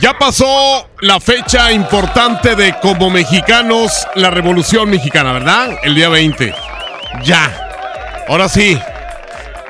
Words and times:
Ya 0.00 0.16
pasó 0.16 0.88
la 1.00 1.18
fecha 1.18 1.72
importante 1.72 2.54
de 2.54 2.72
como 2.80 3.10
mexicanos 3.10 4.06
la 4.14 4.30
Revolución 4.30 4.88
Mexicana, 4.90 5.32
¿verdad? 5.32 5.76
El 5.82 5.96
día 5.96 6.08
20. 6.08 6.54
Ya. 7.24 7.68
Ahora 8.28 8.48
sí. 8.48 8.78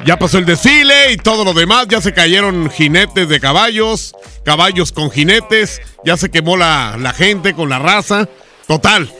Ya 0.04 0.18
pasó 0.18 0.36
el 0.36 0.44
desfile 0.44 1.12
y 1.12 1.16
todo 1.16 1.44
lo 1.44 1.54
demás. 1.54 1.86
Ya 1.88 2.02
se 2.02 2.12
cayeron 2.12 2.70
jinetes 2.70 3.28
de 3.30 3.40
caballos, 3.40 4.14
caballos 4.44 4.92
con 4.92 5.10
jinetes. 5.10 5.80
Ya 6.04 6.18
se 6.18 6.30
quemó 6.30 6.58
la, 6.58 6.96
la 6.98 7.14
gente 7.14 7.54
con 7.54 7.70
la 7.70 7.78
raza. 7.78 8.28
Total. 8.66 9.10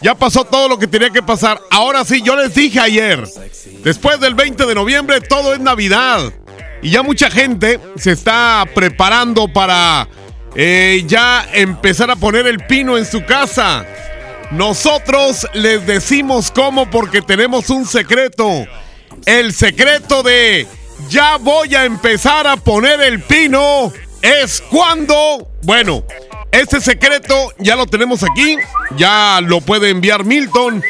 Ya 0.00 0.14
pasó 0.14 0.44
todo 0.44 0.68
lo 0.68 0.78
que 0.78 0.86
tenía 0.86 1.10
que 1.10 1.24
pasar. 1.24 1.60
Ahora 1.72 2.04
sí, 2.04 2.22
yo 2.22 2.36
les 2.36 2.54
dije 2.54 2.78
ayer. 2.78 3.24
Después 3.82 4.20
del 4.20 4.36
20 4.36 4.64
de 4.64 4.74
noviembre 4.76 5.20
todo 5.20 5.54
es 5.54 5.60
Navidad. 5.60 6.32
Y 6.82 6.90
ya 6.90 7.02
mucha 7.02 7.30
gente 7.30 7.80
se 7.96 8.12
está 8.12 8.64
preparando 8.74 9.48
para 9.48 10.08
eh, 10.54 11.04
ya 11.06 11.46
empezar 11.52 12.10
a 12.10 12.16
poner 12.16 12.46
el 12.46 12.58
pino 12.66 12.98
en 12.98 13.06
su 13.06 13.24
casa. 13.24 13.86
Nosotros 14.50 15.46
les 15.54 15.86
decimos 15.86 16.50
cómo 16.50 16.90
porque 16.90 17.22
tenemos 17.22 17.70
un 17.70 17.86
secreto. 17.86 18.66
El 19.24 19.52
secreto 19.52 20.22
de 20.22 20.66
ya 21.08 21.36
voy 21.36 21.74
a 21.74 21.84
empezar 21.84 22.46
a 22.46 22.56
poner 22.56 23.00
el 23.00 23.22
pino 23.22 23.92
es 24.20 24.62
cuando, 24.70 25.48
bueno, 25.62 26.04
este 26.50 26.80
secreto 26.80 27.34
ya 27.58 27.76
lo 27.76 27.86
tenemos 27.86 28.22
aquí, 28.22 28.56
ya 28.96 29.40
lo 29.42 29.60
puede 29.60 29.88
enviar 29.88 30.24
Milton. 30.24 30.82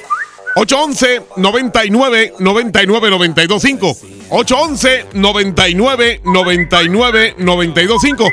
811 0.54 1.22
99 1.36 2.34
99 2.38 3.10
925 3.10 3.96
811 4.28 5.06
99 5.14 6.20
99 6.24 7.34
925 7.38 8.28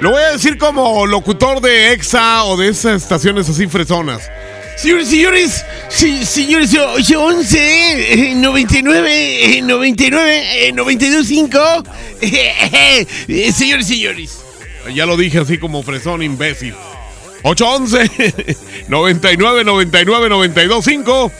Lo 0.00 0.10
voy 0.10 0.22
a 0.22 0.32
decir 0.32 0.58
como 0.58 1.06
locutor 1.06 1.60
de 1.60 1.92
EXA 1.92 2.44
o 2.44 2.56
de 2.56 2.68
esas 2.68 3.02
estaciones 3.02 3.48
así 3.48 3.66
fresonas. 3.66 4.30
Señores, 4.76 5.08
señores, 5.08 5.64
señores, 5.88 6.74
811 6.74 8.34
99 8.36 9.62
99 9.62 10.72
925 10.74 11.58
Señores, 13.54 13.86
señores. 13.86 14.38
Ya 14.94 15.06
lo 15.06 15.16
dije 15.16 15.38
así 15.38 15.58
como 15.58 15.82
fresón 15.82 16.22
imbécil. 16.22 16.74
811 17.44 18.56
99 18.88 19.64
99 19.64 20.28
925 20.28 21.32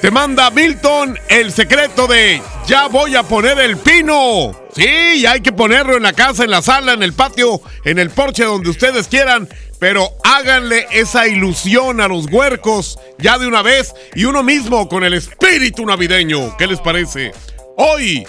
te 0.00 0.10
manda 0.10 0.50
Milton 0.50 1.18
el 1.28 1.52
secreto 1.52 2.06
de 2.06 2.40
ya 2.66 2.86
voy 2.86 3.16
a 3.16 3.22
poner 3.22 3.58
el 3.58 3.76
pino. 3.78 4.52
Sí, 4.74 5.26
hay 5.26 5.40
que 5.40 5.52
ponerlo 5.52 5.96
en 5.96 6.04
la 6.04 6.12
casa, 6.12 6.44
en 6.44 6.50
la 6.50 6.62
sala, 6.62 6.92
en 6.92 7.02
el 7.02 7.12
patio, 7.12 7.60
en 7.84 7.98
el 7.98 8.10
porche, 8.10 8.44
donde 8.44 8.70
ustedes 8.70 9.08
quieran. 9.08 9.48
Pero 9.80 10.10
háganle 10.24 10.86
esa 10.92 11.26
ilusión 11.26 12.00
a 12.00 12.08
los 12.08 12.26
huercos 12.26 12.98
ya 13.18 13.38
de 13.38 13.46
una 13.46 13.62
vez 13.62 13.94
y 14.14 14.24
uno 14.24 14.42
mismo 14.42 14.88
con 14.88 15.04
el 15.04 15.14
espíritu 15.14 15.84
navideño. 15.84 16.56
¿Qué 16.56 16.66
les 16.66 16.80
parece? 16.80 17.32
Hoy 17.80 18.26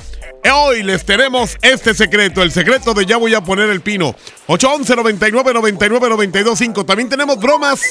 Hoy 0.52 0.84
les 0.84 1.06
tenemos 1.06 1.58
este 1.62 1.94
secreto, 1.94 2.42
el 2.42 2.52
secreto 2.52 2.94
de 2.94 3.06
ya 3.06 3.18
voy 3.18 3.34
a 3.34 3.42
poner 3.42 3.70
el 3.70 3.82
pino. 3.82 4.16
811 4.48 4.96
99 4.96 5.54
99 5.54 6.10
925. 6.10 6.86
También 6.86 7.10
tenemos 7.10 7.40
bromas. 7.40 7.82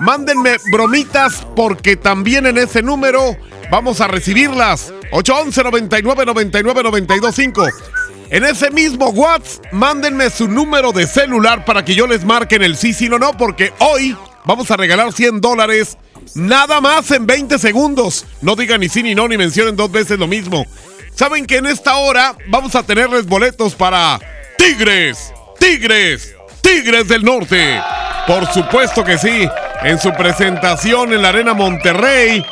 Mándenme 0.00 0.56
bromitas 0.70 1.46
porque 1.56 1.96
también 1.96 2.46
en 2.46 2.58
ese 2.58 2.82
número 2.82 3.36
vamos 3.70 4.00
a 4.00 4.08
recibirlas. 4.08 4.92
811 5.12 5.62
99 5.62 6.26
99 6.26 6.82
925. 6.82 7.68
En 8.30 8.44
ese 8.44 8.70
mismo 8.70 9.10
WhatsApp, 9.10 9.72
mándenme 9.72 10.30
su 10.30 10.48
número 10.48 10.92
de 10.92 11.06
celular 11.06 11.64
para 11.64 11.84
que 11.84 11.94
yo 11.94 12.06
les 12.06 12.24
marque 12.24 12.56
en 12.56 12.64
el 12.64 12.76
sí, 12.76 12.92
sí, 12.92 13.08
no, 13.08 13.18
no, 13.18 13.36
porque 13.36 13.72
hoy 13.78 14.16
vamos 14.44 14.70
a 14.70 14.76
regalar 14.76 15.12
100 15.12 15.40
dólares 15.40 15.96
nada 16.34 16.80
más 16.80 17.10
en 17.10 17.26
20 17.26 17.58
segundos. 17.58 18.26
No 18.40 18.56
digan 18.56 18.80
ni 18.80 18.88
sí 18.88 19.02
ni 19.02 19.14
no, 19.14 19.28
ni 19.28 19.36
mencionen 19.36 19.76
dos 19.76 19.90
veces 19.90 20.18
lo 20.18 20.26
mismo. 20.26 20.66
Saben 21.14 21.46
que 21.46 21.58
en 21.58 21.66
esta 21.66 21.96
hora 21.96 22.36
vamos 22.48 22.74
a 22.74 22.82
tenerles 22.82 23.26
boletos 23.26 23.74
para 23.74 24.18
Tigres, 24.58 25.32
Tigres, 25.58 26.34
Tigres 26.60 27.08
del 27.08 27.24
Norte. 27.24 27.80
Por 28.26 28.46
supuesto 28.52 29.04
que 29.04 29.18
sí, 29.18 29.48
en 29.82 29.98
su 30.00 30.12
presentación 30.12 31.12
en 31.12 31.22
la 31.22 31.28
Arena 31.28 31.54
Monterrey. 31.54 32.44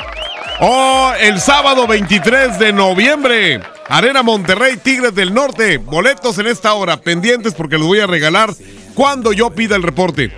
Oh, 0.60 1.12
el 1.18 1.40
sábado 1.40 1.86
23 1.86 2.58
de 2.58 2.72
noviembre. 2.72 3.60
Arena 3.88 4.22
Monterrey, 4.22 4.76
Tigres 4.76 5.14
del 5.14 5.34
Norte. 5.34 5.78
Boletos 5.78 6.38
en 6.38 6.46
esta 6.46 6.74
hora, 6.74 6.98
pendientes 6.98 7.54
porque 7.54 7.78
los 7.78 7.86
voy 7.86 8.00
a 8.00 8.06
regalar 8.06 8.54
cuando 8.94 9.32
yo 9.32 9.50
pida 9.50 9.76
el 9.76 9.82
reporte. 9.82 10.30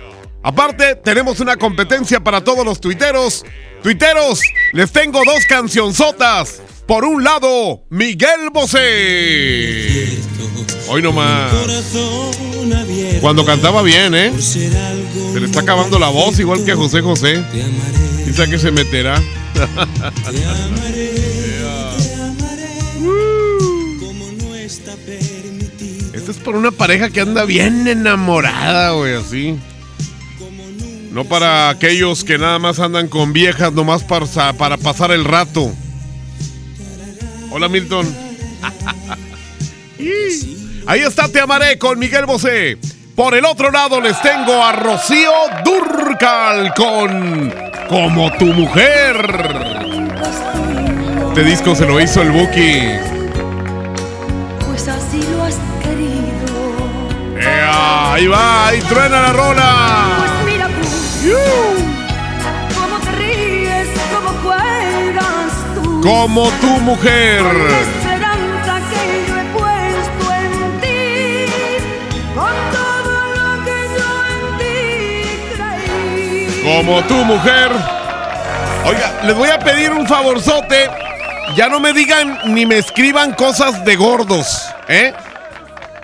Aparte, 0.45 0.95
tenemos 0.97 1.39
una 1.39 1.57
competencia 1.57 2.19
para 2.19 2.39
todos 2.39 2.63
los 2.63 2.79
tuiteros. 2.79 3.43
Tuiteros, 3.81 4.41
les 4.73 4.91
tengo 4.91 5.23
dos 5.25 5.43
cancionzotas. 5.49 6.61
Por 6.85 7.03
un 7.03 7.23
lado, 7.23 7.81
Miguel 7.89 8.51
Bosé. 8.53 10.19
Hoy 10.87 11.01
nomás. 11.01 11.51
Cuando 13.21 13.43
cantaba 13.43 13.81
bien, 13.81 14.13
¿eh? 14.13 14.39
Se 14.39 14.69
le 15.39 15.47
está 15.47 15.61
acabando 15.61 15.97
la 15.97 16.09
voz 16.09 16.37
igual 16.37 16.63
que 16.63 16.73
a 16.73 16.75
José 16.75 17.01
José. 17.01 17.43
Dice 18.23 18.47
que 18.47 18.59
se 18.59 18.69
meterá. 18.69 19.15
Esto 26.13 26.31
es 26.31 26.37
por 26.37 26.55
una 26.55 26.69
pareja 26.69 27.09
que 27.09 27.21
anda 27.21 27.45
bien 27.45 27.87
enamorada, 27.87 28.91
güey, 28.91 29.15
así. 29.15 29.57
No 31.15 31.23
para 31.23 31.69
aquellos 31.69 32.25
que 32.25 32.37
nada 32.37 32.59
más 32.59 32.81
andan 32.81 33.07
con 33.07 33.31
viejas, 33.31 33.71
nomás 33.71 34.03
para, 34.03 34.25
para 34.51 34.75
pasar 34.75 35.11
el 35.11 35.23
rato. 35.23 35.71
Hola 37.51 37.69
Milton. 37.69 38.05
Ahí 40.85 40.99
está 40.99 41.29
Te 41.29 41.39
Amaré 41.39 41.77
con 41.77 41.97
Miguel 41.99 42.25
Bosé. 42.25 42.77
Por 43.15 43.33
el 43.33 43.45
otro 43.45 43.71
lado 43.71 44.01
les 44.01 44.21
tengo 44.21 44.61
a 44.61 44.73
Rocío 44.73 45.31
Durcal 45.63 46.73
con 46.73 47.53
Como 47.87 48.33
tu 48.33 48.47
mujer. 48.47 49.15
Este 51.29 51.43
disco 51.45 51.75
se 51.75 51.85
lo 51.85 52.01
hizo 52.01 52.23
el 52.23 52.31
Buki. 52.31 52.89
Pues 54.67 54.85
así 54.89 55.21
lo 55.31 55.43
has 55.45 55.55
querido. 55.81 57.39
¡Ea! 57.39 58.13
Ahí 58.15 58.27
va, 58.27 58.67
ahí 58.67 58.81
truena 58.81 59.21
la 59.21 59.31
rola. 59.31 60.14
Como 66.05 66.49
tu 66.61 66.67
mujer. 66.81 67.41
Con 67.41 67.67
la 67.71 67.79
esperanza 67.79 68.79
que 68.91 69.27
yo 69.27 69.39
he 69.39 69.45
puesto 69.57 70.33
en 70.33 70.81
ti, 70.81 71.45
con 72.35 72.53
todo 72.71 73.15
lo 73.35 73.65
que 73.65 73.79
yo 73.97 74.09
en 74.29 74.57
ti 74.59 74.75
creí. 75.57 76.61
Como 76.63 77.01
tu 77.05 77.15
mujer. 77.15 77.71
Oiga, 78.85 79.19
les 79.23 79.35
voy 79.35 79.49
a 79.49 79.57
pedir 79.57 79.91
un 79.93 80.05
favorzote. 80.07 80.89
Ya 81.55 81.69
no 81.69 81.79
me 81.79 81.91
digan 81.91 82.37
ni 82.53 82.67
me 82.67 82.77
escriban 82.77 83.33
cosas 83.33 83.83
de 83.83 83.95
gordos, 83.95 84.61
¿eh? 84.87 85.11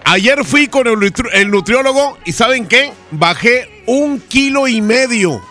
Ayer 0.05 0.43
fui 0.43 0.67
con 0.67 0.87
el, 0.87 0.95
nutri- 0.95 1.29
el 1.33 1.51
nutriólogo 1.51 2.17
y 2.25 2.31
¿saben 2.33 2.67
qué? 2.67 2.91
Bajé 3.11 3.83
un 3.85 4.19
kilo 4.19 4.67
y 4.67 4.81
medio. 4.81 5.41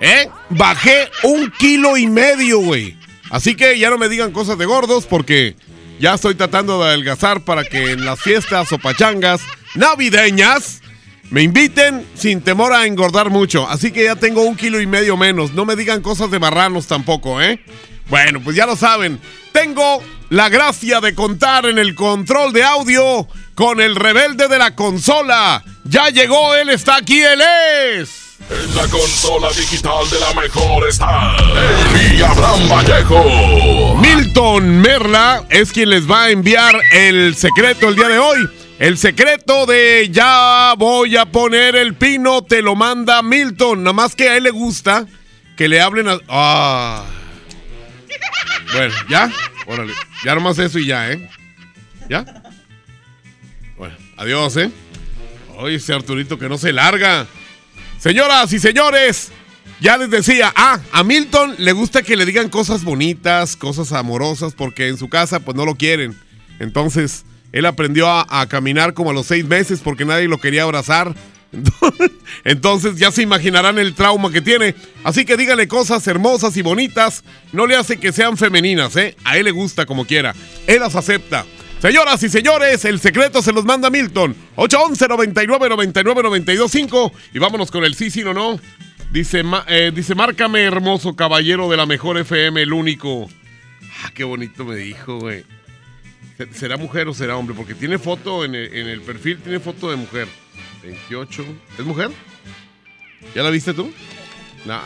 ¿Eh? 0.00 0.28
Bajé 0.50 1.10
un 1.24 1.50
kilo 1.58 1.96
y 1.96 2.06
medio, 2.06 2.60
güey. 2.60 2.96
Así 3.30 3.54
que 3.54 3.78
ya 3.78 3.90
no 3.90 3.98
me 3.98 4.08
digan 4.08 4.32
cosas 4.32 4.58
de 4.58 4.66
gordos 4.66 5.06
porque 5.06 5.54
ya 5.98 6.14
estoy 6.14 6.34
tratando 6.34 6.82
de 6.82 6.90
adelgazar 6.90 7.44
para 7.44 7.64
que 7.64 7.92
en 7.92 8.04
las 8.04 8.20
fiestas 8.20 8.72
o 8.72 8.78
pachangas 8.78 9.40
navideñas 9.74 10.80
me 11.30 11.42
inviten 11.42 12.06
sin 12.14 12.40
temor 12.40 12.72
a 12.72 12.86
engordar 12.86 13.30
mucho. 13.30 13.68
Así 13.68 13.92
que 13.92 14.04
ya 14.04 14.16
tengo 14.16 14.42
un 14.42 14.56
kilo 14.56 14.80
y 14.80 14.86
medio 14.86 15.16
menos. 15.16 15.52
No 15.52 15.64
me 15.64 15.76
digan 15.76 16.00
cosas 16.00 16.30
de 16.30 16.38
marranos 16.38 16.86
tampoco, 16.86 17.40
¿eh? 17.42 17.60
Bueno, 18.08 18.40
pues 18.42 18.56
ya 18.56 18.64
lo 18.64 18.76
saben. 18.76 19.20
Tengo 19.52 20.02
la 20.30 20.48
gracia 20.48 21.00
de 21.00 21.14
contar 21.14 21.66
en 21.66 21.78
el 21.78 21.94
control 21.94 22.52
de 22.52 22.64
audio 22.64 23.28
con 23.54 23.80
el 23.80 23.96
rebelde 23.96 24.48
de 24.48 24.58
la 24.58 24.74
consola. 24.74 25.62
Ya 25.84 26.08
llegó, 26.08 26.54
él 26.54 26.70
está 26.70 26.96
aquí, 26.96 27.20
él 27.20 27.42
es. 27.96 28.27
En 28.50 28.74
la 28.74 28.86
consola 28.88 29.48
digital 29.50 30.08
de 30.10 30.20
la 30.20 30.40
mejor 30.40 30.88
está 30.88 31.36
el 32.00 32.24
Abraham 32.24 32.68
Vallejo. 32.70 33.96
Milton 33.96 34.80
Merla 34.80 35.44
es 35.50 35.70
quien 35.70 35.90
les 35.90 36.10
va 36.10 36.24
a 36.24 36.30
enviar 36.30 36.74
el 36.92 37.34
secreto 37.34 37.90
el 37.90 37.96
día 37.96 38.08
de 38.08 38.18
hoy. 38.18 38.48
El 38.78 38.96
secreto 38.96 39.66
de 39.66 40.08
ya 40.10 40.72
voy 40.78 41.18
a 41.18 41.26
poner 41.26 41.76
el 41.76 41.94
pino 41.94 42.40
te 42.42 42.62
lo 42.62 42.74
manda 42.74 43.20
Milton. 43.20 43.82
Nada 43.82 43.92
más 43.92 44.14
que 44.14 44.30
a 44.30 44.36
él 44.38 44.44
le 44.44 44.50
gusta 44.50 45.06
que 45.56 45.68
le 45.68 45.82
hablen 45.82 46.08
a... 46.08 46.18
Ah. 46.28 47.04
Bueno, 48.72 48.94
¿ya? 49.10 49.30
Órale. 49.66 49.92
Ya 50.24 50.34
nomás 50.34 50.58
eso 50.58 50.78
y 50.78 50.86
ya, 50.86 51.10
¿eh? 51.10 51.28
¿Ya? 52.08 52.24
Bueno, 53.76 53.94
adiós, 54.16 54.56
¿eh? 54.56 54.70
Oye, 55.58 55.74
ese 55.74 55.92
Arturito 55.92 56.38
que 56.38 56.48
no 56.48 56.56
se 56.56 56.72
larga. 56.72 57.26
Señoras 57.98 58.52
y 58.52 58.60
señores, 58.60 59.30
ya 59.80 59.96
les 59.96 60.08
decía, 60.08 60.52
ah, 60.54 60.80
a 60.92 61.02
Milton 61.02 61.56
le 61.58 61.72
gusta 61.72 62.02
que 62.02 62.16
le 62.16 62.24
digan 62.26 62.48
cosas 62.48 62.84
bonitas, 62.84 63.56
cosas 63.56 63.92
amorosas, 63.92 64.54
porque 64.54 64.88
en 64.88 64.96
su 64.96 65.08
casa 65.08 65.40
pues 65.40 65.56
no 65.56 65.64
lo 65.64 65.74
quieren. 65.74 66.16
Entonces, 66.60 67.24
él 67.50 67.66
aprendió 67.66 68.08
a, 68.08 68.24
a 68.28 68.46
caminar 68.48 68.94
como 68.94 69.10
a 69.10 69.14
los 69.14 69.26
seis 69.26 69.44
meses 69.44 69.80
porque 69.82 70.04
nadie 70.04 70.28
lo 70.28 70.38
quería 70.38 70.62
abrazar. 70.62 71.14
Entonces 72.44 72.98
ya 72.98 73.10
se 73.10 73.22
imaginarán 73.22 73.78
el 73.78 73.94
trauma 73.94 74.30
que 74.30 74.42
tiene. 74.42 74.74
Así 75.02 75.24
que 75.24 75.36
díganle 75.36 75.66
cosas 75.66 76.06
hermosas 76.06 76.56
y 76.56 76.62
bonitas. 76.62 77.24
No 77.52 77.66
le 77.66 77.76
hace 77.76 77.96
que 77.96 78.12
sean 78.12 78.36
femeninas, 78.36 78.94
¿eh? 78.96 79.16
A 79.24 79.38
él 79.38 79.44
le 79.46 79.50
gusta 79.50 79.86
como 79.86 80.06
quiera. 80.06 80.34
Él 80.66 80.80
las 80.80 80.94
acepta. 80.94 81.46
Señoras 81.80 82.20
y 82.24 82.28
señores, 82.28 82.84
el 82.84 82.98
secreto 82.98 83.40
se 83.40 83.52
los 83.52 83.64
manda 83.64 83.88
Milton. 83.88 84.34
811 84.56 85.08
99 85.08 85.68
99 85.68 86.22
92 86.24 86.70
5 86.70 87.12
Y 87.34 87.38
vámonos 87.38 87.70
con 87.70 87.84
el 87.84 87.94
sí, 87.94 88.10
sí, 88.10 88.22
no, 88.24 88.34
no. 88.34 88.58
Dice, 89.12 89.42
eh, 89.68 89.92
dice, 89.94 90.14
márcame 90.14 90.62
hermoso 90.62 91.14
caballero 91.14 91.70
de 91.70 91.76
la 91.76 91.86
mejor 91.86 92.18
FM, 92.18 92.62
el 92.62 92.72
único. 92.72 93.28
Ah, 94.04 94.10
qué 94.12 94.24
bonito 94.24 94.64
me 94.64 94.74
dijo, 94.76 95.18
güey. 95.20 95.44
¿Se- 96.36 96.52
¿Será 96.52 96.76
mujer 96.76 97.08
o 97.08 97.14
será 97.14 97.36
hombre? 97.36 97.54
Porque 97.56 97.74
tiene 97.74 97.98
foto 97.98 98.44
en 98.44 98.54
el, 98.54 98.74
en 98.74 98.88
el 98.88 99.00
perfil, 99.00 99.38
tiene 99.38 99.60
foto 99.60 99.88
de 99.90 99.96
mujer. 99.96 100.26
28. 100.82 101.44
¿Es 101.78 101.84
mujer? 101.84 102.10
¿Ya 103.34 103.42
la 103.42 103.50
viste 103.50 103.72
tú? 103.72 103.92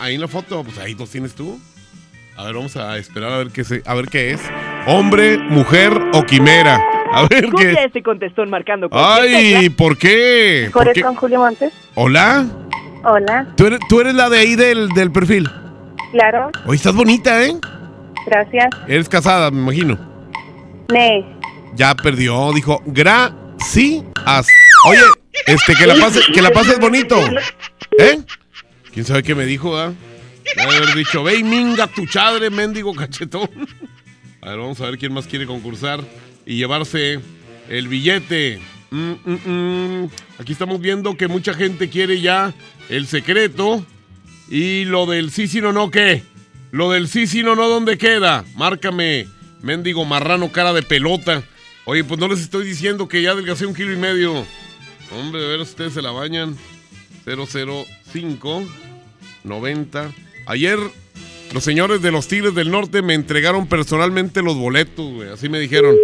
Ahí 0.01 0.15
en 0.15 0.21
la 0.21 0.29
foto, 0.29 0.63
pues 0.63 0.79
ahí 0.79 0.95
los 0.95 1.11
tienes 1.11 1.35
tú. 1.35 1.59
A 2.37 2.45
ver, 2.45 2.55
vamos 2.55 2.77
a 2.77 2.97
esperar 2.99 3.33
a 3.33 3.39
ver 3.39 3.49
qué, 3.49 3.65
se- 3.65 3.83
a 3.87 3.95
ver 3.95 4.09
qué 4.09 4.33
es. 4.33 4.41
Hombre, 4.87 5.39
mujer 5.39 5.93
o 6.13 6.25
quimera. 6.25 6.81
A 7.13 7.27
ver 7.29 7.49
qué. 7.57 7.91
se 7.93 8.03
contestó 8.03 8.45
marcando 8.47 8.89
Ay, 8.91 9.55
tecla. 9.69 9.77
¿por 9.77 9.99
qué? 9.99 10.71
¿Por 10.73 10.83
Corre 10.83 10.93
qué? 10.95 11.03
con 11.03 11.15
Julio 11.15 11.39
Montes. 11.41 11.73
Hola. 11.95 12.47
Hola, 13.05 13.49
¿Tú 13.57 13.67
eres, 13.67 13.81
tú 13.89 14.01
eres 14.01 14.15
la 14.15 14.31
de 14.31 14.39
ahí 14.39 14.55
del, 14.55 14.89
del 14.91 15.11
perfil. 15.11 15.51
claro, 16.13 16.51
Oye, 16.67 16.77
estás 16.77 16.95
bonita, 16.95 17.45
¿eh? 17.45 17.53
gracias. 18.27 18.69
Eres 18.87 19.09
casada, 19.09 19.51
me 19.51 19.59
imagino. 19.61 19.99
Ne, 20.93 21.25
Ya 21.75 21.95
perdió, 21.97 22.53
dijo, 22.53 22.81
gracias. 22.87 24.47
Oye, 24.89 25.01
este, 25.47 25.75
que 25.75 25.87
la 25.87 25.97
pases, 25.97 26.25
que 26.33 26.41
la 26.43 26.51
pases 26.51 26.79
bonito. 26.79 27.19
¿Eh? 27.99 28.21
¿Quién 28.95 29.05
sabe 29.05 29.25
qué 29.25 29.35
me 29.35 29.47
dijo, 29.47 29.77
ah? 29.77 29.93
Debe 30.57 30.77
haber 30.77 30.95
dicho, 30.95 31.25
ve 31.25 31.37
y 31.39 31.43
minga 31.45 31.89
tu 31.89 32.07
chadre, 32.07 32.51
mendigo 32.51 32.95
cachetón. 32.95 33.49
A 34.43 34.51
ver, 34.51 34.59
vamos 34.59 34.81
a 34.81 34.87
ver 34.87 34.99
quién 34.99 35.13
más 35.13 35.29
quiere 35.29 35.47
concursar 35.47 36.05
y 36.45 36.57
llevarse 36.57 37.21
el 37.69 37.87
billete. 37.87 38.61
Mm, 38.91 39.13
mm, 39.25 39.51
mm. 40.05 40.11
Aquí 40.39 40.51
estamos 40.51 40.81
viendo 40.81 41.17
que 41.17 41.29
mucha 41.29 41.55
gente 41.55 41.89
quiere 41.89 42.21
ya 42.21 42.53
el 42.89 43.07
secreto. 43.07 43.87
Y 44.51 44.85
lo 44.85 45.07
del 45.07 45.31
sí, 45.31 45.47
sí, 45.47 45.61
no, 45.61 45.73
no, 45.73 45.93
¿qué? 45.93 46.25
Lo 46.73 46.91
del 46.91 47.07
sí, 47.07 47.29
sí, 47.29 47.45
no, 47.45 47.55
no, 47.55 47.69
¿dónde 47.69 47.97
queda? 47.97 48.45
Márcame, 48.57 49.29
mendigo 49.63 50.05
marrano, 50.05 50.51
cara 50.51 50.73
de 50.73 50.83
pelota. 50.83 51.45
Oye, 51.85 52.03
pues 52.03 52.19
no 52.19 52.27
les 52.27 52.41
estoy 52.41 52.67
diciendo 52.67 53.07
que 53.07 53.23
ya 53.23 53.31
adelgacé 53.31 53.65
un 53.65 53.75
kilo 53.75 53.93
y 53.93 53.97
medio. 53.97 54.45
Hombre, 55.13 55.41
de 55.41 55.47
ver, 55.47 55.61
ustedes 55.61 55.93
se 55.93 56.03
la 56.03 56.11
bañan. 56.11 56.57
005 57.25 58.65
90. 59.45 60.13
Ayer 60.47 60.79
los 61.53 61.63
señores 61.63 62.01
de 62.03 62.11
los 62.11 62.29
Tigres 62.29 62.55
del 62.55 62.71
Norte 62.71 63.03
me 63.03 63.15
entregaron 63.15 63.67
personalmente 63.67 64.43
los 64.43 64.57
boletos, 64.57 65.13
güey. 65.13 65.29
Así 65.29 65.49
me 65.49 65.61
dijeron. 65.61 65.97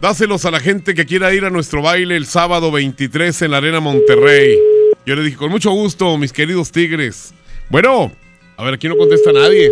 Dáselos 0.00 0.44
a 0.44 0.50
la 0.50 0.60
gente 0.60 0.94
que 0.94 1.04
quiera 1.06 1.34
ir 1.34 1.44
a 1.44 1.50
nuestro 1.50 1.82
baile 1.82 2.16
el 2.16 2.26
sábado 2.26 2.70
23 2.70 3.42
en 3.42 3.50
la 3.50 3.58
Arena 3.58 3.80
Monterrey. 3.80 4.58
Yo 5.04 5.16
le 5.16 5.22
dije, 5.22 5.36
con 5.36 5.50
mucho 5.50 5.70
gusto, 5.72 6.16
mis 6.16 6.32
queridos 6.32 6.70
Tigres. 6.70 7.34
Bueno, 7.68 8.12
a 8.56 8.64
ver, 8.64 8.74
aquí 8.74 8.88
no 8.88 8.96
contesta 8.96 9.32
nadie. 9.32 9.70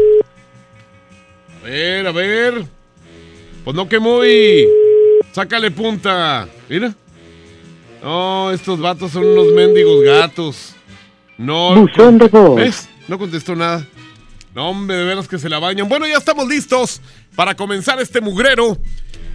A 1.62 1.66
ver, 1.66 2.06
a 2.06 2.12
ver. 2.12 2.64
Pues 3.64 3.76
no 3.76 3.88
que 3.88 3.98
muy. 3.98 4.66
Sácale 5.32 5.70
punta. 5.70 6.48
Mira. 6.68 6.94
No, 8.02 8.50
estos 8.52 8.80
vatos 8.80 9.12
son 9.12 9.26
unos 9.26 9.52
mendigos 9.52 10.02
gatos. 10.02 10.74
No. 11.36 11.74
Buzón 11.82 12.18
de 12.18 12.28
voz. 12.28 12.56
¿Ves? 12.56 12.88
No 13.06 13.18
contestó 13.18 13.54
nada. 13.54 13.86
No, 14.58 14.70
hombre, 14.70 14.96
de 14.96 15.04
veras 15.04 15.28
que 15.28 15.38
se 15.38 15.48
la 15.48 15.60
bañan. 15.60 15.88
Bueno, 15.88 16.04
ya 16.04 16.16
estamos 16.16 16.48
listos 16.48 17.00
para 17.36 17.54
comenzar 17.54 18.00
este 18.00 18.20
mugrero. 18.20 18.76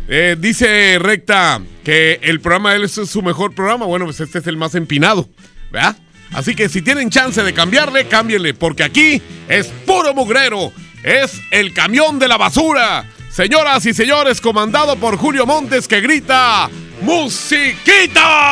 Eh, 0.09 0.35
dice 0.37 0.99
Recta 0.99 1.61
que 1.81 2.19
el 2.23 2.41
programa 2.41 2.71
de 2.71 2.75
él 2.75 2.83
es 2.83 2.91
su 2.91 3.21
mejor 3.21 3.55
programa. 3.55 3.85
Bueno, 3.85 4.03
pues 4.03 4.19
este 4.19 4.39
es 4.39 4.47
el 4.47 4.57
más 4.57 4.75
empinado, 4.75 5.29
¿verdad? 5.71 5.95
Así 6.33 6.55
que 6.55 6.67
si 6.67 6.81
tienen 6.81 7.09
chance 7.09 7.41
de 7.41 7.53
cambiarle, 7.53 8.09
cámbienle, 8.09 8.53
porque 8.53 8.83
aquí 8.83 9.21
es 9.47 9.67
puro 9.85 10.13
mugrero. 10.13 10.73
Es 11.03 11.39
el 11.51 11.73
camión 11.73 12.19
de 12.19 12.27
la 12.27 12.35
basura. 12.35 13.05
Señoras 13.31 13.85
y 13.85 13.93
señores, 13.93 14.41
comandado 14.41 14.97
por 14.97 15.15
Julio 15.15 15.45
Montes 15.45 15.87
que 15.87 16.01
grita 16.01 16.69
¡Musiquita! 17.01 18.51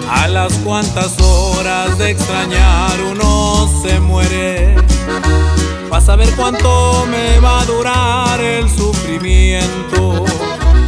A 0.09 0.27
las 0.27 0.53
cuantas 0.59 1.19
horas 1.19 1.97
de 1.97 2.11
extrañar 2.11 3.01
uno 3.01 3.69
se 3.81 3.99
muere. 3.99 4.75
Vas 5.89 6.07
a 6.07 6.15
ver 6.15 6.29
cuánto 6.35 7.05
me 7.09 7.39
va 7.39 7.61
a 7.61 7.65
durar 7.65 8.39
el 8.39 8.69
sufrimiento. 8.69 10.23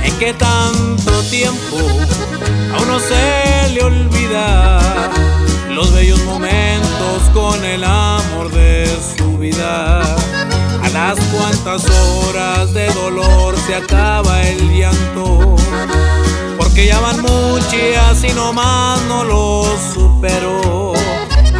En 0.04 0.18
qué 0.18 0.34
tanto 0.34 1.22
tiempo 1.30 1.78
a 2.74 2.82
uno 2.82 3.00
se 3.00 3.70
le 3.74 3.84
olvida 3.84 4.80
los 5.70 5.94
bellos 5.94 6.24
momentos 6.24 7.24
con 7.34 7.66
el 7.66 7.84
amor 7.84 8.52
de 8.52 8.88
su 9.18 9.38
vida. 9.38 10.02
A 10.90 10.92
las 10.92 11.20
cuantas 11.26 11.86
horas 11.88 12.74
de 12.74 12.92
dolor 12.94 13.56
se 13.68 13.76
acaba 13.76 14.42
el 14.42 14.76
llanto. 14.76 15.56
Porque 16.58 16.88
ya 16.88 17.00
van 17.00 17.22
muchas 17.22 18.24
y 18.24 18.34
nomás 18.34 19.00
no 19.04 19.24
lo 19.24 19.66
supero. 19.94 20.94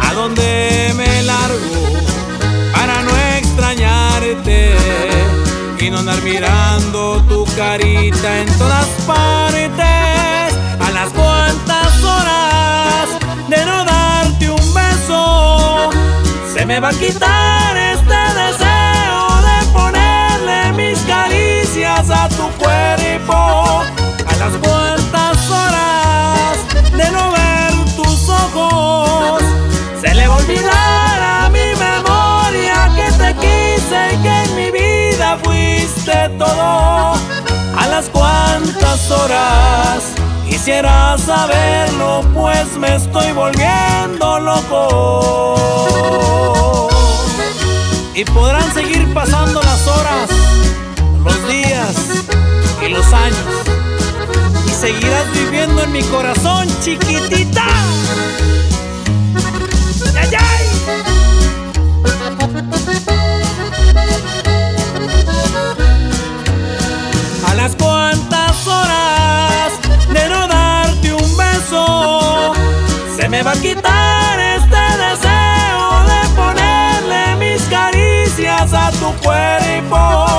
¿A 0.02 0.14
dónde 0.14 0.92
me 0.96 1.22
largo 1.22 2.02
para 2.72 3.02
no 3.02 3.16
extrañarte? 3.36 4.74
Y 5.78 5.90
no 5.90 5.98
andar 5.98 6.20
mirando 6.22 7.22
tu 7.28 7.44
carita 7.56 8.40
en 8.40 8.58
todas 8.58 8.86
partes. 9.06 10.54
A 10.80 10.90
las 10.92 11.10
cuantas 11.10 12.02
horas 12.02 13.08
de 13.48 13.64
no 13.64 13.84
darte 13.84 14.50
un 14.50 14.74
beso, 14.74 15.90
se 16.52 16.66
me 16.66 16.80
va 16.80 16.88
a 16.88 16.94
quitar 16.94 17.76
este 17.76 18.19
mis 20.80 20.98
caricias 21.00 22.10
a 22.10 22.28
tu 22.28 22.46
cuerpo. 22.62 23.34
A 24.30 24.34
las 24.38 24.54
cuantas 24.64 25.50
horas 25.50 26.56
de 26.98 27.10
no 27.10 27.32
ver 27.32 27.72
tus 27.96 28.28
ojos, 28.28 29.42
se 30.00 30.14
le 30.14 30.26
va 30.28 30.34
a 30.34 30.38
olvidar 30.38 31.18
a 31.36 31.50
mi 31.50 31.68
memoria 31.86 32.76
que 32.96 33.08
te 33.20 33.30
quise 33.44 33.98
y 34.14 34.16
que 34.24 34.34
en 34.44 34.50
mi 34.56 34.70
vida 34.70 35.38
fuiste 35.44 36.28
todo. 36.38 37.14
A 37.82 37.86
las 37.88 38.06
cuantas 38.08 39.10
horas 39.10 40.14
quisiera 40.48 41.16
saberlo, 41.18 42.22
pues 42.34 42.76
me 42.78 42.96
estoy 42.96 43.32
volviendo 43.32 44.40
loco. 44.40 45.68
Y 48.14 48.24
podrán 48.24 48.70
seguir 48.74 49.12
pasando 49.14 49.62
las 49.62 49.86
horas, 49.86 50.28
los 51.24 51.48
días 51.48 51.96
y 52.84 52.88
los 52.88 53.06
años. 53.12 53.38
Y 54.66 54.70
seguirás 54.70 55.30
viviendo 55.32 55.82
en 55.82 55.92
mi 55.92 56.02
corazón, 56.04 56.68
chiquitita. 56.82 57.64
¡Ay, 60.16 60.30
ay! 60.38 60.66
A 67.46 67.54
las 67.54 67.74
cuantas 67.76 68.66
horas 68.66 69.72
de 70.12 70.28
no 70.28 70.46
darte 70.48 71.12
un 71.12 71.36
beso, 71.36 72.52
se 73.16 73.28
me 73.28 73.42
va 73.42 73.52
a 73.52 73.56
quitar 73.56 74.40
este 74.40 74.76
deseo 75.04 76.04
de 76.06 76.28
ponerle 76.36 77.36
mis 77.36 77.62
caricias 77.64 78.72
a 78.72 78.90
tu 78.92 79.12
cuerpo. 79.22 80.29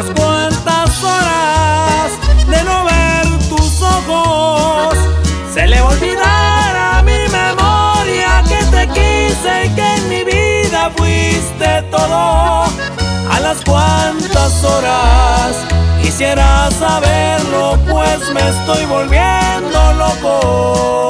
A 0.00 0.02
las 0.02 0.14
cuantas 0.14 1.04
horas 1.04 2.12
de 2.48 2.64
no 2.64 2.84
ver 2.86 3.48
tus 3.50 3.82
ojos, 3.82 4.94
se 5.52 5.66
le 5.66 5.78
va 5.78 5.88
a 5.88 5.92
olvidar 5.92 6.74
a 6.74 7.02
mi 7.02 7.18
memoria 7.28 8.42
que 8.48 8.64
te 8.74 8.88
quise 8.94 9.66
y 9.66 9.68
que 9.74 9.96
en 9.96 10.08
mi 10.08 10.24
vida 10.24 10.90
fuiste 10.96 11.82
todo. 11.90 12.64
A 13.30 13.40
las 13.42 13.62
cuantas 13.62 14.64
horas 14.64 15.54
quisiera 16.00 16.70
saberlo, 16.70 17.78
pues 17.86 18.20
me 18.32 18.40
estoy 18.48 18.86
volviendo 18.86 19.92
loco. 19.98 21.09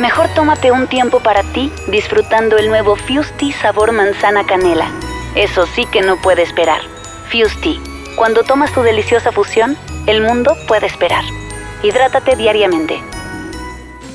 Mejor 0.00 0.28
tómate 0.32 0.70
un 0.70 0.86
tiempo 0.86 1.18
para 1.18 1.42
ti 1.42 1.72
disfrutando 1.88 2.56
el 2.56 2.68
nuevo 2.68 2.94
Fusti 2.94 3.50
sabor 3.50 3.90
manzana 3.90 4.46
canela. 4.46 4.92
Eso 5.34 5.66
sí 5.66 5.86
que 5.86 6.02
no 6.02 6.16
puede 6.22 6.42
esperar. 6.42 6.80
Fusti, 7.32 7.80
cuando 8.16 8.44
tomas 8.44 8.72
tu 8.72 8.82
deliciosa 8.82 9.32
fusión, 9.32 9.76
el 10.06 10.22
mundo 10.22 10.56
puede 10.68 10.86
esperar. 10.86 11.24
Hidrátate 11.82 12.36
diariamente. 12.36 13.02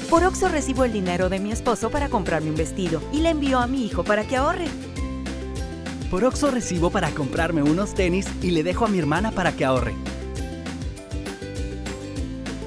Por 0.09 0.23
Oxo 0.23 0.47
recibo 0.47 0.85
el 0.85 0.93
dinero 0.93 1.27
de 1.27 1.39
mi 1.39 1.51
esposo 1.51 1.89
para 1.89 2.07
comprarme 2.07 2.49
un 2.49 2.55
vestido 2.55 3.01
y 3.11 3.19
le 3.19 3.31
envío 3.31 3.59
a 3.59 3.67
mi 3.67 3.85
hijo 3.85 4.05
para 4.05 4.23
que 4.23 4.37
ahorre. 4.37 4.67
Por 6.09 6.23
Oxo 6.23 6.49
recibo 6.49 6.91
para 6.91 7.09
comprarme 7.09 7.61
unos 7.61 7.93
tenis 7.93 8.27
y 8.41 8.51
le 8.51 8.63
dejo 8.63 8.85
a 8.85 8.87
mi 8.87 8.99
hermana 8.99 9.31
para 9.31 9.51
que 9.51 9.65
ahorre. 9.65 9.95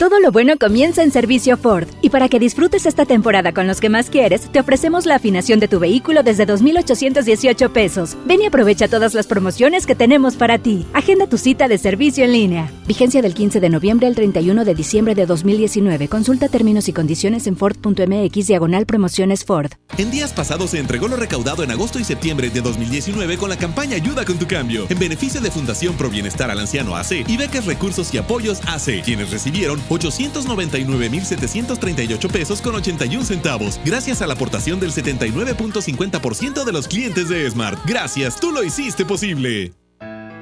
Todo 0.00 0.18
lo 0.18 0.32
bueno 0.32 0.54
comienza 0.58 1.02
en 1.02 1.12
servicio 1.12 1.58
Ford. 1.58 1.86
Y 2.00 2.08
para 2.08 2.30
que 2.30 2.38
disfrutes 2.38 2.86
esta 2.86 3.04
temporada 3.04 3.52
con 3.52 3.66
los 3.66 3.82
que 3.82 3.90
más 3.90 4.08
quieres, 4.08 4.50
te 4.50 4.58
ofrecemos 4.58 5.04
la 5.04 5.16
afinación 5.16 5.60
de 5.60 5.68
tu 5.68 5.78
vehículo 5.78 6.22
desde 6.22 6.46
2,818 6.46 7.70
pesos. 7.70 8.16
Ven 8.24 8.40
y 8.40 8.46
aprovecha 8.46 8.88
todas 8.88 9.12
las 9.12 9.26
promociones 9.26 9.84
que 9.84 9.94
tenemos 9.94 10.36
para 10.36 10.56
ti. 10.56 10.86
Agenda 10.94 11.26
tu 11.26 11.36
cita 11.36 11.68
de 11.68 11.76
servicio 11.76 12.24
en 12.24 12.32
línea. 12.32 12.72
Vigencia 12.86 13.20
del 13.20 13.34
15 13.34 13.60
de 13.60 13.68
noviembre 13.68 14.06
al 14.06 14.14
31 14.14 14.64
de 14.64 14.74
diciembre 14.74 15.14
de 15.14 15.26
2019. 15.26 16.08
Consulta 16.08 16.48
términos 16.48 16.88
y 16.88 16.94
condiciones 16.94 17.46
en 17.46 17.58
Ford.mx 17.58 18.46
diagonal 18.46 18.86
promociones 18.86 19.44
Ford. 19.44 19.72
En 19.98 20.10
días 20.10 20.32
pasados 20.32 20.70
se 20.70 20.78
entregó 20.78 21.08
lo 21.08 21.16
recaudado 21.16 21.62
en 21.62 21.72
agosto 21.72 21.98
y 21.98 22.04
septiembre 22.04 22.48
de 22.48 22.62
2019 22.62 23.36
con 23.36 23.50
la 23.50 23.58
campaña 23.58 23.96
Ayuda 23.96 24.24
con 24.24 24.38
tu 24.38 24.46
cambio, 24.46 24.86
en 24.88 24.98
beneficio 24.98 25.42
de 25.42 25.50
Fundación 25.50 25.94
Pro 25.98 26.08
Bienestar 26.08 26.50
al 26.50 26.60
Anciano 26.60 26.96
AC 26.96 27.28
y 27.28 27.36
becas 27.36 27.66
Recursos 27.66 28.14
y 28.14 28.16
Apoyos 28.16 28.62
AC, 28.66 29.02
quienes 29.04 29.30
recibieron 29.30 29.78
899.738 29.90 32.30
pesos 32.30 32.62
con 32.62 32.76
81 32.76 33.24
centavos, 33.24 33.78
gracias 33.84 34.22
a 34.22 34.26
la 34.26 34.34
aportación 34.34 34.80
del 34.80 34.92
79.50% 34.92 36.64
de 36.64 36.72
los 36.72 36.88
clientes 36.88 37.28
de 37.28 37.50
Smart. 37.50 37.78
Gracias, 37.84 38.40
tú 38.40 38.52
lo 38.52 38.64
hiciste 38.64 39.04
posible. 39.04 39.74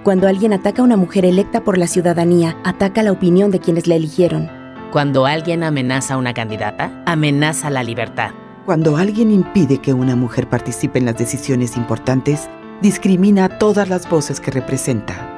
Cuando 0.04 0.28
alguien 0.28 0.52
ataca 0.52 0.82
a 0.82 0.84
una 0.84 0.96
mujer 0.96 1.24
electa 1.24 1.64
por 1.64 1.76
la 1.76 1.86
ciudadanía, 1.86 2.56
ataca 2.64 3.02
la 3.02 3.12
opinión 3.12 3.50
de 3.50 3.60
quienes 3.60 3.86
la 3.86 3.96
eligieron. 3.96 4.50
Cuando 4.92 5.26
alguien 5.26 5.64
amenaza 5.64 6.14
a 6.14 6.16
una 6.16 6.32
candidata, 6.32 7.02
amenaza 7.04 7.68
la 7.68 7.82
libertad. 7.82 8.30
Cuando 8.64 8.96
alguien 8.96 9.30
impide 9.30 9.78
que 9.78 9.92
una 9.92 10.16
mujer 10.16 10.48
participe 10.48 10.98
en 10.98 11.06
las 11.06 11.18
decisiones 11.18 11.76
importantes, 11.76 12.48
discrimina 12.80 13.46
a 13.46 13.58
todas 13.58 13.88
las 13.88 14.08
voces 14.08 14.40
que 14.40 14.50
representa. 14.50 15.37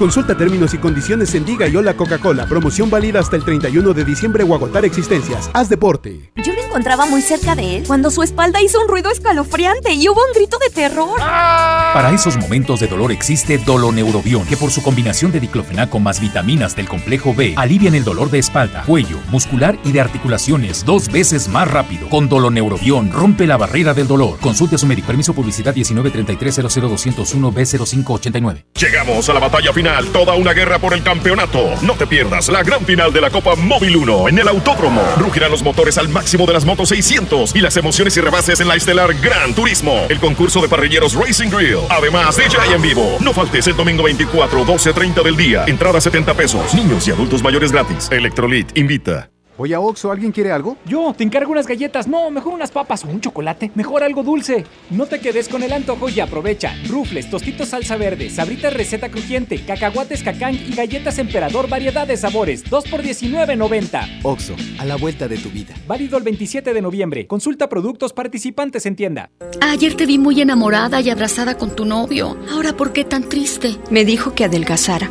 Consulta 0.00 0.34
términos 0.34 0.72
y 0.72 0.78
condiciones 0.78 1.34
en 1.34 1.44
Diga 1.44 1.68
y 1.68 1.76
Hola 1.76 1.94
Coca-Cola. 1.94 2.46
Promoción 2.46 2.88
válida 2.88 3.20
hasta 3.20 3.36
el 3.36 3.44
31 3.44 3.92
de 3.92 4.06
diciembre 4.06 4.42
o 4.44 4.54
agotar 4.54 4.86
existencias. 4.86 5.50
Haz 5.52 5.68
deporte. 5.68 6.32
Yo 6.36 6.54
me 6.54 6.62
encontraba 6.62 7.04
muy 7.04 7.20
cerca 7.20 7.54
de 7.54 7.76
él 7.76 7.84
cuando 7.86 8.10
su 8.10 8.22
espalda 8.22 8.62
hizo 8.62 8.80
un 8.80 8.88
ruido 8.88 9.10
escalofriante 9.10 9.92
y 9.92 10.08
hubo 10.08 10.22
un 10.26 10.32
grito 10.34 10.56
de 10.56 10.70
terror. 10.70 11.18
Para 11.18 12.12
esos 12.14 12.38
momentos 12.38 12.80
de 12.80 12.86
dolor 12.86 13.12
existe 13.12 13.58
Doloneurobion, 13.58 14.46
que 14.46 14.56
por 14.56 14.70
su 14.70 14.82
combinación 14.82 15.32
de 15.32 15.40
diclofenaco 15.40 16.00
más 16.00 16.18
vitaminas 16.18 16.74
del 16.74 16.88
complejo 16.88 17.34
B 17.34 17.52
alivian 17.58 17.94
el 17.94 18.04
dolor 18.04 18.30
de 18.30 18.38
espalda, 18.38 18.84
cuello, 18.86 19.18
muscular 19.28 19.78
y 19.84 19.92
de 19.92 20.00
articulaciones 20.00 20.86
dos 20.86 21.12
veces 21.12 21.46
más 21.46 21.70
rápido. 21.70 22.08
Con 22.08 22.30
Doloneurobion 22.30 23.12
rompe 23.12 23.46
la 23.46 23.58
barrera 23.58 23.92
del 23.92 24.08
dolor. 24.08 24.38
Consulte 24.40 24.76
a 24.76 24.78
su 24.78 24.86
médico. 24.86 25.08
Permiso 25.08 25.34
publicidad 25.34 25.74
1933-00201-B0589. 25.74 28.64
Llegamos 28.80 29.28
a 29.28 29.34
la 29.34 29.40
batalla 29.40 29.74
final, 29.74 29.89
toda 30.12 30.34
una 30.34 30.52
guerra 30.52 30.78
por 30.78 30.94
el 30.94 31.02
campeonato. 31.02 31.74
No 31.82 31.94
te 31.94 32.06
pierdas 32.06 32.48
la 32.48 32.62
gran 32.62 32.84
final 32.84 33.12
de 33.12 33.20
la 33.20 33.30
Copa 33.30 33.56
Móvil 33.56 33.96
1 33.96 34.28
en 34.28 34.38
el 34.38 34.48
Autódromo. 34.48 35.02
Rugirán 35.18 35.50
los 35.50 35.62
motores 35.62 35.98
al 35.98 36.08
máximo 36.08 36.46
de 36.46 36.52
las 36.52 36.64
motos 36.64 36.90
600 36.90 37.54
y 37.54 37.60
las 37.60 37.76
emociones 37.76 38.16
y 38.16 38.20
rebases 38.20 38.60
en 38.60 38.68
la 38.68 38.76
estelar 38.76 39.12
Gran 39.14 39.54
Turismo, 39.54 40.06
el 40.08 40.20
concurso 40.20 40.60
de 40.60 40.68
parrilleros 40.68 41.14
Racing 41.14 41.50
Grill. 41.50 41.80
Además, 41.88 42.36
DJ 42.36 42.74
en 42.74 42.82
vivo. 42.82 43.18
No 43.20 43.32
faltes 43.32 43.66
el 43.66 43.76
domingo 43.76 44.02
24, 44.04 44.64
12.30 44.64 45.22
del 45.22 45.36
día. 45.36 45.64
Entrada 45.66 46.00
70 46.00 46.34
pesos. 46.34 46.74
Niños 46.74 47.06
y 47.08 47.10
adultos 47.10 47.42
mayores 47.42 47.72
gratis. 47.72 48.08
Electrolit 48.10 48.76
invita. 48.76 49.30
Oye, 49.62 49.76
Oxo, 49.76 50.10
¿alguien 50.10 50.32
quiere 50.32 50.52
algo? 50.52 50.78
Yo, 50.86 51.12
te 51.14 51.22
encargo 51.22 51.52
unas 51.52 51.66
galletas. 51.66 52.08
No, 52.08 52.30
mejor 52.30 52.54
unas 52.54 52.70
papas 52.70 53.04
o 53.04 53.08
un 53.08 53.20
chocolate. 53.20 53.70
Mejor 53.74 54.02
algo 54.02 54.22
dulce. 54.22 54.64
No 54.88 55.04
te 55.04 55.20
quedes 55.20 55.50
con 55.50 55.62
el 55.62 55.74
antojo 55.74 56.08
y 56.08 56.18
aprovecha. 56.18 56.74
Rufles, 56.88 57.28
tostitos 57.28 57.68
salsa 57.68 57.98
verde, 57.98 58.30
sabritas 58.30 58.72
receta 58.72 59.10
crujiente, 59.10 59.62
cacahuates 59.62 60.22
cacán 60.22 60.54
y 60.54 60.74
galletas 60.74 61.18
emperador 61.18 61.68
variedad 61.68 62.06
de 62.06 62.16
sabores. 62.16 62.64
2 62.70 62.88
por 62.88 63.02
19.90. 63.02 64.20
Oxo, 64.22 64.56
a 64.78 64.86
la 64.86 64.96
vuelta 64.96 65.28
de 65.28 65.36
tu 65.36 65.50
vida. 65.50 65.74
Válido 65.86 66.16
el 66.16 66.24
27 66.24 66.72
de 66.72 66.80
noviembre. 66.80 67.26
Consulta 67.26 67.68
productos 67.68 68.14
participantes 68.14 68.86
en 68.86 68.96
tienda. 68.96 69.28
Ayer 69.60 69.94
te 69.94 70.06
vi 70.06 70.16
muy 70.16 70.40
enamorada 70.40 71.02
y 71.02 71.10
abrazada 71.10 71.58
con 71.58 71.76
tu 71.76 71.84
novio. 71.84 72.38
Ahora, 72.50 72.74
¿por 72.78 72.94
qué 72.94 73.04
tan 73.04 73.28
triste? 73.28 73.76
Me 73.90 74.06
dijo 74.06 74.34
que 74.34 74.46
adelgazara. 74.46 75.10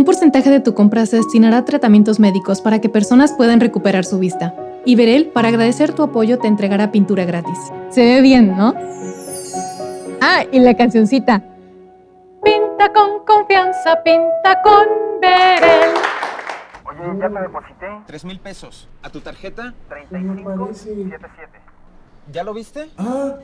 Un 0.00 0.06
porcentaje 0.06 0.48
de 0.48 0.60
tu 0.60 0.72
compra 0.72 1.04
se 1.04 1.16
destinará 1.16 1.58
a 1.58 1.64
tratamientos 1.66 2.18
médicos 2.18 2.62
para 2.62 2.78
que 2.78 2.88
personas 2.88 3.34
puedan 3.34 3.60
recuperar 3.60 4.06
su 4.06 4.18
vista. 4.18 4.54
Y 4.86 4.96
Verel, 4.96 5.26
para 5.26 5.48
agradecer 5.48 5.92
tu 5.92 6.02
apoyo, 6.02 6.38
te 6.38 6.48
entregará 6.48 6.90
pintura 6.90 7.26
gratis. 7.26 7.58
Se 7.90 8.00
ve 8.00 8.22
bien, 8.22 8.56
¿no? 8.56 8.72
Ah, 10.22 10.44
y 10.50 10.58
la 10.60 10.72
cancioncita. 10.72 11.42
Pinta 12.42 12.90
con 12.94 13.26
confianza, 13.26 14.02
pinta 14.02 14.62
con 14.62 14.86
Verel. 15.20 15.90
Oye, 16.86 17.20
ya 17.20 17.28
te 17.28 17.40
deposité. 17.42 17.86
Tres 18.06 18.24
mil 18.24 18.40
pesos. 18.40 18.88
¿A 19.02 19.10
tu 19.10 19.20
tarjeta? 19.20 19.74
3577. 19.90 21.60
¿Ya 22.32 22.42
lo 22.42 22.54
viste? 22.54 22.88
Ah, 22.96 23.34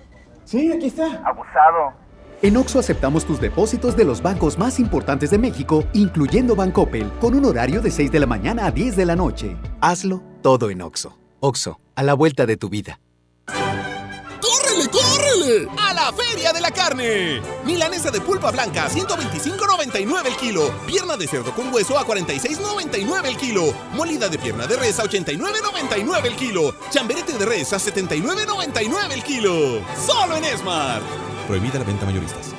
sí, 0.44 0.72
aquí 0.72 0.86
está. 0.86 1.20
Abusado. 1.22 2.05
En 2.42 2.54
Oxo 2.58 2.78
aceptamos 2.78 3.24
tus 3.24 3.40
depósitos 3.40 3.96
de 3.96 4.04
los 4.04 4.20
bancos 4.20 4.58
más 4.58 4.78
importantes 4.78 5.30
de 5.30 5.38
México, 5.38 5.84
incluyendo 5.94 6.54
Bancoppel, 6.54 7.10
con 7.18 7.34
un 7.34 7.46
horario 7.46 7.80
de 7.80 7.90
6 7.90 8.12
de 8.12 8.20
la 8.20 8.26
mañana 8.26 8.66
a 8.66 8.70
10 8.70 8.94
de 8.94 9.06
la 9.06 9.16
noche. 9.16 9.56
Hazlo 9.80 10.22
todo 10.42 10.68
en 10.68 10.82
Oxo. 10.82 11.18
Oxo, 11.40 11.80
a 11.94 12.02
la 12.02 12.12
vuelta 12.12 12.44
de 12.44 12.58
tu 12.58 12.68
vida. 12.68 13.00
¡Córrele, 13.46 14.90
córrele! 14.90 15.68
¡A 15.78 15.94
la 15.94 16.12
Feria 16.12 16.52
de 16.52 16.60
la 16.60 16.70
Carne! 16.70 17.40
Milanesa 17.64 18.10
de 18.10 18.20
pulpa 18.20 18.50
blanca, 18.50 18.90
125.99 18.90 20.26
el 20.26 20.36
kilo. 20.36 20.70
Pierna 20.86 21.16
de 21.16 21.26
cerdo 21.26 21.54
con 21.54 21.72
hueso 21.72 21.98
a 21.98 22.06
46.99 22.06 23.24
el 23.24 23.36
kilo. 23.38 23.72
Molida 23.94 24.28
de 24.28 24.38
pierna 24.38 24.66
de 24.66 24.76
res 24.76 25.00
a 25.00 25.04
89.99 25.04 26.26
el 26.26 26.36
kilo. 26.36 26.74
Chamberete 26.90 27.32
de 27.38 27.46
res 27.46 27.72
a 27.72 27.78
79.99 27.78 29.12
el 29.12 29.22
kilo. 29.22 29.80
¡Solo 30.06 30.36
en 30.36 30.44
Esmar! 30.44 31.25
Prohibida 31.46 31.78
la 31.78 31.84
venta 31.84 32.06
mayoristas. 32.06 32.54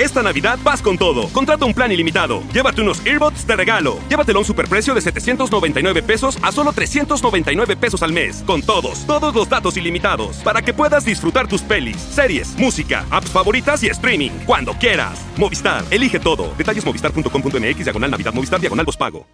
Esta 0.00 0.22
Navidad 0.22 0.58
vas 0.62 0.80
con 0.80 0.96
todo. 0.96 1.28
Contrata 1.28 1.66
un 1.66 1.74
plan 1.74 1.92
ilimitado. 1.92 2.42
Llévate 2.54 2.80
unos 2.80 3.04
earbuds 3.04 3.46
de 3.46 3.54
regalo. 3.54 3.98
Llévatelo 4.08 4.38
a 4.38 4.40
un 4.40 4.46
superprecio 4.46 4.94
de 4.94 5.02
799 5.02 6.02
pesos 6.02 6.38
a 6.40 6.50
solo 6.52 6.72
399 6.72 7.76
pesos 7.76 8.02
al 8.02 8.12
mes. 8.12 8.42
Con 8.46 8.62
todos, 8.62 9.06
todos 9.06 9.34
los 9.34 9.48
datos 9.48 9.76
ilimitados. 9.76 10.38
Para 10.38 10.62
que 10.62 10.72
puedas 10.72 11.04
disfrutar 11.04 11.48
tus 11.48 11.60
pelis, 11.60 11.98
series, 11.98 12.56
música, 12.56 13.04
apps 13.10 13.30
favoritas 13.30 13.82
y 13.82 13.88
streaming. 13.88 14.30
Cuando 14.46 14.72
quieras. 14.72 15.20
Movistar, 15.36 15.84
elige 15.90 16.18
todo. 16.18 16.54
Detalles 16.56 16.84
movistar.com.mx, 16.86 17.84
diagonal 17.84 18.10
Navidad, 18.10 18.32
Movistar, 18.32 18.58
diagonal 18.58 18.86
pago. 18.98 19.26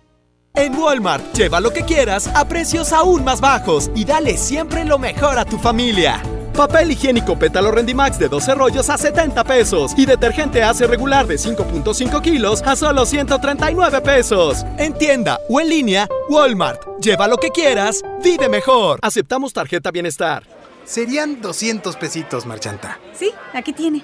En 0.55 0.75
Walmart, 0.75 1.35
lleva 1.35 1.61
lo 1.61 1.73
que 1.73 1.83
quieras 1.83 2.29
a 2.35 2.49
precios 2.49 2.93
aún 2.93 3.23
más 3.23 3.41
bajos 3.41 3.91
y 3.95 4.05
dale 4.05 4.37
siempre 4.37 4.85
lo 4.85 4.99
mejor 4.99 5.39
a 5.39 5.45
tu 5.45 5.59
familia. 5.59 6.23
Papel 6.57 6.91
higiénico 6.91 7.39
pétalo 7.39 7.71
Rendimax 7.71 8.19
de 8.19 8.31
12 8.31 8.55
rollos 8.55 8.89
a 8.89 8.97
70 8.97 9.45
pesos 9.45 9.93
y 9.95 10.07
detergente 10.07 10.63
Ace 10.63 10.87
regular 10.87 11.27
de 11.27 11.37
5.5 11.37 12.23
kilos 12.23 12.63
a 12.63 12.75
solo 12.75 13.05
139 13.05 14.01
pesos. 14.01 14.65
En 14.79 14.97
tienda 14.97 15.39
o 15.51 15.61
en 15.61 15.69
línea, 15.69 16.09
Walmart. 16.31 16.81
Lleva 16.99 17.29
lo 17.29 17.37
que 17.37 17.51
quieras, 17.51 18.03
vive 18.25 18.49
mejor. 18.49 18.99
Aceptamos 19.03 19.53
tarjeta 19.53 19.91
bienestar. 19.91 20.45
Serían 20.87 21.43
200 21.43 21.95
pesitos, 21.97 22.47
Marchanta. 22.47 22.99
Sí, 23.13 23.33
aquí 23.53 23.75
tiene. 23.75 24.03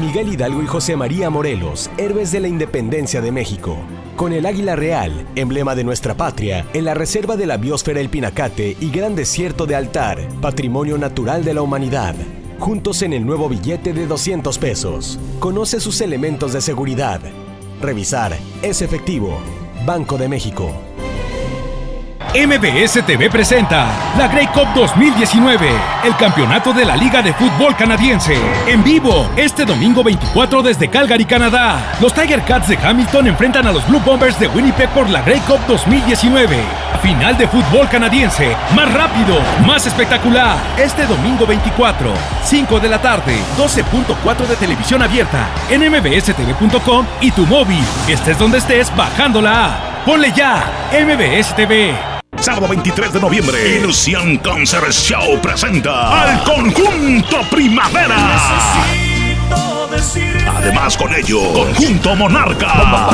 Miguel 0.00 0.32
Hidalgo 0.32 0.62
y 0.62 0.66
José 0.66 0.96
María 0.96 1.28
Morelos, 1.28 1.90
héroes 1.98 2.32
de 2.32 2.40
la 2.40 2.48
independencia 2.48 3.20
de 3.20 3.30
México. 3.30 3.76
Con 4.16 4.32
el 4.32 4.46
águila 4.46 4.76
real, 4.76 5.26
emblema 5.34 5.74
de 5.74 5.82
nuestra 5.82 6.14
patria, 6.14 6.64
en 6.72 6.84
la 6.84 6.94
reserva 6.94 7.36
de 7.36 7.46
la 7.46 7.56
biosfera 7.56 7.98
El 7.98 8.10
Pinacate 8.10 8.76
y 8.78 8.90
Gran 8.90 9.16
Desierto 9.16 9.66
de 9.66 9.74
Altar, 9.74 10.28
patrimonio 10.40 10.96
natural 10.98 11.42
de 11.44 11.52
la 11.52 11.62
humanidad. 11.62 12.14
Juntos 12.60 13.02
en 13.02 13.12
el 13.12 13.26
nuevo 13.26 13.48
billete 13.48 13.92
de 13.92 14.06
200 14.06 14.56
pesos. 14.58 15.18
Conoce 15.40 15.80
sus 15.80 16.00
elementos 16.00 16.52
de 16.52 16.60
seguridad. 16.60 17.20
Revisar 17.82 18.38
es 18.62 18.82
efectivo. 18.82 19.36
Banco 19.84 20.16
de 20.16 20.28
México. 20.28 20.72
MBS 22.34 23.06
TV 23.06 23.30
presenta 23.30 23.86
la 24.18 24.26
Grey 24.26 24.48
Cup 24.48 24.66
2019, 24.74 25.68
el 26.02 26.16
campeonato 26.16 26.72
de 26.72 26.84
la 26.84 26.96
Liga 26.96 27.22
de 27.22 27.32
Fútbol 27.32 27.76
Canadiense. 27.76 28.36
En 28.66 28.82
vivo, 28.82 29.30
este 29.36 29.64
domingo 29.64 30.02
24 30.02 30.60
desde 30.64 30.90
Calgary, 30.90 31.26
Canadá. 31.26 31.94
Los 32.00 32.12
Tiger 32.12 32.42
Cats 32.42 32.66
de 32.66 32.76
Hamilton 32.76 33.28
enfrentan 33.28 33.68
a 33.68 33.72
los 33.72 33.86
Blue 33.86 34.00
Bombers 34.00 34.40
de 34.40 34.48
Winnipeg 34.48 34.88
por 34.88 35.08
la 35.10 35.22
Grey 35.22 35.38
Cup 35.42 35.60
2019. 35.68 36.58
Final 37.02 37.38
de 37.38 37.46
fútbol 37.46 37.88
canadiense, 37.88 38.56
más 38.74 38.92
rápido, 38.92 39.38
más 39.64 39.86
espectacular. 39.86 40.56
Este 40.76 41.06
domingo 41.06 41.46
24, 41.46 42.12
5 42.42 42.80
de 42.80 42.88
la 42.88 43.00
tarde, 43.00 43.36
12.4 43.56 44.46
de 44.48 44.56
televisión 44.56 45.02
abierta, 45.02 45.46
en 45.70 45.88
mbstv.com 45.88 47.06
y 47.20 47.30
tu 47.30 47.46
móvil. 47.46 47.84
Estés 48.08 48.36
donde 48.36 48.58
estés, 48.58 48.94
bajando 48.96 49.40
la 49.40 49.66
app. 49.66 50.04
Ponle 50.04 50.32
ya, 50.32 50.64
MBS 50.92 51.54
TV. 51.54 52.13
Sábado 52.40 52.68
23 52.68 53.12
de 53.12 53.20
noviembre, 53.20 53.78
Ilusión 53.78 54.38
Concert 54.38 54.90
Show 54.90 55.40
presenta 55.40 56.22
al 56.22 56.44
conjunto 56.44 57.40
Primavera. 57.50 58.16
Además 60.56 60.96
con 60.96 61.14
ello, 61.14 61.52
Conjunto 61.52 62.16
Monarca. 62.16 63.08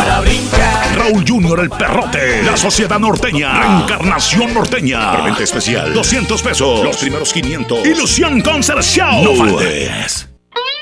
Raúl 0.96 1.24
Junior 1.26 1.61
el 1.61 1.70
Perrote. 1.70 2.42
La 2.42 2.56
Sociedad 2.56 2.98
Norteña. 2.98 3.61
Reencarnación 3.61 4.54
Norteña. 4.54 5.12
Preventa 5.12 5.42
especial. 5.42 5.92
200 5.92 6.42
pesos. 6.42 6.85
Los 6.85 6.96
primeros 6.96 7.33
500. 7.33 7.87
Ilusión 7.87 8.40
Concert 8.40 8.83
Show. 8.83 9.24
No 9.24 9.35
faltes. 9.37 10.28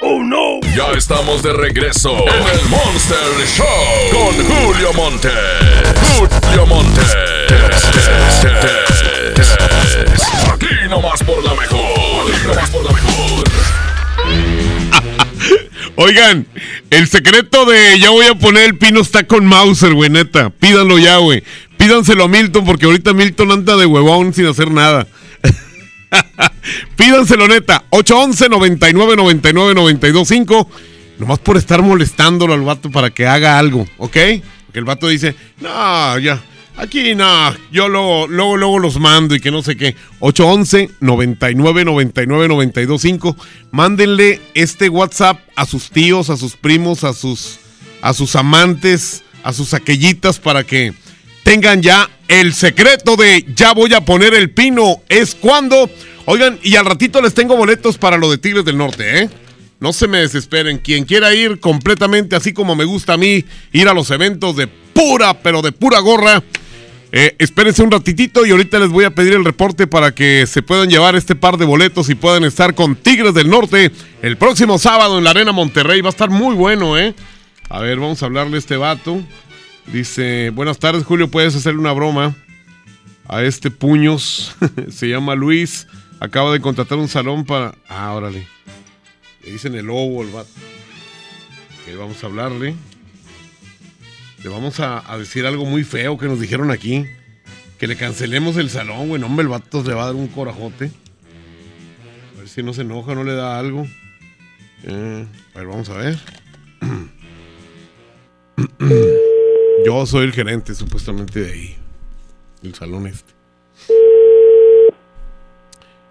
¡Oh, 0.01 0.23
no! 0.23 0.61
Ya 0.77 0.93
estamos 0.97 1.43
de 1.43 1.53
regreso 1.53 2.11
en 2.11 2.59
el 2.59 2.69
Monster 2.69 3.19
Show 3.47 3.67
con 4.13 4.45
Julio 4.47 4.93
Monte. 4.93 5.31
Julio 6.17 6.67
Monte. 6.67 7.38
Oigan, 16.01 16.47
el 16.91 17.09
secreto 17.09 17.67
de 17.67 17.99
ya 17.99 18.11
voy 18.11 18.27
a 18.27 18.35
poner 18.35 18.65
el 18.65 18.79
pino 18.79 19.01
está 19.01 19.27
con 19.27 19.45
Mauser, 19.45 19.95
güey, 19.95 20.09
neta. 20.09 20.51
Pídanlo 20.51 20.99
ya, 20.99 21.17
güey. 21.17 21.43
Pídanselo 21.77 22.25
a 22.25 22.29
Milton 22.29 22.65
porque 22.65 22.87
ahorita 22.87 23.13
Milton 23.15 23.51
anda 23.51 23.77
de 23.77 23.85
huevón 23.85 24.33
sin 24.33 24.47
hacer 24.47 24.71
nada. 24.71 25.09
Pídanselo 26.97 27.49
neta. 27.49 27.85
811 27.91 28.49
99 28.49 29.17
99 29.17 29.75
925. 29.75 30.71
Nomás 31.19 31.41
por 31.41 31.57
estar 31.57 31.83
molestándolo 31.83 32.55
al 32.55 32.63
vato 32.63 32.91
para 32.91 33.11
que 33.11 33.27
haga 33.27 33.59
algo, 33.59 33.87
¿ok? 33.99 34.17
Porque 34.67 34.79
el 34.79 34.85
vato 34.85 35.09
dice, 35.09 35.35
no, 35.61 36.19
ya, 36.21 36.41
aquí 36.79 37.15
no, 37.15 37.55
yo 37.71 37.89
luego, 37.89 38.27
luego, 38.29 38.57
luego 38.57 38.79
los 38.79 38.99
mando 38.99 39.35
y 39.35 39.41
que 39.41 39.51
no 39.51 39.63
sé 39.63 39.77
qué. 39.77 39.95
811 40.21 40.91
99 41.01 41.85
99 41.85 42.49
925. 42.49 43.37
Mándenle 43.71 44.41
este 44.55 44.89
WhatsApp 44.89 45.41
a 45.57 45.67
sus 45.67 45.91
tíos, 45.91 46.31
a 46.31 46.37
sus 46.37 46.57
primos, 46.57 47.05
a 47.05 47.13
sus, 47.13 47.59
a 48.01 48.15
sus 48.15 48.37
amantes, 48.37 49.23
a 49.43 49.53
sus 49.53 49.75
aquellitas 49.75 50.39
para 50.39 50.65
que 50.65 50.95
tengan 51.43 51.83
ya 51.83 52.09
el 52.29 52.55
secreto 52.55 53.17
de 53.17 53.45
ya 53.55 53.73
voy 53.73 53.95
a 53.95 54.05
poner 54.05 54.35
el 54.35 54.51
pino. 54.51 55.03
Es 55.09 55.35
cuando. 55.35 55.91
Oigan, 56.27 56.59
y 56.63 56.77
al 56.77 56.85
ratito 56.85 57.23
les 57.23 57.35
tengo 57.35 57.57
boletos 57.57 57.97
para 57.97 58.19
lo 58.19 58.31
de 58.31 58.39
Tigres 58.39 58.65
del 58.65 58.77
Norte, 58.77 59.23
¿eh? 59.23 59.31
No 59.81 59.93
se 59.93 60.09
me 60.09 60.19
desesperen. 60.19 60.79
Quien 60.79 61.05
quiera 61.05 61.35
ir 61.35 61.61
completamente 61.61 62.37
así 62.37 62.53
como 62.53 62.75
me 62.75 62.85
gusta 62.85 63.15
a 63.15 63.17
mí, 63.17 63.45
ir 63.73 63.89
a 63.89 63.95
los 63.95 64.11
eventos 64.11 64.57
de 64.57 64.67
pura, 64.67 65.41
pero 65.41 65.63
de 65.63 65.73
pura 65.73 66.01
gorra. 66.01 66.43
Eh, 67.11 67.35
espérense 67.39 67.83
un 67.83 67.91
ratitito 67.91 68.45
y 68.45 68.51
ahorita 68.51 68.79
les 68.79 68.91
voy 68.91 69.05
a 69.05 69.11
pedir 69.11 69.33
el 69.33 69.45
reporte 69.45 69.87
para 69.87 70.15
que 70.15 70.47
se 70.47 70.61
puedan 70.61 70.91
llevar 70.91 71.17
este 71.17 71.35
par 71.35 71.57
de 71.57 71.65
boletos 71.65 72.11
y 72.11 72.15
puedan 72.15 72.45
estar 72.45 72.75
con 72.75 72.97
Tigres 72.97 73.33
del 73.33 73.49
Norte 73.49 73.91
el 74.21 74.37
próximo 74.37 74.79
sábado 74.79 75.17
en 75.17 75.25
la 75.25 75.31
Arena 75.31 75.53
Monterrey. 75.53 76.03
Va 76.03 76.09
a 76.09 76.11
estar 76.11 76.29
muy 76.29 76.55
bueno, 76.55 76.99
¿eh? 76.99 77.15
A 77.71 77.81
ver, 77.81 77.99
vamos 77.99 78.23
a 78.23 78.27
hablarle 78.27 78.57
a 78.57 78.59
este 78.59 78.77
vato. 78.77 79.23
Dice, 79.87 80.51
buenas 80.51 80.79
tardes 80.79 81.05
Julio, 81.05 81.29
puedes 81.29 81.57
hacerle 81.57 81.81
una 81.81 81.93
broma 81.93 82.37
a 83.27 83.43
este 83.43 83.71
puños. 83.71 84.55
Se 84.91 85.09
llama 85.09 85.35
Luis. 85.35 85.87
Acaba 86.21 86.53
de 86.53 86.61
contratar 86.61 86.99
un 86.99 87.09
salón 87.09 87.45
para... 87.45 87.75
Ah, 87.89 88.13
órale. 88.13 88.47
Le 89.45 89.53
dicen 89.53 89.75
el 89.77 89.87
lobo 89.87 90.23
el 90.23 90.31
vato. 90.31 90.51
Vamos 91.97 92.23
a 92.23 92.27
hablarle. 92.27 92.75
Le 94.43 94.49
vamos 94.49 94.79
a, 94.79 95.03
decir 95.19 95.47
algo 95.47 95.65
muy 95.65 95.83
feo 95.83 96.17
que 96.17 96.27
nos 96.27 96.39
dijeron 96.39 96.71
aquí. 96.71 97.07
Que 97.79 97.87
le 97.87 97.97
cancelemos 97.97 98.57
el 98.57 98.71
salón, 98.71 99.09
güey. 99.09 99.23
Hombre, 99.23 99.43
el 99.43 99.49
vato 99.49 99.83
le 99.83 99.95
va 99.95 100.05
a 100.05 100.07
dar 100.07 100.15
un 100.15 100.29
corajote. 100.29 100.91
A 102.35 102.39
ver 102.39 102.49
si 102.49 102.63
no 102.63 102.73
se 102.73 102.83
enoja, 102.83 103.15
no 103.15 103.25
le 103.25 103.35
da 103.35 103.59
algo. 103.59 103.85
Eh, 104.85 105.27
a 105.55 105.59
ver, 105.59 105.67
vamos 105.67 105.89
a 105.89 105.97
ver. 105.97 106.19
Yo 109.87 110.07
soy 110.07 110.25
el 110.25 110.33
gerente, 110.33 110.75
supuestamente, 110.75 111.41
de 111.41 111.53
ahí. 111.53 111.77
El 112.63 112.75
salón 112.75 113.07
este. 113.07 113.33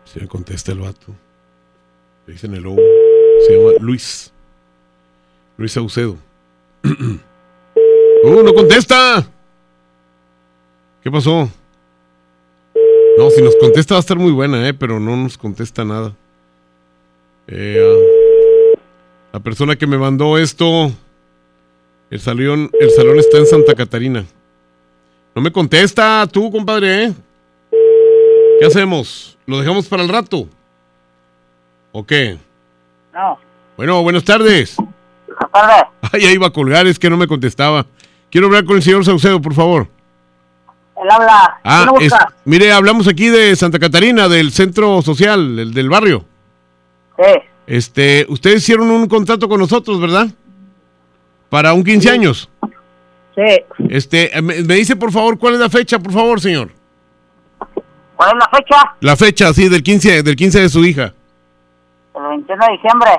Si 0.06 0.20
me 0.20 0.28
contesta 0.28 0.72
el 0.72 0.80
vato. 0.80 1.16
Le 2.26 2.34
dicen 2.34 2.54
el 2.54 2.64
lobo. 2.64 2.82
Se 3.46 3.58
llama 3.58 3.72
Luis. 3.80 4.34
Luis 5.58 5.72
Saucedo. 5.72 6.18
¡Uh, 8.24 8.44
no 8.44 8.54
contesta! 8.54 9.28
¿Qué 11.04 11.12
pasó? 11.12 11.50
No, 13.18 13.30
si 13.30 13.42
nos 13.42 13.56
contesta 13.56 13.96
va 13.96 14.00
a 14.00 14.02
estar 14.02 14.18
muy 14.18 14.32
buena, 14.32 14.68
¿eh? 14.68 14.74
Pero 14.74 15.00
no 15.00 15.16
nos 15.16 15.38
contesta 15.38 15.84
nada. 15.84 16.14
Eh, 17.48 17.82
ah, 18.76 18.80
la 19.34 19.40
persona 19.40 19.76
que 19.76 19.88
me 19.88 19.98
mandó 19.98 20.38
esto... 20.38 20.92
El 22.10 22.22
salón, 22.22 22.72
el 22.80 22.90
salón 22.92 23.20
está 23.20 23.38
en 23.38 23.46
Santa 23.46 23.76
Catarina. 23.76 24.26
No 25.36 25.42
me 25.42 25.52
contesta 25.52 26.26
tú, 26.32 26.50
compadre, 26.50 27.04
¿eh? 27.04 27.14
¿Qué 28.60 28.66
hacemos? 28.66 29.38
¿Lo 29.46 29.60
dejamos 29.60 29.88
para 29.88 30.04
el 30.04 30.10
rato? 30.10 30.48
¿O 31.92 32.06
qué? 32.06 32.38
No. 33.14 33.38
Bueno, 33.76 34.02
buenas 34.04 34.24
tardes. 34.24 34.78
Buenas 34.78 35.52
tardes. 35.52 35.86
Ay, 36.14 36.26
ahí 36.26 36.36
iba 36.36 36.48
a 36.48 36.54
colgar, 36.54 36.88
es 36.88 36.98
que 36.98 37.10
no 37.10 37.18
me 37.18 37.28
contestaba. 37.28 37.86
Quiero 38.32 38.48
hablar 38.48 38.66
con 38.66 38.76
el 38.76 38.84
señor 38.84 39.06
Saucedo, 39.06 39.42
por 39.42 39.54
favor. 39.54 39.88
Él 41.02 41.10
habla. 41.12 41.60
Ah, 41.64 41.88
mire, 42.46 42.72
hablamos 42.72 43.08
aquí 43.08 43.28
de 43.30 43.56
Santa 43.56 43.80
Catarina, 43.80 44.28
del 44.28 44.52
centro 44.52 45.02
social, 45.02 45.60
el 45.60 45.74
del 45.74 45.90
barrio. 45.90 46.26
Sí. 47.18 47.34
Este, 47.68 48.26
ustedes 48.30 48.64
hicieron 48.64 48.90
un 48.90 49.08
contrato 49.08 49.48
con 49.48 49.60
nosotros, 49.60 50.00
¿verdad? 50.00 50.28
Para 51.50 51.74
un 51.74 51.84
15 51.84 52.10
años. 52.10 52.50
Sí. 53.36 53.64
Este, 53.90 54.32
me, 54.42 54.64
me 54.64 54.74
dice 54.76 54.96
por 54.96 55.12
favor 55.12 55.38
cuál 55.38 55.54
es 55.54 55.60
la 55.60 55.70
fecha, 55.70 56.00
por 56.00 56.12
favor, 56.12 56.42
señor. 56.42 56.72
¿Cuál 58.16 58.32
es 58.32 58.38
la 58.40 58.50
fecha? 58.58 58.96
La 59.02 59.16
fecha, 59.16 59.54
sí, 59.54 59.70
del 59.70 59.84
15, 59.84 60.24
del 60.24 60.36
15 60.36 60.62
de 60.62 60.70
su 60.70 60.84
hija. 60.84 61.14
El 62.16 62.28
21 62.30 62.66
de 62.66 62.72
diciembre. 62.72 63.10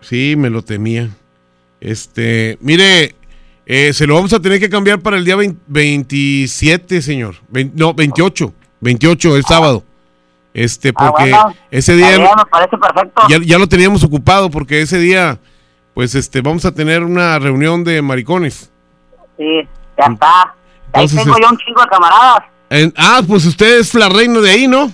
Sí, 0.00 0.34
me 0.36 0.50
lo 0.50 0.62
temía. 0.62 1.08
Este, 1.80 2.58
mire, 2.60 3.14
eh, 3.72 3.92
se 3.92 4.04
lo 4.04 4.14
vamos 4.16 4.32
a 4.32 4.40
tener 4.40 4.58
que 4.58 4.68
cambiar 4.68 4.98
para 4.98 5.16
el 5.16 5.24
día 5.24 5.36
20 5.36 5.60
27, 5.68 7.00
señor. 7.02 7.36
Vein- 7.48 7.72
no, 7.76 7.94
28. 7.94 8.52
28, 8.80 9.36
el 9.36 9.44
sábado. 9.44 9.84
Este, 10.52 10.88
Ah, 10.96 11.06
porque 11.10 11.30
bueno. 11.30 11.54
ese 11.70 11.94
día 11.94 12.16
bien, 12.18 12.22
me 12.36 12.44
parece 12.50 12.76
perfecto. 12.76 13.22
ya, 13.28 13.38
ya 13.40 13.58
lo 13.58 13.68
teníamos 13.68 14.02
ocupado 14.02 14.50
porque 14.50 14.80
ese 14.82 14.98
día, 14.98 15.38
pues, 15.94 16.16
este, 16.16 16.40
vamos 16.40 16.64
a 16.64 16.72
tener 16.74 17.04
una 17.04 17.38
reunión 17.38 17.84
de 17.84 18.02
maricones. 18.02 18.72
Sí, 19.38 19.44
ya 19.96 20.12
está. 20.12 20.42
Ahí 20.92 21.04
Entonces, 21.04 21.18
tengo 21.22 21.36
este- 21.36 21.42
yo 21.42 21.50
un 21.50 21.58
chingo 21.58 21.80
de 21.82 21.88
camaradas. 21.88 22.42
En- 22.70 22.92
ah, 22.96 23.22
pues 23.26 23.46
usted 23.46 23.78
es 23.78 23.94
la 23.94 24.08
reina 24.08 24.40
de 24.40 24.50
ahí, 24.50 24.66
¿no? 24.66 24.92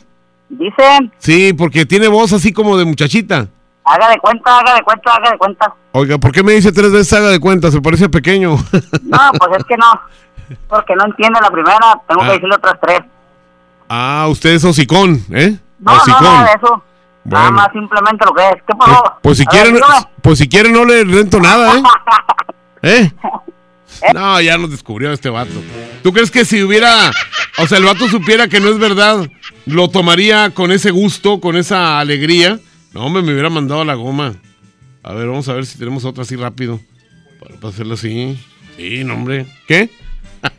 Dicen, 0.50 1.12
Sí, 1.18 1.52
porque 1.54 1.86
tiene 1.86 2.08
voz 2.08 2.32
así 2.34 2.52
como 2.52 2.76
de 2.76 2.84
muchachita. 2.84 3.48
Haga 3.86 4.08
de 4.10 4.18
cuenta, 4.18 4.58
haga 4.58 4.74
de 4.74 4.82
cuenta, 4.82 5.12
haga 5.14 5.30
de 5.30 5.38
cuenta. 5.38 5.74
Oiga, 5.92 6.18
¿por 6.18 6.32
qué 6.32 6.42
me 6.42 6.52
dice 6.52 6.72
tres 6.72 6.92
veces 6.92 7.12
haga 7.14 7.28
de 7.30 7.40
cuenta? 7.40 7.70
Se 7.70 7.80
parece 7.80 8.08
pequeño. 8.08 8.56
No, 9.02 9.18
pues 9.38 9.58
es 9.58 9.64
que 9.64 9.76
no. 9.76 10.00
Porque 10.68 10.94
no 10.94 11.06
entiende 11.06 11.38
la 11.40 11.50
primera, 11.50 12.00
tengo 12.06 12.22
Ah. 12.22 12.26
que 12.26 12.32
decirle 12.34 12.54
otras 12.56 12.76
tres. 12.82 13.00
ah, 13.88 14.26
usted 14.28 14.50
es 14.50 14.64
hocicón, 14.64 15.24
¿eh? 15.30 15.56
No, 15.78 15.92
no, 15.92 15.98
hocicón. 15.98 16.22
nada 16.24 16.44
de 16.44 16.50
eso. 16.56 16.82
Nada 17.24 17.50
más 17.50 17.68
simplemente 17.72 18.24
lo 18.24 18.32
que 18.34 18.48
es. 18.50 18.54
¿Qué 18.66 18.74
pasó? 18.78 19.14
Pues 19.22 19.38
si 19.38 19.42
A 19.44 19.46
quieren, 19.46 19.80
pues 20.22 20.38
si 20.38 20.48
quieren 20.48 20.72
no 20.72 20.84
le 20.84 21.02
rento 21.04 21.40
nada, 21.40 21.74
¿eh? 22.82 23.10
¿Eh? 24.02 24.12
No, 24.14 24.40
ya 24.40 24.58
nos 24.58 24.70
descubrió 24.70 25.12
este 25.12 25.28
vato. 25.30 25.50
¿Tú 26.02 26.12
crees 26.12 26.30
que 26.30 26.44
si 26.44 26.62
hubiera, 26.62 27.10
o 27.58 27.66
sea, 27.66 27.78
el 27.78 27.84
vato 27.84 28.06
supiera 28.08 28.46
que 28.46 28.60
no 28.60 28.68
es 28.68 28.78
verdad, 28.78 29.26
lo 29.64 29.88
tomaría 29.88 30.50
con 30.50 30.70
ese 30.70 30.90
gusto, 30.92 31.40
con 31.40 31.56
esa 31.56 31.98
alegría? 31.98 32.58
No, 32.96 33.04
hombre, 33.04 33.22
me 33.22 33.32
hubiera 33.32 33.50
mandado 33.50 33.84
la 33.84 33.92
goma. 33.92 34.36
A 35.02 35.12
ver, 35.12 35.26
vamos 35.26 35.46
a 35.50 35.52
ver 35.52 35.66
si 35.66 35.76
tenemos 35.78 36.06
otra 36.06 36.22
así 36.22 36.34
rápido. 36.34 36.80
Para, 37.38 37.56
para 37.56 37.68
hacerlo 37.68 37.92
así. 37.92 38.38
Sí, 38.78 39.04
no, 39.04 39.12
hombre. 39.14 39.44
¿Qué? 39.68 39.90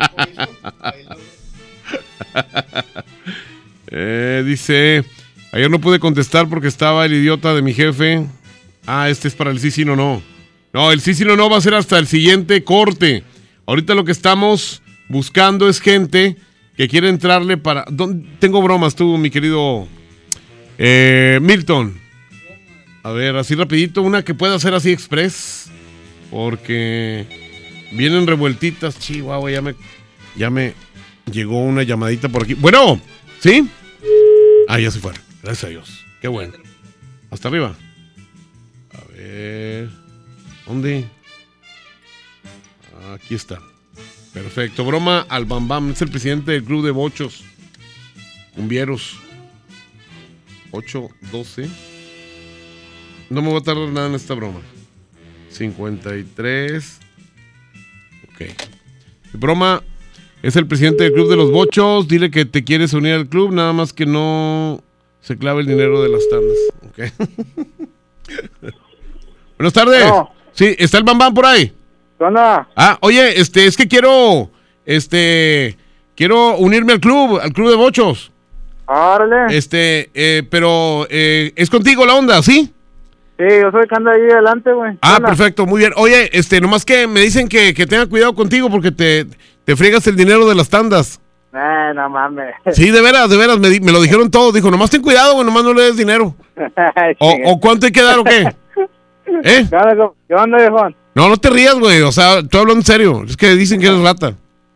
Eh, 3.89 4.43
dice, 4.45 5.05
ayer 5.53 5.71
no 5.71 5.79
pude 5.79 5.97
contestar 5.99 6.49
porque 6.49 6.67
estaba 6.67 7.05
el 7.05 7.13
idiota 7.13 7.55
de 7.55 7.61
mi 7.61 7.73
jefe. 7.73 8.27
Ah, 8.85 9.09
este 9.09 9.29
es 9.29 9.33
para 9.33 9.49
el 9.49 9.59
sí, 9.59 9.71
sí, 9.71 9.85
no, 9.85 9.95
no. 9.95 10.21
No, 10.73 10.91
el 10.91 10.99
sí, 10.99 11.13
sí, 11.13 11.23
no, 11.23 11.37
no 11.37 11.49
va 11.49 11.57
a 11.57 11.61
ser 11.61 11.73
hasta 11.73 11.97
el 11.97 12.05
siguiente 12.05 12.63
corte. 12.65 13.23
Ahorita 13.65 13.95
lo 13.95 14.03
que 14.03 14.11
estamos 14.11 14.81
buscando 15.07 15.69
es 15.69 15.79
gente 15.79 16.35
que 16.75 16.89
quiere 16.89 17.07
entrarle 17.09 17.55
para... 17.57 17.85
¿Dónde- 17.89 18.27
Tengo 18.39 18.61
bromas 18.61 18.93
tú, 18.93 19.17
mi 19.17 19.29
querido 19.29 19.87
eh, 20.77 21.39
Milton. 21.41 21.97
A 23.07 23.11
ver, 23.11 23.37
así 23.37 23.55
rapidito, 23.55 24.01
una 24.01 24.21
que 24.21 24.33
pueda 24.33 24.59
ser 24.59 24.73
así 24.73 24.91
express. 24.91 25.69
Porque 26.29 27.25
vienen 27.93 28.27
revueltitas. 28.27 28.99
Chihuahua, 28.99 29.49
ya 29.49 29.61
me, 29.61 29.75
ya 30.35 30.49
me 30.49 30.73
llegó 31.31 31.61
una 31.61 31.83
llamadita 31.83 32.27
por 32.27 32.43
aquí. 32.43 32.53
Bueno, 32.53 32.99
¿sí? 33.39 33.65
Ah, 34.67 34.77
ya 34.77 34.91
se 34.91 34.99
fueron. 34.99 35.21
Gracias 35.41 35.63
a 35.63 35.67
Dios. 35.69 36.05
Qué 36.19 36.27
bueno. 36.27 36.51
Hasta 37.31 37.47
arriba. 37.47 37.77
A 38.91 39.13
ver. 39.13 39.89
¿Dónde? 40.65 41.05
Aquí 43.15 43.35
está. 43.35 43.61
Perfecto. 44.33 44.83
Broma 44.83 45.25
al 45.29 45.45
Bam. 45.45 45.91
Es 45.91 46.01
el 46.01 46.09
presidente 46.09 46.51
del 46.51 46.65
club 46.65 46.83
de 46.83 46.91
bochos. 46.91 47.45
Cumbieros. 48.53 49.15
8, 50.71 51.07
12. 51.31 51.96
No 53.29 53.41
me 53.41 53.49
voy 53.49 53.57
a 53.59 53.63
tardar 53.63 53.89
nada 53.89 54.07
en 54.07 54.15
esta 54.15 54.33
broma. 54.33 54.61
53. 55.49 56.99
Ok. 58.29 58.41
Broma. 59.33 59.83
Es 60.43 60.55
el 60.55 60.67
presidente 60.67 61.03
del 61.03 61.13
club 61.13 61.29
de 61.29 61.35
los 61.35 61.51
bochos. 61.51 62.07
Dile 62.07 62.31
que 62.31 62.45
te 62.45 62.63
quieres 62.63 62.93
unir 62.93 63.13
al 63.13 63.27
club. 63.27 63.51
Nada 63.51 63.73
más 63.73 63.91
que 63.91 64.05
no 64.05 64.83
se 65.21 65.37
clave 65.37 65.61
el 65.61 65.67
dinero 65.67 66.01
de 66.01 66.09
las 66.09 66.27
tandas. 66.29 66.57
Ok. 66.87 66.99
Buenas 69.57 69.73
tardes. 69.73 70.05
Sí, 70.53 70.75
¿está 70.77 70.97
el 70.97 71.03
Bam 71.03 71.17
Bam 71.17 71.33
por 71.33 71.45
ahí? 71.45 71.73
Ah, 72.75 72.97
oye, 73.01 73.39
este, 73.39 73.65
es 73.65 73.77
que 73.77 73.87
quiero, 73.87 74.49
este, 74.85 75.77
quiero 76.15 76.57
unirme 76.57 76.93
al 76.93 76.99
club, 76.99 77.39
al 77.41 77.53
club 77.53 77.69
de 77.69 77.75
bochos. 77.75 78.31
Árale. 78.87 79.55
Este, 79.55 80.09
eh, 80.13 80.43
pero 80.49 81.05
eh, 81.09 81.51
es 81.55 81.69
contigo 81.69 82.05
la 82.05 82.15
onda, 82.15 82.41
¿sí? 82.41 82.73
Sí, 83.37 83.45
yo 83.61 83.71
soy 83.71 83.81
el 83.81 83.87
que 83.87 83.95
anda 83.95 84.11
ahí 84.13 84.21
adelante, 84.31 84.71
güey. 84.73 84.97
Ah, 85.01 85.19
perfecto, 85.23 85.65
muy 85.65 85.79
bien. 85.79 85.93
Oye, 85.95 86.29
este, 86.33 86.59
nomás 86.59 86.83
que 86.85 87.05
me 87.07 87.19
dicen 87.21 87.47
que, 87.47 87.73
que 87.73 87.85
tenga 87.85 88.05
cuidado 88.07 88.33
contigo 88.33 88.69
porque 88.69 88.91
te, 88.91 89.25
te 89.63 89.75
friegas 89.75 90.07
el 90.07 90.15
dinero 90.15 90.47
de 90.47 90.55
las 90.55 90.69
tandas. 90.69 91.21
Eh, 91.53 91.91
no 91.95 92.09
mames. 92.09 92.53
Sí, 92.73 92.89
de 92.91 93.01
veras, 93.01 93.29
de 93.29 93.37
veras, 93.37 93.59
me, 93.59 93.69
di- 93.69 93.79
me 93.79 93.91
lo 93.91 94.01
dijeron 94.01 94.29
todos. 94.31 94.53
Dijo, 94.53 94.69
nomás 94.71 94.89
ten 94.89 95.01
cuidado, 95.01 95.33
güey, 95.35 95.45
nomás 95.45 95.63
no 95.63 95.73
le 95.73 95.83
des 95.83 95.97
dinero. 95.97 96.35
O, 97.19 97.35
o 97.45 97.59
cuánto 97.59 97.85
hay 97.85 97.91
que 97.91 98.01
dar 98.01 98.19
o 98.19 98.23
qué? 98.23 98.41
¿Eh? 99.43 99.67
¿Qué 100.27 100.35
onda, 100.35 100.57
viejón? 100.57 100.95
No, 101.13 101.29
no 101.29 101.37
te 101.37 101.49
rías, 101.49 101.75
güey. 101.79 102.01
O 102.01 102.11
sea, 102.11 102.39
estoy 102.39 102.59
hablando 102.61 102.81
en 102.81 102.85
serio. 102.85 103.23
Es 103.27 103.37
que 103.37 103.55
dicen 103.55 103.79
que 103.79 103.87
eres 103.87 104.01
rata. 104.01 104.33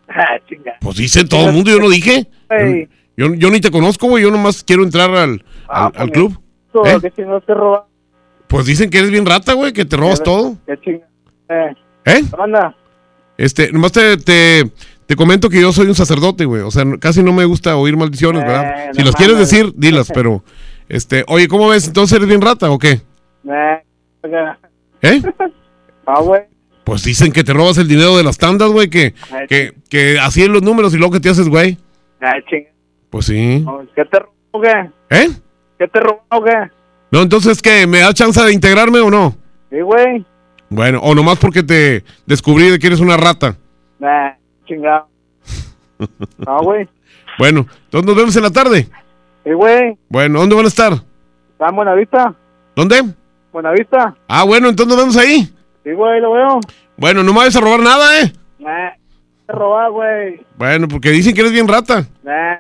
Ah, 0.10 0.38
chinga. 0.48 0.74
Pues 0.82 0.98
dicen 0.98 1.28
todo 1.28 1.48
el 1.48 1.54
mundo, 1.54 1.72
yo 1.72 1.80
no 1.80 1.90
dije. 1.90 2.28
Ey. 2.50 2.88
Yo, 3.18 3.34
yo 3.36 3.50
ni 3.50 3.60
te 3.62 3.72
conozco, 3.72 4.08
güey. 4.08 4.24
Yo 4.24 4.32
nomás 4.32 4.64
quiero 4.64 4.84
entrar 4.84 5.10
al, 5.16 5.44
al, 5.68 5.92
al 5.96 6.12
club. 6.12 6.38
Tú, 6.74 6.84
¿Eh? 6.86 6.98
¿Qué 7.02 7.12
chingados 7.12 7.46
te 7.46 7.54
roba? 7.54 7.86
Pues 8.52 8.66
dicen 8.66 8.90
que 8.90 8.98
eres 8.98 9.12
bien 9.12 9.26
rata, 9.26 9.54
güey, 9.54 9.72
que 9.72 9.86
te 9.86 9.96
robas 9.96 10.22
todo. 10.22 10.58
¿Qué 10.68 10.78
chinga? 10.82 11.08
Eh. 11.48 11.74
¿Eh? 12.04 12.22
¿Qué 12.30 12.36
onda? 12.38 12.76
Este, 13.38 13.72
nomás 13.72 13.94
te, 13.94 14.18
te, 14.18 14.70
te 15.06 15.16
comento 15.16 15.50
que 15.50 15.62
yo 15.62 15.72
soy 15.72 15.88
un 15.88 15.96
sacerdote, 15.96 16.44
güey. 16.44 16.62
O 16.62 16.70
sea, 16.70 16.84
casi 17.00 17.24
no 17.24 17.32
me 17.32 17.46
gusta 17.46 17.78
oír 17.78 17.96
maldiciones, 17.96 18.44
¿verdad? 18.44 18.90
Eh, 18.90 18.92
Si 18.94 19.04
las 19.04 19.16
quieres 19.16 19.38
decir, 19.38 19.72
dilas, 19.76 20.12
pero... 20.14 20.44
Este, 20.90 21.24
oye, 21.30 21.48
¿cómo 21.48 21.70
ves? 21.70 21.88
¿Entonces 21.88 22.18
eres 22.18 22.28
bien 22.28 22.42
rata 22.42 22.70
o 22.70 22.78
qué? 22.78 23.00
Eh. 23.50 23.84
¿Eh? 25.02 25.22
Ah, 26.06 26.20
güey. 26.20 26.42
Pues 26.84 27.04
dicen 27.04 27.32
que 27.32 27.44
te 27.46 27.54
robas 27.54 27.78
el 27.78 27.88
dinero 27.88 28.18
de 28.18 28.24
las 28.24 28.38
tandas, 28.38 28.70
güey, 28.70 28.90
que, 28.90 29.14
Ay, 29.32 29.48
que, 29.48 29.74
que 29.88 30.20
así 30.20 30.44
en 30.44 30.52
los 30.52 30.64
números 30.64 30.94
y 30.94 30.98
luego 30.98 31.14
que 31.14 31.20
te 31.22 31.30
haces, 31.30 31.48
güey. 31.48 31.78
Ah, 32.20 32.34
chinga. 32.50 32.70
Pues 33.12 33.28
sí. 33.28 33.64
¿Qué 33.96 34.04
te 34.04 34.20
robó 34.20 34.62
qué? 34.62 34.90
¿Eh? 35.12 35.30
¿Qué 35.80 35.88
te 35.88 36.00
robó 36.02 36.44
qué? 36.44 36.81
No, 37.12 37.22
entonces, 37.22 37.62
¿qué? 37.62 37.86
¿Me 37.88 38.00
da 38.00 38.14
chance 38.14 38.42
de 38.42 38.54
integrarme 38.54 39.00
o 39.00 39.10
no? 39.10 39.36
Sí, 39.70 39.82
güey. 39.82 40.26
Bueno, 40.70 41.00
o 41.02 41.14
nomás 41.14 41.38
porque 41.38 41.64
te 41.64 42.04
descubrí 42.26 42.70
de 42.70 42.80
que 42.80 42.88
eres 42.88 43.00
una 43.02 43.18
rata. 43.18 43.58
Nah, 44.00 44.32
chingado. 44.66 45.08
Ah, 46.48 46.58
güey. 46.64 46.88
Bueno, 47.38 47.68
entonces 47.86 48.08
nos 48.08 48.16
vemos 48.16 48.36
en 48.36 48.44
la 48.44 48.50
tarde. 48.52 48.88
Sí, 49.44 49.52
güey. 49.54 49.96
Bueno, 50.10 50.40
¿dónde 50.40 50.56
van 50.56 50.66
a 50.66 50.68
estar? 50.70 50.94
¿Está 50.94 51.70
en 51.70 51.76
Buenavista? 51.76 52.34
¿Dónde? 52.76 53.04
¿Buenavista? 53.54 54.16
Ah, 54.28 54.44
bueno, 54.44 54.70
entonces 54.70 54.88
nos 54.96 54.98
vemos 54.98 55.18
ahí. 55.18 55.44
Sí, 55.84 55.92
güey, 55.94 56.20
lo 56.22 56.32
veo. 56.34 56.60
Bueno, 56.98 57.22
no 57.24 57.32
me 57.34 57.40
vayas 57.40 57.56
a 57.56 57.62
robar 57.62 57.82
nada, 57.82 58.20
¿eh? 58.22 58.34
Nah, 58.60 58.92
te 59.46 59.54
robó, 59.54 59.92
güey. 59.92 60.44
Bueno, 60.58 60.88
porque 60.88 61.12
dicen 61.12 61.34
que 61.36 61.42
eres 61.42 61.54
bien 61.54 61.68
rata. 61.68 62.08
Nah, 62.24 62.56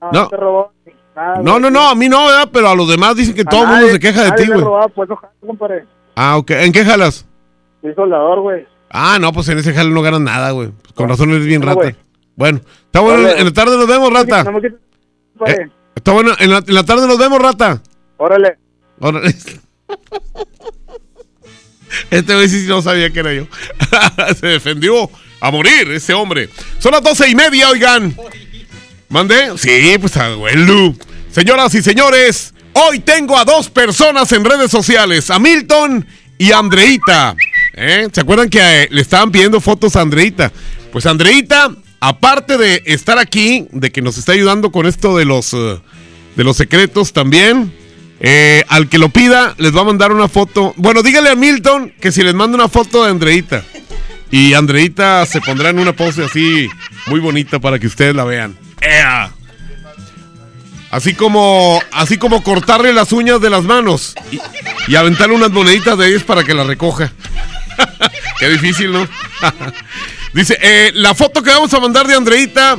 no, 0.00 0.10
No. 0.12 0.22
no 0.22 0.28
te 0.28 0.36
robó. 0.36 0.72
Nada, 1.14 1.40
No, 1.42 1.58
no, 1.58 1.70
no, 1.70 1.88
a 1.88 1.94
mí 1.94 2.08
no, 2.08 2.26
¿verdad? 2.26 2.48
Pero 2.52 2.68
a 2.70 2.74
los 2.74 2.88
demás 2.88 3.16
dicen 3.16 3.34
que 3.34 3.42
A 3.42 3.44
todo 3.44 3.62
el 3.64 3.68
mundo 3.68 3.88
se 3.88 3.98
queja 4.00 4.24
de 4.24 4.32
ti, 4.42 4.50
güey. 4.50 4.64
pues. 4.94 5.08
Ah, 6.16 6.36
ok. 6.36 6.50
¿En 6.52 6.72
qué 6.72 6.84
jalas? 6.84 7.26
Soy 7.82 7.94
soldador, 7.94 8.40
güey. 8.40 8.66
Ah, 8.90 9.18
no, 9.20 9.32
pues 9.32 9.48
en 9.48 9.58
ese 9.58 9.72
jale 9.72 9.90
no 9.90 10.02
ganas 10.02 10.20
nada, 10.20 10.50
güey. 10.52 10.70
Pues 10.82 10.92
con 10.94 11.08
razón 11.08 11.30
eres 11.30 11.46
bien 11.46 11.60
No, 11.62 11.74
rata. 11.74 11.96
Bueno, 12.36 12.60
está 12.86 13.00
bueno, 13.00 13.28
en 13.36 13.44
la 13.44 13.52
tarde 13.52 13.76
nos 13.76 13.86
vemos, 13.86 14.12
rata. 14.12 14.44
No. 14.44 14.58
Eh, 15.46 15.70
está 15.94 16.12
bueno, 16.12 16.32
en 16.38 16.50
la, 16.50 16.58
en 16.58 16.74
la 16.74 16.84
tarde 16.84 17.06
nos 17.06 17.18
vemos, 17.18 17.40
rata. 17.40 17.82
Órale. 18.18 18.56
Órale. 19.00 19.34
Este 22.10 22.34
güey 22.34 22.48
sí 22.48 22.64
no 22.66 22.80
sabía 22.80 23.10
que 23.10 23.20
era 23.20 23.34
yo. 23.34 23.44
Se 24.40 24.46
defendió 24.46 25.10
a 25.40 25.50
morir 25.50 25.90
ese 25.90 26.14
hombre. 26.14 26.48
Son 26.78 26.92
las 26.92 27.02
doce 27.02 27.28
y 27.28 27.34
media, 27.34 27.68
oigan. 27.68 28.16
¿Mandé? 29.12 29.58
Sí, 29.58 29.94
pues 30.00 30.16
abuelo. 30.16 30.94
Señoras 31.30 31.74
y 31.74 31.82
señores, 31.82 32.54
hoy 32.72 32.98
tengo 32.98 33.36
a 33.36 33.44
dos 33.44 33.68
personas 33.68 34.32
en 34.32 34.42
redes 34.42 34.70
sociales, 34.70 35.28
a 35.28 35.38
Milton 35.38 36.06
y 36.38 36.50
a 36.50 36.58
Andreita. 36.58 37.36
¿Eh? 37.74 38.08
¿Se 38.10 38.22
acuerdan 38.22 38.48
que 38.48 38.58
eh, 38.58 38.88
le 38.90 39.02
estaban 39.02 39.30
pidiendo 39.30 39.60
fotos 39.60 39.96
a 39.96 40.00
Andreita? 40.00 40.50
Pues 40.92 41.04
Andreita, 41.04 41.74
aparte 42.00 42.56
de 42.56 42.82
estar 42.86 43.18
aquí, 43.18 43.68
de 43.70 43.92
que 43.92 44.00
nos 44.00 44.16
está 44.16 44.32
ayudando 44.32 44.72
con 44.72 44.86
esto 44.86 45.18
de 45.18 45.26
los, 45.26 45.52
eh, 45.52 45.78
de 46.34 46.44
los 46.44 46.56
secretos 46.56 47.12
también, 47.12 47.70
al 48.68 48.88
que 48.88 48.96
lo 48.96 49.10
pida, 49.10 49.54
les 49.58 49.76
va 49.76 49.82
a 49.82 49.84
mandar 49.84 50.10
una 50.10 50.28
foto. 50.28 50.72
Bueno, 50.78 51.02
dígale 51.02 51.28
a 51.28 51.34
Milton 51.34 51.92
que 52.00 52.12
si 52.12 52.22
les 52.22 52.32
manda 52.32 52.54
una 52.54 52.68
foto 52.70 53.04
de 53.04 53.10
Andreita. 53.10 53.62
Y 54.30 54.54
Andreita 54.54 55.26
se 55.26 55.42
pondrá 55.42 55.68
en 55.68 55.80
una 55.80 55.92
pose 55.92 56.24
así 56.24 56.70
muy 57.08 57.20
bonita 57.20 57.58
para 57.58 57.78
que 57.78 57.86
ustedes 57.86 58.14
la 58.14 58.24
vean. 58.24 58.56
Así 60.90 61.14
como, 61.14 61.80
así 61.90 62.18
como 62.18 62.42
cortarle 62.42 62.92
las 62.92 63.12
uñas 63.12 63.40
de 63.40 63.48
las 63.48 63.64
manos 63.64 64.14
y, 64.30 64.38
y 64.92 64.96
aventarle 64.96 65.34
unas 65.34 65.50
moneditas 65.50 65.96
de 65.96 66.08
10 66.08 66.24
para 66.24 66.44
que 66.44 66.52
la 66.52 66.64
recoja. 66.64 67.10
Qué 68.38 68.50
difícil, 68.50 68.92
¿no? 68.92 69.08
Dice, 70.34 70.58
eh, 70.60 70.92
la 70.94 71.14
foto 71.14 71.42
que 71.42 71.50
vamos 71.50 71.72
a 71.74 71.80
mandar 71.80 72.06
de 72.06 72.14
Andreita 72.14 72.76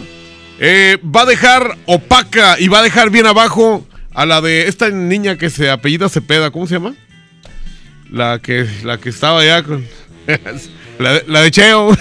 eh, 0.60 0.98
va 1.04 1.22
a 1.22 1.26
dejar 1.26 1.78
opaca 1.86 2.60
y 2.60 2.68
va 2.68 2.80
a 2.80 2.84
dejar 2.84 3.10
bien 3.10 3.26
abajo 3.26 3.88
a 4.14 4.26
la 4.26 4.42
de 4.42 4.68
esta 4.68 4.90
niña 4.90 5.38
que 5.38 5.50
se 5.50 5.70
apellida 5.70 6.10
Cepeda. 6.10 6.52
¿Cómo 6.52 6.68
se 6.68 6.76
llama? 6.76 6.94
La 8.12 8.40
que, 8.40 8.68
la 8.84 9.00
que 9.00 9.10
estaba 9.10 9.42
allá 9.42 9.64
con... 9.64 9.88
la 11.00 11.42
de 11.42 11.52
Cheo. 11.52 11.98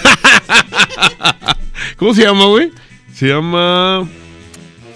¿Cómo 1.97 2.13
se 2.13 2.23
llama, 2.23 2.45
güey? 2.45 2.71
Se 3.23 3.29
llama... 3.29 4.05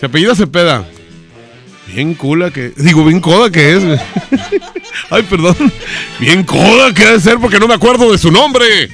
Se 0.02 0.06
apellida 0.06 0.36
Cepeda. 0.36 0.86
Bien 1.88 2.14
cula 2.14 2.52
que... 2.52 2.74
Digo, 2.76 3.06
bien 3.06 3.22
coda 3.22 3.50
que 3.50 3.78
es. 3.78 4.02
Ay, 5.10 5.24
perdón. 5.24 5.56
Bien 6.20 6.44
coda 6.44 6.94
que 6.94 7.06
debe 7.06 7.22
ser 7.22 7.38
porque 7.38 7.58
no 7.58 7.70
me 7.70 7.76
acuerdo 7.76 8.12
de 8.12 8.18
su 8.18 8.30
nombre. 8.30 8.90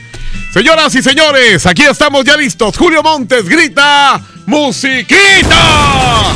Señoras 0.53 0.93
y 0.93 1.01
señores, 1.01 1.65
aquí 1.65 1.81
estamos 1.81 2.23
ya 2.23 2.37
listos. 2.37 2.77
Julio 2.77 3.01
Montes 3.01 3.49
grita... 3.49 4.21
¡Musiquita! 4.45 6.35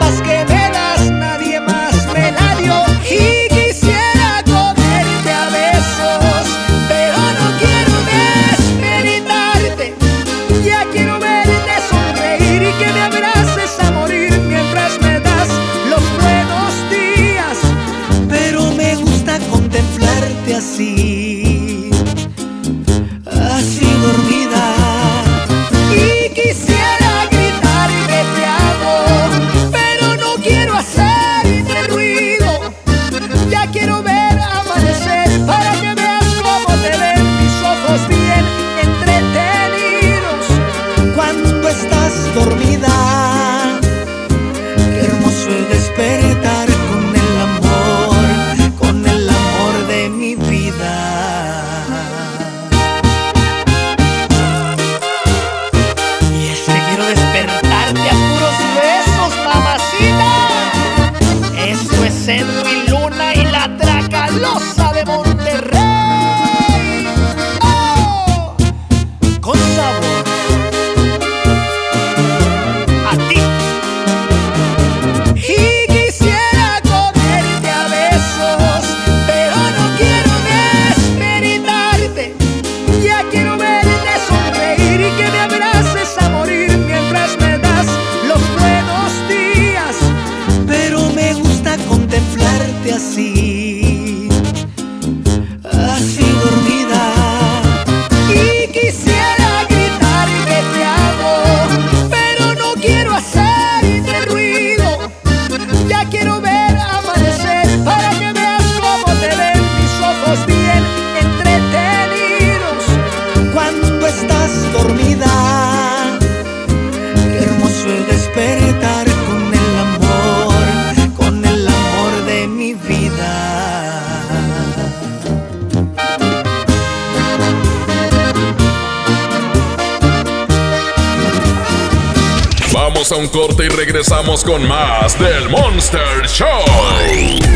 con 134.51 134.67
más 134.67 135.17
del 135.17 135.49
Monster 135.49 136.27
Show. 136.27 136.47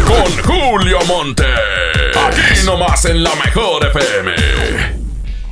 Con 0.08 0.32
Julio 0.44 0.98
Monte. 1.08 1.44
Aquí 2.16 2.66
nomás 2.66 3.04
en 3.04 3.22
la 3.22 3.32
mejor 3.36 3.86
FM. 3.88 4.32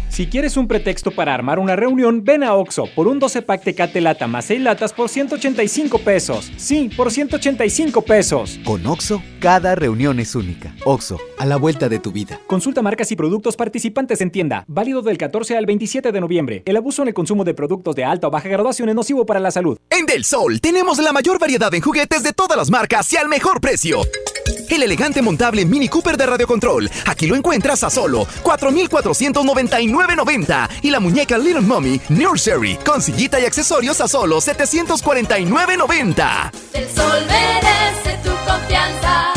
Si 0.08 0.27
quieres 0.27 0.56
un 0.56 0.67
pretexto 0.69 1.12
para 1.12 1.34
armar 1.34 1.60
una 1.60 1.75
reunión, 1.75 2.23
ven 2.23 2.43
a 2.43 2.53
Oxo 2.53 2.86
por 2.95 3.08
un 3.08 3.19
12 3.19 3.41
pack 3.41 3.63
Tecate 3.63 3.99
Lata 3.99 4.27
más 4.27 4.45
6 4.45 4.62
latas 4.62 4.93
por 4.93 5.10
185 5.10 5.97
pesos. 5.99 6.49
Sí, 6.56 6.89
por 6.95 7.12
185 7.12 8.03
pesos. 8.03 8.60
Con 8.63 8.86
Oxo, 8.86 9.21
cada 9.39 9.75
reunión 9.75 10.19
es 10.19 10.36
única. 10.36 10.73
Oxo, 10.86 11.19
a 11.43 11.45
la 11.45 11.58
vuelta 11.58 11.89
de 11.89 11.99
tu 11.99 12.13
vida. 12.13 12.39
Consulta 12.47 12.82
marcas 12.82 13.12
y 13.12 13.17
productos 13.17 13.58
participantes 13.58 14.21
en 14.21 14.32
tienda. 14.32 14.63
Válido 14.67 15.01
del 15.01 15.17
14 15.17 15.58
al 15.58 15.65
27 15.65 16.13
de 16.13 16.21
noviembre. 16.21 16.63
El 16.65 16.77
abuso 16.77 17.01
en 17.01 17.10
el 17.10 17.13
consumo 17.13 17.43
de 17.43 17.53
productos 17.53 17.95
de 17.95 18.06
alta 18.06 18.27
o 18.27 18.32
baja 18.32 18.47
graduación 18.47 18.88
es 18.88 18.95
nocivo 18.95 19.25
para 19.25 19.41
la 19.41 19.51
salud. 19.51 19.77
En 19.89 20.06
Del 20.06 20.23
Sol 20.23 20.62
tenemos 20.62 20.99
la 20.99 21.12
mayor 21.12 21.39
variedad 21.39 21.73
en 21.73 21.82
juguetes 21.82 22.23
de 22.23 22.32
todas 22.32 22.58
las 22.58 22.71
marcas 22.71 23.12
y 23.12 23.17
al 23.17 23.27
mejor 23.27 23.60
precio. 23.60 24.03
El 24.69 24.84
elegante 24.84 25.21
montable 25.21 25.65
Mini 25.65 25.89
Cooper 25.89 26.15
de 26.15 26.27
radiocontrol. 26.27 26.89
Aquí 27.08 27.27
lo 27.27 27.36
encuentras 27.36 27.84
a 27.84 27.89
solo 27.89 28.25
4,499.90. 28.43 30.69
Y 30.82 30.91
la 30.91 31.01
muñeca 31.01 31.38
Little 31.38 31.60
Mommy 31.60 31.99
Nursery 32.08 32.77
con 32.86 33.01
sillita 33.01 33.41
y 33.41 33.45
accesorios 33.45 33.99
a 33.99 34.08
solo 34.08 34.38
749.90. 34.38 36.53
El 36.71 36.89
sol 36.89 37.25
merece 37.27 38.17
tu 38.23 38.29
confianza. 38.49 39.34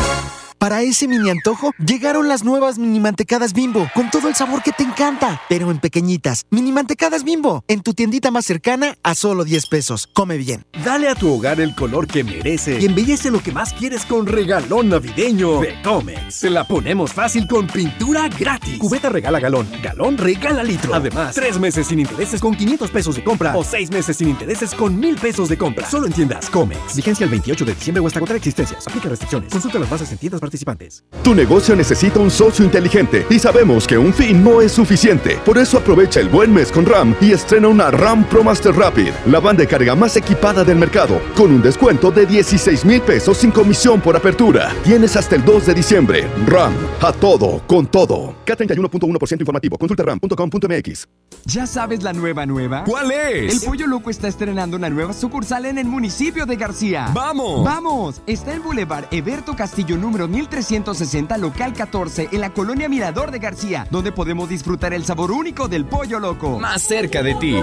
Para 0.59 0.81
ese 0.81 1.07
mini 1.07 1.29
antojo, 1.29 1.71
llegaron 1.77 2.27
las 2.27 2.43
nuevas 2.43 2.79
mini 2.79 2.99
mantecadas 2.99 3.53
bimbo, 3.53 3.87
con 3.93 4.09
todo 4.09 4.27
el 4.27 4.33
sabor 4.33 4.63
que 4.63 4.71
te 4.71 4.81
encanta, 4.81 5.39
pero 5.49 5.69
en 5.69 5.77
pequeñitas. 5.77 6.45
Mini 6.49 6.71
mantecadas 6.71 7.23
bimbo, 7.23 7.63
en 7.67 7.81
tu 7.81 7.93
tiendita 7.93 8.31
más 8.31 8.45
cercana 8.45 8.97
a 9.03 9.13
solo 9.13 9.43
10 9.43 9.67
pesos. 9.67 10.07
Come 10.13 10.37
bien. 10.37 10.65
Dale 10.83 11.09
a 11.09 11.15
tu 11.15 11.31
hogar 11.31 11.61
el 11.61 11.75
color 11.75 12.07
que 12.07 12.23
merece 12.23 12.79
y 12.81 12.85
embellece 12.85 13.29
lo 13.29 13.43
que 13.43 13.51
más 13.51 13.71
quieres 13.71 14.03
con 14.03 14.25
regalón 14.25 14.89
navideño 14.89 15.61
de 15.61 15.79
Comex. 15.83 16.33
Se 16.33 16.49
la 16.49 16.63
ponemos 16.67 17.13
fácil 17.13 17.47
con 17.47 17.67
pintura 17.67 18.27
gratis. 18.27 18.79
Cubeta 18.79 19.09
regala 19.09 19.39
galón, 19.39 19.67
galón 19.83 20.17
regala 20.17 20.63
litro. 20.63 20.95
Además, 20.95 21.35
tres 21.35 21.59
meses 21.59 21.85
sin 21.85 21.99
intereses 21.99 22.41
con 22.41 22.55
500 22.55 22.89
pesos 22.89 23.15
de 23.15 23.23
compra 23.23 23.55
o 23.55 23.63
seis 23.63 23.91
meses 23.91 24.17
sin 24.17 24.29
intereses 24.29 24.73
con 24.73 24.99
1000 24.99 25.17
pesos 25.17 25.49
de 25.49 25.57
compra. 25.57 25.87
Solo 25.87 26.07
en 26.07 26.13
tiendas 26.13 26.49
Comex. 26.49 26.95
Vigencia 26.95 27.25
el 27.25 27.29
28 27.29 27.63
de 27.63 27.75
diciembre 27.75 28.01
o 28.01 28.07
hasta 28.07 28.19
contra 28.19 28.37
existencias. 28.37 28.87
Aplica 28.87 29.07
restricciones. 29.07 29.51
Consulta 29.51 29.77
las 29.77 29.89
bases 29.89 30.11
en 30.11 30.17
tiendas 30.17 30.41
participantes. 30.47 31.03
Tu 31.23 31.35
negocio 31.35 31.75
necesita 31.75 32.19
un 32.19 32.31
socio 32.31 32.63
inteligente 32.63 33.25
y 33.29 33.37
sabemos 33.37 33.85
que 33.85 33.97
un 33.97 34.13
fin 34.13 34.43
no 34.43 34.61
es 34.61 34.71
suficiente. 34.71 35.37
Por 35.45 35.57
eso 35.57 35.77
aprovecha 35.77 36.19
el 36.19 36.29
buen 36.29 36.53
mes 36.53 36.71
con 36.71 36.85
RAM 36.85 37.15
y 37.19 37.31
estrena 37.31 37.67
una 37.67 37.91
RAM 37.91 38.23
Pro 38.25 38.43
Master 38.43 38.73
Rapid, 38.73 39.11
la 39.25 39.39
banda 39.39 39.61
de 39.61 39.67
carga 39.67 39.95
más 39.95 40.15
equipada 40.15 40.63
del 40.63 40.77
mercado, 40.77 41.19
con 41.35 41.51
un 41.51 41.61
descuento 41.61 42.11
de 42.11 42.25
16 42.25 42.85
mil 42.85 43.01
pesos 43.01 43.37
sin 43.37 43.51
comisión 43.51 43.99
por 43.99 44.15
apertura. 44.15 44.73
Tienes 44.83 45.15
hasta 45.15 45.35
el 45.35 45.43
2 45.43 45.65
de 45.65 45.73
diciembre. 45.73 46.27
RAM, 46.45 46.73
a 47.01 47.11
todo, 47.11 47.61
con 47.67 47.87
todo. 47.87 48.35
K31.1% 48.45 49.39
informativo. 49.39 49.77
Consulta 49.77 50.03
ram.com.mx. 50.03 51.07
¿Ya 51.45 51.65
sabes 51.65 52.03
la 52.03 52.11
nueva 52.11 52.45
nueva? 52.45 52.83
¿Cuál 52.83 53.11
es? 53.11 53.53
El 53.53 53.69
Pollo 53.69 53.87
Loco 53.87 54.09
está 54.09 54.27
estrenando 54.27 54.75
una 54.75 54.89
nueva 54.89 55.13
sucursal 55.13 55.65
en 55.65 55.77
el 55.77 55.85
municipio 55.85 56.45
de 56.45 56.57
García. 56.57 57.09
¡Vamos! 57.13 57.63
¡Vamos! 57.63 58.21
Está 58.27 58.53
en 58.53 58.63
Boulevard 58.63 59.05
Eberto 59.11 59.55
Castillo 59.55 59.95
número 59.95 60.27
1360, 60.37 61.37
local 61.37 61.73
14, 61.73 62.29
en 62.31 62.41
la 62.41 62.51
colonia 62.51 62.87
Mirador 62.87 63.31
de 63.31 63.39
García, 63.39 63.87
donde 63.89 64.11
podemos 64.11 64.47
disfrutar 64.47 64.93
el 64.93 65.03
sabor 65.03 65.31
único 65.31 65.67
del 65.67 65.85
Pollo 65.85 66.19
Loco. 66.19 66.59
Más 66.59 66.83
cerca 66.83 67.23
de 67.23 67.33
ti. 67.35 67.55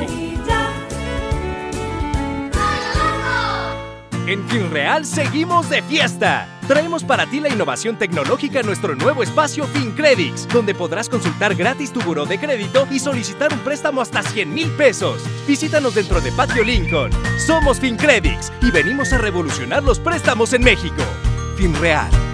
En 4.26 4.48
FinReal 4.48 5.04
seguimos 5.04 5.68
de 5.68 5.82
fiesta. 5.82 6.48
Traemos 6.66 7.04
para 7.04 7.26
ti 7.26 7.40
la 7.40 7.50
innovación 7.50 7.96
tecnológica 7.96 8.60
en 8.60 8.66
nuestro 8.66 8.96
nuevo 8.96 9.22
espacio 9.22 9.66
FinCredits, 9.66 10.48
donde 10.48 10.74
podrás 10.74 11.08
consultar 11.10 11.54
gratis 11.54 11.92
tu 11.92 12.00
buró 12.00 12.24
de 12.24 12.40
crédito 12.40 12.88
y 12.90 12.98
solicitar 12.98 13.52
un 13.52 13.58
préstamo 13.60 14.00
hasta 14.00 14.22
100 14.22 14.52
mil 14.52 14.70
pesos. 14.70 15.22
Visítanos 15.46 15.94
dentro 15.94 16.20
de 16.20 16.32
Patio 16.32 16.64
Lincoln. 16.64 17.12
Somos 17.38 17.78
FinCredits 17.78 18.50
y 18.62 18.70
venimos 18.70 19.12
a 19.12 19.18
revolucionar 19.18 19.84
los 19.84 20.00
préstamos 20.00 20.54
en 20.54 20.64
México. 20.64 21.02
FinReal. 21.56 22.34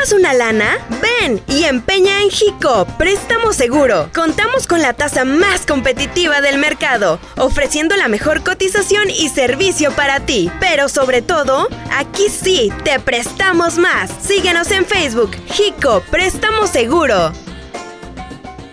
¿Ocupas 0.00 0.18
una 0.18 0.32
lana? 0.32 0.78
Ven 1.02 1.42
y 1.46 1.64
empeña 1.64 2.22
en 2.22 2.30
Jico, 2.30 2.86
préstamo 2.96 3.52
seguro. 3.52 4.08
Contamos 4.14 4.66
con 4.66 4.80
la 4.80 4.94
tasa 4.94 5.26
más 5.26 5.66
competitiva 5.66 6.40
del 6.40 6.56
mercado, 6.56 7.20
ofreciendo 7.36 7.96
la 7.96 8.08
mejor 8.08 8.42
cotización 8.42 9.10
y 9.10 9.28
servicio 9.28 9.92
para 9.92 10.20
ti. 10.20 10.50
Pero 10.58 10.88
sobre 10.88 11.20
todo, 11.20 11.68
aquí 11.92 12.30
sí, 12.30 12.72
te 12.82 12.98
prestamos 12.98 13.76
más. 13.76 14.10
Síguenos 14.22 14.70
en 14.70 14.86
Facebook, 14.86 15.32
Jico, 15.52 16.02
préstamo 16.10 16.66
seguro. 16.66 17.32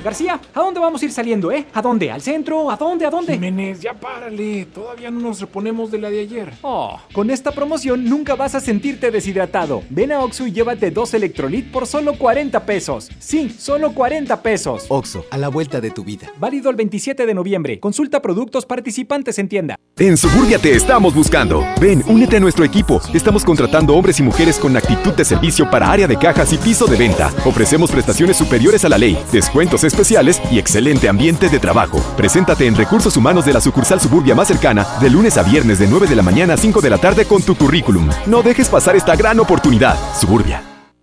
García, 0.03 0.39
¿a 0.53 0.59
dónde 0.59 0.79
vamos 0.79 1.01
a 1.01 1.05
ir 1.05 1.11
saliendo, 1.11 1.51
eh? 1.51 1.65
¿A 1.73 1.81
dónde? 1.81 2.11
¿Al 2.11 2.21
centro? 2.21 2.69
¿A 2.69 2.77
dónde? 2.77 3.05
¿A 3.05 3.09
dónde? 3.09 3.33
Jiménez, 3.33 3.81
ya 3.81 3.93
párale. 3.93 4.65
Todavía 4.65 5.09
no 5.09 5.19
nos 5.19 5.41
reponemos 5.41 5.91
de 5.91 5.97
la 5.97 6.09
de 6.09 6.21
ayer. 6.21 6.53
Oh, 6.61 6.99
con 7.13 7.29
esta 7.29 7.51
promoción 7.51 8.05
nunca 8.05 8.35
vas 8.35 8.55
a 8.55 8.59
sentirte 8.59 9.09
deshidratado. 9.11 9.83
Ven 9.89 10.11
a 10.11 10.19
Oxxo 10.21 10.47
y 10.47 10.51
llévate 10.51 10.91
dos 10.91 11.13
Electrolit 11.13 11.71
por 11.71 11.87
solo 11.87 12.17
40 12.17 12.65
pesos. 12.65 13.09
Sí, 13.19 13.49
solo 13.49 13.93
40 13.93 14.41
pesos. 14.41 14.85
Oxo, 14.89 15.25
a 15.31 15.37
la 15.37 15.49
vuelta 15.49 15.81
de 15.81 15.91
tu 15.91 16.03
vida. 16.03 16.27
Válido 16.37 16.69
el 16.69 16.75
27 16.75 17.25
de 17.25 17.33
noviembre. 17.33 17.79
Consulta 17.79 18.21
productos 18.21 18.65
participantes 18.65 19.39
en 19.39 19.49
tienda. 19.49 19.75
En 19.97 20.15
Suburbia 20.15 20.59
te 20.59 20.75
estamos 20.75 21.15
buscando. 21.15 21.65
Ven, 21.81 22.03
únete 22.07 22.37
a 22.37 22.39
nuestro 22.39 22.63
equipo. 22.63 23.01
Estamos 23.13 23.43
contratando 23.43 23.95
hombres 23.95 24.19
y 24.19 24.23
mujeres 24.23 24.59
con 24.59 24.77
actitud 24.77 25.13
de 25.13 25.25
servicio 25.25 25.69
para 25.71 25.91
área 25.91 26.07
de 26.07 26.17
cajas 26.17 26.53
y 26.53 26.57
piso 26.57 26.85
de 26.85 26.97
venta. 26.97 27.33
Ofrecemos 27.45 27.91
prestaciones 27.91 28.37
superiores 28.37 28.85
a 28.85 28.89
la 28.89 28.97
ley, 28.97 29.17
descuentos 29.31 29.83
especiales 29.87 30.41
y 30.51 30.59
excelente 30.59 31.09
ambiente 31.09 31.49
de 31.49 31.59
trabajo. 31.59 31.99
Preséntate 32.15 32.67
en 32.67 32.75
Recursos 32.75 33.17
Humanos 33.17 33.45
de 33.45 33.53
la 33.53 33.61
sucursal 33.61 33.99
Suburbia 33.99 34.35
más 34.35 34.47
cercana 34.47 34.85
de 35.01 35.09
lunes 35.09 35.37
a 35.37 35.43
viernes 35.43 35.79
de 35.79 35.87
9 35.87 36.07
de 36.07 36.15
la 36.15 36.23
mañana 36.23 36.53
a 36.53 36.57
5 36.57 36.81
de 36.81 36.89
la 36.89 36.97
tarde 36.97 37.25
con 37.25 37.41
tu 37.41 37.55
currículum. 37.55 38.09
No 38.25 38.43
dejes 38.43 38.69
pasar 38.69 38.95
esta 38.95 39.15
gran 39.15 39.39
oportunidad. 39.39 39.97
Suburbia. 40.19 40.66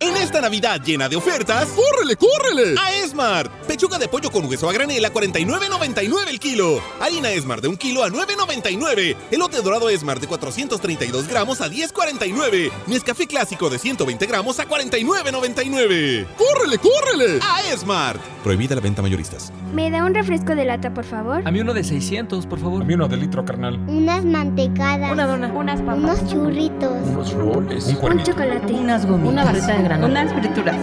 En 0.00 0.16
esta 0.16 0.40
Navidad 0.40 0.80
llena 0.84 1.08
de 1.08 1.16
ofertas, 1.16 1.66
¡córrele, 1.70 2.14
córrele! 2.14 2.76
A 2.80 2.92
Esmart. 3.04 3.50
Pechuga 3.66 3.98
de 3.98 4.06
pollo 4.06 4.30
con 4.30 4.44
hueso 4.44 4.70
a 4.70 4.72
granel 4.72 5.04
a 5.04 5.12
49.99 5.12 6.28
el 6.28 6.38
kilo. 6.38 6.80
Harina 7.00 7.30
Esmart 7.30 7.62
de 7.62 7.68
un 7.68 7.76
kilo 7.76 8.04
a 8.04 8.08
9.99. 8.08 9.16
Elote 9.32 9.60
dorado 9.60 9.88
Esmart 9.90 10.20
de 10.20 10.28
432 10.28 11.26
gramos 11.26 11.60
a 11.60 11.68
10.49. 11.68 12.70
Nescafé 12.86 13.26
clásico 13.26 13.68
de 13.70 13.80
120 13.80 14.24
gramos 14.26 14.60
a 14.60 14.68
49.99. 14.68 16.26
¡Córrele, 16.36 16.78
córrele! 16.78 17.40
A 17.42 17.62
Esmart. 17.72 18.20
Prohibida 18.44 18.76
la 18.76 18.80
venta 18.80 19.02
mayoristas. 19.02 19.52
¿Me 19.74 19.90
da 19.90 20.04
un 20.04 20.14
refresco 20.14 20.54
de 20.54 20.64
lata, 20.64 20.94
por 20.94 21.04
favor? 21.04 21.42
A 21.44 21.50
mí 21.50 21.58
uno 21.60 21.74
de 21.74 21.82
600, 21.82 22.46
por 22.46 22.60
favor. 22.60 22.82
A 22.82 22.84
mí 22.84 22.94
uno 22.94 23.08
de 23.08 23.16
litro, 23.16 23.44
carnal. 23.44 23.74
Unas 23.88 24.24
mantecadas. 24.24 25.10
Una 25.10 25.26
dona. 25.26 25.48
Unas 25.48 25.80
papas. 25.80 25.98
Unos 25.98 26.26
churritos. 26.30 26.92
Unos 27.04 27.32
roles. 27.32 27.86
Un, 28.00 28.12
un 28.12 28.22
chocolate. 28.22 28.72
Unas 28.72 29.04
gomitas. 29.04 29.32
Una 29.32 29.44
barrita 29.44 29.66
de 29.76 29.87
granola. 29.88 30.22
Unas 30.22 30.32
frituras. 30.32 30.76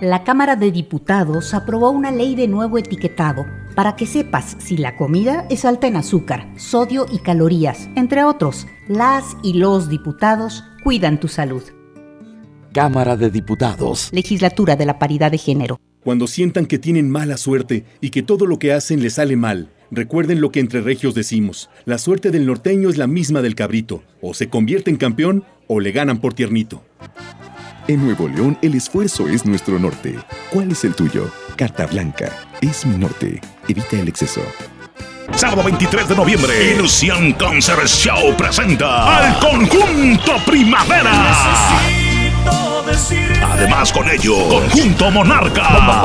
La 0.00 0.24
Cámara 0.24 0.56
de 0.56 0.70
Diputados 0.70 1.54
aprobó 1.54 1.90
una 1.90 2.10
ley 2.10 2.34
de 2.34 2.48
nuevo 2.48 2.78
etiquetado 2.78 3.46
para 3.74 3.96
que 3.96 4.06
sepas 4.06 4.56
si 4.58 4.76
la 4.76 4.96
comida 4.96 5.46
es 5.50 5.64
alta 5.64 5.86
en 5.86 5.96
azúcar, 5.96 6.52
sodio 6.56 7.06
y 7.10 7.18
calorías, 7.18 7.88
entre 7.96 8.24
otros. 8.24 8.66
Las 8.88 9.36
y 9.42 9.54
los 9.54 9.88
diputados 9.88 10.64
cuidan 10.82 11.20
tu 11.20 11.28
salud. 11.28 11.62
Cámara 12.72 13.16
de 13.16 13.30
Diputados. 13.30 14.10
Legislatura 14.12 14.76
de 14.76 14.86
la 14.86 14.98
Paridad 14.98 15.30
de 15.30 15.38
Género. 15.38 15.80
Cuando 16.02 16.26
sientan 16.26 16.66
que 16.66 16.78
tienen 16.78 17.08
mala 17.08 17.36
suerte 17.36 17.86
y 18.00 18.10
que 18.10 18.22
todo 18.22 18.46
lo 18.46 18.58
que 18.58 18.72
hacen 18.72 19.02
les 19.02 19.14
sale 19.14 19.36
mal, 19.36 19.70
recuerden 19.94 20.40
lo 20.40 20.50
que 20.50 20.60
entre 20.60 20.80
regios 20.80 21.14
decimos. 21.14 21.70
La 21.84 21.98
suerte 21.98 22.30
del 22.30 22.46
norteño 22.46 22.88
es 22.88 22.96
la 22.96 23.06
misma 23.06 23.42
del 23.42 23.54
cabrito. 23.54 24.02
O 24.20 24.34
se 24.34 24.48
convierte 24.48 24.90
en 24.90 24.96
campeón 24.96 25.44
o 25.66 25.80
le 25.80 25.92
ganan 25.92 26.20
por 26.20 26.34
tiernito. 26.34 26.82
En 27.86 28.04
Nuevo 28.04 28.28
León, 28.28 28.58
el 28.62 28.74
esfuerzo 28.74 29.28
es 29.28 29.44
nuestro 29.44 29.78
norte. 29.78 30.14
¿Cuál 30.50 30.72
es 30.72 30.84
el 30.84 30.94
tuyo? 30.94 31.30
Carta 31.56 31.86
Blanca. 31.86 32.32
Es 32.60 32.86
mi 32.86 32.96
norte. 32.96 33.40
Evita 33.68 34.00
el 34.00 34.08
exceso. 34.08 34.40
Sábado 35.32 35.64
23 35.64 36.08
de 36.08 36.16
noviembre, 36.16 36.74
Ilusión 36.74 37.32
Concert 37.32 37.86
Show 37.86 38.36
presenta 38.36 39.18
al 39.18 39.38
conjunto 39.40 40.32
Primavera. 40.46 42.03
Además 42.86 43.92
con 43.92 44.08
ello, 44.10 44.48
Conjunto 44.48 45.10
Monarca. 45.10 46.04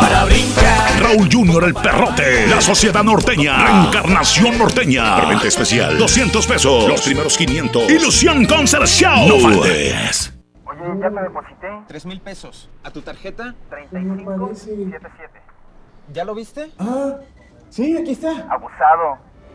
Raúl 0.99 1.29
Junior 1.29 1.65
el 1.65 1.73
Perrote. 1.73 2.47
La 2.47 2.61
Sociedad 2.61 3.03
Norteña. 3.03 3.65
Reencarnación 3.65 4.57
Norteña. 4.57 5.17
Preventa 5.17 5.47
especial. 5.47 5.97
200 5.97 6.47
pesos. 6.47 6.87
Los 6.87 7.01
primeros 7.01 7.37
500. 7.37 7.89
Ilusión 7.91 8.45
Concert 8.45 8.85
Show. 8.85 9.27
No 9.27 9.39
faltes. 9.39 10.33
Oye, 10.65 11.01
ya 11.01 11.09
te 11.09 11.21
deposité. 11.21 11.67
3 11.87 12.05
mil 12.05 12.21
pesos. 12.21 12.69
¿A 12.83 12.91
tu 12.91 13.01
tarjeta? 13.01 13.55
3577. 13.69 15.41
¿Ya 16.13 16.23
lo 16.23 16.33
viste? 16.33 16.71
Ah, 16.79 17.15
sí, 17.69 17.97
aquí 17.97 18.11
está. 18.11 18.47
Abusado. 18.49 19.17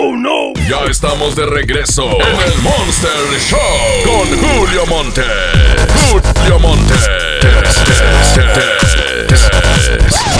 ¡Oh, 0.00 0.16
no! 0.16 0.52
Ya 0.68 0.84
estamos 0.88 1.34
de 1.34 1.44
regreso 1.44 2.04
en 2.04 2.52
el 2.52 2.58
Monster 2.62 3.10
Show 3.40 3.58
con 4.04 4.28
Julio 4.38 4.86
Monte. 4.86 5.24
Julio 6.08 6.58
Monte. 6.60 6.94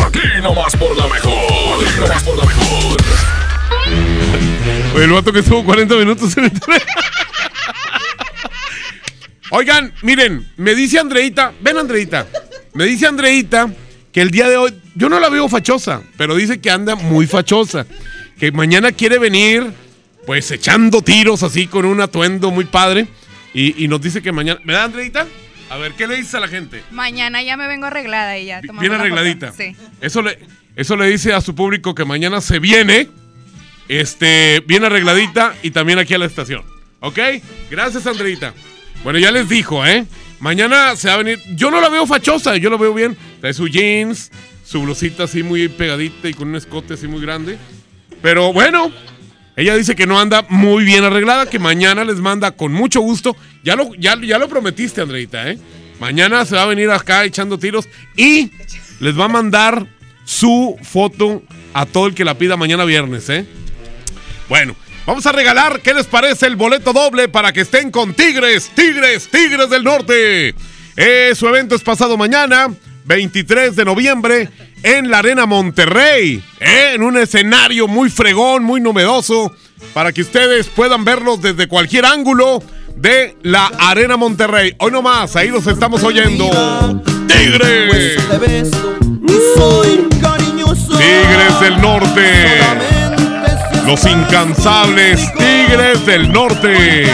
Aquí 0.06 0.20
nomás 0.40 0.76
por 0.76 0.96
la 0.96 1.08
mejor. 1.08 1.84
Aquí 1.84 2.00
nomás 2.00 2.22
por 2.22 2.38
la 2.38 2.44
mejor. 2.44 2.96
Oye, 4.94 5.04
el 5.04 5.10
vato 5.10 5.32
que 5.32 5.40
estuvo 5.40 5.64
40 5.64 5.96
minutos 5.96 6.36
en 6.36 6.44
el 6.44 6.52
tren. 6.52 6.80
Oigan, 9.50 9.92
miren, 10.02 10.52
me 10.56 10.76
dice 10.76 11.00
Andreita, 11.00 11.52
ven 11.60 11.78
Andreita, 11.78 12.28
me 12.74 12.84
dice 12.84 13.08
Andreita 13.08 13.68
que 14.12 14.20
el 14.20 14.30
día 14.30 14.48
de 14.48 14.56
hoy, 14.56 14.80
yo 14.94 15.08
no 15.08 15.18
la 15.18 15.28
veo 15.28 15.48
fachosa, 15.48 16.02
pero 16.16 16.36
dice 16.36 16.60
que 16.60 16.70
anda 16.70 16.94
muy 16.94 17.26
fachosa, 17.26 17.86
que 18.38 18.52
mañana 18.52 18.92
quiere 18.92 19.18
venir, 19.18 19.72
pues 20.26 20.50
echando 20.50 21.02
tiros 21.02 21.42
así 21.42 21.66
con 21.66 21.84
un 21.84 22.00
atuendo 22.00 22.50
muy 22.50 22.64
padre, 22.64 23.08
y, 23.54 23.84
y 23.84 23.88
nos 23.88 24.00
dice 24.00 24.22
que 24.22 24.32
mañana, 24.32 24.60
¿verdad 24.64 24.84
Andreita? 24.84 25.26
A 25.70 25.76
ver, 25.76 25.92
¿qué 25.92 26.06
le 26.06 26.16
dices 26.16 26.34
a 26.34 26.40
la 26.40 26.48
gente? 26.48 26.82
Mañana 26.90 27.42
ya 27.42 27.56
me 27.56 27.66
vengo 27.66 27.86
arreglada 27.86 28.38
y 28.38 28.46
ya. 28.46 28.60
Bien 28.80 28.92
arregladita. 28.92 29.52
Sí. 29.52 29.76
Eso 30.00 30.22
le, 30.22 30.38
eso 30.76 30.96
le 30.96 31.06
dice 31.06 31.34
a 31.34 31.40
su 31.40 31.54
público 31.54 31.94
que 31.94 32.04
mañana 32.04 32.40
se 32.40 32.58
viene, 32.58 33.08
este, 33.88 34.62
bien 34.66 34.84
arregladita 34.84 35.54
y 35.62 35.70
también 35.70 35.98
aquí 35.98 36.14
a 36.14 36.18
la 36.18 36.26
estación. 36.26 36.62
¿Ok? 37.00 37.18
Gracias, 37.70 38.06
Andreita. 38.06 38.54
Bueno, 39.04 39.18
ya 39.18 39.30
les 39.30 39.48
dijo, 39.48 39.86
¿eh? 39.86 40.06
Mañana 40.40 40.96
se 40.96 41.08
va 41.08 41.14
a 41.14 41.18
venir. 41.18 41.38
Yo 41.54 41.70
no 41.70 41.80
la 41.80 41.88
veo 41.88 42.06
fachosa, 42.06 42.56
yo 42.56 42.70
la 42.70 42.76
veo 42.76 42.94
bien. 42.94 43.16
Trae 43.40 43.52
su 43.52 43.68
jeans, 43.68 44.30
su 44.64 44.82
blusita 44.82 45.24
así 45.24 45.42
muy 45.42 45.68
pegadita 45.68 46.28
y 46.28 46.34
con 46.34 46.48
un 46.48 46.56
escote 46.56 46.94
así 46.94 47.06
muy 47.08 47.20
grande. 47.20 47.58
Pero 48.22 48.52
bueno, 48.52 48.90
ella 49.56 49.76
dice 49.76 49.96
que 49.96 50.06
no 50.06 50.20
anda 50.20 50.44
muy 50.48 50.84
bien 50.84 51.04
arreglada, 51.04 51.46
que 51.46 51.58
mañana 51.58 52.04
les 52.04 52.16
manda 52.16 52.52
con 52.52 52.72
mucho 52.72 53.00
gusto. 53.00 53.36
Ya 53.64 53.76
lo, 53.76 53.94
ya, 53.94 54.16
ya 54.20 54.38
lo 54.38 54.48
prometiste, 54.48 55.00
Andreita, 55.00 55.50
¿eh? 55.50 55.58
Mañana 56.00 56.44
se 56.44 56.54
va 56.54 56.62
a 56.62 56.66
venir 56.66 56.90
acá 56.90 57.24
echando 57.24 57.58
tiros 57.58 57.88
y 58.16 58.52
les 59.00 59.18
va 59.18 59.24
a 59.24 59.28
mandar 59.28 59.86
su 60.24 60.76
foto 60.82 61.42
a 61.74 61.86
todo 61.86 62.06
el 62.06 62.14
que 62.14 62.24
la 62.24 62.38
pida 62.38 62.56
mañana 62.56 62.84
viernes, 62.84 63.28
¿eh? 63.30 63.46
Bueno, 64.48 64.76
vamos 65.06 65.26
a 65.26 65.32
regalar, 65.32 65.80
¿qué 65.80 65.92
les 65.92 66.06
parece 66.06 66.46
el 66.46 66.56
boleto 66.56 66.92
doble 66.92 67.28
para 67.28 67.52
que 67.52 67.62
estén 67.62 67.90
con 67.90 68.14
Tigres, 68.14 68.70
Tigres, 68.74 69.28
Tigres 69.28 69.70
del 69.70 69.84
Norte? 69.84 70.54
Eh, 70.96 71.32
su 71.34 71.48
evento 71.48 71.74
es 71.74 71.82
pasado 71.82 72.16
mañana, 72.16 72.68
23 73.04 73.74
de 73.74 73.84
noviembre, 73.84 74.48
en 74.82 75.10
la 75.10 75.18
Arena 75.18 75.46
Monterrey, 75.46 76.42
eh, 76.60 76.92
en 76.94 77.02
un 77.02 77.16
escenario 77.16 77.88
muy 77.88 78.10
fregón, 78.10 78.64
muy 78.64 78.80
novedoso, 78.80 79.52
para 79.94 80.12
que 80.12 80.22
ustedes 80.22 80.68
puedan 80.68 81.04
verlos 81.04 81.40
desde 81.40 81.66
cualquier 81.68 82.06
ángulo 82.06 82.62
de 82.96 83.36
la 83.42 83.66
Arena 83.78 84.16
Monterrey. 84.16 84.74
Hoy 84.78 84.90
nomás, 84.90 85.36
ahí 85.36 85.48
los 85.48 85.66
estamos 85.66 86.02
oyendo. 86.02 86.48
¡Tigres! 87.28 88.16
Tigres 90.98 91.60
del 91.60 91.80
Norte. 91.80 92.60
Los 93.86 94.04
incansables 94.04 95.32
Tigres 95.34 96.04
del 96.04 96.32
Norte. 96.32 97.06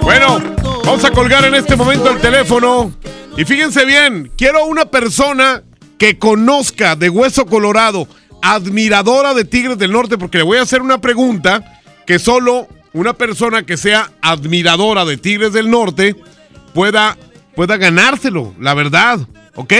Bueno, 0.00 0.40
vamos 0.84 1.04
a 1.04 1.10
colgar 1.10 1.44
en 1.44 1.54
este 1.54 1.76
momento 1.76 2.10
el 2.10 2.18
teléfono. 2.18 2.92
Y 3.36 3.44
fíjense 3.44 3.84
bien, 3.84 4.30
quiero 4.36 4.64
una 4.66 4.84
persona 4.84 5.64
que 5.98 6.18
conozca 6.18 6.94
de 6.94 7.08
Hueso 7.08 7.46
Colorado, 7.46 8.06
admiradora 8.42 9.34
de 9.34 9.44
Tigres 9.44 9.76
del 9.76 9.90
Norte, 9.90 10.16
porque 10.18 10.38
le 10.38 10.44
voy 10.44 10.58
a 10.58 10.62
hacer 10.62 10.82
una 10.82 11.00
pregunta 11.00 11.80
que 12.06 12.20
solo 12.20 12.68
una 12.92 13.14
persona 13.14 13.64
que 13.64 13.76
sea 13.76 14.12
admiradora 14.22 15.04
de 15.04 15.16
Tigres 15.16 15.52
del 15.52 15.68
Norte 15.68 16.14
pueda, 16.74 17.18
pueda 17.56 17.76
ganárselo, 17.76 18.54
la 18.60 18.74
verdad, 18.74 19.18
¿ok? 19.56 19.72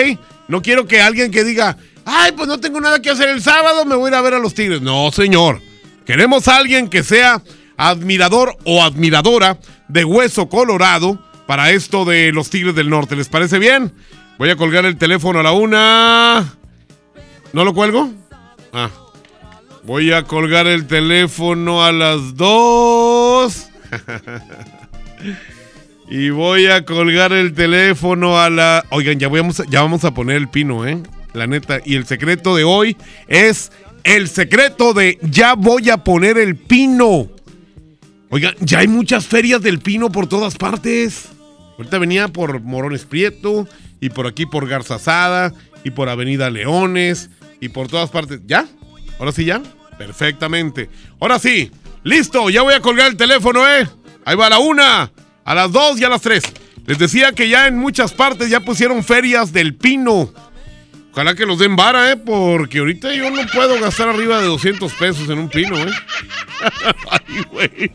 No 0.49 0.61
quiero 0.61 0.89
que 0.89 1.01
alguien 1.01 1.31
que 1.31 1.45
diga, 1.45 1.77
ay, 2.05 2.33
pues 2.33 2.49
no 2.49 2.59
tengo 2.59 2.81
nada 2.81 3.01
que 3.01 3.11
hacer 3.11 3.29
el 3.29 3.41
sábado, 3.41 3.85
me 3.85 3.95
voy 3.95 4.07
a 4.07 4.09
ir 4.09 4.15
a 4.17 4.21
ver 4.21 4.35
a 4.35 4.41
los 4.41 4.55
Tigres. 4.55 4.83
No, 4.83 5.13
señor. 5.13 5.61
Queremos 6.05 6.49
a 6.49 6.57
alguien 6.57 6.89
que 6.89 7.05
sea 7.05 7.41
admirador 7.77 8.57
o 8.65 8.83
admiradora 8.83 9.59
de 9.89 10.05
Hueso 10.05 10.49
Colorado 10.49 11.21
para 11.47 11.71
esto 11.71 12.05
de 12.05 12.33
los 12.33 12.51
Tigres 12.51 12.75
del 12.75 12.91
Norte. 12.91 13.17
¿Les 13.17 13.29
parece 13.29 13.59
bien? 13.59 13.93
Voy 14.39 14.51
a 14.51 14.57
colgar 14.57 14.85
el 14.85 14.97
teléfono 14.97 15.41
a 15.41 15.43
la 15.43 15.53
una. 15.53 16.55
¿No 17.53 17.65
lo 17.65 17.73
cuelgo? 17.73 18.11
Ah. 18.73 18.91
Voy 19.85 20.13
a 20.13 20.25
colgar 20.25 20.67
el 20.67 20.87
teléfono 20.87 21.85
a 21.85 21.93
las 21.93 22.37
dos. 22.37 23.69
y 26.11 26.31
voy 26.31 26.67
a 26.67 26.85
colgar 26.85 27.33
el 27.33 27.53
teléfono 27.53 28.41
a 28.41 28.51
la... 28.51 28.85
Oigan, 28.91 29.19
ya, 29.19 29.29
vamos 29.29 29.61
a, 29.61 29.65
ya 29.67 29.83
vamos 29.83 30.05
a 30.05 30.15
poner 30.15 30.37
el 30.37 30.49
pino, 30.49 30.87
¿eh? 30.87 31.01
La 31.33 31.47
neta. 31.47 31.81
Y 31.85 31.97
el 31.97 32.07
secreto 32.07 32.57
de 32.57 32.65
hoy 32.65 32.97
es 33.29 33.71
el 34.05 34.29
secreto 34.29 34.95
de 34.95 35.19
ya 35.23 35.55
voy 35.55 35.91
a 35.91 35.99
poner 35.99 36.39
el 36.39 36.57
pino. 36.57 37.29
Oigan, 38.31 38.55
ya 38.61 38.81
hay 38.81 38.89
muchas 38.89 39.27
ferias 39.27 39.63
del 39.63 39.81
pino 39.81 40.11
por 40.11 40.27
todas 40.27 40.57
partes. 40.57 41.34
Ahorita 41.77 41.99
venía 41.99 42.29
por 42.29 42.61
Morones 42.61 43.05
Prieto 43.05 43.69
y 44.01 44.11
por 44.11 44.27
aquí 44.27 44.47
por 44.47 44.69
Garzazada 44.69 45.53
y 45.83 45.91
por 45.91 46.09
Avenida 46.09 46.51
Leones 46.51 47.31
y 47.61 47.69
por 47.69 47.89
todas 47.89 48.11
partes. 48.11 48.41
¿Ya? 48.47 48.67
¿Ahora 49.19 49.33
sí 49.33 49.45
ya? 49.45 49.63
Perfectamente. 49.99 50.89
Ahora 51.21 51.39
sí, 51.39 51.71
listo, 52.03 52.51
ya 52.51 52.63
voy 52.63 52.75
a 52.75 52.81
colgar 52.81 53.09
el 53.09 53.17
teléfono, 53.17 53.69
¿eh? 53.69 53.89
Ahí 54.25 54.37
va 54.37 54.47
a 54.47 54.51
la 54.51 54.59
una, 54.59 55.11
a 55.45 55.55
las 55.55 55.73
dos 55.73 56.01
y 56.01 56.05
a 56.05 56.09
las 56.09 56.23
tres. 56.23 56.45
Les 56.87 56.99
decía 56.99 57.33
que 57.33 57.49
ya 57.49 57.67
en 57.67 57.79
muchas 57.79 58.13
partes 58.13 58.51
ya 58.51 58.61
pusieron 58.61 59.03
ferias 59.03 59.53
del 59.53 59.75
pino. 59.75 60.33
Ojalá 61.15 61.37
que 61.37 61.47
los 61.47 61.61
den 61.61 61.77
vara, 61.77 62.11
¿eh? 62.11 62.17
Porque 62.17 62.81
ahorita 62.81 63.15
yo 63.15 63.31
no 63.31 63.43
puedo 63.55 63.79
gastar 63.81 64.09
arriba 64.09 64.41
de 64.41 64.47
200 64.49 64.93
pesos 64.95 65.29
en 65.31 65.39
un 65.39 65.49
pino, 65.49 65.79
¿eh? 65.79 65.87
Ay, 67.09 67.45
güey. 67.53 67.93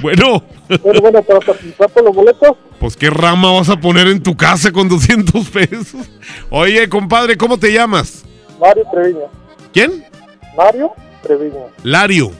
Bueno. 0.00 0.42
Bueno, 0.82 1.00
bueno, 1.00 1.22
para 1.22 1.38
participar 1.38 1.88
por 1.90 2.02
los 2.04 2.12
boletos, 2.16 2.56
Pues 2.80 2.96
qué 2.96 3.08
rama 3.08 3.52
vas 3.52 3.68
a 3.68 3.78
poner 3.78 4.08
en 4.08 4.20
tu 4.20 4.36
casa 4.36 4.72
con 4.72 4.88
200 4.88 5.48
pesos. 5.50 6.06
Oye, 6.50 6.88
compadre, 6.88 7.36
¿cómo 7.36 7.56
te 7.56 7.72
llamas? 7.72 8.24
Mario 8.60 8.82
Treviño. 8.92 9.26
¿Quién? 9.72 10.04
Mario 10.56 10.90
Treviño. 11.22 11.66
Lario. 11.84 12.32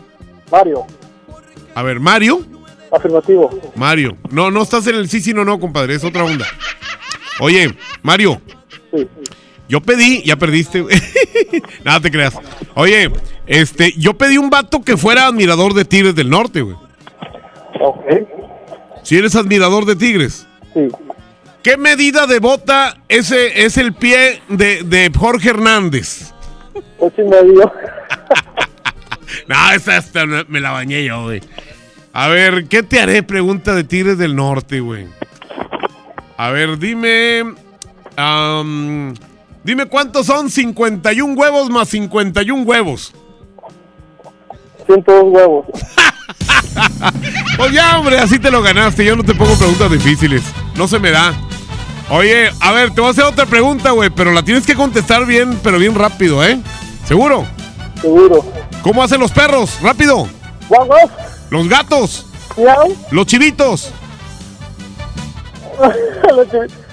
Mario, 0.51 0.87
A 1.77 1.83
ver, 1.85 2.01
Mario. 2.01 2.45
afirmativo. 2.91 3.49
Mario. 3.77 4.17
No, 4.31 4.51
no 4.51 4.63
estás 4.63 4.89
en 4.89 4.97
el 4.97 5.09
sí, 5.09 5.21
sí, 5.21 5.33
no, 5.33 5.45
no, 5.45 5.61
compadre. 5.61 5.95
Es 5.95 6.03
otra 6.03 6.25
onda. 6.25 6.47
Oye, 7.39 7.77
Mario. 8.03 8.41
Sí. 8.93 9.07
Yo 9.69 9.81
pedí, 9.81 10.23
ya 10.25 10.37
perdiste. 10.37 10.81
güey. 10.83 10.97
Nada 11.85 12.01
te 12.01 12.11
creas. 12.11 12.35
Oye, 12.75 13.11
este, 13.47 13.93
yo 13.99 14.15
pedí 14.15 14.39
un 14.39 14.51
vato 14.51 14.83
que 14.83 14.97
fuera 14.97 15.27
admirador 15.27 15.75
de 15.75 15.85
Tigres 15.85 16.15
del 16.15 16.31
Norte, 16.31 16.63
güey. 16.63 16.77
Ok. 17.81 18.05
Si 19.03 19.17
eres 19.17 19.35
admirador 19.37 19.85
de 19.85 19.97
Tigres. 19.97 20.47
Sí. 20.75 20.89
¿Qué 21.63 21.77
medida 21.77 22.27
de 22.29 22.39
bota 22.39 22.97
ese 23.09 23.65
es 23.65 23.77
el 23.77 23.93
pie 23.93 24.41
de, 24.49 24.83
de 24.85 25.11
Jorge 25.17 25.51
Hernández? 25.51 26.33
Ocho 26.99 27.23
y 27.23 27.25
medio. 27.25 27.73
No, 29.49 29.73
esa, 29.73 30.27
no- 30.27 30.45
me 30.49 30.61
la 30.61 30.71
bañé 30.71 31.05
yo, 31.05 31.25
güey. 31.25 31.41
A 32.13 32.29
ver, 32.29 32.67
¿qué 32.67 32.83
te 32.83 33.01
haré? 33.01 33.23
Pregunta 33.23 33.75
de 33.75 33.85
Tigres 33.85 34.17
del 34.19 34.35
Norte, 34.37 34.81
güey. 34.81 35.07
A 36.37 36.51
ver, 36.51 36.79
dime. 36.79 37.55
am, 38.17 39.15
dime 39.67 39.85
cuántos 39.87 40.27
son 40.27 40.49
51 40.51 41.35
huevos 41.35 41.69
más 41.69 41.89
51 41.91 42.63
huevos. 42.63 43.13
102 44.87 45.25
huevos. 45.27 45.67
Pues 47.57 47.73
ya, 47.73 47.99
hombre, 47.99 48.19
así 48.19 48.39
te 48.39 48.51
lo 48.51 48.61
ganaste. 48.61 49.03
Yo 49.05 49.17
no 49.17 49.23
te 49.25 49.35
pongo 49.35 49.57
preguntas 49.57 49.91
difíciles. 49.91 50.43
No 50.77 50.87
se 50.87 50.99
me 50.99 51.11
da. 51.11 51.33
Oye, 52.11 52.51
a 52.61 52.73
ver, 52.73 52.91
te 52.95 53.01
voy 53.01 53.09
a 53.09 53.11
hacer 53.13 53.25
otra 53.25 53.47
pregunta, 53.47 53.93
güey, 53.93 54.11
pero 54.11 54.31
la 54.33 54.43
tienes 54.43 54.67
que 54.67 54.75
contestar 54.75 55.25
bien, 55.25 55.59
pero 55.63 55.79
bien 55.79 55.95
rápido, 55.95 56.45
¿eh? 56.45 56.59
¿Seguro? 57.07 57.47
Seguro. 58.03 58.45
¿Cómo 58.83 59.03
hacen 59.03 59.21
los 59.21 59.33
perros? 59.33 59.79
¡Rápido! 59.83 60.29
Los 61.51 61.69
gatos. 61.69 62.27
Los 63.11 63.27
chivitos. 63.27 63.91
Los 65.81 66.49
chivi- 66.49 66.71
¡Aquí 66.71 66.71
estamos! 66.71 66.86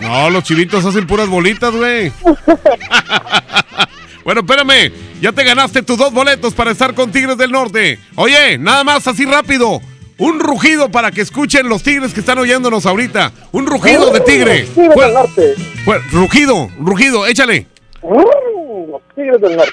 No, 0.00 0.30
los 0.30 0.44
chivitos 0.44 0.84
hacen 0.84 1.06
puras 1.06 1.28
bolitas, 1.28 1.74
güey. 1.74 2.12
bueno, 4.24 4.40
espérame. 4.40 4.92
Ya 5.20 5.32
te 5.32 5.44
ganaste 5.44 5.82
tus 5.82 5.96
dos 5.96 6.12
boletos 6.12 6.52
para 6.54 6.72
estar 6.72 6.94
con 6.94 7.12
Tigres 7.12 7.38
del 7.38 7.52
Norte. 7.52 7.98
Oye, 8.16 8.58
nada 8.58 8.84
más 8.84 9.06
así 9.06 9.24
rápido. 9.24 9.80
Un 10.18 10.40
rugido 10.40 10.90
para 10.90 11.10
que 11.10 11.20
escuchen 11.20 11.68
los 11.68 11.82
tigres 11.82 12.14
que 12.14 12.20
están 12.20 12.38
oyéndonos 12.38 12.86
ahorita. 12.86 13.32
Un 13.52 13.66
rugido 13.66 14.10
de 14.12 14.20
tigre. 14.20 14.62
Tigres 14.74 14.96
del 14.96 15.14
Norte. 15.14 15.54
rugido, 16.10 16.70
rugido, 16.78 17.26
échale. 17.26 17.66
Mm, 18.02 18.90
Los 18.90 19.02
Tigres 19.14 19.40
del 19.40 19.56
Norte. 19.56 19.72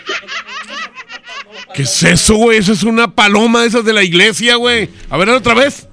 ¿Qué 1.74 1.84
es 1.84 2.04
eso, 2.04 2.36
güey? 2.36 2.60
Eso 2.60 2.74
es 2.74 2.84
una 2.84 3.16
paloma 3.16 3.62
de 3.62 3.68
esas 3.68 3.86
de 3.86 3.94
la 3.94 4.04
iglesia, 4.04 4.56
güey. 4.58 4.90
A 5.10 5.18
ver, 5.18 5.30
otra 5.30 5.54
vez. 5.54 5.88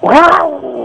¡Wow! 0.00 0.77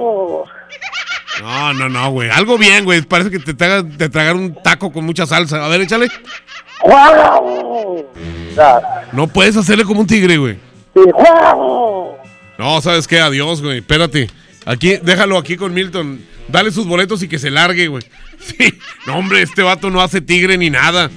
No, 1.41 1.73
no, 1.73 1.89
no, 1.89 2.11
güey. 2.11 2.29
Algo 2.29 2.57
bien, 2.57 2.85
güey. 2.85 3.01
Parece 3.01 3.31
que 3.31 3.39
te, 3.39 3.53
traga- 3.53 3.83
te 3.97 4.09
tragaron 4.09 4.43
un 4.43 4.63
taco 4.63 4.91
con 4.91 5.05
mucha 5.05 5.25
salsa. 5.25 5.63
A 5.65 5.67
ver, 5.67 5.81
échale. 5.81 6.07
No 9.11 9.27
puedes 9.27 9.55
hacerle 9.57 9.83
como 9.85 10.01
un 10.01 10.07
tigre, 10.07 10.37
güey. 10.37 10.57
No, 12.57 12.81
¿sabes 12.81 13.07
qué? 13.07 13.19
Adiós, 13.19 13.61
güey. 13.61 13.79
Espérate. 13.79 14.29
Aquí, 14.65 14.97
déjalo 15.01 15.37
aquí 15.37 15.55
con 15.57 15.73
Milton. 15.73 16.21
Dale 16.47 16.71
sus 16.71 16.85
boletos 16.87 17.23
y 17.23 17.27
que 17.27 17.39
se 17.39 17.49
largue, 17.49 17.87
güey. 17.87 18.03
Sí. 18.39 18.77
No, 19.07 19.15
hombre, 19.17 19.41
este 19.41 19.61
vato 19.63 19.89
no 19.89 20.01
hace 20.01 20.19
tigre 20.19 20.57
ni 20.57 20.69
nada. 20.69 21.09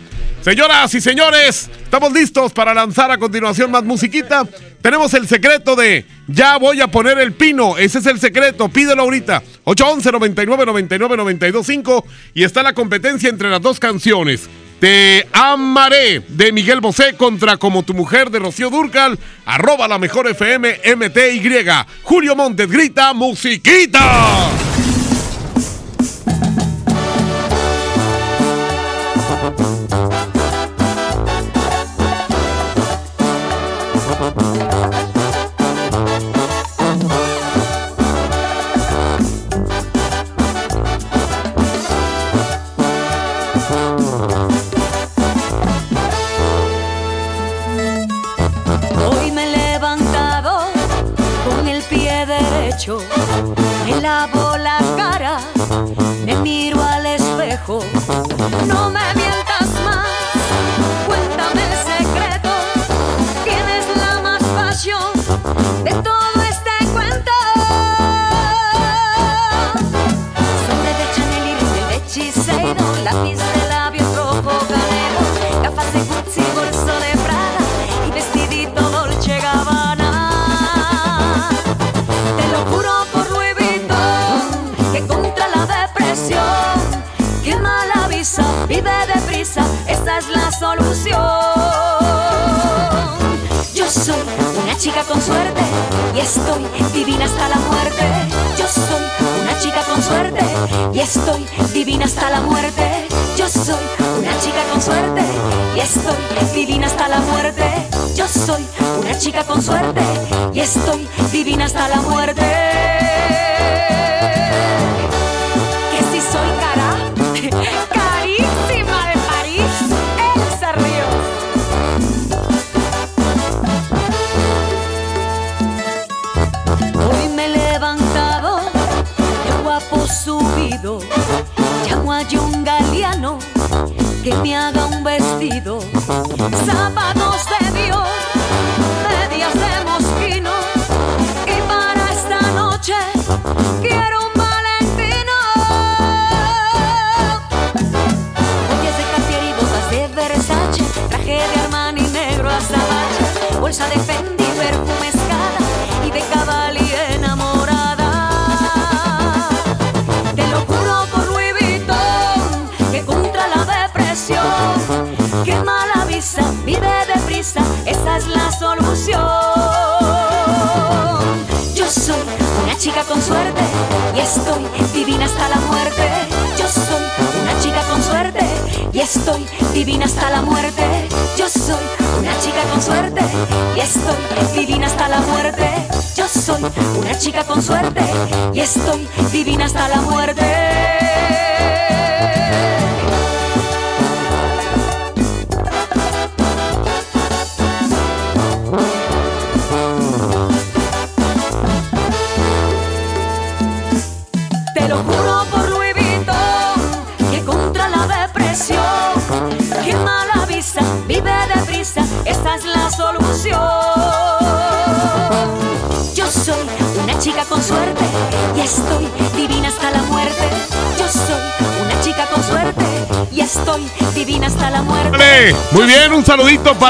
Señoras 0.47 0.94
y 0.94 1.01
señores, 1.01 1.68
estamos 1.82 2.12
listos 2.12 2.53
para 2.53 2.72
lanzar 2.72 3.11
a 3.11 3.18
continuación 3.18 3.68
más 3.68 3.82
musiquita. 3.82 4.47
Tenemos 4.80 5.12
el 5.14 5.26
secreto 5.26 5.74
de 5.74 6.07
Ya 6.28 6.57
voy 6.57 6.80
a 6.80 6.86
poner 6.86 7.18
el 7.18 7.32
pino. 7.32 7.76
Ese 7.76 7.99
es 7.99 8.07
el 8.07 8.20
secreto. 8.20 8.68
Pídelo 8.68 9.03
ahorita. 9.03 9.42
811 9.64 10.12
99 10.12 10.66
99 10.66 11.16
925 11.16 12.07
y 12.32 12.44
está 12.44 12.62
la 12.62 12.74
competencia 12.74 13.28
entre 13.28 13.51
las 13.51 13.61
dos 13.61 13.80
canciones. 13.80 14.49
Te 14.78 15.26
amaré 15.32 16.20
de 16.28 16.53
Miguel 16.53 16.80
Bosé 16.80 17.16
contra 17.16 17.57
Como 17.57 17.82
tu 17.82 17.92
mujer 17.92 18.30
de 18.30 18.38
Rocío 18.38 18.70
Durcal. 18.70 19.18
Arroba 19.47 19.88
la 19.88 19.99
mejor 19.99 20.28
FM 20.28 20.80
MTY. 20.94 21.61
Julio 22.05 22.36
Montes 22.36 22.70
grita 22.70 23.12
musiquita. 23.14 24.55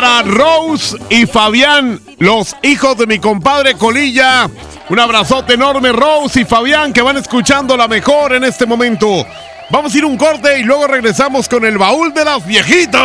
Para 0.01 0.21
Rose 0.21 0.95
y 1.09 1.25
Fabián, 1.25 1.99
los 2.19 2.55
hijos 2.63 2.99
de 2.99 3.07
mi 3.07 3.19
compadre 3.19 3.77
Colilla. 3.77 4.47
Un 4.91 5.01
abrazote 5.01 5.55
enorme, 5.55 5.91
Rose 5.91 6.43
y 6.43 6.45
Fabián, 6.45 6.93
que 6.93 7.01
van 7.01 7.17
escuchando 7.17 7.79
la 7.79 7.89
mejor 7.89 8.35
en 8.35 8.45
este 8.45 8.67
momento. 8.67 9.25
Vamos 9.71 9.95
a 9.95 9.97
ir 9.97 10.05
un 10.05 10.19
corte 10.19 10.59
y 10.59 10.65
luego 10.65 10.87
regresamos 10.87 11.49
con 11.49 11.65
el 11.65 11.79
baúl 11.79 12.13
de 12.13 12.27
las 12.27 12.47
viejitas. 12.47 13.01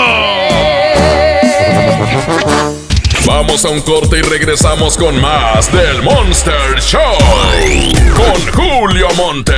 Vamos 3.26 3.64
a 3.64 3.70
un 3.70 3.80
corte 3.84 4.18
y 4.18 4.24
regresamos 4.24 4.98
con 4.98 5.22
más 5.22 5.72
del 5.72 6.04
Monster 6.04 6.82
Show. 6.82 7.16
Con 8.18 8.52
Julio 8.52 9.08
Monte. 9.16 9.56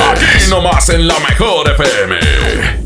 Aquí 0.00 0.50
nomás 0.50 0.88
en 0.88 1.06
la 1.06 1.14
mejor 1.20 1.70
FM. 1.70 2.85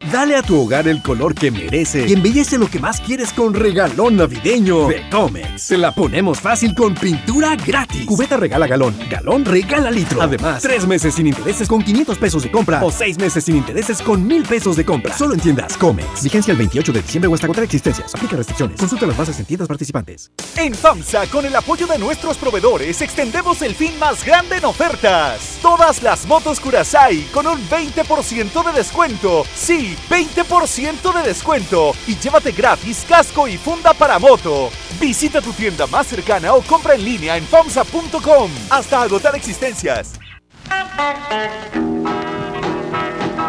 Dale 0.00 0.36
a 0.36 0.42
tu 0.42 0.58
hogar 0.58 0.86
el 0.88 1.02
color 1.02 1.34
que 1.34 1.50
merece 1.50 2.06
y 2.06 2.12
embellece 2.12 2.56
lo 2.56 2.70
que 2.70 2.78
más 2.78 3.00
quieres 3.00 3.32
con 3.32 3.52
regalón 3.52 4.16
navideño 4.16 4.86
de 4.86 5.06
Comex. 5.10 5.60
Se 5.60 5.76
la 5.76 5.92
ponemos 5.92 6.40
fácil 6.40 6.74
con 6.74 6.94
pintura 6.94 7.56
gratis. 7.56 8.06
Cubeta 8.06 8.36
regala 8.36 8.66
galón, 8.66 8.96
galón 9.10 9.44
regala 9.44 9.90
litro. 9.90 10.22
Además, 10.22 10.62
tres 10.62 10.86
meses 10.86 11.14
sin 11.14 11.26
intereses 11.26 11.68
con 11.68 11.82
500 11.82 12.16
pesos 12.16 12.42
de 12.42 12.50
compra 12.50 12.82
o 12.82 12.90
seis 12.92 13.18
meses 13.18 13.44
sin 13.44 13.56
intereses 13.56 14.00
con 14.00 14.26
1000 14.26 14.44
pesos 14.44 14.76
de 14.76 14.84
compra. 14.84 15.16
Solo 15.16 15.34
en 15.34 15.40
tiendas 15.40 15.76
Comex. 15.76 16.22
Vigencia 16.22 16.52
el 16.52 16.58
28 16.58 16.92
de 16.92 17.02
diciembre 17.02 17.28
o 17.28 17.34
hasta 17.34 17.46
agotar 17.46 17.64
existencias. 17.64 18.14
Aplica 18.14 18.36
restricciones. 18.36 18.78
Consulta 18.78 19.04
las 19.04 19.16
bases 19.16 19.38
en 19.40 19.46
tiendas 19.46 19.68
participantes. 19.68 20.30
En 20.56 20.74
FAMSA, 20.74 21.26
con 21.26 21.44
el 21.44 21.54
apoyo 21.54 21.86
de 21.86 21.98
nuestros 21.98 22.38
proveedores, 22.38 23.02
extendemos 23.02 23.60
el 23.62 23.74
fin 23.74 23.98
más 23.98 24.24
grande 24.24 24.56
en 24.56 24.64
ofertas. 24.64 25.58
Todas 25.60 26.02
las 26.02 26.24
motos 26.26 26.60
Curasai 26.60 27.24
con 27.32 27.46
un 27.46 27.58
20% 27.68 28.64
de 28.64 28.72
descuento. 28.72 29.44
Sí, 29.54 29.87
20% 30.08 31.12
de 31.14 31.22
descuento. 31.22 31.92
Y 32.06 32.16
llévate 32.16 32.52
gratis 32.52 33.04
casco 33.08 33.46
y 33.48 33.56
funda 33.56 33.92
para 33.94 34.18
moto. 34.18 34.70
Visita 35.00 35.40
tu 35.40 35.52
tienda 35.52 35.86
más 35.86 36.06
cercana 36.06 36.54
o 36.54 36.62
compra 36.62 36.94
en 36.94 37.04
línea 37.04 37.36
en 37.36 37.44
FAMSA.com. 37.44 38.50
Hasta 38.70 39.02
agotar 39.02 39.34
existencias. 39.36 40.18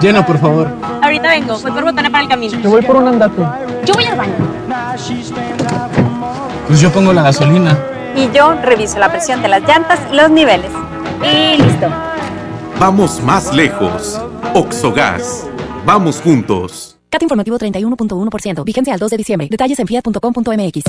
Llena, 0.01 0.25
por 0.25 0.39
favor. 0.39 0.69
Ahorita 1.01 1.29
vengo, 1.29 1.59
voy 1.59 1.71
por 1.71 1.83
botana 1.83 2.09
para 2.09 2.23
el 2.23 2.29
camino. 2.29 2.59
Yo 2.59 2.69
voy 2.69 2.81
por 2.81 2.95
un 2.95 3.07
andate. 3.07 3.41
Yo 3.85 3.93
voy 3.93 4.05
al 4.05 4.17
baño. 4.17 4.33
Pues 6.67 6.79
yo 6.79 6.91
pongo 6.91 7.11
la 7.11 7.23
gasolina. 7.23 7.77
Y 8.15 8.29
yo 8.31 8.53
reviso 8.61 8.97
la 8.99 9.09
presión 9.09 9.41
de 9.41 9.49
las 9.49 9.61
llantas 9.63 9.99
y 10.11 10.15
los 10.15 10.29
niveles. 10.29 10.71
Y 11.21 11.61
listo. 11.61 11.87
Vamos 12.79 13.21
más 13.21 13.53
lejos. 13.53 14.21
Oxogas. 14.53 15.45
Vamos 15.85 16.21
juntos. 16.21 16.99
CAT 17.09 17.23
informativo 17.23 17.57
31.1%. 17.57 18.63
Vigencia 18.63 18.93
al 18.93 18.99
2 18.99 19.11
de 19.11 19.17
diciembre. 19.17 19.47
Detalles 19.49 19.79
en 19.79 19.87
fiat.com.mx. 19.87 20.83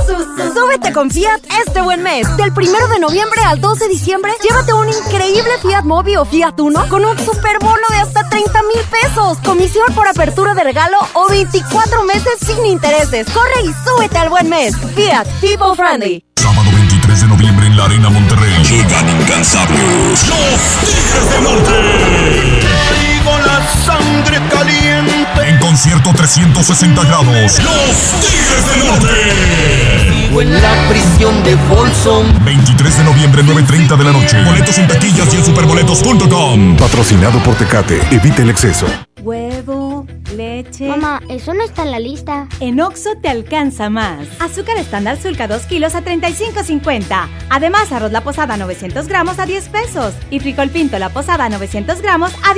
Súbete 0.55 0.93
con 0.93 1.11
Fiat 1.11 1.41
este 1.67 1.81
buen 1.81 2.03
mes. 2.03 2.27
Del 2.37 2.51
1 2.51 2.89
de 2.93 3.01
noviembre 3.01 3.41
al 3.47 3.61
2 3.61 3.79
de 3.79 3.89
diciembre, 3.89 4.33
llévate 4.43 4.73
un 4.75 4.89
increíble 4.89 5.51
Fiat 5.63 5.85
Mobi 5.85 6.17
o 6.17 6.25
Fiat 6.25 6.61
Uno 6.61 6.87
con 6.89 7.05
un 7.05 7.19
superbono 7.19 7.89
de 7.89 7.97
hasta 7.97 8.29
30 8.29 8.63
mil 8.65 8.81
pesos. 8.91 9.39
Comisión 9.39 9.87
por 9.95 10.07
apertura 10.07 10.55
de 10.55 10.65
regalo 10.65 10.99
o 11.15 11.29
24 11.29 12.05
meses 12.05 12.33
sin 12.45 12.67
intereses. 12.67 13.27
Corre 13.31 13.63
y 13.65 13.89
súbete 13.89 14.19
al 14.19 14.29
buen 14.29 14.49
mes. 14.49 14.77
Fiat, 14.95 15.27
people 15.41 15.75
friendly. 15.75 16.23
Sábado 16.37 16.71
23 16.71 17.21
de 17.21 17.27
noviembre 17.29 17.67
en 17.67 17.77
la 17.77 17.85
Arena 17.87 18.11
Monterrey. 18.11 18.53
Llegan 18.65 19.21
incansables. 19.21 20.29
Los 20.29 20.81
Tigres 20.81 21.31
del 21.31 21.43
Norte. 21.45 22.80
Traigo 23.21 23.39
la 23.39 23.67
sangre 23.85 24.39
caliente. 24.49 25.49
En 25.49 25.59
concierto 25.59 26.13
360 26.15 27.05
grados. 27.05 27.59
Los 27.59 27.97
Tigres 28.21 28.67
del 28.67 28.87
Norte. 28.87 30.11
Vivo 30.11 30.43
en 30.43 30.63
la 30.63 30.89
prisión 30.89 31.43
de 31.45 31.57
Folsom. 31.69 32.27
23 32.45 32.99
de 32.99 33.05
noviembre, 33.05 33.43
9.30 33.43 33.97
de 33.97 34.05
la 34.05 34.13
noche. 34.13 34.43
Boletos 34.45 34.79
en 34.79 34.89
taquillas 34.89 35.33
y 35.35 35.37
en 35.37 35.45
superboletos.com. 35.45 36.77
Patrocinado 36.77 37.43
por 37.43 37.55
Tecate. 37.57 38.01
Evita 38.11 38.43
el 38.43 38.51
exceso. 38.51 38.87
Huevo, 39.23 40.07
leche. 40.35 40.89
Mamá, 40.89 41.21
eso 41.29 41.53
no 41.53 41.63
está 41.63 41.83
en 41.83 41.91
la 41.91 41.99
lista. 41.99 42.49
En 42.61 42.81
Oxo 42.81 43.11
te 43.21 43.29
alcanza 43.29 43.91
más. 43.91 44.27
Azúcar 44.41 44.79
estándar 44.79 45.21
Sulca 45.21 45.47
2 45.47 45.67
kilos 45.67 45.95
a 45.95 46.03
35.50. 46.03 47.29
Además, 47.51 47.93
arroz 47.93 48.13
la 48.13 48.23
posada 48.23 48.57
900 48.57 49.09
gramos 49.09 49.39
a 49.39 49.45
10 49.45 49.69
pesos. 49.69 50.15
Y 50.31 50.41
frijol 50.41 50.71
pinto 50.71 50.99
la 50.99 51.11
posada 51.11 51.51
900 51.51 52.01
gramos 52.01 52.33
a 52.49 52.55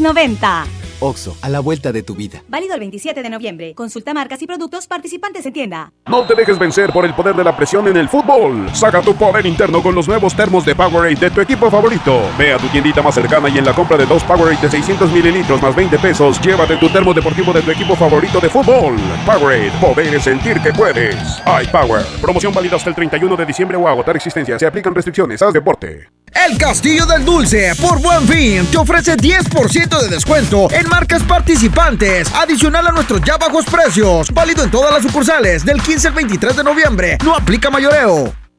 16.90. 0.00 0.64
Oxo, 1.02 1.34
a 1.40 1.48
la 1.48 1.60
vuelta 1.60 1.92
de 1.92 2.02
tu 2.02 2.14
vida. 2.14 2.42
Válido 2.48 2.74
el 2.74 2.80
27 2.80 3.22
de 3.22 3.30
noviembre. 3.30 3.74
Consulta 3.74 4.12
marcas 4.12 4.42
y 4.42 4.46
productos 4.46 4.86
participantes 4.86 5.46
en 5.46 5.52
tienda. 5.54 5.92
No 6.06 6.26
te 6.26 6.34
dejes 6.34 6.58
vencer 6.58 6.92
por 6.92 7.06
el 7.06 7.14
poder 7.14 7.34
de 7.34 7.42
la 7.42 7.56
presión 7.56 7.88
en 7.88 7.96
el 7.96 8.08
fútbol. 8.08 8.68
Saca 8.74 9.00
tu 9.00 9.14
poder 9.14 9.46
interno 9.46 9.82
con 9.82 9.94
los 9.94 10.06
nuevos 10.06 10.36
termos 10.36 10.64
de 10.66 10.74
Powerade 10.74 11.14
de 11.14 11.30
tu 11.30 11.40
equipo 11.40 11.70
favorito. 11.70 12.20
Ve 12.38 12.52
a 12.52 12.58
tu 12.58 12.66
tiendita 12.68 13.00
más 13.00 13.14
cercana 13.14 13.48
y 13.48 13.56
en 13.56 13.64
la 13.64 13.74
compra 13.74 13.96
de 13.96 14.04
dos 14.04 14.22
Powerade 14.24 14.60
de 14.60 14.70
600 14.70 15.10
mililitros 15.10 15.62
más 15.62 15.74
20 15.74 15.98
pesos, 15.98 16.38
llévate 16.40 16.76
tu 16.76 16.90
termo 16.90 17.14
deportivo 17.14 17.52
de 17.52 17.62
tu 17.62 17.70
equipo 17.70 17.96
favorito 17.96 18.38
de 18.38 18.50
fútbol. 18.50 18.96
Powerade, 19.24 19.72
poder 19.80 20.14
es 20.14 20.24
sentir 20.24 20.60
que 20.60 20.72
puedes. 20.72 21.16
iPower. 21.64 22.04
Promoción 22.20 22.52
válida 22.52 22.76
hasta 22.76 22.90
el 22.90 22.94
31 22.94 23.36
de 23.36 23.46
diciembre 23.46 23.78
o 23.78 23.88
agotar 23.88 24.16
existencia. 24.16 24.58
Se 24.58 24.66
aplican 24.66 24.94
restricciones. 24.94 25.40
Haz 25.40 25.54
deporte. 25.54 26.10
El 26.32 26.58
Castillo 26.58 27.06
del 27.06 27.24
Dulce, 27.24 27.72
por 27.80 28.00
Buen 28.00 28.26
Fin, 28.26 28.66
te 28.66 28.78
ofrece 28.78 29.16
10% 29.16 30.00
de 30.00 30.08
descuento 30.08 30.68
en 30.70 30.88
marcas 30.88 31.22
participantes, 31.24 32.32
adicional 32.34 32.86
a 32.86 32.92
nuestros 32.92 33.20
ya 33.22 33.36
bajos 33.36 33.64
precios, 33.64 34.30
válido 34.32 34.62
en 34.62 34.70
todas 34.70 34.92
las 34.92 35.02
sucursales 35.02 35.64
del 35.64 35.82
15 35.82 36.08
al 36.08 36.14
23 36.14 36.56
de 36.56 36.64
noviembre. 36.64 37.18
No 37.24 37.34
aplica 37.34 37.70
mayoreo. 37.70 38.39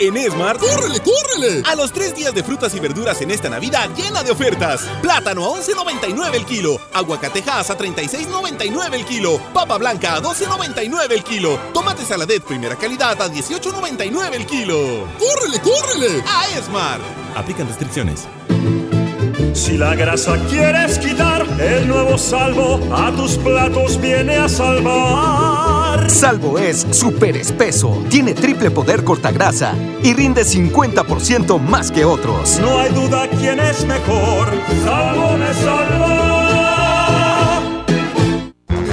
En 0.00 0.16
Esmar, 0.16 0.56
¡córrele, 0.56 0.98
córrele! 1.00 1.62
A 1.70 1.74
los 1.74 1.92
tres 1.92 2.14
días 2.14 2.32
de 2.32 2.42
frutas 2.42 2.74
y 2.74 2.80
verduras 2.80 3.20
en 3.20 3.30
esta 3.30 3.50
Navidad 3.50 3.90
llena 3.94 4.22
de 4.22 4.30
ofertas. 4.30 4.80
Plátano 5.02 5.44
a 5.44 5.58
11.99 5.58 6.34
el 6.36 6.46
kilo. 6.46 6.80
Aguacatejas 6.94 7.68
a 7.68 7.76
36.99 7.76 8.94
el 8.94 9.04
kilo. 9.04 9.38
Papa 9.52 9.76
blanca 9.76 10.14
a 10.14 10.22
12.99 10.22 11.12
el 11.12 11.22
kilo. 11.22 11.58
Tomate 11.74 12.02
saladet 12.06 12.42
primera 12.42 12.76
calidad 12.76 13.20
a 13.20 13.28
18.99 13.28 14.32
el 14.32 14.46
kilo. 14.46 15.06
¡Córrele, 15.18 15.60
córrele! 15.60 16.24
A 16.26 16.48
Esmar. 16.58 16.98
Aplican 17.36 17.68
restricciones. 17.68 18.26
Si 19.52 19.76
la 19.76 19.94
grasa 19.96 20.38
quieres 20.48 20.98
quitar, 20.98 21.44
el 21.60 21.86
nuevo 21.86 22.16
salvo 22.16 22.80
a 22.96 23.12
tus 23.12 23.36
platos 23.36 24.00
viene 24.00 24.36
a 24.36 24.48
salvar. 24.48 25.59
Salvo 26.08 26.58
es 26.58 26.86
súper 26.90 27.36
espeso, 27.36 28.02
tiene 28.08 28.34
triple 28.34 28.70
poder 28.70 29.04
cortagrasa 29.04 29.74
y 30.02 30.12
rinde 30.14 30.42
50% 30.42 31.58
más 31.60 31.90
que 31.90 32.04
otros. 32.04 32.58
No 32.60 32.78
hay 32.78 32.92
duda 32.92 33.28
quién 33.38 33.58
es 33.60 33.84
mejor. 33.86 34.48
Salvo 34.84 35.36
me 35.36 35.54
salva. 35.54 36.19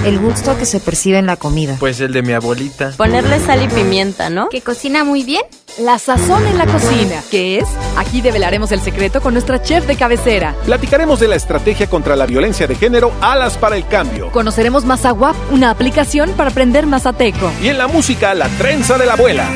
El 0.08 0.20
gusto 0.20 0.58
que 0.58 0.66
se 0.66 0.80
percibe 0.80 1.18
en 1.18 1.26
la 1.26 1.36
comida. 1.36 1.76
Pues 1.82 2.00
el 2.00 2.14
de 2.14 2.22
mi 2.22 2.32
abuelita. 2.32 2.94
Ponerle 2.96 3.42
sal 3.42 3.62
y 3.62 3.68
pimienta, 3.68 4.30
¿no? 4.30 4.48
Que 4.48 4.62
cocina 4.62 5.04
muy 5.04 5.26
bien. 5.26 5.42
La 5.80 6.00
sazón 6.00 6.48
en 6.48 6.58
la 6.58 6.66
cocina. 6.66 7.22
¿Qué 7.30 7.58
es? 7.58 7.68
Aquí 7.98 8.22
develaremos 8.22 8.72
el 8.72 8.80
secreto 8.80 9.20
con 9.20 9.34
nuestra 9.34 9.62
chef 9.62 9.86
de 9.86 9.98
cabecera. 9.98 10.56
Platicaremos 10.66 11.20
de 11.20 11.28
la 11.28 11.36
estrategia 11.36 11.90
contra 11.90 12.16
la 12.16 12.26
violencia 12.26 12.68
de 12.68 12.76
género 12.76 13.12
Alas 13.20 13.58
para 13.58 13.76
el 13.76 13.86
Cambio. 13.86 14.32
Conoceremos 14.32 14.86
Mazawap, 14.86 15.36
una 15.52 15.72
aplicación 15.72 16.32
para 16.38 16.52
aprender 16.52 16.88
mazateco. 16.88 17.52
Y 17.62 17.68
en 17.68 17.78
la 17.78 17.90
música, 17.90 18.34
La 18.34 18.48
Trenza 18.48 18.98
de 18.98 19.06
la 19.08 19.14
Abuela. 19.16 19.50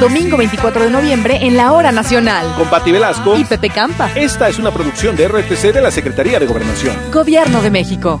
Domingo 0.00 0.36
24 0.36 0.84
de 0.84 0.90
noviembre 0.90 1.38
en 1.46 1.56
la 1.56 1.72
Hora 1.72 1.92
Nacional. 1.92 2.46
Con 2.58 2.68
Pati 2.68 2.92
Velasco 2.92 3.38
y 3.38 3.44
Pepe 3.44 3.70
Campa. 3.70 4.10
Esta 4.14 4.50
es 4.50 4.58
una 4.58 4.70
producción 4.70 5.16
de 5.16 5.28
RTC 5.28 5.72
de 5.72 5.80
la 5.80 5.90
Secretaría 5.90 6.38
de 6.38 6.44
Gobernación. 6.44 6.94
Gobierno 7.10 7.62
de 7.62 7.70
México. 7.70 8.20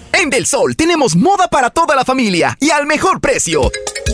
En 0.21 0.29
Del 0.29 0.45
Sol 0.45 0.75
tenemos 0.75 1.15
moda 1.15 1.47
para 1.47 1.71
toda 1.71 1.95
la 1.95 2.05
familia 2.05 2.55
y 2.59 2.69
al 2.69 2.85
mejor 2.85 3.19
precio. 3.19 3.71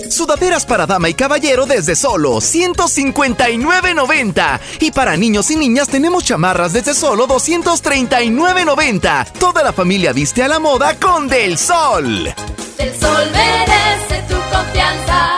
Sudaderas 0.10 0.66
para 0.66 0.86
dama 0.86 1.10
y 1.10 1.14
caballero 1.14 1.66
desde 1.66 1.98
solo 1.98 2.38
159.90. 2.38 4.62
Y 4.80 4.92
para 4.92 5.18
niños 5.18 5.52
y 5.52 5.58
niñas 5.58 5.90
tenemos 5.90 6.24
chamarras 6.24 6.72
desde 6.72 6.94
solo 6.94 7.28
239.90. 7.28 9.34
Toda 9.34 9.64
la 9.64 9.74
familia 9.74 10.14
viste 10.14 10.44
a 10.44 10.48
la 10.48 10.60
moda 10.60 10.98
con 10.98 11.28
Del 11.28 11.58
Sol. 11.58 12.34
Del 12.78 12.98
Sol 12.98 13.30
merece 13.34 14.24
tu 14.30 14.38
confianza. 14.50 15.38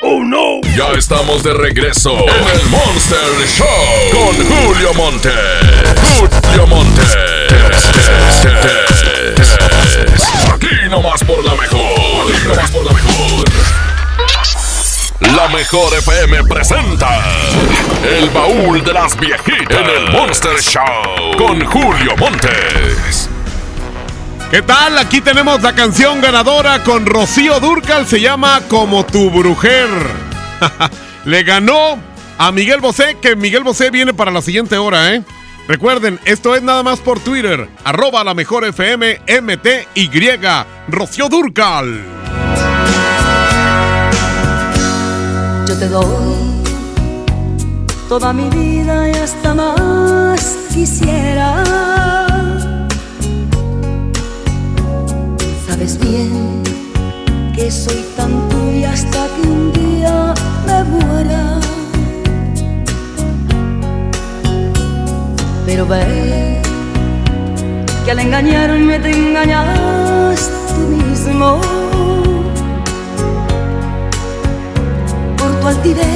¡Oh 0.00 0.24
no! 0.24 0.62
Ya 0.74 0.90
estamos 0.96 1.42
de 1.42 1.52
regreso 1.52 2.12
en 2.12 2.60
el 2.60 2.66
Monster 2.70 3.28
Show 3.46 3.66
con 4.10 4.34
Julio 4.46 4.94
Monte. 4.94 5.34
Julio 6.18 6.66
Monte. 6.66 7.02
Aquí 10.54 10.88
nomás 10.90 11.22
por 11.24 11.44
la 11.44 11.54
mejor. 11.54 11.80
Por 12.72 12.84
la 12.84 12.92
mejor. 12.92 13.44
La 15.20 15.48
mejor 15.48 15.94
FM 15.94 16.44
presenta 16.44 17.08
El 18.04 18.28
baúl 18.30 18.84
de 18.84 18.92
las 18.92 19.18
viejitas 19.18 19.80
en 19.80 19.86
el 19.86 20.12
Monster 20.12 20.60
Show 20.60 21.36
con 21.38 21.64
Julio 21.64 22.16
Montes. 22.18 23.28
¿Qué 24.50 24.62
tal? 24.62 24.98
Aquí 24.98 25.20
tenemos 25.20 25.62
la 25.62 25.74
canción 25.74 26.20
ganadora 26.20 26.84
con 26.84 27.04
Rocío 27.06 27.58
Durcal. 27.60 28.06
Se 28.06 28.20
llama 28.20 28.62
Como 28.68 29.04
tu 29.04 29.30
brujer. 29.30 29.88
Le 31.24 31.42
ganó 31.42 31.98
a 32.38 32.52
Miguel 32.52 32.80
Bosé, 32.80 33.16
que 33.20 33.34
Miguel 33.34 33.64
Bosé 33.64 33.90
viene 33.90 34.14
para 34.14 34.30
la 34.30 34.42
siguiente 34.42 34.76
hora, 34.76 35.14
¿eh? 35.14 35.22
Recuerden, 35.68 36.20
esto 36.24 36.54
es 36.54 36.62
nada 36.62 36.84
más 36.84 37.00
por 37.00 37.18
Twitter. 37.18 37.68
Arroba 37.82 38.22
la 38.22 38.34
mejor 38.34 38.64
FM 38.64 39.20
MTY. 39.42 40.10
Rocío 40.88 41.28
Durcal. 41.28 42.04
Yo 45.68 45.76
te 45.76 45.88
doy 45.88 46.36
toda 48.08 48.32
mi 48.32 48.48
vida 48.50 49.08
y 49.08 49.12
hasta 49.14 49.54
más 49.54 50.56
quisiera. 50.72 51.64
Sabes 55.66 55.98
bien 55.98 56.62
que 57.56 57.70
soy 57.72 58.04
tan 58.16 58.48
tuya 58.48 58.92
hasta 58.92 59.26
que 59.34 59.48
un 59.48 59.72
día 59.72 60.34
me 60.66 60.84
muera. 60.84 61.55
Pero 65.66 65.84
ve 65.84 66.62
que 68.04 68.10
al 68.12 68.20
engañarme 68.20 69.00
te 69.00 69.10
engañas 69.10 70.48
tú 70.68 70.80
mismo. 70.96 71.60
Por 75.36 75.50
tu 75.60 75.66
altivez, 75.66 76.06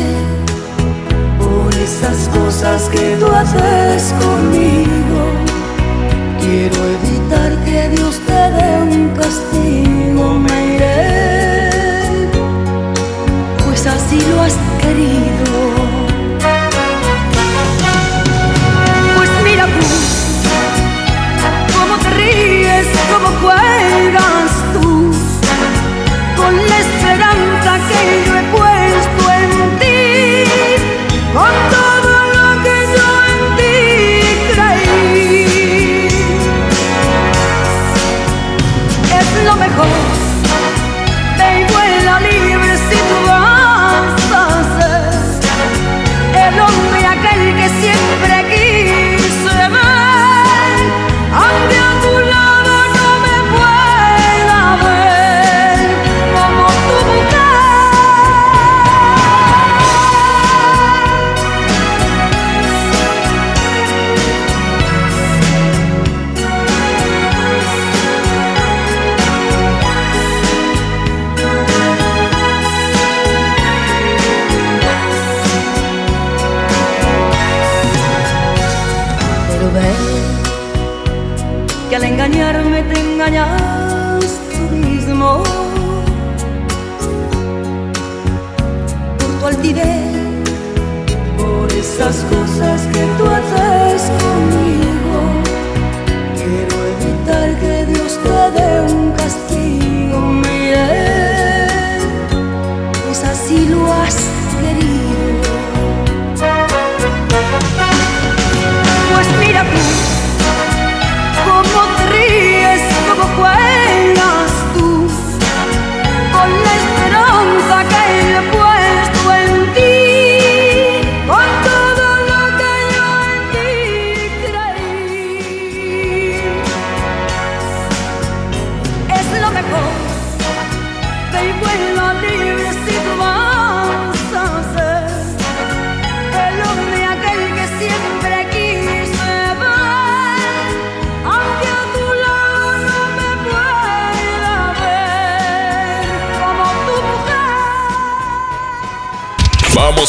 por 1.40 1.74
esas 1.74 2.28
cosas 2.28 2.88
que 2.90 3.16
tú 3.18 3.26
haces 3.26 4.14
conmigo. 4.22 5.22
Quiero 6.40 6.80
evitar 6.96 7.51
que 7.64 7.88
Dios 7.96 8.20
te 8.28 8.32
dé 8.32 8.82
un 8.82 9.09
castigo, 9.09 10.34
me 10.38 10.76
iré, 10.76 12.28
pues 13.64 13.84
así 13.84 14.20
lo 14.30 14.42
has 14.42 14.57
querido. 14.80 15.49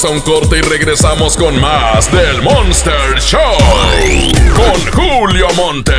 Vamos 0.01 0.25
a 0.25 0.29
un 0.29 0.33
corte 0.33 0.57
y 0.57 0.61
regresamos 0.61 1.37
con 1.37 1.59
más 1.61 2.11
del 2.11 2.41
Monster 2.41 3.19
Show. 3.19 3.39
Con 4.55 4.91
Julio 4.93 5.47
Monte. 5.55 5.93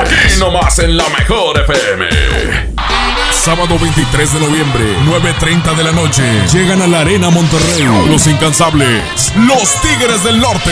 Aquí 0.00 0.38
nomás 0.38 0.78
en 0.78 0.96
la 0.96 1.08
mejor 1.08 1.58
FM. 1.60 2.06
Sábado 3.32 3.78
23 3.80 4.32
de 4.32 4.40
noviembre, 4.40 4.84
9.30 5.06 5.74
de 5.74 5.84
la 5.84 5.92
noche. 5.92 6.22
Llegan 6.52 6.82
a 6.82 6.86
la 6.86 7.00
Arena 7.00 7.30
Monterrey. 7.30 7.84
Los 8.08 8.28
incansables. 8.28 9.32
Los 9.36 9.74
Tigres 9.80 10.22
del 10.22 10.38
Norte. 10.38 10.70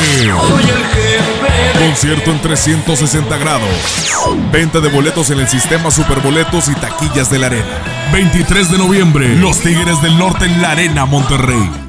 Concierto 1.79 2.31
en 2.31 2.41
360 2.41 3.37
grados. 3.37 4.13
Venta 4.53 4.79
de 4.79 4.91
boletos 4.91 5.31
en 5.31 5.41
el 5.41 5.49
sistema 5.49 5.91
Superboletos 5.91 6.69
y 6.69 6.75
taquillas 6.75 7.31
de 7.31 7.39
la 7.41 7.47
Arena. 7.47 7.83
23 8.13 8.71
de 8.71 8.79
noviembre, 8.79 9.29
Los 9.35 9.59
Tigres 9.61 10.01
del 10.03 10.17
Norte 10.19 10.45
en 10.45 10.63
la 10.63 10.71
Arena 10.71 11.05
Monterrey. 11.05 11.84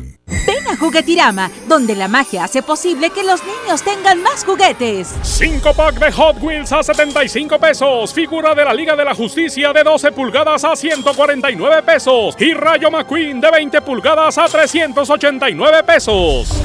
Juguetirama, 0.77 1.49
donde 1.67 1.95
la 1.95 2.07
magia 2.07 2.43
hace 2.43 2.61
posible 2.61 3.09
que 3.09 3.23
los 3.23 3.41
niños 3.43 3.81
tengan 3.83 4.21
más 4.21 4.43
juguetes. 4.43 5.13
5 5.21 5.73
pack 5.73 5.99
de 5.99 6.11
Hot 6.11 6.37
Wheels 6.41 6.71
a 6.71 6.83
75 6.83 7.59
pesos. 7.59 8.13
Figura 8.13 8.53
de 8.55 8.65
la 8.65 8.73
Liga 8.73 8.95
de 8.95 9.05
la 9.05 9.15
Justicia 9.15 9.73
de 9.73 9.83
12 9.83 10.11
pulgadas 10.11 10.63
a 10.63 10.75
149 10.75 11.83
pesos. 11.83 12.35
Y 12.39 12.53
Rayo 12.53 12.91
McQueen 12.91 13.39
de 13.39 13.51
20 13.51 13.81
pulgadas 13.81 14.37
a 14.37 14.45
389 14.45 15.83
pesos. 15.83 16.64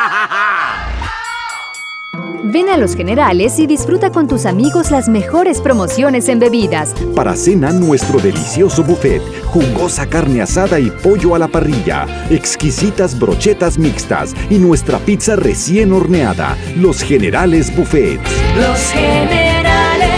Ven 2.61 2.69
a 2.69 2.77
Los 2.77 2.95
Generales 2.95 3.57
y 3.57 3.65
disfruta 3.65 4.11
con 4.11 4.27
tus 4.27 4.45
amigos 4.45 4.91
las 4.91 5.09
mejores 5.09 5.59
promociones 5.59 6.29
en 6.29 6.37
bebidas. 6.37 6.93
Para 7.15 7.35
cena, 7.35 7.71
nuestro 7.71 8.19
delicioso 8.19 8.83
buffet, 8.83 9.19
jugosa 9.45 10.05
carne 10.05 10.43
asada 10.43 10.79
y 10.79 10.91
pollo 10.91 11.33
a 11.33 11.39
la 11.39 11.47
parrilla, 11.47 12.05
exquisitas 12.29 13.17
brochetas 13.17 13.79
mixtas 13.79 14.35
y 14.51 14.59
nuestra 14.59 14.99
pizza 14.99 15.35
recién 15.35 15.91
horneada. 15.91 16.55
Los 16.75 17.01
Generales 17.01 17.75
Buffet. 17.75 18.19
Los 18.55 18.79
generales. 18.91 20.11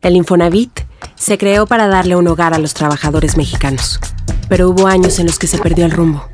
El 0.00 0.14
Infonavit 0.14 0.82
se 1.16 1.38
creó 1.38 1.66
para 1.66 1.88
darle 1.88 2.14
un 2.14 2.28
hogar 2.28 2.54
a 2.54 2.60
los 2.60 2.72
trabajadores 2.72 3.36
mexicanos, 3.36 3.98
pero 4.48 4.70
hubo 4.70 4.86
años 4.86 5.18
en 5.18 5.26
los 5.26 5.40
que 5.40 5.48
se 5.48 5.58
perdió 5.58 5.86
el 5.86 5.90
rumbo. 5.90 6.28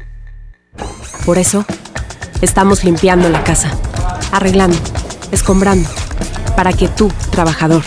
Por 1.25 1.39
eso, 1.39 1.65
estamos 2.43 2.85
limpiando 2.85 3.31
la 3.31 3.43
casa, 3.43 3.73
arreglando, 4.33 4.79
escombrando, 5.33 5.89
para 6.57 6.73
que 6.73 6.89
tú, 6.89 7.11
trabajador, 7.31 7.83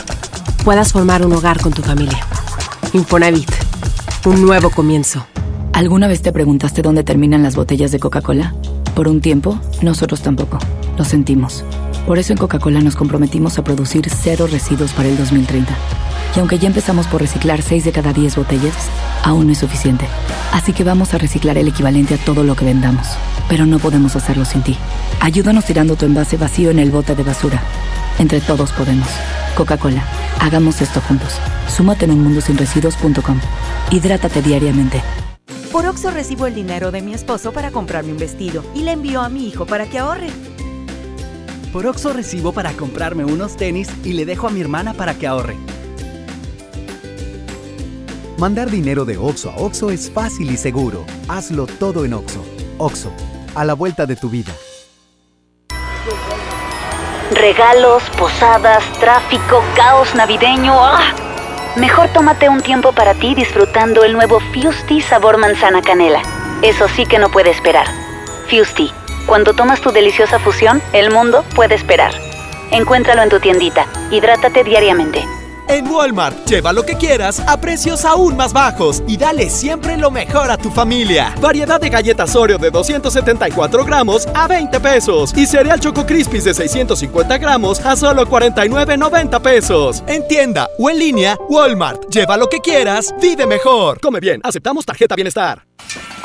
puedas 0.64 0.92
formar 0.92 1.26
un 1.26 1.34
hogar 1.34 1.60
con 1.62 1.74
tu 1.74 1.82
familia. 1.82 2.20
Infonavit, 2.94 3.50
un 4.26 4.42
nuevo 4.42 4.70
comienzo. 4.70 5.26
¿Alguna 5.74 6.08
vez 6.08 6.22
te 6.22 6.32
preguntaste 6.32 6.82
dónde 6.82 7.04
terminan 7.04 7.44
las 7.44 7.56
botellas 7.56 7.92
de 7.92 8.00
Coca-Cola? 8.00 8.54
Por 8.96 9.08
un 9.08 9.22
tiempo, 9.22 9.60
nosotros 9.82 10.22
tampoco. 10.22 10.60
Lo 10.98 11.06
sentimos. 11.06 11.64
Por 12.06 12.20
eso 12.20 12.34
en 12.34 12.38
Coca-Cola 12.38 12.82
nos 12.82 12.96
comprometimos 12.96 13.58
a 13.58 13.64
producir 13.64 14.10
cero 14.10 14.48
residuos 14.52 14.92
para 14.92 15.10
el 15.10 15.18
2030. 15.18 15.74
Y 16.36 16.40
aunque 16.40 16.60
ya 16.60 16.68
empezamos 16.68 17.08
por 17.08 17.22
reciclar 17.22 17.62
6 17.62 17.84
de 17.84 17.92
cada 17.92 18.14
10 18.14 18.38
botellas, 18.38 18.76
aún 19.24 19.48
no 19.48 19.52
es 19.52 19.60
suficiente. 19.60 20.06
Así 20.52 20.74
que 20.74 20.84
vamos 20.84 21.14
a 21.14 21.18
reciclar 21.18 21.58
el 21.58 21.68
equivalente 21.68 22.16
a 22.16 22.18
todo 22.18 22.44
lo 22.44 22.56
que 22.56 22.66
vendamos. 22.66 23.08
Pero 23.50 23.66
no 23.66 23.80
podemos 23.80 24.16
hacerlo 24.16 24.46
sin 24.46 24.62
ti. 24.62 24.78
Ayúdanos 25.20 25.66
tirando 25.66 25.96
tu 25.96 26.06
envase 26.06 26.38
vacío 26.38 26.72
en 26.72 26.80
el 26.80 26.92
bote 26.92 27.16
de 27.16 27.24
basura. 27.24 27.62
Entre 28.20 28.40
todos 28.40 28.72
podemos. 28.72 29.08
Coca-Cola, 29.56 30.04
hagamos 30.40 30.82
esto 30.82 31.02
juntos. 31.02 31.34
Súmate 31.68 32.06
en 32.06 32.12
unmundosinresiduos.com. 32.12 33.40
Hidrátate 33.92 34.42
diariamente. 34.42 35.02
Por 35.72 35.86
Oxo 35.86 36.12
recibo 36.12 36.48
el 36.48 36.56
dinero 36.56 36.92
de 36.92 37.02
mi 37.02 37.14
esposo 37.14 37.52
para 37.52 37.72
comprarme 37.72 38.12
un 38.12 38.18
vestido 38.18 38.64
y 38.74 38.84
le 38.84 38.92
envío 38.92 39.22
a 39.22 39.30
mi 39.30 39.48
hijo 39.48 39.66
para 39.66 39.90
que 39.90 40.00
ahorre. 40.00 40.28
Por 41.72 41.88
Oxo 41.88 42.12
recibo 42.12 42.52
para 42.52 42.74
comprarme 42.74 43.24
unos 43.24 43.56
tenis 43.56 43.88
y 44.04 44.14
le 44.14 44.26
dejo 44.26 44.48
a 44.48 44.52
mi 44.52 44.60
hermana 44.60 44.94
para 44.94 45.14
que 45.16 45.28
ahorre. 45.28 45.56
Mandar 48.42 48.72
dinero 48.72 49.06
de 49.06 49.20
Oxo 49.20 49.52
a 49.52 49.56
Oxo 49.56 49.92
es 49.92 50.10
fácil 50.10 50.50
y 50.50 50.58
seguro. 50.58 51.06
Hazlo 51.28 51.68
todo 51.68 52.06
en 52.06 52.16
Oxo. 52.16 52.44
Oxo, 52.80 53.12
a 53.54 53.64
la 53.64 53.76
vuelta 53.76 54.08
de 54.08 54.16
tu 54.16 54.32
vida. 54.32 54.52
Regalos, 57.36 58.02
posadas, 58.18 58.84
tráfico, 59.00 59.64
caos 59.76 60.16
navideño. 60.16 60.74
¡Ah! 60.74 61.14
Mejor 61.76 62.10
tómate 62.14 62.50
un 62.50 62.62
tiempo 62.62 62.94
para 62.94 63.14
ti 63.14 63.36
disfrutando 63.36 64.04
el 64.04 64.14
nuevo 64.14 64.40
Fusti 64.40 65.02
sabor 65.02 65.38
manzana 65.38 65.84
canela. 65.84 66.24
Eso 66.64 66.88
sí 66.88 67.06
que 67.06 67.20
no 67.20 67.30
puede 67.30 67.52
esperar. 67.52 67.86
Fusti, 68.50 68.92
cuando 69.28 69.54
tomas 69.54 69.82
tu 69.82 69.92
deliciosa 69.92 70.40
fusión, 70.40 70.82
el 70.94 71.12
mundo 71.12 71.46
puede 71.54 71.76
esperar. 71.76 72.16
Encuéntralo 72.72 73.22
en 73.22 73.30
tu 73.30 73.40
tiendita. 73.40 73.86
Hidrátate 74.10 74.64
diariamente. 74.64 75.24
En 75.68 75.88
Walmart, 75.88 76.46
lleva 76.48 76.74
lo 76.74 76.84
que 76.84 76.96
quieras 76.96 77.42
a 77.48 77.60
precios 77.60 78.06
aún 78.06 78.36
más 78.36 78.54
bajos 78.54 79.04
y 79.08 79.18
dale 79.18 79.50
siempre 79.50 79.98
lo 79.98 80.12
mejor 80.12 80.52
a 80.52 80.58
tu 80.58 80.70
familia. 80.70 81.34
Variedad 81.40 81.80
de 81.80 81.90
galletas 81.90 82.36
Oreo 82.36 82.58
de 82.58 82.72
274 82.72 83.86
gramos 83.86 84.28
a 84.34 84.48
20 84.48 84.80
pesos 84.80 85.34
y 85.36 85.46
cereal 85.46 85.80
Choco 85.80 86.06
Crispies 86.06 86.44
de 86.44 86.54
650 86.54 87.38
gramos 87.38 87.80
a 87.86 87.96
solo 87.96 88.26
49,90 88.28 89.42
pesos. 89.42 90.04
En 90.08 90.28
tienda 90.28 90.70
o 90.78 90.90
en 90.90 91.00
línea, 91.00 91.38
Walmart, 91.50 92.10
lleva 92.10 92.38
lo 92.38 92.48
que 92.48 92.60
quieras, 92.60 93.14
vive 93.22 93.46
mejor. 93.46 94.00
Come 94.00 94.20
bien, 94.20 94.42
aceptamos 94.44 94.86
tarjeta 94.86 95.16
bienestar. 95.16 95.66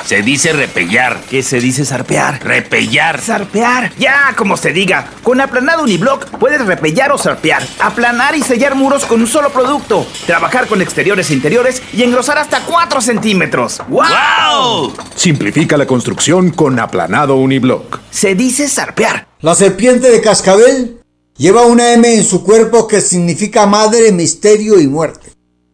Se 0.07 0.21
dice 0.21 0.53
repellar. 0.53 1.19
¿Qué 1.29 1.43
se 1.43 1.59
dice 1.59 1.83
zarpear? 1.83 2.41
Repellar. 2.41 3.19
Zarpear. 3.19 3.91
Ya, 3.99 4.33
como 4.37 4.55
se 4.55 4.71
diga. 4.71 5.11
Con 5.21 5.41
aplanado 5.41 5.83
uniblock 5.83 6.29
puedes 6.37 6.65
repellar 6.65 7.11
o 7.11 7.17
zarpear. 7.17 7.61
Aplanar 7.81 8.33
y 8.37 8.41
sellar 8.41 8.73
muros 8.75 9.03
con 9.03 9.19
un 9.19 9.27
solo 9.27 9.49
producto. 9.49 10.07
Trabajar 10.25 10.67
con 10.67 10.81
exteriores 10.81 11.29
e 11.29 11.33
interiores 11.33 11.83
y 11.91 12.03
engrosar 12.03 12.37
hasta 12.37 12.61
4 12.61 13.01
centímetros. 13.01 13.81
¡Wow! 13.89 14.93
Simplifica 15.13 15.75
la 15.75 15.85
construcción 15.85 16.51
con 16.51 16.79
aplanado 16.79 17.35
uniblock. 17.35 17.99
Se 18.09 18.33
dice 18.33 18.69
zarpear. 18.69 19.27
La 19.41 19.55
serpiente 19.55 20.09
de 20.09 20.21
cascabel 20.21 21.01
lleva 21.35 21.65
una 21.65 21.91
M 21.91 22.15
en 22.15 22.23
su 22.23 22.45
cuerpo 22.45 22.87
que 22.87 23.01
significa 23.01 23.65
madre, 23.65 24.13
misterio 24.13 24.79
y 24.79 24.87
muerte. 24.87 25.33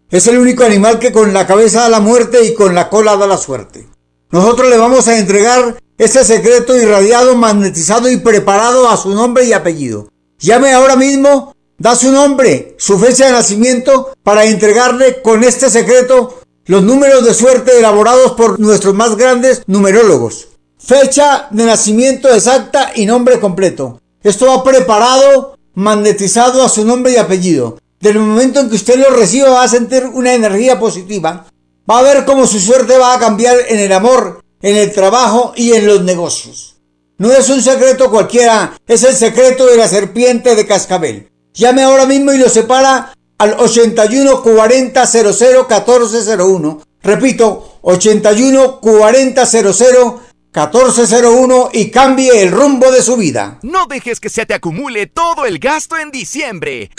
Es 0.09 0.25
el 0.25 0.39
único 0.39 0.63
animal 0.63 0.97
que 0.97 1.11
con 1.11 1.35
la 1.35 1.45
cabeza 1.45 1.81
da 1.81 1.89
la 1.89 1.99
muerte 1.99 2.43
y 2.43 2.55
con 2.55 2.73
la 2.73 2.89
cola 2.89 3.15
da 3.15 3.27
la 3.27 3.37
suerte. 3.37 3.92
Nosotros 4.33 4.67
le 4.67 4.79
vamos 4.79 5.07
a 5.07 5.19
entregar 5.19 5.79
este 5.95 6.25
secreto 6.25 6.75
irradiado, 6.75 7.35
magnetizado 7.35 8.09
y 8.09 8.17
preparado 8.17 8.89
a 8.89 8.97
su 8.97 9.13
nombre 9.13 9.45
y 9.45 9.53
apellido. 9.53 10.09
Llame 10.39 10.73
ahora 10.73 10.95
mismo, 10.95 11.55
da 11.77 11.95
su 11.95 12.11
nombre, 12.11 12.75
su 12.79 12.97
fecha 12.97 13.27
de 13.27 13.33
nacimiento 13.33 14.11
para 14.23 14.45
entregarle 14.45 15.21
con 15.21 15.43
este 15.43 15.69
secreto 15.69 16.39
los 16.65 16.81
números 16.81 17.23
de 17.23 17.35
suerte 17.35 17.77
elaborados 17.77 18.31
por 18.31 18.59
nuestros 18.59 18.95
más 18.95 19.15
grandes 19.17 19.61
numerólogos. 19.67 20.47
Fecha 20.79 21.47
de 21.51 21.65
nacimiento 21.65 22.27
exacta 22.33 22.91
y 22.95 23.05
nombre 23.05 23.39
completo. 23.39 24.01
Esto 24.23 24.47
va 24.47 24.63
preparado, 24.63 25.59
magnetizado 25.75 26.63
a 26.63 26.69
su 26.69 26.83
nombre 26.83 27.11
y 27.11 27.17
apellido. 27.17 27.77
Del 27.99 28.17
momento 28.17 28.61
en 28.61 28.69
que 28.69 28.77
usted 28.77 28.95
lo 28.97 29.15
reciba 29.15 29.51
va 29.51 29.63
a 29.63 29.67
sentir 29.67 30.07
una 30.07 30.33
energía 30.33 30.79
positiva 30.79 31.45
Va 31.89 31.99
a 31.99 32.03
ver 32.03 32.23
cómo 32.25 32.47
su 32.47 32.59
suerte 32.59 32.97
va 32.97 33.13
a 33.13 33.19
cambiar 33.19 33.57
en 33.67 33.79
el 33.79 33.91
amor, 33.91 34.41
en 34.61 34.77
el 34.77 34.93
trabajo 34.93 35.53
y 35.55 35.73
en 35.73 35.85
los 35.85 36.01
negocios. 36.03 36.77
No 37.17 37.31
es 37.31 37.49
un 37.49 37.61
secreto 37.61 38.09
cualquiera, 38.09 38.77
es 38.87 39.03
el 39.03 39.15
secreto 39.15 39.65
de 39.65 39.77
la 39.77 39.87
serpiente 39.87 40.55
de 40.55 40.65
cascabel. 40.65 41.29
Llame 41.53 41.83
ahora 41.83 42.05
mismo 42.05 42.33
y 42.33 42.37
lo 42.37 42.49
separa 42.49 43.13
al 43.37 43.55
81 43.59 44.41
40 44.41 45.05
00 45.05 45.67
1401. 45.69 46.81
Repito, 47.03 47.79
81 47.81 48.79
40 48.79 49.45
00 49.45 50.21
1401 50.53 51.69
y 51.73 51.91
cambie 51.91 52.43
el 52.43 52.51
rumbo 52.51 52.91
de 52.91 53.01
su 53.01 53.17
vida. 53.17 53.59
No 53.61 53.87
dejes 53.87 54.19
que 54.19 54.29
se 54.29 54.45
te 54.45 54.53
acumule 54.53 55.07
todo 55.07 55.45
el 55.45 55.59
gasto 55.59 55.97
en 55.97 56.11
diciembre. 56.11 56.91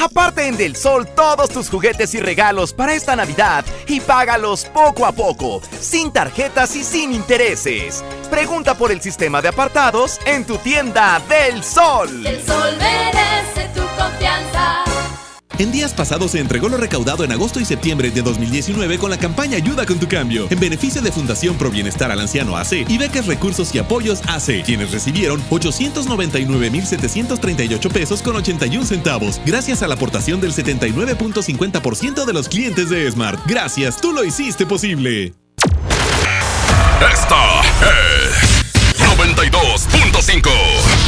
Aparte 0.00 0.46
en 0.46 0.56
Del 0.56 0.76
Sol 0.76 1.06
todos 1.14 1.50
tus 1.50 1.68
juguetes 1.68 2.14
y 2.14 2.20
regalos 2.20 2.72
para 2.72 2.94
esta 2.94 3.16
Navidad 3.16 3.64
y 3.88 4.00
págalos 4.00 4.64
poco 4.66 5.04
a 5.04 5.12
poco, 5.12 5.60
sin 5.80 6.12
tarjetas 6.12 6.76
y 6.76 6.84
sin 6.84 7.12
intereses. 7.12 8.04
Pregunta 8.30 8.76
por 8.76 8.92
el 8.92 9.00
sistema 9.00 9.42
de 9.42 9.48
apartados 9.48 10.20
en 10.24 10.44
tu 10.44 10.56
tienda 10.58 11.20
Del 11.28 11.64
Sol. 11.64 12.24
El 12.24 12.44
sol 12.46 12.76
merece 12.78 13.68
tu 13.74 13.82
confianza. 14.00 14.87
En 15.58 15.72
días 15.72 15.92
pasados 15.92 16.30
se 16.32 16.38
entregó 16.38 16.68
lo 16.68 16.76
recaudado 16.76 17.24
en 17.24 17.32
agosto 17.32 17.58
y 17.58 17.64
septiembre 17.64 18.12
de 18.12 18.22
2019 18.22 18.96
con 18.98 19.10
la 19.10 19.18
campaña 19.18 19.56
Ayuda 19.56 19.84
con 19.86 19.98
tu 19.98 20.06
cambio, 20.06 20.46
en 20.50 20.60
beneficio 20.60 21.02
de 21.02 21.10
Fundación 21.10 21.56
Pro 21.56 21.68
Bienestar 21.68 22.12
al 22.12 22.20
Anciano 22.20 22.56
AC 22.56 22.88
y 22.88 22.96
becas 22.96 23.26
Recursos 23.26 23.74
y 23.74 23.80
Apoyos 23.80 24.20
AC, 24.28 24.62
quienes 24.64 24.92
recibieron 24.92 25.42
899.738 25.50 27.90
pesos 27.90 28.22
con 28.22 28.36
81 28.36 28.86
centavos, 28.86 29.40
gracias 29.44 29.82
a 29.82 29.88
la 29.88 29.96
aportación 29.96 30.40
del 30.40 30.52
79.50% 30.52 32.24
de 32.24 32.32
los 32.32 32.48
clientes 32.48 32.88
de 32.88 33.10
Smart. 33.10 33.40
Gracias, 33.46 34.00
tú 34.00 34.12
lo 34.12 34.22
hiciste 34.22 34.64
posible. 34.64 35.34
Esta 37.00 37.62
es 37.82 38.62
92.5. 39.00 41.07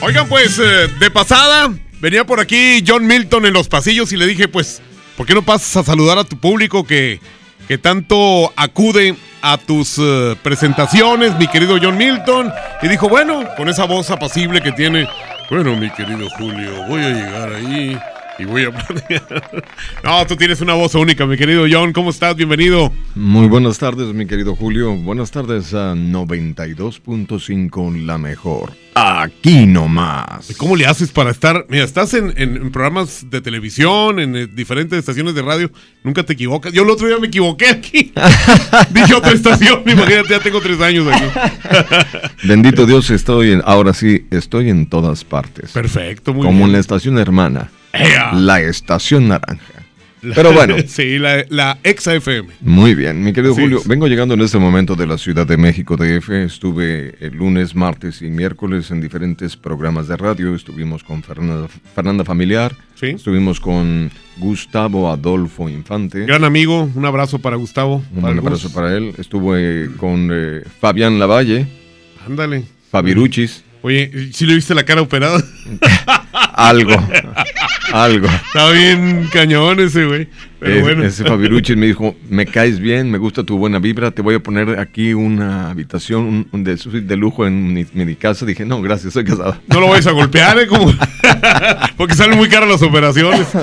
Oigan, 0.00 0.28
pues, 0.28 0.58
eh, 0.60 0.88
de 1.00 1.10
pasada, 1.10 1.74
venía 2.00 2.24
por 2.24 2.38
aquí 2.38 2.84
John 2.86 3.06
Milton 3.06 3.46
en 3.46 3.52
los 3.52 3.68
pasillos 3.68 4.12
y 4.12 4.16
le 4.16 4.26
dije, 4.26 4.46
pues, 4.46 4.80
¿por 5.16 5.26
qué 5.26 5.34
no 5.34 5.42
pasas 5.42 5.76
a 5.76 5.84
saludar 5.84 6.18
a 6.18 6.24
tu 6.24 6.38
público 6.38 6.84
que, 6.86 7.20
que 7.66 7.78
tanto 7.78 8.52
acude 8.54 9.16
a 9.42 9.58
tus 9.58 9.98
eh, 9.98 10.36
presentaciones, 10.42 11.36
mi 11.36 11.48
querido 11.48 11.78
John 11.82 11.96
Milton? 11.96 12.52
Y 12.80 12.88
dijo, 12.88 13.08
bueno, 13.08 13.42
con 13.56 13.68
esa 13.68 13.86
voz 13.86 14.08
apacible 14.10 14.60
que 14.60 14.70
tiene, 14.70 15.08
bueno, 15.50 15.74
mi 15.76 15.90
querido 15.90 16.28
Julio, 16.30 16.84
voy 16.86 17.02
a 17.02 17.10
llegar 17.10 17.52
ahí 17.54 17.98
y 18.38 18.44
voy 18.44 18.64
a... 18.64 18.70
no, 20.04 20.26
tú 20.26 20.36
tienes 20.36 20.60
una 20.60 20.74
voz 20.74 20.94
única, 20.94 21.26
mi 21.26 21.36
querido 21.36 21.64
John, 21.70 21.92
¿cómo 21.92 22.10
estás? 22.10 22.36
Bienvenido. 22.36 22.92
Muy 23.14 23.48
buenas 23.48 23.78
tardes, 23.78 24.12
mi 24.14 24.26
querido 24.26 24.54
Julio. 24.54 24.94
Buenas 24.94 25.30
tardes 25.30 25.72
a 25.74 25.94
92.5 25.94 28.04
La 28.04 28.18
Mejor. 28.18 28.72
Aquí 28.94 29.66
nomás. 29.66 30.54
¿Cómo 30.56 30.76
le 30.76 30.86
haces 30.86 31.10
para 31.12 31.30
estar? 31.30 31.66
Mira, 31.68 31.84
estás 31.84 32.14
en, 32.14 32.32
en- 32.36 32.56
en 32.56 32.70
programas 32.72 33.26
de 33.30 33.40
televisión, 33.40 34.18
en 34.20 34.36
eh, 34.36 34.46
diferentes 34.46 34.98
estaciones 34.98 35.34
de 35.34 35.42
radio, 35.42 35.70
nunca 36.02 36.22
te 36.24 36.32
equivocas. 36.32 36.72
Yo 36.72 36.82
el 36.82 36.90
otro 36.90 37.06
día 37.06 37.18
me 37.18 37.28
equivoqué 37.28 37.68
aquí. 37.68 38.12
Dije 38.90 39.14
otra 39.14 39.32
estación, 39.32 39.82
imagínate, 39.86 40.28
ya 40.30 40.40
tengo 40.40 40.60
tres 40.60 40.80
años 40.80 41.06
aquí. 41.12 41.24
Bendito 42.44 42.86
Dios, 42.86 43.10
estoy 43.10 43.52
en, 43.52 43.62
ahora 43.64 43.92
sí, 43.94 44.26
estoy 44.30 44.70
en 44.70 44.86
todas 44.86 45.22
partes. 45.24 45.70
Perfecto, 45.72 46.34
muy 46.34 46.42
Como 46.44 46.56
bien. 46.58 46.66
en 46.68 46.72
la 46.72 46.78
estación 46.78 47.18
hermana. 47.18 47.70
¡Ea! 47.92 48.32
La 48.34 48.60
estación 48.60 49.28
naranja. 49.28 49.62
Pero 50.34 50.52
bueno. 50.52 50.74
sí, 50.88 51.16
la, 51.18 51.44
la 51.48 51.78
exa 51.84 52.12
FM. 52.14 52.48
Muy 52.62 52.94
bien, 52.96 53.22
mi 53.22 53.32
querido 53.32 53.52
Así 53.52 53.62
Julio, 53.62 53.78
es. 53.78 53.86
vengo 53.86 54.08
llegando 54.08 54.34
en 54.34 54.40
este 54.40 54.58
momento 54.58 54.96
de 54.96 55.06
la 55.06 55.16
Ciudad 55.16 55.46
de 55.46 55.56
México 55.56 55.96
DF. 55.96 56.28
Estuve 56.30 57.14
el 57.20 57.34
lunes, 57.36 57.76
martes 57.76 58.20
y 58.20 58.26
miércoles 58.26 58.90
en 58.90 59.00
diferentes 59.00 59.56
programas 59.56 60.08
de 60.08 60.16
radio. 60.16 60.54
Estuvimos 60.56 61.04
con 61.04 61.22
Fernanda, 61.22 61.68
Fernanda 61.94 62.24
Familiar. 62.24 62.74
Estuvimos 63.00 63.60
con 63.60 64.10
Gustavo 64.38 65.08
Adolfo 65.08 65.68
Infante. 65.68 66.26
Gran 66.26 66.42
amigo, 66.42 66.90
un 66.92 67.04
abrazo 67.06 67.38
para 67.38 67.54
Gustavo. 67.54 68.02
Un 68.12 68.20
para 68.22 68.36
abrazo 68.36 68.64
Gus. 68.68 68.72
para 68.72 68.96
él. 68.96 69.14
Estuve 69.18 69.88
con 69.98 70.30
eh, 70.32 70.62
Fabián 70.80 71.20
Lavalle. 71.20 71.68
Ándale. 72.26 72.64
Fabiruchis. 72.90 73.62
Oye, 73.82 74.30
¿sí 74.32 74.44
le 74.46 74.54
viste 74.54 74.74
la 74.74 74.84
cara 74.84 75.02
operada? 75.02 75.42
Algo. 76.54 76.92
Algo. 77.92 78.26
Está 78.26 78.70
bien 78.72 79.28
cañón 79.32 79.78
ese, 79.80 80.04
güey. 80.04 80.28
Pero 80.58 80.74
Es- 80.74 80.82
bueno. 80.82 81.04
Ese 81.04 81.24
Fabiruchis 81.24 81.76
me 81.76 81.86
dijo, 81.86 82.16
me 82.28 82.44
caes 82.46 82.80
bien, 82.80 83.10
me 83.10 83.18
gusta 83.18 83.44
tu 83.44 83.56
buena 83.56 83.78
vibra, 83.78 84.10
te 84.10 84.20
voy 84.22 84.34
a 84.34 84.40
poner 84.40 84.78
aquí 84.80 85.14
una 85.14 85.70
habitación 85.70 86.22
un, 86.24 86.48
un 86.50 86.64
de, 86.64 87.16
lujo 87.16 87.46
en 87.46 87.72
mi, 87.72 87.86
mi 87.92 88.14
casa. 88.16 88.44
Dije, 88.44 88.64
no, 88.66 88.82
gracias, 88.82 89.12
soy 89.12 89.24
casado. 89.24 89.56
No 89.68 89.80
lo 89.80 89.88
vayas 89.88 90.08
a 90.08 90.12
golpear, 90.12 90.58
¿eh? 90.58 90.66
Como... 90.66 90.92
Porque 91.96 92.14
salen 92.14 92.36
muy 92.36 92.48
caras 92.48 92.68
las 92.68 92.82
operaciones. 92.82 93.46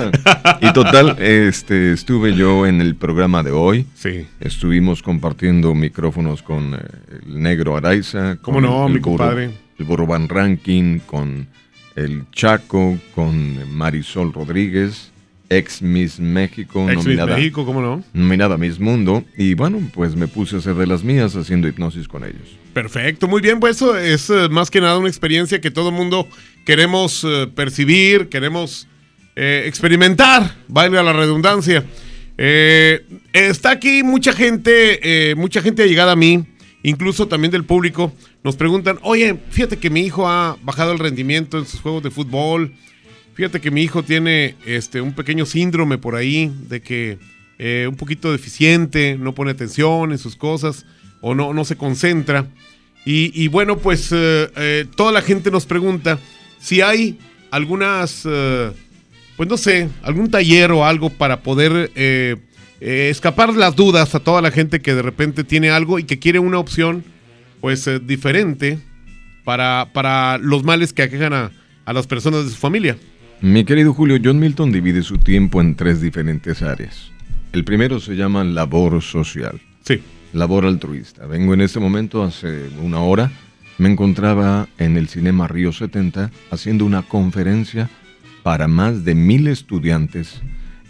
Y 0.62 0.72
total, 0.72 1.16
este, 1.20 1.92
estuve 1.92 2.34
yo 2.34 2.66
en 2.66 2.80
el 2.80 2.94
programa 2.96 3.42
de 3.42 3.50
hoy. 3.50 3.86
Sí. 3.94 4.26
Estuvimos 4.40 5.02
compartiendo 5.02 5.74
micrófonos 5.74 6.42
con 6.42 6.74
eh, 6.74 6.78
el 7.26 7.40
negro 7.42 7.76
Araiza. 7.76 8.36
¿Cómo 8.40 8.60
no, 8.60 8.88
mi 8.88 9.00
compadre? 9.00 9.50
El 9.78 9.84
Burro 9.84 10.06
Van 10.06 10.28
Ranking, 10.28 10.98
con 11.00 11.46
el 11.96 12.24
Chaco, 12.32 12.98
con 13.14 13.74
Marisol 13.74 14.32
Rodríguez, 14.32 15.10
ex 15.48 15.82
Miss 15.82 16.18
México, 16.18 16.86
Ex 16.88 16.96
Miss 16.96 17.04
nominada, 17.04 17.36
México, 17.36 17.64
¿cómo 17.64 17.80
no? 17.80 18.04
nominada 18.12 18.56
Miss 18.56 18.78
Mundo. 18.78 19.24
Y 19.36 19.54
bueno, 19.54 19.80
pues 19.94 20.16
me 20.16 20.28
puse 20.28 20.56
a 20.56 20.58
hacer 20.58 20.74
de 20.74 20.86
las 20.86 21.04
mías 21.04 21.36
haciendo 21.36 21.68
hipnosis 21.68 22.08
con 22.08 22.24
ellos. 22.24 22.58
Perfecto, 22.72 23.28
muy 23.28 23.40
bien, 23.40 23.60
pues 23.60 23.76
eso 23.76 23.96
es 23.96 24.28
eh, 24.30 24.48
más 24.50 24.70
que 24.70 24.80
nada 24.80 24.98
una 24.98 25.08
experiencia 25.08 25.60
que 25.60 25.70
todo 25.70 25.90
mundo 25.90 26.28
queremos 26.66 27.24
eh, 27.24 27.46
percibir, 27.54 28.28
queremos 28.28 28.86
eh, 29.36 29.62
experimentar, 29.66 30.56
valga 30.68 31.02
la 31.02 31.14
redundancia. 31.14 31.84
Eh, 32.36 33.06
está 33.32 33.70
aquí 33.70 34.02
mucha 34.02 34.34
gente, 34.34 35.34
mucha 35.36 35.62
gente 35.62 35.88
llegada 35.88 36.12
a 36.12 36.16
mí, 36.16 36.44
incluso 36.82 37.28
también 37.28 37.52
del 37.52 37.64
público, 37.64 38.12
nos 38.46 38.54
preguntan, 38.54 39.00
oye, 39.02 39.36
fíjate 39.50 39.76
que 39.76 39.90
mi 39.90 40.02
hijo 40.02 40.28
ha 40.28 40.56
bajado 40.62 40.92
el 40.92 41.00
rendimiento 41.00 41.58
en 41.58 41.66
sus 41.66 41.80
juegos 41.80 42.04
de 42.04 42.12
fútbol, 42.12 42.72
fíjate 43.34 43.60
que 43.60 43.72
mi 43.72 43.82
hijo 43.82 44.04
tiene 44.04 44.54
este, 44.64 45.00
un 45.00 45.14
pequeño 45.14 45.44
síndrome 45.46 45.98
por 45.98 46.14
ahí, 46.14 46.52
de 46.68 46.80
que 46.80 47.18
eh, 47.58 47.86
un 47.88 47.96
poquito 47.96 48.30
deficiente, 48.30 49.16
no 49.18 49.34
pone 49.34 49.50
atención 49.50 50.12
en 50.12 50.18
sus 50.18 50.36
cosas 50.36 50.86
o 51.22 51.34
no, 51.34 51.52
no 51.52 51.64
se 51.64 51.74
concentra. 51.76 52.46
Y, 53.04 53.48
bueno, 53.48 53.78
pues 53.78 54.12
eh, 54.12 54.48
eh, 54.56 54.84
toda 54.96 55.10
la 55.10 55.22
gente 55.22 55.50
nos 55.50 55.66
pregunta 55.66 56.20
si 56.60 56.82
hay 56.82 57.18
algunas, 57.50 58.22
pues 59.36 59.48
no 59.48 59.56
sé, 59.56 59.88
algún 60.02 60.30
taller 60.30 60.70
o 60.70 60.84
algo 60.84 61.10
para 61.10 61.42
poder 61.42 61.90
escapar 62.78 63.54
las 63.54 63.74
dudas 63.74 64.14
a 64.14 64.20
toda 64.20 64.40
la 64.40 64.52
gente 64.52 64.80
que 64.80 64.94
de 64.94 65.02
repente 65.02 65.42
tiene 65.42 65.70
algo 65.70 65.98
y 65.98 66.04
que 66.04 66.20
quiere 66.20 66.38
una 66.38 66.60
opción 66.60 67.15
pues 67.66 67.84
eh, 67.88 67.98
diferente 67.98 68.78
para, 69.42 69.90
para 69.92 70.38
los 70.38 70.62
males 70.62 70.92
que 70.92 71.02
aquejan 71.02 71.32
a, 71.32 71.50
a 71.84 71.92
las 71.92 72.06
personas 72.06 72.44
de 72.44 72.50
su 72.52 72.56
familia. 72.56 72.96
Mi 73.40 73.64
querido 73.64 73.92
Julio, 73.92 74.18
John 74.22 74.38
Milton 74.38 74.70
divide 74.70 75.02
su 75.02 75.18
tiempo 75.18 75.60
en 75.60 75.74
tres 75.74 76.00
diferentes 76.00 76.62
áreas. 76.62 77.10
El 77.52 77.64
primero 77.64 77.98
se 77.98 78.14
llama 78.14 78.44
labor 78.44 79.02
social. 79.02 79.60
Sí. 79.84 80.00
Labor 80.32 80.64
altruista. 80.64 81.26
Vengo 81.26 81.54
en 81.54 81.60
este 81.60 81.80
momento, 81.80 82.22
hace 82.22 82.68
una 82.80 83.00
hora, 83.00 83.32
me 83.78 83.90
encontraba 83.90 84.68
en 84.78 84.96
el 84.96 85.08
Cinema 85.08 85.48
Río 85.48 85.72
70 85.72 86.30
haciendo 86.52 86.84
una 86.84 87.02
conferencia 87.02 87.90
para 88.44 88.68
más 88.68 89.04
de 89.04 89.16
mil 89.16 89.48
estudiantes 89.48 90.40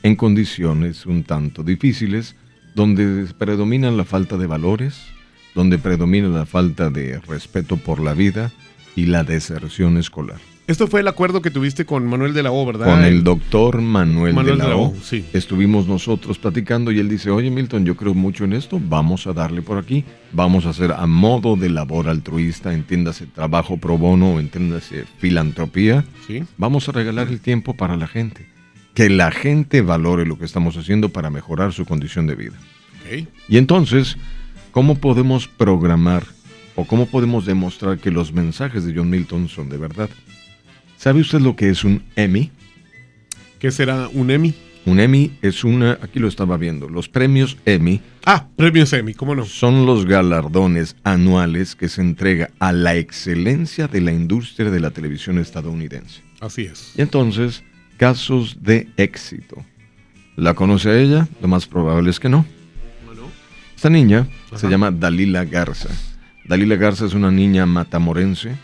en 0.03 0.15
condiciones 0.15 1.07
un 1.07 1.25
tanto 1.25 1.63
difíciles, 1.63 2.37
donde 2.75 3.25
predomina 3.39 3.91
la 3.91 4.05
falta 4.05 4.37
de 4.37 4.47
valores, 4.47 5.16
donde 5.57 5.79
predomina 5.79 6.29
la 6.29 6.47
falta 6.47 6.91
de 6.91 7.19
respeto 7.21 7.77
por 7.79 8.01
la 8.01 8.15
vida 8.15 8.53
y 8.95 9.07
la 9.07 9.25
deserción 9.25 9.97
escolar. 9.97 10.37
Esto 10.67 10.89
fue 10.89 10.99
el 11.01 11.07
acuerdo 11.09 11.43
que 11.43 11.51
tuviste 11.53 11.85
con 11.87 12.07
Manuel 12.09 12.35
de 12.35 12.43
la 12.43 12.51
O, 12.51 12.67
¿verdad? 12.67 12.87
Con 12.87 13.05
el 13.05 13.23
doctor 13.23 13.81
Manuel, 13.81 14.35
Manuel 14.35 14.59
de 14.59 14.65
la 14.65 14.69
de 14.69 14.71
la 14.71 14.77
O. 14.77 14.95
Sí. 15.01 15.25
Estuvimos 15.33 15.87
nosotros 15.87 16.39
platicando 16.39 16.91
y 16.91 16.99
él 16.99 17.09
dice, 17.09 17.31
oye 17.31 17.51
Milton, 17.51 17.85
yo 17.85 17.97
creo 17.97 18.15
mucho 18.15 18.45
en 18.45 18.53
esto, 18.53 18.81
vamos 18.83 19.27
a 19.29 19.33
darle 19.33 19.63
por 19.63 19.79
aquí, 19.79 20.05
vamos 20.33 20.67
a 20.67 20.71
hacer 20.71 20.91
a 20.93 21.07
modo 21.07 21.55
de 21.57 21.69
labor 21.71 22.09
altruista, 22.09 22.75
entiéndase 22.75 23.27
trabajo 23.27 23.77
pro 23.79 23.97
bono, 23.97 24.41
entiéndase 24.41 25.05
filantropía, 25.19 26.05
Sí. 26.27 26.43
vamos 26.59 26.89
a 26.89 26.93
regalar 26.93 27.29
el 27.29 27.41
tiempo 27.41 27.75
para 27.77 27.97
la 27.97 28.09
gente, 28.09 28.47
que 28.93 29.09
la 29.09 29.31
gente 29.31 29.83
valore 29.83 30.27
lo 30.27 30.37
que 30.37 30.45
estamos 30.45 30.77
haciendo 30.77 31.11
para 31.11 31.31
mejorar 31.31 31.73
su 31.73 31.85
condición 31.87 32.27
de 32.27 32.35
vida. 32.35 32.57
Ok. 33.07 33.29
Y 33.49 33.59
entonces, 33.59 34.17
¿cómo 34.77 34.95
podemos 34.95 35.49
programar 35.49 36.23
o 36.75 36.85
cómo 36.85 37.07
podemos 37.07 37.47
demostrar 37.47 37.97
que 37.97 38.11
los 38.11 38.35
mensajes 38.35 38.85
de 38.85 38.93
John 38.95 39.09
Milton 39.09 39.49
son 39.49 39.71
de 39.71 39.79
verdad? 39.79 40.11
¿Sabe 40.99 41.23
usted 41.23 41.41
lo 41.41 41.57
que 41.57 41.71
es 41.71 41.83
un 41.83 42.03
Emmy? 42.15 42.51
¿Qué 43.59 43.71
será 43.71 44.11
un 44.13 44.31
Emmy? 44.31 44.55
Un 44.85 45.01
Emmy 45.01 45.33
es 45.41 45.65
una, 45.65 45.93
aquí 46.03 46.19
lo 46.19 46.29
estaba 46.29 46.59
viendo, 46.59 46.91
los 46.91 47.09
premios 47.09 47.57
Emmy. 47.65 48.03
Ah, 48.27 48.49
premios 48.55 48.93
Emmy, 48.93 49.15
¿cómo 49.15 49.35
no? 49.35 49.47
Son 49.47 49.87
los 49.87 50.05
galardones 50.05 50.95
anuales 51.05 51.75
que 51.75 51.89
se 51.89 52.03
entrega 52.03 52.51
a 52.59 52.73
la 52.73 52.97
excelencia 52.97 53.89
de 53.89 54.03
la 54.03 54.13
industria 54.13 54.71
de 54.71 54.81
la 54.81 54.91
televisión 54.91 55.39
estadounidense. 55.39 56.21
Así 56.41 56.67
es. 56.67 56.93
Y 56.99 57.01
entonces, 57.01 57.65
casos 57.97 58.59
de 58.61 58.89
éxito. 58.99 59.65
¿La 60.37 60.53
conoce 60.53 60.91
a 60.91 61.01
ella? 61.01 61.29
Lo 61.41 61.49
más 61.49 61.67
probable 61.67 62.11
es 62.11 62.21
que 62.21 62.29
no. 62.29 62.45
Esta 63.77 63.91
niña 63.91 64.27
se 64.57 64.69
llama 64.69 64.91
Dalila 64.91 65.45
Garza. 65.45 65.91
Dalila 66.47 66.77
Garza 66.77 67.05
es 67.05 67.15
una 67.15 67.31
niña 67.31 67.67
matamorense 67.67 68.57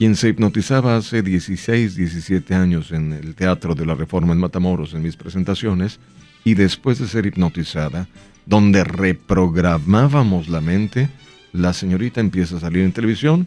quien 0.00 0.16
se 0.16 0.28
hipnotizaba 0.30 0.96
hace 0.96 1.22
16, 1.22 1.94
17 1.94 2.54
años 2.54 2.90
en 2.90 3.12
el 3.12 3.34
Teatro 3.34 3.74
de 3.74 3.84
la 3.84 3.94
Reforma 3.94 4.32
en 4.32 4.38
Matamoros 4.38 4.94
en 4.94 5.02
mis 5.02 5.14
presentaciones 5.14 6.00
y 6.42 6.54
después 6.54 6.98
de 6.98 7.06
ser 7.06 7.26
hipnotizada, 7.26 8.08
donde 8.46 8.82
reprogramábamos 8.84 10.48
la 10.48 10.62
mente, 10.62 11.10
la 11.52 11.74
señorita 11.74 12.20
empieza 12.20 12.56
a 12.56 12.60
salir 12.60 12.82
en 12.82 12.92
televisión 12.92 13.46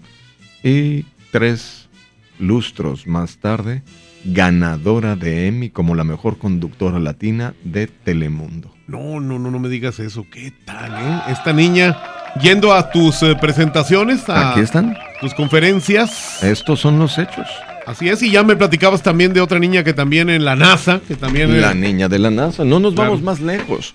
y 0.64 1.06
tres 1.32 1.90
lustros 2.38 3.08
más 3.08 3.38
tarde, 3.38 3.82
ganadora 4.26 5.16
de 5.16 5.48
Emmy 5.48 5.72
como 5.72 5.96
la 5.96 6.04
mejor 6.04 6.38
conductora 6.38 7.00
latina 7.00 7.56
de 7.64 7.88
Telemundo. 7.88 8.73
No, 8.88 9.20
no, 9.20 9.40
no, 9.40 9.50
no 9.50 9.60
me 9.60 9.70
digas 9.70 10.00
eso. 10.00 10.26
¿Qué 10.30 10.52
tal, 10.66 10.92
eh? 10.94 11.22
Esta 11.32 11.54
niña 11.54 11.98
yendo 12.42 12.74
a 12.74 12.92
tus 12.92 13.24
eh, 13.24 13.36
presentaciones, 13.40 14.28
a 14.30 14.52
Aquí 14.52 14.60
están. 14.62 14.98
tus 15.22 15.34
conferencias. 15.34 16.44
Estos 16.44 16.82
son 16.82 17.00
los 17.00 17.18
hechos. 17.18 17.48
Así 17.86 18.10
es, 18.10 18.22
y 18.24 18.32
ya 18.32 18.44
me 18.44 18.56
platicabas 18.56 19.02
también 19.04 19.34
de 19.34 19.42
otra 19.42 19.60
niña 19.60 19.84
que 19.84 19.94
también 19.94 20.30
en 20.30 20.46
la 20.46 20.56
NASA, 20.56 21.02
que 21.06 21.16
también... 21.16 21.60
La 21.62 21.74
niña 21.74 22.08
de 22.08 22.20
la 22.20 22.30
NASA. 22.32 22.64
No 22.64 22.80
nos 22.80 22.96
vamos 22.96 23.22
más 23.22 23.42
lejos. 23.42 23.94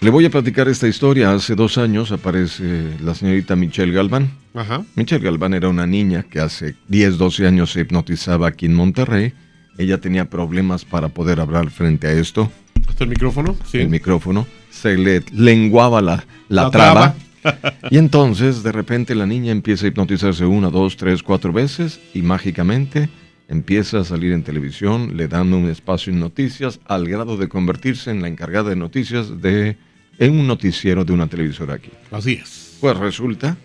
Le 0.00 0.10
voy 0.10 0.24
a 0.24 0.30
platicar 0.30 0.68
esta 0.68 0.86
historia. 0.86 1.32
Hace 1.32 1.54
dos 1.54 1.76
años 1.76 2.12
aparece 2.12 2.92
la 3.02 3.14
señorita 3.14 3.56
Michelle 3.56 3.92
Galván. 3.92 4.30
Ajá. 4.54 4.82
Michelle 4.94 5.24
Galván 5.24 5.54
era 5.54 5.68
una 5.68 5.86
niña 5.86 6.22
que 6.22 6.40
hace 6.40 6.76
10, 6.88 7.18
12 7.18 7.46
años 7.46 7.72
se 7.72 7.80
hipnotizaba 7.80 8.48
aquí 8.48 8.66
en 8.66 8.74
Monterrey. 8.74 9.34
Ella 9.76 9.98
tenía 9.98 10.24
problemas 10.26 10.84
para 10.84 11.08
poder 11.08 11.40
hablar 11.40 11.70
frente 11.70 12.06
a 12.06 12.12
esto. 12.12 12.50
¿Hasta 12.86 13.04
el 13.04 13.10
micrófono? 13.10 13.56
Sí. 13.70 13.78
El 13.78 13.88
micrófono. 13.88 14.46
Se 14.70 14.96
le 14.96 15.22
lenguaba 15.32 16.00
la, 16.02 16.24
la, 16.48 16.64
La 16.64 16.70
traba. 16.70 17.14
traba. 17.42 17.72
y 17.90 17.98
entonces, 17.98 18.62
de 18.62 18.72
repente, 18.72 19.14
la 19.14 19.26
niña 19.26 19.52
empieza 19.52 19.86
a 19.86 19.88
hipnotizarse 19.88 20.44
una, 20.44 20.70
dos, 20.70 20.96
tres, 20.96 21.22
cuatro 21.22 21.52
veces 21.52 22.00
y 22.14 22.22
mágicamente 22.22 23.08
empieza 23.48 24.00
a 24.00 24.04
salir 24.04 24.32
en 24.32 24.42
televisión, 24.42 25.16
le 25.16 25.26
dan 25.26 25.52
un 25.54 25.70
espacio 25.70 26.12
en 26.12 26.20
noticias 26.20 26.80
al 26.86 27.08
grado 27.08 27.36
de 27.38 27.48
convertirse 27.48 28.10
en 28.10 28.20
la 28.20 28.28
encargada 28.28 28.70
de 28.70 28.76
noticias 28.76 29.40
de 29.40 29.76
en 30.18 30.38
un 30.38 30.46
noticiero 30.46 31.04
de 31.04 31.12
una 31.12 31.28
televisora 31.28 31.74
aquí. 31.74 31.90
Así 32.10 32.34
es. 32.34 32.76
Pues 32.80 32.96
resulta 32.96 33.56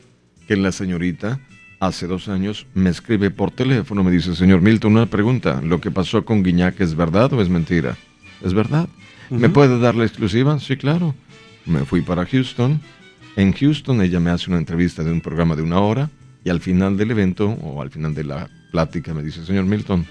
que 0.48 0.56
la 0.56 0.72
señorita 0.72 1.40
hace 1.80 2.08
dos 2.08 2.30
años 2.30 2.66
me 2.74 2.90
escribe 2.92 3.30
por 3.32 3.52
teléfono, 3.52 4.04
me 4.04 4.12
dice, 4.12 4.36
señor 4.36 4.62
Milton, 4.62 4.94
una 4.94 5.06
pregunta, 5.08 5.62
¿lo 5.62 5.82
que 5.82 5.92
pasó 5.92 6.24
con 6.24 6.44
Guiñac 6.44 6.80
es 6.80 6.96
verdad 6.96 7.34
o 7.34 7.42
es 7.42 7.50
mentira? 7.50 7.98
Es 8.44 8.54
verdad. 8.54 8.88
¿Me 9.30 9.50
puede 9.50 9.80
dar 9.80 9.96
la 9.96 10.06
exclusiva? 10.06 10.60
Sí, 10.60 10.78
claro. 10.78 11.16
Me 11.66 11.86
fui 11.86 12.02
para 12.02 12.26
Houston. 12.26 12.82
En 13.36 13.54
Houston 13.54 14.02
ella 14.02 14.20
me 14.20 14.30
hace 14.30 14.50
una 14.50 14.60
entrevista 14.60 15.04
de 15.04 15.12
un 15.12 15.22
programa 15.22 15.56
de 15.56 15.64
una 15.64 15.80
hora 15.80 16.10
y 16.44 16.50
al 16.50 16.60
final 16.60 16.98
del 16.98 17.12
evento 17.12 17.50
o 17.50 17.82
al 17.82 17.90
final 17.90 18.14
de 18.14 18.26
la 18.26 18.50
plática 18.72 19.14
me 19.14 19.24
dice, 19.24 19.46
señor 19.46 19.66
Milton, 19.66 20.06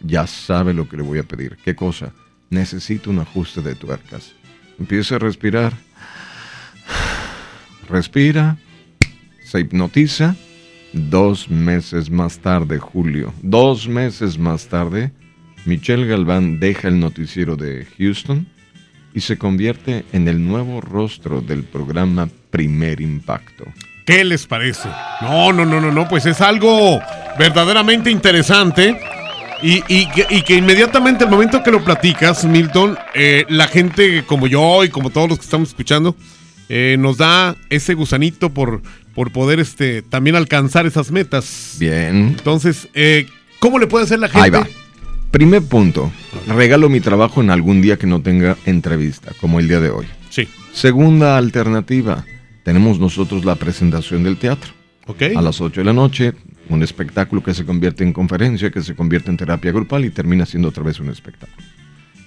ya 0.00 0.26
sabe 0.26 0.72
lo 0.72 0.88
que 0.88 0.96
le 0.96 1.02
voy 1.02 1.18
a 1.18 1.24
pedir. 1.24 1.58
¿Qué 1.64 1.74
cosa? 1.74 2.12
Necesito 2.50 3.10
un 3.10 3.18
ajuste 3.18 3.60
de 3.62 3.74
tuercas. 3.74 4.32
Empieza 4.78 5.16
a 5.16 5.18
respirar. 5.18 5.74
Respira. 7.88 8.56
Se 9.44 9.60
hipnotiza. 9.60 10.36
Dos 10.92 11.50
meses 11.50 12.10
más 12.10 12.38
tarde, 12.38 12.78
Julio. 12.78 13.32
Dos 13.42 13.88
meses 13.88 14.38
más 14.38 14.66
tarde, 14.66 15.10
Michelle 15.64 16.06
Galván 16.06 16.58
deja 16.60 16.88
el 16.88 16.98
noticiero 17.00 17.56
de 17.56 17.86
Houston 17.98 18.46
y 19.14 19.20
se 19.20 19.36
convierte 19.38 20.04
en 20.12 20.26
el 20.28 20.44
nuevo 20.46 20.80
rostro 20.80 21.40
del 21.40 21.64
programa 21.64 22.28
Primer 22.50 23.00
Impacto. 23.00 23.64
¿Qué 24.06 24.24
les 24.24 24.46
parece? 24.46 24.88
No, 25.20 25.52
no, 25.52 25.64
no, 25.64 25.80
no, 25.80 25.92
no, 25.92 26.08
pues 26.08 26.26
es 26.26 26.40
algo 26.40 27.00
verdaderamente 27.38 28.10
interesante. 28.10 28.98
Y, 29.62 29.84
y 29.86 30.08
que- 30.10 30.26
y 30.28 30.42
que 30.42 30.56
inmediatamente 30.56 31.22
al 31.22 31.30
momento 31.30 31.62
que 31.62 31.70
lo 31.70 31.84
platicas, 31.84 32.44
Milton, 32.44 32.98
eh, 33.14 33.44
la 33.48 33.68
gente 33.68 34.24
como 34.26 34.48
yo 34.48 34.82
y 34.82 34.88
como 34.88 35.10
todos 35.10 35.28
los 35.28 35.38
que 35.38 35.44
estamos 35.44 35.68
escuchando, 35.68 36.16
eh, 36.68 36.96
nos 36.98 37.18
da 37.18 37.54
ese 37.70 37.94
gusanito 37.94 38.50
por, 38.50 38.82
por 39.14 39.30
poder 39.30 39.60
este, 39.60 40.02
también 40.02 40.34
alcanzar 40.34 40.84
esas 40.86 41.12
metas. 41.12 41.76
Bien. 41.78 42.34
Entonces, 42.36 42.88
eh, 42.94 43.28
¿cómo 43.60 43.78
le 43.78 43.86
puede 43.86 44.04
hacer 44.04 44.18
la 44.18 44.26
gente? 44.28 44.42
Ahí 44.42 44.50
va. 44.50 44.66
Primer 45.32 45.62
punto. 45.62 46.12
Regalo 46.46 46.90
mi 46.90 47.00
trabajo 47.00 47.40
en 47.40 47.48
algún 47.48 47.80
día 47.80 47.96
que 47.96 48.06
no 48.06 48.20
tenga 48.20 48.58
entrevista, 48.66 49.32
como 49.40 49.60
el 49.60 49.66
día 49.66 49.80
de 49.80 49.88
hoy. 49.88 50.04
Sí. 50.28 50.46
Segunda 50.74 51.38
alternativa. 51.38 52.26
Tenemos 52.64 52.98
nosotros 52.98 53.46
la 53.46 53.54
presentación 53.54 54.24
del 54.24 54.36
teatro. 54.36 54.72
Ok. 55.06 55.22
A 55.34 55.40
las 55.40 55.62
8 55.62 55.80
de 55.80 55.84
la 55.86 55.94
noche, 55.94 56.34
un 56.68 56.82
espectáculo 56.82 57.42
que 57.42 57.54
se 57.54 57.64
convierte 57.64 58.04
en 58.04 58.12
conferencia, 58.12 58.70
que 58.70 58.82
se 58.82 58.94
convierte 58.94 59.30
en 59.30 59.38
terapia 59.38 59.72
grupal 59.72 60.04
y 60.04 60.10
termina 60.10 60.44
siendo 60.44 60.68
otra 60.68 60.84
vez 60.84 61.00
un 61.00 61.08
espectáculo. 61.08 61.66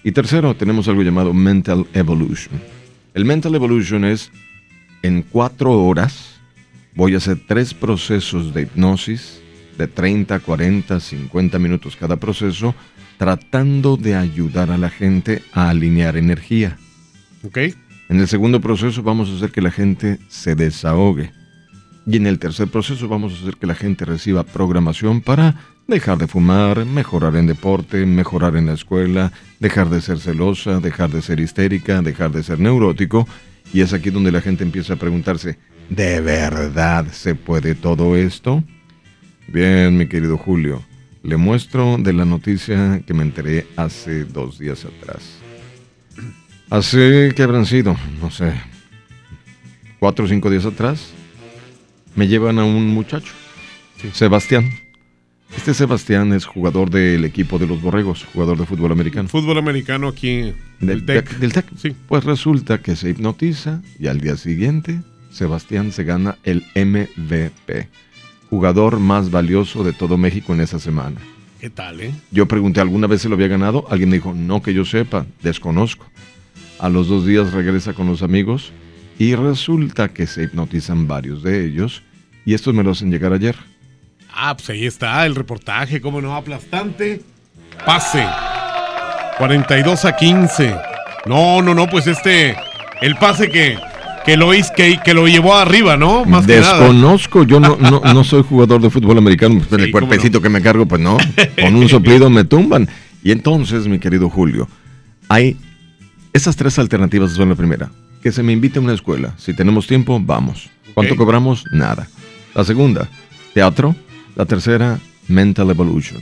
Y 0.04 0.12
tercero, 0.12 0.56
tenemos 0.56 0.88
algo 0.88 1.04
llamado 1.04 1.32
Mental 1.32 1.86
Evolution. 1.94 2.60
El 3.14 3.24
Mental 3.24 3.54
Evolution 3.54 4.04
es, 4.04 4.32
en 5.04 5.22
cuatro 5.22 5.74
horas, 5.74 6.40
voy 6.96 7.14
a 7.14 7.18
hacer 7.18 7.38
tres 7.48 7.76
procesos 7.76 8.52
de 8.52 8.64
hipnosis 8.64 9.42
de 9.78 9.88
30, 9.88 10.40
40, 10.40 11.00
50 11.00 11.60
minutos 11.60 11.96
cada 11.96 12.16
proceso, 12.18 12.74
tratando 13.18 13.98
de 13.98 14.16
ayudar 14.16 14.72
a 14.72 14.78
la 14.78 14.90
gente 14.90 15.42
a 15.54 15.70
alinear 15.70 16.18
energía. 16.18 16.78
Ok. 17.44 17.58
En 18.08 18.20
el 18.20 18.28
segundo 18.28 18.62
proceso 18.62 19.02
vamos 19.02 19.30
a 19.30 19.36
hacer 19.36 19.52
que 19.52 19.62
la 19.62 19.72
gente 19.72 20.20
se 20.28 20.56
desahogue. 20.56 21.32
Y 22.08 22.18
en 22.18 22.28
el 22.28 22.38
tercer 22.38 22.68
proceso 22.68 23.08
vamos 23.08 23.34
a 23.34 23.42
hacer 23.42 23.56
que 23.56 23.66
la 23.66 23.74
gente 23.74 24.06
reciba 24.06 24.44
programación 24.44 25.22
para 25.22 25.56
dejar 25.88 26.20
de 26.20 26.28
fumar, 26.28 26.86
mejorar 26.86 27.36
en 27.36 27.48
deporte, 27.48 28.06
mejorar 28.06 28.56
en 28.58 28.68
la 28.68 28.74
escuela, 28.74 29.32
dejar 29.60 29.90
de 29.90 30.02
ser 30.02 30.20
celosa, 30.20 30.80
dejar 30.80 31.10
de 31.10 31.24
ser 31.24 31.40
histérica, 31.40 32.02
dejar 32.02 32.32
de 32.32 32.44
ser 32.44 32.60
neurótico. 32.60 33.28
Y 33.74 33.82
es 33.82 33.94
aquí 33.94 34.12
donde 34.12 34.32
la 34.32 34.42
gente 34.42 34.64
empieza 34.64 34.94
a 34.94 34.98
preguntarse, 34.98 35.58
¿de 35.90 36.22
verdad 36.22 37.08
se 37.12 37.34
puede 37.34 37.74
todo 37.74 38.16
esto? 38.16 38.64
Bien, 39.48 39.98
mi 39.98 40.08
querido 40.08 40.38
Julio, 40.38 40.84
le 41.26 41.38
muestro 41.38 41.98
de 41.98 42.14
la 42.14 42.24
noticia 42.24 43.02
que 43.06 43.14
me 43.14 43.24
enteré 43.24 43.66
hace 43.76 44.26
dos 44.26 44.60
días 44.60 44.86
atrás. 44.86 45.24
Hace 46.70 47.34
que 47.36 47.44
habrán 47.44 47.66
sido, 47.66 47.96
no 48.22 48.30
sé, 48.30 48.54
cuatro 50.00 50.26
o 50.26 50.28
cinco 50.28 50.50
días 50.50 50.66
atrás, 50.66 51.12
me 52.16 52.28
llevan 52.28 52.60
a 52.60 52.64
un 52.64 52.88
muchacho, 52.88 53.34
Sebastián. 54.14 54.70
Este 55.56 55.74
Sebastián 55.74 56.34
es 56.34 56.46
jugador 56.46 56.90
del 56.90 57.24
equipo 57.24 57.58
de 57.58 57.68
los 57.68 57.82
Borregos, 57.82 58.26
jugador 58.34 58.58
de 58.58 58.66
fútbol 58.66 58.92
americano. 58.92 59.30
Fútbol 59.30 59.58
americano 59.58 60.08
aquí 60.08 60.54
Del 60.80 61.06
TEC. 61.06 61.38
Del 61.38 61.54
TEC. 61.54 61.66
Pues 62.08 62.24
resulta 62.24 62.80
que 62.80 62.96
se 62.96 63.10
hipnotiza 63.10 63.82
y 64.00 64.08
al 64.08 64.20
día 64.20 64.38
siguiente 64.38 65.02
Sebastián 65.32 65.92
se 65.92 66.04
gana 66.04 66.38
el 66.44 66.66
MVP, 66.76 67.90
jugador 68.56 69.02
más 69.02 69.32
valioso 69.32 69.84
de 69.84 69.92
todo 69.92 70.18
México 70.18 70.54
en 70.54 70.62
esa 70.62 70.80
semana. 70.80 71.18
¿Qué 71.60 71.70
tal, 71.70 72.00
eh? 72.00 72.14
Yo 72.32 72.48
pregunté, 72.48 72.80
¿alguna 72.80 73.06
vez 73.06 73.22
se 73.22 73.28
lo 73.28 73.36
había 73.36 73.50
ganado? 73.50 73.86
Alguien 73.90 74.10
me 74.10 74.16
dijo, 74.16 74.34
no 74.34 74.62
que 74.62 74.74
yo 74.74 74.86
sepa, 74.86 75.26
desconozco. 75.44 76.06
A 76.80 76.88
los 76.88 77.10
dos 77.10 77.26
días 77.26 77.52
regresa 77.52 77.92
con 77.92 78.08
los 78.08 78.22
amigos 78.22 78.72
y 79.20 79.36
resulta 79.36 80.08
que 80.08 80.26
se 80.26 80.44
hipnotizan 80.44 81.06
varios 81.06 81.44
de 81.44 81.66
ellos 81.66 82.02
y 82.46 82.54
estos 82.54 82.74
me 82.74 82.82
lo 82.82 82.92
hacen 82.92 83.12
llegar 83.12 83.34
ayer. 83.34 83.58
Ah, 84.34 84.56
pues 84.56 84.70
ahí 84.70 84.86
está 84.86 85.26
el 85.26 85.36
reportaje, 85.36 86.00
cómo 86.00 86.22
no, 86.22 86.34
aplastante. 86.34 87.24
Pase. 87.86 88.26
42 89.38 90.06
a 90.06 90.16
15. 90.16 90.76
No, 91.26 91.62
no, 91.62 91.76
no, 91.76 91.88
pues 91.88 92.08
este, 92.08 92.56
el 93.02 93.18
pase 93.18 93.50
que, 93.50 93.78
que 94.26 94.38
lo 94.38 94.54
hizo, 94.54 94.74
que, 94.76 95.00
que 95.04 95.14
lo 95.14 95.28
llevó 95.28 95.56
arriba, 95.56 95.98
¿no? 95.98 96.26
Más 96.26 96.46
que 96.46 96.60
nada. 96.60 96.80
Desconozco, 96.80 97.44
yo 97.44 97.60
no, 97.60 97.78
no, 97.78 98.02
no 98.02 98.24
soy 98.24 98.44
jugador 98.44 98.82
de 98.82 98.90
fútbol 98.90 99.18
americano, 99.18 99.62
pues 99.68 99.82
el 99.82 99.92
cuerpecito 99.92 100.42
que 100.42 100.50
me 100.50 100.62
cargo, 100.62 100.86
pues 100.86 101.02
no, 101.02 101.18
con 101.62 101.76
un 101.76 101.88
soplido 101.88 102.30
me 102.30 102.44
tumban. 102.44 102.90
Y 103.24 103.32
entonces, 103.32 103.88
mi 103.88 104.00
querido 104.00 104.30
Julio, 104.30 104.68
hay 105.30 105.58
esas 106.36 106.58
tres 106.58 106.78
alternativas 106.80 107.32
son 107.32 107.50
la 107.50 107.56
primera. 107.56 107.90
Que 108.22 108.32
se 108.32 108.44
me 108.44 108.52
invite 108.52 108.80
a 108.80 108.82
una 108.82 108.94
escuela. 108.94 109.36
Si 109.38 109.54
tenemos 109.54 109.88
tiempo, 109.88 110.20
vamos. 110.20 110.70
¿Cuánto 110.94 111.16
cobramos? 111.16 111.64
Nada. 111.72 112.08
La 112.54 112.66
segunda, 112.66 113.08
teatro. 113.54 113.96
La 114.36 114.46
tercera, 114.46 115.00
mental 115.30 115.70
evolution. 115.70 116.22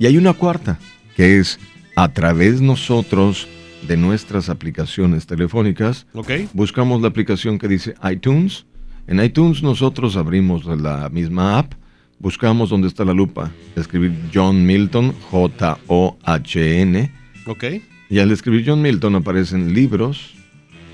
Y 0.00 0.06
hay 0.06 0.16
una 0.16 0.32
cuarta, 0.32 0.80
que 1.14 1.38
es 1.38 1.60
a 1.94 2.08
través 2.08 2.60
nosotros 2.60 3.46
de 3.86 3.96
nuestras 3.96 4.48
aplicaciones 4.48 5.26
telefónicas. 5.26 6.06
Ok. 6.14 6.30
Buscamos 6.52 7.02
la 7.02 7.08
aplicación 7.08 7.58
que 7.58 7.68
dice 7.68 7.94
iTunes. 8.10 8.66
En 9.06 9.22
iTunes 9.22 9.62
nosotros 9.62 10.16
abrimos 10.16 10.64
la 10.64 11.08
misma 11.08 11.58
app, 11.58 11.74
buscamos 12.18 12.70
donde 12.70 12.88
está 12.88 13.04
la 13.04 13.12
lupa, 13.12 13.50
escribir 13.74 14.16
John 14.32 14.64
Milton, 14.64 15.12
J-O-H-N. 15.30 17.12
Ok. 17.46 17.64
Y 18.08 18.18
al 18.20 18.30
escribir 18.30 18.64
John 18.66 18.82
Milton 18.82 19.16
aparecen 19.16 19.74
libros, 19.74 20.34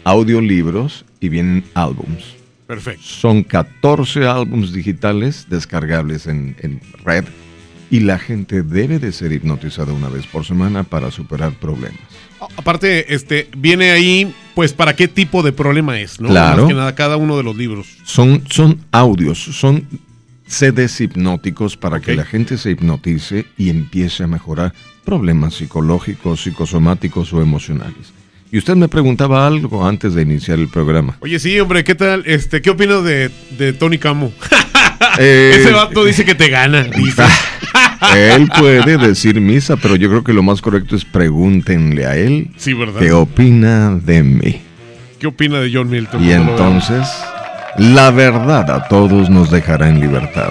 audiolibros 0.05 1.05
y 1.20 1.28
vienen 1.28 1.65
álbums. 1.74 2.36
Perfecto. 2.66 3.02
Son 3.02 3.43
14 3.43 4.27
álbums 4.27 4.73
digitales 4.73 5.47
descargables 5.48 6.27
en, 6.27 6.56
en 6.60 6.81
red 7.05 7.24
y 7.90 8.01
la 8.01 8.19
gente 8.19 8.62
debe 8.62 8.98
de 8.98 9.12
ser 9.12 9.32
hipnotizada 9.32 9.93
una 9.93 10.09
vez 10.09 10.27
por 10.27 10.44
semana 10.44 10.85
para 10.85 11.10
superar 11.10 11.52
problemas. 11.52 12.17
Aparte, 12.56 13.15
este, 13.15 13.48
viene 13.56 13.90
ahí, 13.90 14.35
pues, 14.55 14.73
para 14.73 14.94
qué 14.94 15.09
tipo 15.09 15.43
de 15.43 15.52
problema 15.52 16.01
es, 16.01 16.20
¿no? 16.20 16.28
Claro. 16.28 16.62
Más 16.62 16.69
que 16.69 16.74
nada, 16.74 16.94
cada 16.94 17.16
uno 17.16 17.36
de 17.36 17.43
los 17.43 17.56
libros. 17.56 17.86
Son, 18.05 18.43
son 18.51 18.81
audios, 18.93 19.39
son 19.39 19.86
CDs 20.47 21.01
hipnóticos 21.01 21.77
para 21.77 22.01
que 22.01 22.15
la 22.15 22.24
gente 22.24 22.56
se 22.59 22.70
hipnotice 22.70 23.47
y 23.56 23.70
empiece 23.70 24.24
a 24.24 24.27
mejorar 24.27 24.73
problemas 25.05 25.55
psicológicos, 25.55 26.43
psicosomáticos 26.43 27.32
o 27.32 27.43
emocionales. 27.43 28.12
Y 28.51 28.56
usted 28.56 28.77
me 28.77 28.89
preguntaba 28.89 29.47
algo 29.47 29.86
antes 29.86 30.15
de 30.15 30.23
iniciar 30.23 30.59
el 30.59 30.69
programa. 30.69 31.19
Oye, 31.20 31.39
sí, 31.39 31.60
hombre, 31.60 31.85
¿qué 31.85 31.94
tal? 31.94 32.23
Este, 32.24 32.62
¿qué 32.62 32.70
opinas 32.70 33.05
de, 33.05 33.31
de 33.59 33.73
Tony 33.73 33.98
Camo? 33.98 34.32
Eh, 35.20 35.55
Ese 35.60 35.73
vato 35.73 36.05
dice 36.05 36.24
que 36.24 36.35
te 36.35 36.48
gana, 36.48 36.82
dice. 36.82 37.23
Él 38.16 38.48
puede 38.58 38.96
decir 38.98 39.40
misa, 39.40 39.76
pero 39.76 39.96
yo 39.96 40.08
creo 40.08 40.24
que 40.24 40.32
lo 40.32 40.42
más 40.42 40.60
correcto 40.60 40.96
es 40.96 41.04
pregúntenle 41.04 42.06
a 42.06 42.16
él 42.16 42.50
Sí, 42.56 42.72
¿verdad? 42.74 43.00
qué 43.00 43.12
opina 43.12 43.90
de 43.94 44.22
mí. 44.22 44.60
¿Qué 45.18 45.26
opina 45.26 45.58
de 45.58 45.70
John 45.72 45.90
Milton? 45.90 46.22
Y 46.22 46.32
entonces, 46.32 47.08
la 47.76 48.10
verdad 48.10 48.70
a 48.70 48.88
todos 48.88 49.28
nos 49.30 49.50
dejará 49.50 49.88
en 49.88 50.00
libertad. 50.00 50.50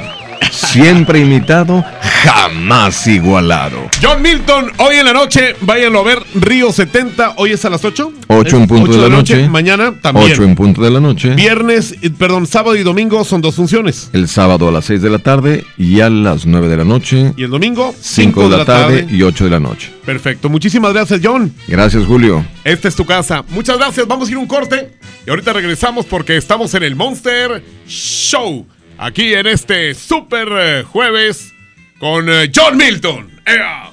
Siempre 0.52 1.20
imitado, 1.20 1.84
jamás 2.02 3.08
igualado. 3.08 3.90
John 4.02 4.22
Milton, 4.22 4.72
hoy 4.78 4.96
en 4.96 5.06
la 5.06 5.14
noche, 5.14 5.56
váyanlo 5.62 6.00
a 6.00 6.04
ver, 6.04 6.24
Río 6.36 6.72
70, 6.72 7.34
hoy 7.38 7.52
es 7.52 7.66
a 7.66 7.70
las 7.70 7.84
8. 7.84 8.12
8 8.28 8.58
en 8.58 8.68
punto 8.68 8.92
de 8.92 9.10
la 9.10 9.10
noche. 9.10 9.48
Mañana 9.50 9.94
también. 10.02 10.32
8 10.32 10.44
en 10.44 10.56
punto 10.56 10.82
de 10.82 10.92
la 10.92 11.00
noche. 11.00 11.36
Viernes, 11.36 11.96
eh, 12.02 12.10
perdón, 12.10 12.48
sábado 12.48 12.76
y 12.76 12.84
domingo 12.84 13.24
son 13.24 13.42
dos 13.42 13.56
funciones. 13.56 14.10
El 14.14 14.28
sábado 14.28 14.68
a 14.68 14.72
las 14.72 14.86
6 14.86 15.02
de 15.02 15.10
la 15.10 15.20
tarde 15.20 15.64
y 15.78 16.02
a 16.02 16.10
las 16.10 16.46
9 16.46 16.68
de 16.68 16.78
la 16.78 16.84
noche. 16.84 17.34
Y 17.38 17.44
el 17.44 17.50
domingo, 17.50 17.94
5 18.00 18.50
de 18.50 18.58
la 18.58 18.66
tarde 18.66 19.08
y 19.10 19.22
8 19.22 19.44
de 19.46 19.50
la 19.50 19.60
noche. 19.60 19.92
Perfecto, 20.06 20.50
muchísimas 20.50 20.94
gracias, 20.94 21.20
John. 21.24 21.54
Gracias, 21.68 22.06
Julio. 22.06 22.46
Esta 22.64 22.88
es 22.88 22.96
tu 22.96 23.06
casa. 23.06 23.44
Muchas 23.50 23.78
gracias. 23.78 24.08
Vamos 24.08 24.28
a 24.28 24.32
ir 24.32 24.38
un 24.38 24.48
corte 24.48 24.92
y 25.26 25.30
ahorita 25.30 25.54
regresamos 25.54 26.06
porque 26.06 26.38
estamos 26.38 26.74
en 26.74 26.84
el 26.84 26.96
Monster 26.96 27.64
Show. 27.88 28.66
Aquí 29.00 29.36
en 29.36 29.46
este 29.46 29.94
super 29.94 30.48
eh, 30.52 30.84
jueves 30.84 31.54
con 32.00 32.28
eh, 32.30 32.52
John 32.54 32.78
Milton. 32.78 33.42
¡Ea! 33.46 33.92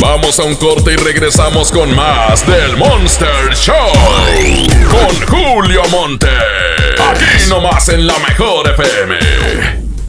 Vamos 0.00 0.40
a 0.40 0.42
un 0.42 0.56
corte 0.56 0.94
y 0.94 0.96
regresamos 0.96 1.70
con 1.70 1.94
más 1.94 2.44
del 2.44 2.76
Monster 2.76 3.54
Show. 3.54 3.92
Con 4.90 5.26
Julio 5.28 5.82
Monte. 5.90 6.26
Aquí 6.98 7.48
nomás 7.48 7.88
en 7.88 8.04
la 8.04 8.18
mejor 8.18 8.68
FM. 8.68 9.71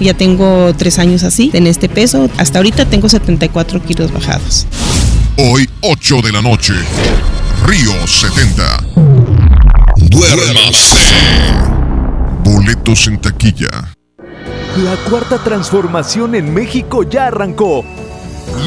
Ya 0.00 0.14
tengo 0.14 0.74
tres 0.76 0.98
años 0.98 1.22
así, 1.22 1.50
en 1.54 1.66
este 1.66 1.88
peso. 1.88 2.28
Hasta 2.36 2.58
ahorita 2.58 2.84
tengo 2.84 3.08
74 3.08 3.82
kilos 3.82 4.12
bajados. 4.12 4.66
Hoy, 5.38 5.68
8 5.80 6.20
de 6.22 6.32
la 6.32 6.42
noche. 6.42 6.74
Río 7.66 8.06
70. 8.06 8.78
Duérmase. 9.96 10.96
Boletos 12.44 13.06
en 13.08 13.20
taquilla. 13.20 13.94
La 14.84 14.96
cuarta 15.08 15.38
transformación 15.38 16.34
en 16.34 16.52
México 16.52 17.02
ya 17.02 17.28
arrancó. 17.28 17.84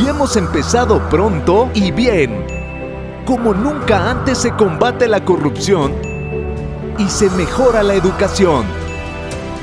Y 0.01 0.07
hemos 0.07 0.35
empezado 0.35 1.07
pronto 1.09 1.69
y 1.75 1.91
bien. 1.91 2.43
Como 3.25 3.53
nunca 3.53 4.09
antes 4.09 4.39
se 4.39 4.51
combate 4.51 5.07
la 5.07 5.23
corrupción 5.23 5.93
y 6.97 7.07
se 7.09 7.29
mejora 7.29 7.83
la 7.83 7.93
educación. 7.93 8.88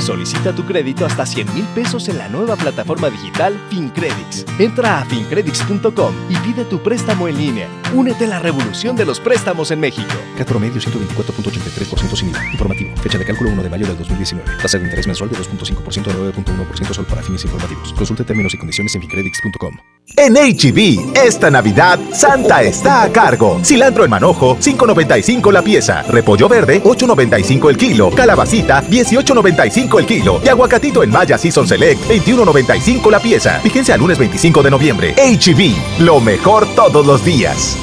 Solicita 0.00 0.52
tu 0.52 0.64
crédito 0.64 1.06
hasta 1.06 1.24
100 1.24 1.54
mil 1.54 1.64
pesos 1.74 2.08
en 2.08 2.18
la 2.18 2.28
nueva 2.28 2.56
plataforma 2.56 3.08
digital 3.08 3.58
FinCredits. 3.70 4.44
Entra 4.58 4.98
a 5.00 5.04
fincredits.com 5.06 6.14
y 6.28 6.36
pide 6.36 6.64
tu 6.64 6.82
préstamo 6.82 7.26
en 7.28 7.38
línea. 7.38 7.68
Únete 7.94 8.24
a 8.24 8.28
la 8.28 8.38
revolución 8.38 8.96
de 8.96 9.06
los 9.06 9.20
préstamos 9.20 9.70
en 9.70 9.80
México. 9.80 10.12
CAT 10.36 10.48
promedio 10.48 10.80
124.83% 10.80 12.16
sin 12.16 12.28
IVA. 12.28 12.44
Informativo. 12.52 12.96
Fecha 12.98 13.18
de 13.18 13.24
cálculo 13.24 13.50
1 13.50 13.62
de 13.62 13.70
mayo 13.70 13.86
del 13.86 13.96
2019. 13.96 14.50
Tasa 14.60 14.78
de 14.78 14.84
interés 14.84 15.06
mensual 15.06 15.30
de 15.30 15.36
2.5% 15.36 16.10
a 16.10 16.14
9.1% 16.34 16.92
solo 16.92 17.08
para 17.08 17.22
fines 17.22 17.44
informativos. 17.44 17.92
Consulte 17.94 18.24
términos 18.24 18.52
y 18.52 18.58
condiciones 18.58 18.94
en 18.94 19.00
fincredits.com. 19.00 19.74
En 20.16 20.34
HB, 20.34 21.16
esta 21.16 21.50
Navidad, 21.50 21.98
Santa 22.12 22.62
está 22.62 23.02
a 23.02 23.10
cargo. 23.10 23.60
Cilantro 23.64 24.04
en 24.04 24.10
manojo, 24.10 24.58
5.95 24.58 25.50
la 25.50 25.62
pieza. 25.62 26.02
Repollo 26.02 26.48
verde, 26.48 26.82
8.95 26.82 27.70
el 27.70 27.76
kilo. 27.78 28.10
Calabacita, 28.10 28.82
18.95 28.82 29.83
el 29.98 30.06
kilo. 30.06 30.40
Y 30.44 30.48
aguacatito 30.48 31.02
en 31.02 31.10
Maya 31.10 31.38
Season 31.38 31.66
Select, 31.66 32.02
21.95 32.08 33.10
la 33.10 33.20
pieza. 33.20 33.60
Vigencia 33.62 33.94
al 33.94 34.00
lunes 34.00 34.18
25 34.18 34.62
de 34.62 34.70
noviembre. 34.70 35.14
HB, 35.16 36.00
lo 36.02 36.20
mejor 36.20 36.66
todos 36.74 37.06
los 37.06 37.24
días. 37.24 37.76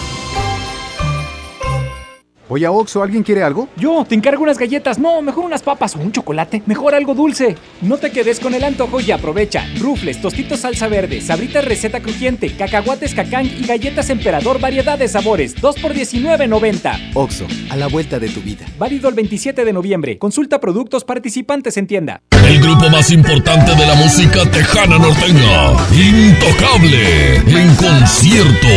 Oye, 2.53 2.67
Oxo, 2.67 3.01
¿alguien 3.01 3.23
quiere 3.23 3.43
algo? 3.43 3.69
Yo, 3.77 4.03
te 4.03 4.13
encargo 4.13 4.43
unas 4.43 4.57
galletas. 4.57 4.99
No, 4.99 5.21
mejor 5.21 5.45
unas 5.45 5.63
papas 5.63 5.95
o 5.95 5.99
un 5.99 6.11
chocolate. 6.11 6.61
Mejor 6.65 6.93
algo 6.93 7.15
dulce. 7.15 7.55
No 7.81 7.95
te 7.97 8.11
quedes 8.11 8.41
con 8.41 8.53
el 8.53 8.65
antojo 8.65 8.99
y 8.99 9.09
aprovecha. 9.11 9.65
Rufles, 9.79 10.19
tostitos 10.21 10.59
salsa 10.59 10.89
verde, 10.89 11.21
sabritas 11.21 11.63
receta 11.63 12.01
crujiente, 12.01 12.53
cacahuates 12.53 13.15
cacán 13.15 13.45
y 13.45 13.65
galletas 13.65 14.09
emperador 14.09 14.59
variedad 14.59 14.99
de 14.99 15.07
sabores. 15.07 15.55
2 15.61 15.79
por 15.79 15.93
19.90. 15.93 17.11
Oxo, 17.13 17.47
a 17.69 17.77
la 17.77 17.87
vuelta 17.87 18.19
de 18.19 18.27
tu 18.27 18.41
vida. 18.41 18.65
Válido 18.77 19.07
el 19.07 19.15
27 19.15 19.63
de 19.63 19.71
noviembre. 19.71 20.17
Consulta 20.19 20.59
productos 20.59 21.05
participantes 21.05 21.77
en 21.77 21.87
tienda. 21.87 22.21
El 22.51 22.59
grupo 22.59 22.89
más 22.89 23.09
importante 23.11 23.73
de 23.73 23.87
la 23.87 23.95
música 23.95 24.41
tejana 24.51 24.97
norteña. 24.97 25.71
Intocable. 25.89 27.37
En 27.47 27.73
concierto. 27.75 28.67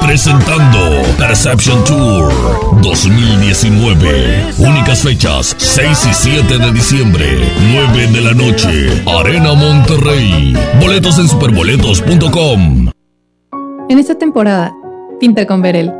Presentando 0.00 1.02
Perception 1.18 1.82
Tour 1.82 2.32
2019. 2.80 4.54
Únicas 4.58 5.02
fechas 5.02 5.56
6 5.58 6.06
y 6.10 6.14
7 6.14 6.58
de 6.58 6.70
diciembre. 6.70 7.26
9 7.72 8.06
de 8.06 8.20
la 8.20 8.34
noche. 8.34 9.02
Arena 9.04 9.54
Monterrey. 9.54 10.56
Boletos 10.80 11.18
en 11.18 11.26
superboletos.com. 11.26 12.90
En 13.88 13.98
esta 13.98 14.14
temporada, 14.14 14.72
pinta 15.18 15.44
con 15.44 15.60
Verel. 15.60 15.92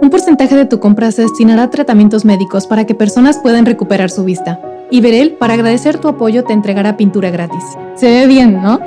Un 0.00 0.08
porcentaje 0.08 0.56
de 0.56 0.64
tu 0.64 0.80
compra 0.80 1.12
se 1.12 1.20
destinará 1.20 1.64
a 1.64 1.70
tratamientos 1.70 2.24
médicos 2.24 2.66
para 2.66 2.86
que 2.86 2.94
personas 2.94 3.38
puedan 3.42 3.66
recuperar 3.66 4.08
su 4.08 4.24
vista. 4.24 4.58
Y 4.90 5.00
Verel, 5.00 5.32
para 5.32 5.54
agradecer 5.54 5.98
tu 5.98 6.08
apoyo, 6.08 6.44
te 6.44 6.52
entregará 6.52 6.96
pintura 6.96 7.30
gratis. 7.30 7.64
Se 7.94 8.06
ve 8.06 8.26
bien, 8.26 8.62
¿no? 8.62 8.80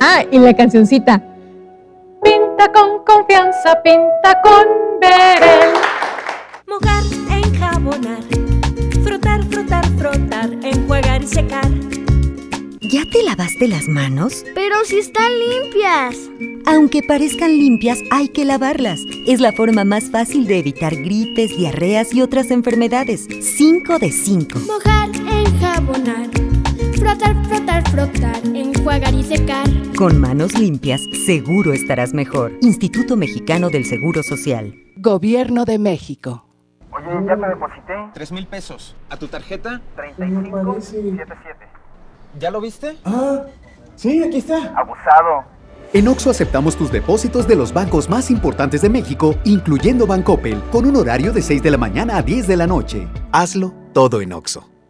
Ah, 0.00 0.24
y 0.30 0.38
la 0.38 0.54
cancioncita. 0.54 1.22
Pinta 2.22 2.70
con 2.72 3.04
confianza, 3.04 3.82
pinta 3.82 4.40
con 4.42 5.00
Verel. 5.00 5.74
Mojar, 6.68 7.02
enjabonar, 7.30 8.22
frotar, 9.04 9.42
frotar, 9.44 9.84
frotar, 9.98 10.50
enjuagar 10.62 11.22
y 11.22 11.26
secar. 11.26 11.68
¿Ya 12.92 13.06
te 13.06 13.22
lavaste 13.22 13.68
las 13.68 13.88
manos? 13.88 14.44
Pero 14.54 14.84
si 14.84 14.98
están 14.98 15.32
limpias. 15.38 16.28
Aunque 16.66 17.02
parezcan 17.02 17.50
limpias, 17.50 18.02
hay 18.10 18.28
que 18.28 18.44
lavarlas. 18.44 19.00
Es 19.26 19.40
la 19.40 19.52
forma 19.52 19.82
más 19.82 20.10
fácil 20.10 20.46
de 20.46 20.58
evitar 20.58 20.94
gripes, 20.96 21.56
diarreas 21.56 22.12
y 22.12 22.20
otras 22.20 22.50
enfermedades. 22.50 23.26
5 23.56 23.98
de 23.98 24.10
5. 24.10 24.58
Mojar, 24.66 25.08
enjabonar. 25.08 26.28
Frotar, 26.98 27.46
frotar, 27.46 27.88
frotar. 27.88 28.46
Enjuagar 28.54 29.14
y 29.14 29.24
secar. 29.24 29.66
Con 29.96 30.20
manos 30.20 30.58
limpias, 30.58 31.00
seguro 31.24 31.72
estarás 31.72 32.12
mejor. 32.12 32.52
Instituto 32.60 33.16
Mexicano 33.16 33.70
del 33.70 33.86
Seguro 33.86 34.22
Social. 34.22 34.74
Gobierno 34.98 35.64
de 35.64 35.78
México. 35.78 36.44
Oye, 36.90 37.06
ya 37.26 37.36
te 37.36 37.48
deposité. 37.48 37.94
Tres 38.12 38.32
mil 38.32 38.46
pesos. 38.46 38.94
¿A 39.08 39.16
tu 39.16 39.28
tarjeta? 39.28 39.80
3577. 39.96 41.71
¿Ya 42.38 42.50
lo 42.50 42.60
viste? 42.60 42.96
Ah, 43.04 43.42
sí, 43.96 44.22
aquí 44.22 44.38
está. 44.38 44.74
Abusado. 44.76 45.44
En 45.92 46.08
Oxo 46.08 46.30
aceptamos 46.30 46.76
tus 46.76 46.90
depósitos 46.90 47.46
de 47.46 47.54
los 47.54 47.74
bancos 47.74 48.08
más 48.08 48.30
importantes 48.30 48.80
de 48.80 48.88
México, 48.88 49.34
incluyendo 49.44 50.06
Bancoppel, 50.06 50.58
con 50.70 50.86
un 50.86 50.96
horario 50.96 51.32
de 51.32 51.42
6 51.42 51.62
de 51.62 51.70
la 51.70 51.76
mañana 51.76 52.16
a 52.16 52.22
10 52.22 52.46
de 52.48 52.56
la 52.56 52.66
noche. 52.66 53.06
Hazlo 53.30 53.74
todo 53.92 54.22
en 54.22 54.32
Oxo. 54.32 54.71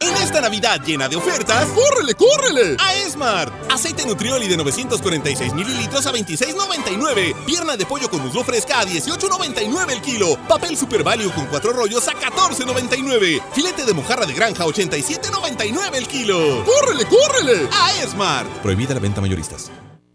En 0.00 0.14
esta 0.16 0.40
Navidad 0.40 0.82
llena 0.84 1.08
de 1.08 1.16
ofertas, 1.16 1.66
¡córrele, 1.68 2.14
córrele! 2.14 2.76
A 2.78 2.94
Esmart. 2.96 3.52
Aceite 3.72 4.04
Nutrioli 4.04 4.46
de 4.46 4.56
946 4.56 5.54
mililitros 5.54 6.06
a 6.06 6.12
26.99. 6.12 7.34
Pierna 7.46 7.76
de 7.76 7.86
pollo 7.86 8.10
con 8.10 8.20
muslo 8.20 8.44
fresca 8.44 8.80
a 8.80 8.84
18.99 8.84 9.90
el 9.90 10.02
kilo. 10.02 10.36
Papel 10.48 10.76
Super 10.76 11.02
Value 11.02 11.30
con 11.32 11.46
cuatro 11.46 11.72
rollos 11.72 12.06
a 12.08 12.12
14.99. 12.12 13.42
Filete 13.52 13.84
de 13.84 13.94
mojarra 13.94 14.26
de 14.26 14.34
granja 14.34 14.66
87.99 14.66 15.94
el 15.94 16.06
kilo. 16.06 16.64
¡Córrele, 16.64 17.06
córrele! 17.06 17.68
A 17.72 18.02
Esmart. 18.02 18.48
Prohibida 18.62 18.92
la 18.94 19.00
venta 19.00 19.20
mayoristas. 19.22 19.70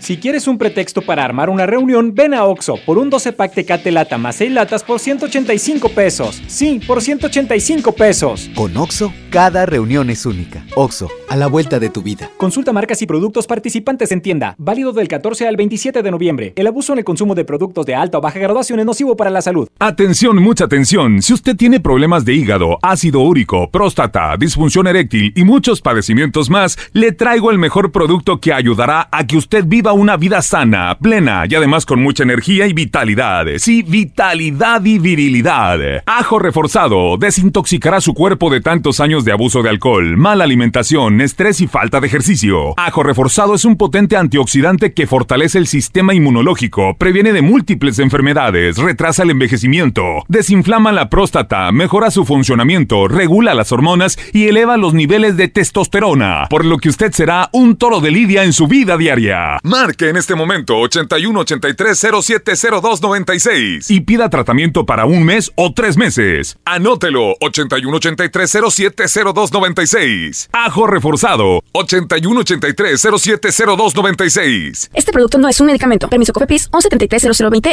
Si 0.00 0.16
quieres 0.16 0.48
un 0.48 0.56
pretexto 0.56 1.02
para 1.02 1.24
armar 1.24 1.50
una 1.50 1.66
reunión, 1.66 2.14
ven 2.14 2.32
a 2.32 2.44
Oxo 2.44 2.76
por 2.86 2.96
un 2.96 3.10
12 3.10 3.32
pack 3.32 3.52
Tecate 3.52 3.90
Lata 3.90 4.16
más 4.16 4.36
6 4.36 4.50
latas 4.50 4.82
por 4.82 4.98
185 4.98 5.90
pesos. 5.90 6.42
Sí, 6.46 6.80
por 6.86 7.02
185 7.02 7.92
pesos. 7.92 8.50
Con 8.54 8.74
Oxo, 8.78 9.12
cada 9.28 9.66
reunión 9.66 10.08
es 10.08 10.24
única. 10.24 10.64
Oxo, 10.74 11.10
a 11.28 11.36
la 11.36 11.48
vuelta 11.48 11.78
de 11.78 11.90
tu 11.90 12.02
vida. 12.02 12.30
Consulta 12.38 12.72
marcas 12.72 13.02
y 13.02 13.06
productos 13.06 13.46
participantes 13.46 14.10
en 14.10 14.22
tienda. 14.22 14.54
Válido 14.56 14.94
del 14.94 15.06
14 15.06 15.46
al 15.46 15.56
27 15.56 16.02
de 16.02 16.10
noviembre. 16.10 16.54
El 16.56 16.66
abuso 16.66 16.94
en 16.94 17.00
el 17.00 17.04
consumo 17.04 17.34
de 17.34 17.44
productos 17.44 17.84
de 17.84 17.94
alta 17.94 18.16
o 18.16 18.20
baja 18.22 18.38
graduación 18.38 18.80
es 18.80 18.86
nocivo 18.86 19.16
para 19.16 19.28
la 19.28 19.42
salud. 19.42 19.68
Atención, 19.78 20.42
mucha 20.42 20.64
atención. 20.64 21.20
Si 21.20 21.34
usted 21.34 21.56
tiene 21.56 21.78
problemas 21.78 22.24
de 22.24 22.32
hígado, 22.32 22.78
ácido 22.80 23.20
úrico, 23.20 23.70
próstata, 23.70 24.34
disfunción 24.38 24.86
eréctil 24.86 25.34
y 25.36 25.44
muchos 25.44 25.82
padecimientos 25.82 26.48
más, 26.48 26.78
le 26.94 27.12
traigo 27.12 27.50
el 27.50 27.58
mejor 27.58 27.92
producto 27.92 28.40
que 28.40 28.54
ayudará 28.54 29.10
a 29.12 29.26
que 29.26 29.36
usted 29.36 29.66
viva 29.66 29.89
una 29.92 30.16
vida 30.16 30.42
sana, 30.42 30.96
plena 31.00 31.44
y 31.48 31.54
además 31.54 31.86
con 31.86 32.02
mucha 32.02 32.22
energía 32.22 32.66
y 32.66 32.72
vitalidad. 32.72 33.46
Sí, 33.58 33.82
vitalidad 33.82 34.84
y 34.84 34.98
virilidad. 34.98 35.78
Ajo 36.06 36.38
reforzado 36.38 37.16
desintoxicará 37.18 38.00
su 38.00 38.14
cuerpo 38.14 38.50
de 38.50 38.60
tantos 38.60 39.00
años 39.00 39.24
de 39.24 39.32
abuso 39.32 39.62
de 39.62 39.70
alcohol, 39.70 40.16
mala 40.16 40.44
alimentación, 40.44 41.20
estrés 41.20 41.60
y 41.60 41.66
falta 41.66 42.00
de 42.00 42.06
ejercicio. 42.06 42.74
Ajo 42.76 43.02
reforzado 43.02 43.54
es 43.54 43.64
un 43.64 43.76
potente 43.76 44.16
antioxidante 44.16 44.92
que 44.92 45.06
fortalece 45.06 45.58
el 45.58 45.66
sistema 45.66 46.14
inmunológico, 46.14 46.96
previene 46.96 47.32
de 47.32 47.42
múltiples 47.42 47.98
enfermedades, 47.98 48.76
retrasa 48.76 49.22
el 49.22 49.30
envejecimiento, 49.30 50.02
desinflama 50.28 50.92
la 50.92 51.08
próstata, 51.08 51.70
mejora 51.72 52.10
su 52.10 52.24
funcionamiento, 52.24 53.08
regula 53.08 53.54
las 53.54 53.72
hormonas 53.72 54.18
y 54.32 54.48
eleva 54.48 54.76
los 54.76 54.94
niveles 54.94 55.36
de 55.36 55.48
testosterona, 55.48 56.46
por 56.48 56.64
lo 56.64 56.78
que 56.78 56.88
usted 56.88 57.12
será 57.12 57.48
un 57.52 57.76
toro 57.76 58.00
de 58.00 58.10
lidia 58.10 58.44
en 58.44 58.52
su 58.52 58.66
vida 58.66 58.96
diaria. 58.96 59.58
Marque 59.80 60.10
en 60.10 60.18
este 60.18 60.34
momento 60.34 60.76
81 60.76 61.40
83 61.40 62.06
07 62.22 62.52
02 62.82 63.00
96 63.00 63.90
y 63.90 64.00
pida 64.00 64.28
tratamiento 64.28 64.84
para 64.84 65.06
un 65.06 65.24
mes 65.24 65.50
o 65.54 65.72
tres 65.72 65.96
meses. 65.96 66.58
Anótelo 66.66 67.34
81 67.40 67.96
83 67.96 68.58
07 68.68 69.04
02 69.32 69.52
96. 69.54 70.50
Ajo 70.52 70.86
reforzado 70.86 71.62
81 71.72 72.40
83 72.40 73.08
07 73.18 73.48
02 73.74 73.96
96. 73.96 74.90
Este 74.92 75.12
producto 75.12 75.38
no 75.38 75.48
es 75.48 75.58
un 75.62 75.68
medicamento. 75.68 76.10
Permiso 76.10 76.34
COFEPRIS 76.34 76.68
1133 76.74 77.24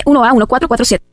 1A 0.06 0.32
1447. 0.32 1.04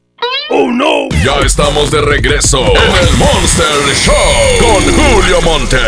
¡Oh 0.51 0.71
no! 0.71 1.09
Ya 1.25 1.41
estamos 1.45 1.91
de 1.91 2.03
regreso 2.03 2.61
en 2.61 3.09
el 3.09 3.17
Monster 3.17 3.97
Show 3.97 4.15
con 4.61 4.85
Julio 4.95 5.43
Monte. 5.43 5.79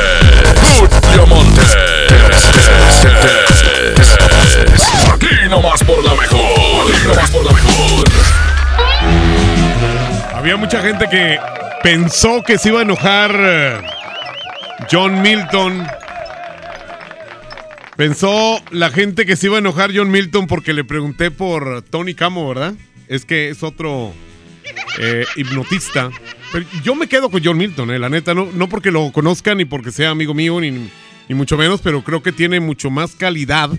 Julio 0.80 1.26
Monte. 1.28 1.62
Aquí 5.16 5.48
nomás 5.48 5.82
por 5.82 6.04
la 6.04 6.14
mejor. 6.14 6.92
Aquí 6.92 7.06
nomás 7.08 7.30
por 7.30 7.44
la 7.44 7.52
mejor. 7.52 8.04
Había 10.34 10.56
mucha 10.58 10.82
gente 10.82 11.06
que 11.10 11.38
pensó 11.82 12.42
que 12.46 12.58
se 12.58 12.68
iba 12.68 12.80
a 12.80 12.82
enojar 12.82 13.34
eh, 13.34 13.80
John 14.92 15.22
Milton. 15.22 15.86
Pensó 17.96 18.60
la 18.70 18.90
gente 18.90 19.24
que 19.24 19.36
se 19.36 19.46
iba 19.46 19.56
a 19.56 19.60
enojar 19.60 19.90
John 19.94 20.10
Milton 20.10 20.46
porque 20.46 20.74
le 20.74 20.84
pregunté 20.84 21.30
por 21.30 21.80
Tony 21.82 22.14
Camo, 22.14 22.46
¿verdad? 22.46 22.74
Es 23.08 23.24
que 23.24 23.48
es 23.48 23.62
otro 23.62 24.12
eh, 24.98 25.24
hipnotista. 25.36 26.10
Pero 26.52 26.66
yo 26.84 26.94
me 26.94 27.06
quedo 27.06 27.30
con 27.30 27.42
John 27.42 27.56
Milton, 27.56 27.90
eh, 27.90 27.98
la 27.98 28.10
neta, 28.10 28.34
no, 28.34 28.50
no 28.52 28.68
porque 28.68 28.90
lo 28.90 29.10
conozca 29.12 29.54
ni 29.54 29.64
porque 29.64 29.92
sea 29.92 30.10
amigo 30.10 30.34
mío, 30.34 30.60
ni, 30.60 30.72
ni 30.72 31.34
mucho 31.34 31.56
menos, 31.56 31.80
pero 31.80 32.04
creo 32.04 32.22
que 32.22 32.32
tiene 32.32 32.60
mucho 32.60 32.90
más 32.90 33.14
calidad 33.14 33.70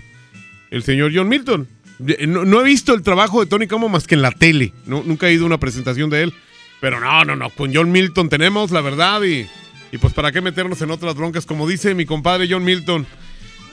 el 0.70 0.82
señor 0.82 1.12
John 1.14 1.28
Milton. 1.28 1.68
Eh, 2.06 2.26
No, 2.26 2.60
he 2.60 2.64
visto 2.64 2.94
el 2.94 3.02
trabajo 3.02 3.40
de 3.40 3.46
Tony 3.46 3.66
Camo 3.66 3.88
más 3.88 4.06
que 4.06 4.14
en 4.14 4.22
la 4.22 4.30
tele. 4.30 4.72
No, 4.86 5.02
nunca 5.04 5.28
he 5.28 5.32
ido 5.32 5.44
a 5.44 5.46
una 5.46 5.58
presentación 5.58 6.10
de 6.10 6.22
él. 6.24 6.34
Pero 6.80 7.00
no, 7.00 7.24
no, 7.24 7.34
no. 7.34 7.50
Con 7.50 7.74
John 7.74 7.90
Milton 7.90 8.28
tenemos 8.28 8.70
la 8.70 8.80
verdad 8.80 9.22
y, 9.22 9.46
y 9.90 9.98
pues 9.98 10.12
para 10.12 10.30
qué 10.30 10.40
meternos 10.40 10.80
en 10.80 10.90
otras 10.90 11.14
broncas. 11.16 11.44
Como 11.44 11.66
dice 11.66 11.94
mi 11.94 12.06
compadre 12.06 12.46
John 12.48 12.64
Milton, 12.64 13.06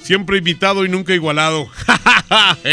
siempre 0.01 0.37
invitado 0.39 0.85
y 0.85 0.89
nunca 0.89 1.13
igualado. 1.13 1.67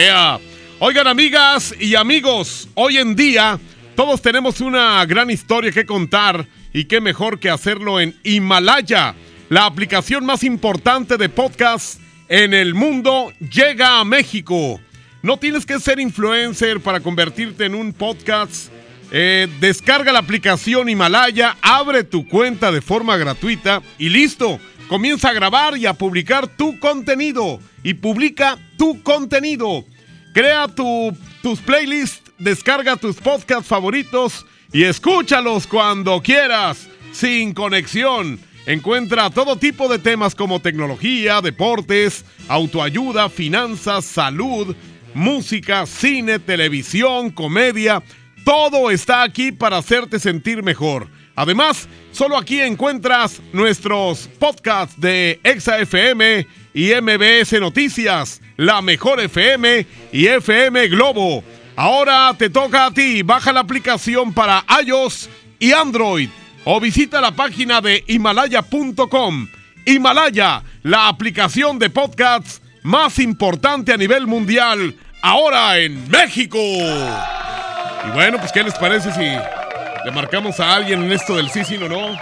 Oigan 0.79 1.07
amigas 1.07 1.75
y 1.79 1.95
amigos, 1.95 2.69
hoy 2.75 2.99
en 2.99 3.15
día 3.15 3.61
todos 3.95 4.21
tenemos 4.21 4.61
una 4.61 5.05
gran 5.07 5.31
historia 5.31 5.71
que 5.71 5.87
contar 5.87 6.47
y 6.73 6.87
qué 6.87 7.01
mejor 7.01 7.39
que 7.39 7.51
hacerlo 7.51 8.01
en 8.01 8.17
Himalaya, 8.25 9.15
la 9.49 9.67
aplicación 9.67 10.25
más 10.27 10.43
importante 10.43 11.19
de 11.19 11.29
podcast 11.29 12.01
en 12.33 12.55
el 12.55 12.73
mundo 12.73 13.31
llega 13.41 14.01
a 14.01 14.05
México. 14.07 14.81
No 15.21 15.37
tienes 15.37 15.67
que 15.67 15.79
ser 15.79 16.01
influencer 16.01 16.81
para 16.81 17.01
convertirte 17.01 17.67
en 17.67 17.75
un 17.75 17.93
podcast. 17.93 18.73
Eh, 19.11 19.47
descarga 19.61 20.13
la 20.13 20.21
aplicación 20.21 20.89
Himalaya, 20.89 21.59
abre 21.61 22.05
tu 22.05 22.27
cuenta 22.27 22.73
de 22.73 22.81
forma 22.81 23.19
gratuita 23.19 23.83
y 23.99 24.09
listo. 24.09 24.59
Comienza 24.89 25.29
a 25.29 25.35
grabar 25.35 25.77
y 25.77 25.85
a 25.85 25.93
publicar 25.93 26.47
tu 26.49 26.81
contenido. 26.81 27.61
Y 27.83 27.93
publica 27.95 28.57
tu 28.79 29.03
contenido. 29.03 29.85
Crea 30.33 30.69
tu- 30.69 31.15
tus 31.43 31.61
playlists, 31.61 32.23
descarga 32.39 32.97
tus 32.97 33.17
podcasts 33.17 33.67
favoritos 33.69 34.47
y 34.73 34.85
escúchalos 34.85 35.67
cuando 35.67 36.23
quieras, 36.23 36.89
sin 37.13 37.53
conexión. 37.53 38.41
Encuentra 38.67 39.29
todo 39.31 39.57
tipo 39.57 39.89
de 39.89 39.99
temas 39.99 40.37
como 40.37 40.61
tecnología, 40.61 41.41
deportes, 41.41 42.25
autoayuda, 42.47 43.29
finanzas, 43.29 44.05
salud, 44.05 44.77
música, 45.15 45.85
cine, 45.85 46.39
televisión, 46.39 47.31
comedia. 47.31 48.03
Todo 48.45 48.91
está 48.91 49.25
aquí 49.25 49.51
para 49.51 49.79
hacerte 49.79 50.21
sentir 50.21 50.63
mejor. 50.63 51.09
Además, 51.35 51.89
solo 52.13 52.37
aquí 52.37 52.61
encuentras 52.61 53.41
nuestros 53.53 54.29
podcasts 54.39 55.01
de 55.01 55.41
Exa 55.43 55.81
FM 55.81 56.47
y 56.73 56.93
MBS 56.95 57.59
Noticias, 57.61 58.41
La 58.57 58.81
Mejor 58.81 59.21
FM 59.21 59.87
y 60.13 60.27
FM 60.27 60.89
Globo. 60.89 61.43
Ahora 61.75 62.33
te 62.39 62.49
toca 62.49 62.87
a 62.87 62.95
ti. 62.95 63.23
Baja 63.23 63.53
la 63.53 63.61
aplicación 63.61 64.33
para 64.33 64.65
iOS 64.85 65.29
y 65.59 65.73
Android 65.73 66.29
o 66.65 66.81
visita 66.81 67.21
la 67.21 67.33
página 67.33 67.81
de 67.81 68.05
himalaya.com. 68.07 69.49
Himalaya, 69.85 70.63
la 70.83 71.09
aplicación 71.09 71.79
de 71.79 71.91
podcasts 71.91 72.63
más 72.83 73.19
importante 73.19 73.93
a 73.93 73.97
nivel 73.97 74.27
mundial, 74.27 74.95
ahora 75.23 75.79
en 75.79 76.09
México. 76.11 76.59
Y 76.59 78.11
bueno, 78.15 78.39
pues 78.39 78.53
¿qué 78.53 78.63
les 78.63 78.75
parece 78.75 79.13
si 79.13 79.21
le 79.21 80.11
marcamos 80.13 80.61
a 80.61 80.75
alguien 80.75 81.03
en 81.03 81.13
esto 81.13 81.37
del 81.37 81.51
sí, 81.51 81.65
sí, 81.65 81.79
no, 81.79 81.89
no? 81.89 82.17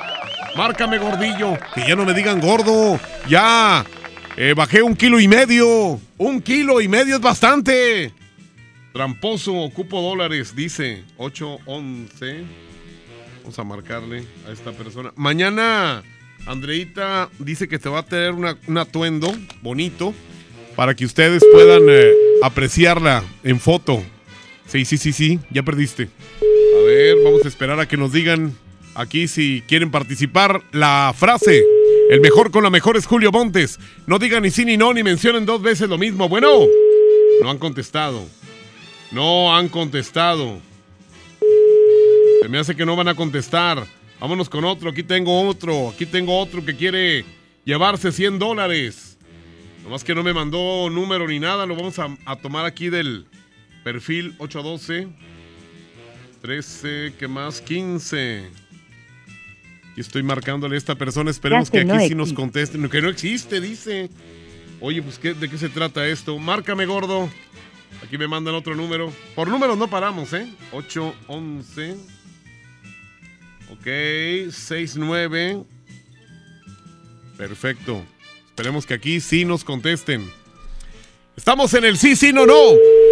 Márcame, 0.56 0.98
gordillo. 0.98 1.58
Que 1.74 1.86
ya 1.86 1.94
no 1.94 2.04
me 2.04 2.14
digan 2.14 2.40
gordo. 2.40 2.98
Ya. 3.28 3.84
Eh, 4.36 4.54
bajé 4.56 4.82
un 4.82 4.96
kilo 4.96 5.20
y 5.20 5.28
medio. 5.28 6.00
Un 6.18 6.42
kilo 6.42 6.80
y 6.80 6.88
medio 6.88 7.16
es 7.16 7.20
bastante. 7.20 8.12
Tramposo, 8.92 9.54
ocupo 9.54 10.02
dólares, 10.02 10.56
dice 10.56 11.04
811. 11.16 12.69
Vamos 13.42 13.58
a 13.58 13.64
marcarle 13.64 14.24
a 14.46 14.52
esta 14.52 14.72
persona. 14.72 15.12
Mañana, 15.16 16.02
Andreita 16.46 17.30
dice 17.38 17.68
que 17.68 17.78
te 17.78 17.88
va 17.88 18.00
a 18.00 18.04
tener 18.04 18.32
un 18.32 18.78
atuendo 18.78 19.34
bonito 19.62 20.14
para 20.76 20.94
que 20.94 21.04
ustedes 21.04 21.44
puedan 21.52 21.82
eh, 21.88 22.12
apreciarla 22.42 23.24
en 23.42 23.60
foto. 23.60 24.02
Sí, 24.66 24.84
sí, 24.84 24.98
sí, 24.98 25.12
sí, 25.12 25.40
ya 25.50 25.62
perdiste. 25.62 26.08
A 26.78 26.82
ver, 26.84 27.16
vamos 27.24 27.44
a 27.44 27.48
esperar 27.48 27.80
a 27.80 27.88
que 27.88 27.96
nos 27.96 28.12
digan 28.12 28.54
aquí 28.94 29.26
si 29.26 29.62
quieren 29.66 29.90
participar. 29.90 30.62
La 30.72 31.12
frase, 31.16 31.64
el 32.10 32.20
mejor 32.20 32.50
con 32.50 32.62
la 32.62 32.70
mejor 32.70 32.96
es 32.96 33.06
Julio 33.06 33.32
Montes. 33.32 33.78
No 34.06 34.18
digan 34.18 34.42
ni 34.42 34.50
sí 34.50 34.64
ni 34.64 34.76
no, 34.76 34.94
ni 34.94 35.02
mencionen 35.02 35.44
dos 35.44 35.60
veces 35.60 35.88
lo 35.88 35.98
mismo. 35.98 36.28
Bueno, 36.28 36.66
no 37.42 37.50
han 37.50 37.58
contestado. 37.58 38.24
No 39.10 39.56
han 39.56 39.68
contestado. 39.68 40.60
Se 42.40 42.48
me 42.48 42.58
hace 42.58 42.74
que 42.74 42.86
no 42.86 42.96
van 42.96 43.08
a 43.08 43.14
contestar. 43.14 43.86
Vámonos 44.18 44.48
con 44.48 44.64
otro. 44.64 44.90
Aquí 44.90 45.02
tengo 45.02 45.42
otro. 45.48 45.90
Aquí 45.90 46.06
tengo 46.06 46.38
otro 46.38 46.64
que 46.64 46.74
quiere 46.76 47.24
llevarse 47.64 48.12
100 48.12 48.38
dólares. 48.38 49.18
Nomás 49.84 50.04
que 50.04 50.14
no 50.14 50.22
me 50.22 50.32
mandó 50.32 50.88
número 50.90 51.26
ni 51.26 51.38
nada. 51.38 51.66
Lo 51.66 51.74
vamos 51.76 51.98
a, 51.98 52.08
a 52.24 52.36
tomar 52.36 52.64
aquí 52.66 52.88
del 52.90 53.26
perfil 53.84 54.34
812. 54.38 55.08
13, 56.42 57.14
¿qué 57.18 57.28
más? 57.28 57.60
15. 57.60 58.48
Y 59.96 60.00
estoy 60.00 60.22
marcándole 60.22 60.76
a 60.76 60.78
esta 60.78 60.94
persona. 60.94 61.30
Esperemos 61.30 61.70
que 61.70 61.78
que 61.78 61.80
aquí 61.82 61.88
no 61.88 62.08
sí 62.08 62.14
nos 62.14 62.32
contesten. 62.32 62.88
Que 62.88 63.02
no 63.02 63.08
existe, 63.08 63.60
dice. 63.60 64.08
Oye, 64.80 65.02
pues 65.02 65.18
¿qué- 65.18 65.34
¿de 65.34 65.48
qué 65.48 65.58
se 65.58 65.68
trata 65.68 66.06
esto? 66.06 66.38
Márcame, 66.38 66.86
gordo. 66.86 67.28
Aquí 68.02 68.16
me 68.16 68.26
mandan 68.28 68.54
otro 68.54 68.74
número. 68.74 69.12
Por 69.34 69.48
números 69.48 69.76
no 69.76 69.88
paramos, 69.88 70.32
¿eh? 70.32 70.46
811. 70.72 71.96
Ok, 73.81 73.86
69. 74.52 75.62
Perfecto. 77.39 78.05
Esperemos 78.48 78.85
que 78.85 78.93
aquí 78.93 79.20
sí 79.20 79.47
nos 79.47 79.65
contesten. 79.65 80.31
Estamos 81.35 81.73
en 81.73 81.86
el 81.86 81.97
sí, 81.97 82.15
sí, 82.15 82.35
no, 82.35 82.44
no. 82.44 82.55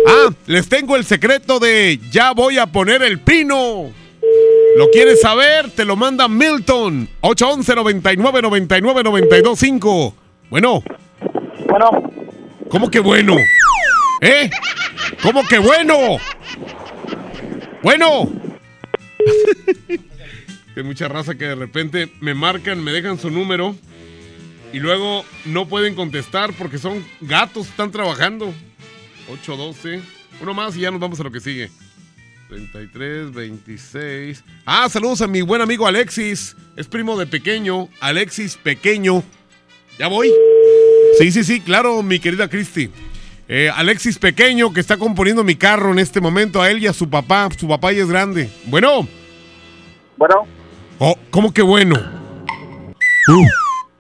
Ah, 0.07 0.29
les 0.47 0.69
tengo 0.69 0.97
el 0.97 1.07
secreto 1.07 1.59
de 1.59 1.99
ya 2.11 2.33
voy 2.33 2.59
a 2.59 2.67
poner 2.67 3.03
el 3.03 3.19
pino. 3.19 3.91
¿Lo 4.77 4.91
quieres 4.91 5.23
saber? 5.23 5.71
Te 5.71 5.87
lo 5.87 5.97
manda 5.97 6.29
Milton. 6.29 7.09
811 7.23 7.75
99 7.75 8.43
99 8.43 9.03
92 9.05 9.59
5. 9.59 10.15
Bueno. 10.51 10.83
Bueno. 11.67 12.13
¿Cómo 12.69 12.91
que 12.91 13.01
bueno? 13.01 13.37
¿Eh? 14.21 14.51
¿Cómo 15.23 15.47
que 15.49 15.59
bueno? 15.61 16.19
Bueno. 17.83 18.31
Hay 20.79 20.85
mucha 20.85 21.09
raza 21.09 21.35
que 21.35 21.45
de 21.45 21.57
repente 21.57 22.09
me 22.21 22.35
marcan, 22.35 22.85
me 22.85 22.93
dejan 22.93 23.19
su 23.19 23.31
número 23.31 23.75
y 24.73 24.79
luego 24.79 25.25
no 25.45 25.67
pueden 25.67 25.97
contestar 25.97 26.53
porque 26.53 26.79
son 26.79 27.05
gatos, 27.21 27.67
están 27.67 27.91
trabajando. 27.91 28.55
812. 29.29 30.01
Uno 30.41 30.55
más 30.55 30.77
y 30.77 30.83
ya 30.83 30.93
nos 30.93 31.01
vamos 31.01 31.19
a 31.19 31.25
lo 31.25 31.33
que 31.33 31.41
sigue. 31.41 31.69
33, 32.49 33.33
26. 33.33 34.45
Ah, 34.67 34.89
saludos 34.89 35.21
a 35.21 35.27
mi 35.27 35.43
buen 35.43 35.61
amigo 35.63 35.85
Alexis. 35.85 36.57
Es 36.77 36.87
primo 36.87 37.19
de 37.19 37.27
pequeño. 37.27 37.89
Alexis 37.99 38.57
Pequeño. 38.57 39.25
¿Ya 39.99 40.07
voy? 40.07 40.33
Sí, 41.19 41.33
sí, 41.33 41.43
sí, 41.43 41.61
claro, 41.61 42.05
mi 42.05 42.21
querida 42.21 42.49
Cristi. 42.49 42.89
Eh, 43.49 43.69
Alexis 43.75 44.17
Pequeño, 44.21 44.73
que 44.73 44.79
está 44.79 44.97
componiendo 44.97 45.43
mi 45.43 45.57
carro 45.57 45.91
en 45.91 45.99
este 45.99 46.21
momento, 46.21 46.63
a 46.63 46.71
él 46.71 46.79
y 46.79 46.87
a 46.87 46.93
su 46.93 47.11
papá. 47.11 47.49
Su 47.59 47.67
papá 47.67 47.91
ya 47.91 48.03
es 48.03 48.09
grande. 48.09 48.49
Bueno. 48.67 49.09
Bueno. 50.17 50.58
Oh, 50.99 51.17
¿Cómo 51.31 51.53
que 51.53 51.63
bueno? 51.63 51.95
Oh, 53.29 53.47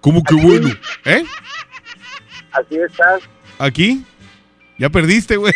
¿Cómo 0.00 0.22
que 0.22 0.34
bueno? 0.34 0.68
¿Eh? 1.04 1.24
Así 2.52 2.76
estás. 2.76 3.22
¿Aquí? 3.58 4.04
Ya 4.78 4.88
perdiste, 4.90 5.36
güey. 5.36 5.52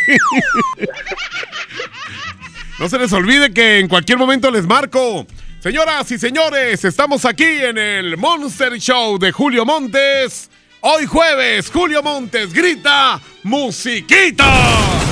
No 2.78 2.88
se 2.88 2.98
les 2.98 3.12
olvide 3.12 3.52
que 3.52 3.78
en 3.78 3.88
cualquier 3.88 4.18
momento 4.18 4.50
les 4.50 4.66
marco. 4.66 5.26
Señoras 5.60 6.10
y 6.10 6.18
señores, 6.18 6.84
estamos 6.84 7.24
aquí 7.24 7.44
en 7.44 7.78
el 7.78 8.16
Monster 8.16 8.78
Show 8.80 9.18
de 9.18 9.30
Julio 9.30 9.64
Montes. 9.64 10.50
Hoy 10.80 11.06
jueves, 11.06 11.70
Julio 11.70 12.02
Montes 12.02 12.52
grita 12.52 13.20
musiquita. 13.44 15.11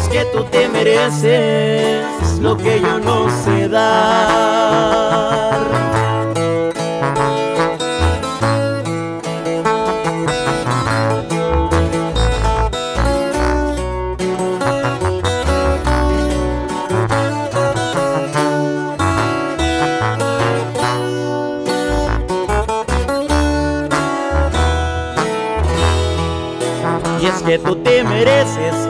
es 0.00 0.08
que 0.08 0.24
tú 0.26 0.44
te 0.44 0.68
mereces 0.68 2.38
lo 2.40 2.56
que 2.56 2.80
yo 2.80 2.98
no 3.00 3.28
sé 3.44 3.68
dar. 3.68 4.50
Y 27.20 27.26
es 27.26 27.42
que 27.42 27.58
tú 27.58 27.76
te 27.76 28.02
mereces 28.02 28.89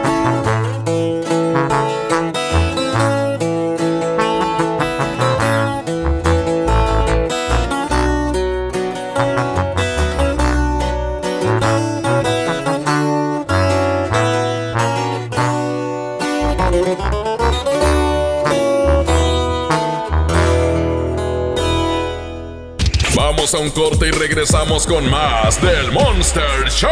Un 23.61 23.69
corte 23.69 24.07
y 24.07 24.11
regresamos 24.11 24.87
con 24.87 25.07
más 25.09 25.61
del 25.61 25.91
Monster 25.91 26.67
Show. 26.69 26.89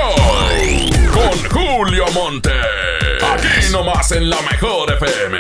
Con 1.12 1.50
Julio 1.50 2.06
Monte. 2.14 2.52
Aquí 3.34 3.72
nomás 3.72 4.12
en 4.12 4.30
la 4.30 4.40
mejor 4.42 4.94
FM. 4.94 5.38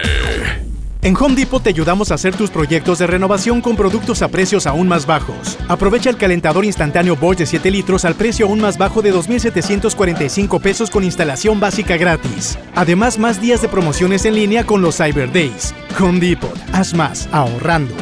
En 1.01 1.15
Home 1.15 1.35
Depot 1.35 1.61
te 1.61 1.69
ayudamos 1.69 2.11
a 2.11 2.15
hacer 2.15 2.35
tus 2.35 2.49
proyectos 2.49 2.97
de 2.99 3.07
renovación 3.07 3.61
con 3.61 3.76
productos 3.76 4.23
a 4.23 4.30
precios 4.30 4.65
aún 4.65 4.88
más 4.88 5.06
bajos. 5.06 5.57
Aprovecha 5.68 6.10
el 6.10 6.18
calentador 6.18 6.65
instantáneo 6.65 7.15
Bosch 7.15 7.38
de 7.38 7.45
7 7.45 7.69
litros 7.69 8.06
al 8.06 8.15
precio 8.15 8.47
aún 8.47 8.60
más 8.60 8.77
bajo 8.77 9.01
de 9.01 9.11
2,745 9.11 10.60
pesos 10.60 10.89
con 10.89 11.03
instalación 11.03 11.60
básica 11.60 11.95
gratis. 11.95 12.57
Además, 12.76 13.19
más 13.19 13.39
días 13.39 13.61
de 13.61 13.69
promociones 13.69 14.26
en 14.26 14.34
línea 14.35 14.65
con 14.65 14.81
los 14.81 14.97
Cyber 14.97 15.31
Days. 15.31 15.76
Home 15.99 16.19
Depot, 16.19 16.57
haz 16.73 16.93
más, 16.95 17.30
ahorrando. 17.31 17.93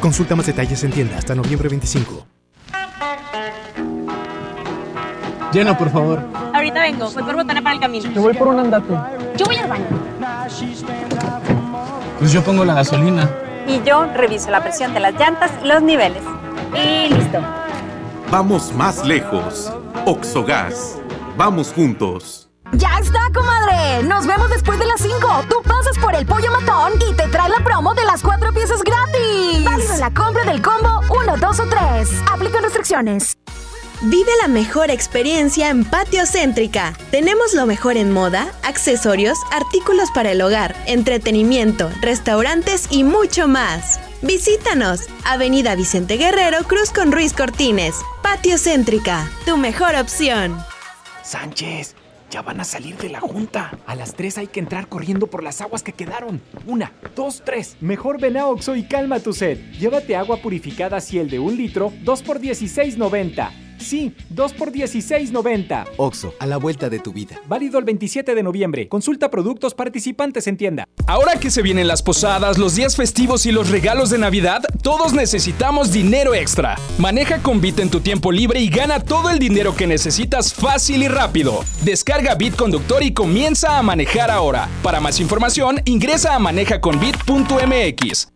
Consulta 0.00 0.34
más 0.34 0.46
detalles 0.46 0.82
en 0.82 0.90
tienda 0.90 1.16
hasta 1.16 1.34
noviembre 1.34 1.68
25. 1.68 2.35
Llena, 5.56 5.78
por 5.78 5.88
favor. 5.88 6.20
Ahorita 6.52 6.82
vengo, 6.82 7.10
voy 7.12 7.22
por 7.22 7.34
botana 7.34 7.62
para 7.62 7.76
el 7.76 7.80
camino. 7.80 8.10
Yo 8.10 8.20
voy 8.20 8.34
por 8.34 8.48
un 8.48 8.60
andate. 8.60 8.92
Yo 9.38 9.46
voy 9.46 9.56
al 9.56 9.66
baño. 9.66 9.86
Pues 12.18 12.30
yo 12.30 12.42
pongo 12.42 12.62
la 12.62 12.74
gasolina. 12.74 13.26
Y 13.66 13.80
yo 13.82 14.04
reviso 14.04 14.50
la 14.50 14.62
presión 14.62 14.92
de 14.92 15.00
las 15.00 15.14
llantas 15.14 15.50
y 15.64 15.66
los 15.66 15.80
niveles. 15.80 16.22
Y 16.74 17.08
listo. 17.08 17.38
Vamos 18.30 18.70
más 18.74 19.02
lejos. 19.06 19.72
Oxogas. 20.04 20.98
Vamos 21.38 21.72
juntos. 21.72 22.50
¡Ya 22.72 22.98
está, 22.98 23.20
comadre! 23.32 24.02
Nos 24.02 24.26
vemos 24.26 24.50
después 24.50 24.78
de 24.78 24.84
las 24.84 25.00
5. 25.00 25.16
Tú 25.48 25.62
pasas 25.62 25.96
por 26.02 26.14
el 26.14 26.26
pollo 26.26 26.52
matón 26.52 26.92
y 27.10 27.14
te 27.14 27.28
trae 27.28 27.48
la 27.48 27.64
promo 27.64 27.94
de 27.94 28.04
las 28.04 28.20
cuatro 28.20 28.52
piezas 28.52 28.82
gratis. 28.82 29.64
Válido 29.64 29.94
en 29.94 30.00
la 30.00 30.12
compra 30.12 30.44
del 30.44 30.60
combo 30.60 31.00
1, 31.08 31.36
2 31.38 31.60
o 31.60 31.66
3. 31.66 32.22
Aplican 32.30 32.62
restricciones. 32.62 33.38
Vive 34.02 34.30
la 34.42 34.48
mejor 34.48 34.90
experiencia 34.90 35.70
en 35.70 35.82
Patio 35.82 36.26
Céntrica. 36.26 36.92
Tenemos 37.10 37.54
lo 37.54 37.64
mejor 37.64 37.96
en 37.96 38.12
moda, 38.12 38.52
accesorios, 38.62 39.38
artículos 39.50 40.10
para 40.10 40.32
el 40.32 40.42
hogar, 40.42 40.76
entretenimiento, 40.86 41.90
restaurantes 42.02 42.88
y 42.90 43.04
mucho 43.04 43.48
más. 43.48 43.98
Visítanos, 44.20 45.00
Avenida 45.24 45.74
Vicente 45.76 46.18
Guerrero, 46.18 46.58
Cruz 46.64 46.90
con 46.90 47.10
Ruiz 47.10 47.32
Cortines. 47.32 47.96
Patio 48.22 48.58
Céntrica, 48.58 49.30
tu 49.46 49.56
mejor 49.56 49.94
opción. 49.96 50.58
Sánchez, 51.22 51.96
ya 52.30 52.42
van 52.42 52.60
a 52.60 52.64
salir 52.64 52.98
de 52.98 53.08
la 53.08 53.20
junta. 53.20 53.78
A 53.86 53.94
las 53.94 54.14
3 54.14 54.36
hay 54.38 54.46
que 54.48 54.60
entrar 54.60 54.88
corriendo 54.88 55.28
por 55.28 55.42
las 55.42 55.62
aguas 55.62 55.82
que 55.82 55.94
quedaron. 55.94 56.42
Una, 56.66 56.92
dos, 57.14 57.42
tres. 57.46 57.78
Mejor 57.80 58.20
ven 58.20 58.36
a 58.36 58.46
Oxo 58.46 58.76
y 58.76 58.82
calma 58.82 59.20
tu 59.20 59.32
sed. 59.32 59.58
Llévate 59.78 60.16
agua 60.16 60.36
purificada 60.36 61.00
Ciel 61.00 61.30
de 61.30 61.38
un 61.38 61.56
litro, 61.56 61.94
2 62.04 62.22
por 62.22 62.40
16.90. 62.40 63.65
Sí, 63.86 64.12
2 64.30 64.52
por 64.54 64.72
16.90. 64.72 65.84
Oxo, 65.96 66.34
a 66.40 66.46
la 66.46 66.56
vuelta 66.56 66.90
de 66.90 66.98
tu 66.98 67.12
vida. 67.12 67.36
Válido 67.46 67.78
el 67.78 67.84
27 67.84 68.34
de 68.34 68.42
noviembre. 68.42 68.88
Consulta 68.88 69.30
productos 69.30 69.74
participantes 69.74 70.48
en 70.48 70.56
tienda. 70.56 70.88
Ahora 71.06 71.38
que 71.38 71.52
se 71.52 71.62
vienen 71.62 71.86
las 71.86 72.02
posadas, 72.02 72.58
los 72.58 72.74
días 72.74 72.96
festivos 72.96 73.46
y 73.46 73.52
los 73.52 73.70
regalos 73.70 74.10
de 74.10 74.18
Navidad, 74.18 74.64
todos 74.82 75.12
necesitamos 75.12 75.92
dinero 75.92 76.34
extra. 76.34 76.74
Maneja 76.98 77.40
con 77.40 77.60
Bit 77.60 77.78
en 77.78 77.90
tu 77.90 78.00
tiempo 78.00 78.32
libre 78.32 78.58
y 78.58 78.70
gana 78.70 78.98
todo 78.98 79.30
el 79.30 79.38
dinero 79.38 79.76
que 79.76 79.86
necesitas 79.86 80.52
fácil 80.52 81.04
y 81.04 81.08
rápido. 81.08 81.64
Descarga 81.84 82.34
Bit 82.34 82.56
Conductor 82.56 83.04
y 83.04 83.14
comienza 83.14 83.78
a 83.78 83.82
manejar 83.84 84.32
ahora. 84.32 84.68
Para 84.82 84.98
más 84.98 85.20
información, 85.20 85.80
ingresa 85.84 86.34
a 86.34 86.40
manejaconbit.mx. 86.40 88.35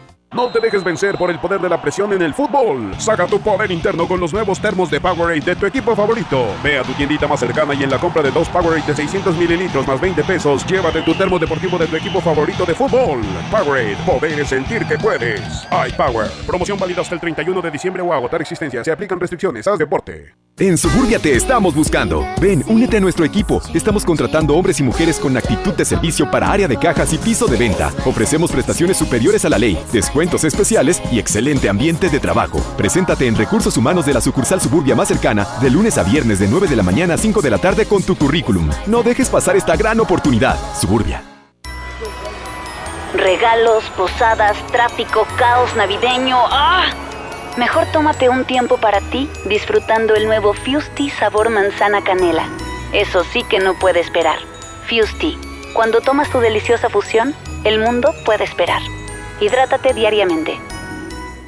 No 0.33 0.49
te 0.49 0.61
dejes 0.61 0.81
vencer 0.81 1.17
por 1.17 1.29
el 1.29 1.39
poder 1.39 1.59
de 1.59 1.67
la 1.67 1.81
presión 1.81 2.13
en 2.13 2.21
el 2.21 2.33
fútbol. 2.33 2.95
Saca 2.97 3.27
tu 3.27 3.41
poder 3.41 3.69
interno 3.69 4.07
con 4.07 4.17
los 4.17 4.31
nuevos 4.31 4.61
termos 4.61 4.89
de 4.89 5.01
Powerade 5.01 5.41
de 5.41 5.57
tu 5.57 5.65
equipo 5.65 5.93
favorito. 5.93 6.45
Ve 6.63 6.79
a 6.79 6.83
tu 6.83 6.93
tiendita 6.93 7.27
más 7.27 7.41
cercana 7.41 7.73
y 7.73 7.83
en 7.83 7.89
la 7.89 7.99
compra 7.99 8.21
de 8.23 8.31
dos 8.31 8.47
Powerade 8.47 8.87
de 8.87 8.95
600 8.95 9.35
mililitros 9.35 9.85
más 9.85 9.99
20 9.99 10.23
pesos, 10.23 10.65
llévate 10.65 11.01
tu 11.01 11.13
termo 11.15 11.37
deportivo 11.37 11.77
de 11.77 11.85
tu 11.85 11.97
equipo 11.97 12.21
favorito 12.21 12.65
de 12.65 12.73
fútbol. 12.73 13.19
Powerade, 13.51 13.97
poder 14.05 14.47
sentir 14.47 14.85
que 14.85 14.97
puedes. 14.97 15.67
iPower. 15.89 16.29
Promoción 16.47 16.79
válida 16.79 17.01
hasta 17.01 17.15
el 17.15 17.19
31 17.19 17.61
de 17.61 17.69
diciembre 17.69 18.01
o 18.01 18.13
agotar 18.13 18.41
existencia. 18.41 18.85
Se 18.85 18.91
aplican 18.93 19.19
restricciones. 19.19 19.67
Haz 19.67 19.79
deporte. 19.79 20.33
En 20.57 20.77
Suburbia 20.77 21.17
te 21.17 21.35
estamos 21.35 21.73
buscando. 21.73 22.23
Ven, 22.39 22.63
únete 22.67 22.97
a 22.97 22.99
nuestro 22.99 23.25
equipo. 23.25 23.61
Estamos 23.73 24.05
contratando 24.05 24.55
hombres 24.55 24.79
y 24.79 24.83
mujeres 24.83 25.19
con 25.19 25.35
actitud 25.35 25.73
de 25.73 25.83
servicio 25.83 26.29
para 26.29 26.51
área 26.51 26.67
de 26.67 26.77
cajas 26.77 27.11
y 27.13 27.17
piso 27.17 27.47
de 27.47 27.57
venta. 27.57 27.91
Ofrecemos 28.05 28.51
prestaciones 28.51 28.97
superiores 28.97 29.43
a 29.43 29.49
la 29.49 29.57
ley, 29.57 29.77
descuentos 30.21 30.43
especiales 30.43 31.01
y 31.11 31.17
excelente 31.17 31.67
ambiente 31.67 32.07
de 32.07 32.19
trabajo. 32.19 32.59
Preséntate 32.77 33.25
en 33.25 33.35
Recursos 33.35 33.75
Humanos 33.75 34.05
de 34.05 34.13
la 34.13 34.21
sucursal 34.21 34.61
Suburbia 34.61 34.93
más 34.93 35.07
cercana 35.07 35.47
de 35.59 35.71
lunes 35.71 35.97
a 35.97 36.03
viernes 36.03 36.37
de 36.37 36.47
9 36.47 36.67
de 36.67 36.75
la 36.75 36.83
mañana 36.83 37.15
a 37.15 37.17
5 37.17 37.41
de 37.41 37.49
la 37.49 37.57
tarde 37.57 37.87
con 37.87 38.03
tu 38.03 38.15
currículum. 38.15 38.69
No 38.85 39.01
dejes 39.01 39.29
pasar 39.29 39.55
esta 39.55 39.75
gran 39.75 39.99
oportunidad. 39.99 40.59
Suburbia. 40.79 41.23
Regalos, 43.15 43.83
posadas, 43.97 44.55
tráfico, 44.67 45.25
caos 45.39 45.75
navideño. 45.75 46.37
¡Ah! 46.51 46.85
Mejor 47.57 47.87
tómate 47.91 48.29
un 48.29 48.45
tiempo 48.45 48.77
para 48.77 49.01
ti 49.01 49.27
disfrutando 49.49 50.13
el 50.13 50.27
nuevo 50.27 50.53
Fusti 50.53 51.09
sabor 51.09 51.49
manzana 51.49 52.03
canela. 52.03 52.47
Eso 52.93 53.23
sí 53.33 53.43
que 53.49 53.57
no 53.57 53.73
puede 53.73 54.01
esperar. 54.01 54.37
Fusti. 54.87 55.35
Cuando 55.73 55.99
tomas 55.99 56.29
tu 56.29 56.39
deliciosa 56.39 56.89
fusión, 56.89 57.33
el 57.63 57.79
mundo 57.79 58.13
puede 58.23 58.43
esperar. 58.43 58.83
Hidrátate 59.41 59.93
diariamente. 59.93 60.59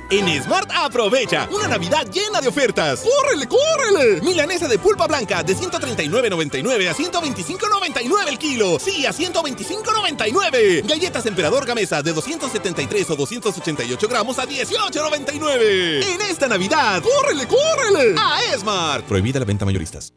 En 0.10 0.44
Smart 0.44 0.70
aprovecha 0.76 1.48
una 1.52 1.68
Navidad 1.68 2.06
llena 2.11 2.41
de 2.41 2.48
ofertas. 2.48 3.02
¡Córrele, 3.02 3.48
córrele! 3.48 4.22
Milanesa 4.22 4.68
de 4.68 4.78
pulpa 4.78 5.07
blanca 5.07 5.41
de 5.44 5.56
139.99 5.56 6.90
a 6.90 6.94
125.99 6.94 8.28
el 8.28 8.38
kilo. 8.38 8.80
Sí, 8.80 9.06
a 9.06 9.11
125.99. 9.11 10.88
Galletas 10.88 11.26
Emperador 11.26 11.65
Gamesa 11.65 12.02
de 12.03 12.14
273 12.14 13.10
o 13.11 13.15
288 13.15 14.07
gramos 14.07 14.38
a 14.40 14.45
18.99. 14.45 16.03
En 16.14 16.22
esta 16.22 16.48
Navidad, 16.48 17.02
¡córrele, 17.02 17.48
córrele! 17.48 18.15
A 18.20 18.40
Smart. 18.57 19.06
Prohibida 19.06 19.40
la 19.40 19.45
venta 19.45 19.65
mayoristas. 19.65 20.14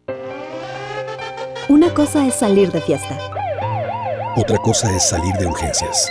Una 1.69 1.93
cosa 1.93 2.27
es 2.27 2.35
salir 2.35 2.71
de 2.71 2.81
fiesta. 2.81 3.19
Otra 4.37 4.59
cosa 4.59 4.95
es 4.95 5.09
salir 5.09 5.35
de 5.35 5.47
urgencias. 5.47 6.11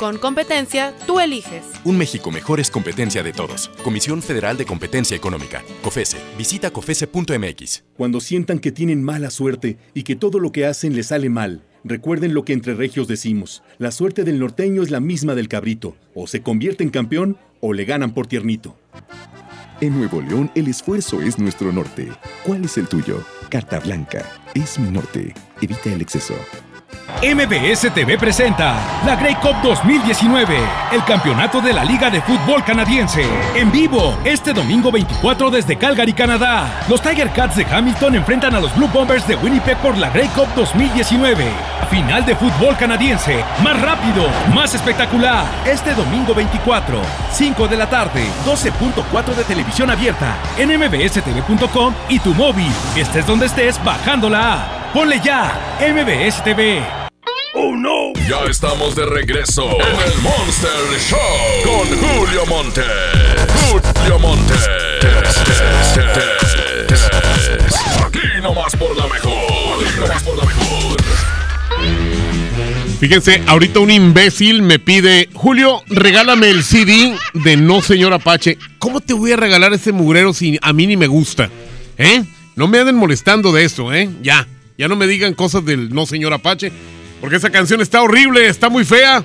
Con 0.00 0.16
competencia, 0.16 0.94
tú 1.06 1.20
eliges. 1.20 1.62
Un 1.84 1.98
México 1.98 2.30
mejor 2.30 2.58
es 2.58 2.70
competencia 2.70 3.22
de 3.22 3.34
todos. 3.34 3.68
Comisión 3.84 4.22
Federal 4.22 4.56
de 4.56 4.64
Competencia 4.64 5.14
Económica. 5.14 5.62
COFESE. 5.82 6.16
Visita 6.38 6.70
COFESE.mx. 6.70 7.84
Cuando 7.98 8.20
sientan 8.20 8.60
que 8.60 8.72
tienen 8.72 9.04
mala 9.04 9.28
suerte 9.28 9.76
y 9.92 10.04
que 10.04 10.16
todo 10.16 10.38
lo 10.38 10.52
que 10.52 10.64
hacen 10.64 10.96
les 10.96 11.08
sale 11.08 11.28
mal, 11.28 11.66
recuerden 11.84 12.32
lo 12.32 12.46
que 12.46 12.54
entre 12.54 12.72
regios 12.72 13.08
decimos. 13.08 13.62
La 13.76 13.90
suerte 13.90 14.24
del 14.24 14.38
norteño 14.38 14.82
es 14.82 14.90
la 14.90 15.00
misma 15.00 15.34
del 15.34 15.48
cabrito. 15.48 15.94
O 16.14 16.26
se 16.26 16.40
convierte 16.40 16.82
en 16.82 16.88
campeón 16.88 17.36
o 17.60 17.74
le 17.74 17.84
ganan 17.84 18.14
por 18.14 18.26
tiernito. 18.26 18.78
En 19.82 19.98
Nuevo 19.98 20.22
León 20.22 20.50
el 20.54 20.68
esfuerzo 20.68 21.20
es 21.20 21.38
nuestro 21.38 21.72
norte. 21.72 22.08
¿Cuál 22.46 22.64
es 22.64 22.78
el 22.78 22.88
tuyo? 22.88 23.22
Carta 23.50 23.80
Blanca. 23.80 24.24
Es 24.54 24.78
mi 24.78 24.90
norte. 24.90 25.34
Evita 25.60 25.92
el 25.92 26.00
exceso. 26.00 26.36
MBS 27.22 27.92
TV 27.92 28.16
presenta 28.16 28.76
la 29.04 29.14
Grey 29.16 29.34
Cup 29.34 29.56
2019, 29.62 30.56
el 30.92 31.04
campeonato 31.04 31.60
de 31.60 31.72
la 31.72 31.84
Liga 31.84 32.08
de 32.08 32.22
Fútbol 32.22 32.64
Canadiense. 32.64 33.24
En 33.54 33.70
vivo, 33.70 34.18
este 34.24 34.52
domingo 34.52 34.90
24 34.90 35.50
desde 35.50 35.76
Calgary, 35.76 36.12
Canadá. 36.12 36.80
Los 36.88 37.02
Tiger 37.02 37.30
Cats 37.30 37.56
de 37.56 37.64
Hamilton 37.64 38.14
enfrentan 38.14 38.54
a 38.54 38.60
los 38.60 38.74
Blue 38.74 38.88
Bombers 38.88 39.26
de 39.26 39.36
Winnipeg 39.36 39.76
por 39.78 39.98
la 39.98 40.10
Grey 40.10 40.28
Cup 40.28 40.48
2019. 40.56 41.44
Final 41.90 42.24
de 42.24 42.36
fútbol 42.36 42.76
canadiense, 42.76 43.44
más 43.62 43.80
rápido, 43.80 44.26
más 44.54 44.74
espectacular. 44.74 45.44
Este 45.66 45.92
domingo 45.94 46.34
24, 46.34 47.02
5 47.32 47.68
de 47.68 47.76
la 47.76 47.90
tarde, 47.90 48.24
12.4 48.46 49.34
de 49.34 49.44
televisión 49.44 49.90
abierta, 49.90 50.36
en 50.56 50.70
mbstv.com 50.78 51.94
y 52.08 52.18
tu 52.20 52.32
móvil. 52.34 52.72
Estés 52.96 53.26
donde 53.26 53.46
estés, 53.46 53.82
bajando 53.84 54.30
la 54.30 54.54
app. 54.54 54.94
Ponle 54.94 55.20
ya, 55.20 55.52
MBS 55.80 56.42
TV. 56.42 56.99
¡Oh 57.52 57.76
no! 57.76 58.12
Ya 58.28 58.44
estamos 58.48 58.94
de 58.94 59.04
regreso 59.06 59.64
en 59.64 60.12
el 60.12 60.22
Monster 60.22 60.70
Show 61.00 61.18
con 61.64 61.88
Julio 61.98 62.46
Monte. 62.46 62.82
Julio 63.68 64.18
Monte. 64.20 64.54
Aquí 68.06 68.20
nomás 68.40 68.76
por 68.76 68.96
la 68.96 69.06
mejor. 69.08 69.32
Aquí 69.84 70.00
nomás 70.00 70.22
por 70.22 70.36
la 70.36 70.44
mejor. 70.44 70.96
Fíjense, 73.00 73.42
ahorita 73.46 73.80
un 73.80 73.90
imbécil 73.90 74.62
me 74.62 74.78
pide, 74.78 75.28
Julio, 75.32 75.82
regálame 75.88 76.50
el 76.50 76.62
CD 76.62 77.16
de 77.34 77.56
No 77.56 77.82
Señor 77.82 78.12
Apache. 78.12 78.58
¿Cómo 78.78 79.00
te 79.00 79.12
voy 79.12 79.32
a 79.32 79.36
regalar 79.36 79.72
ese 79.72 79.90
mugrero 79.90 80.32
si 80.32 80.58
a 80.62 80.72
mí 80.72 80.86
ni 80.86 80.96
me 80.96 81.08
gusta? 81.08 81.50
¿Eh? 81.98 82.22
No 82.54 82.68
me 82.68 82.78
anden 82.78 82.96
molestando 82.96 83.52
de 83.52 83.64
eso, 83.64 83.92
¿eh? 83.92 84.08
Ya, 84.22 84.46
ya 84.78 84.86
no 84.86 84.94
me 84.94 85.08
digan 85.08 85.34
cosas 85.34 85.64
del 85.64 85.90
No 85.90 86.06
Señor 86.06 86.32
Apache, 86.32 86.70
porque 87.20 87.36
esa 87.36 87.50
canción 87.50 87.80
está 87.80 88.02
horrible, 88.02 88.48
está 88.48 88.68
muy 88.68 88.84
fea. 88.84 89.24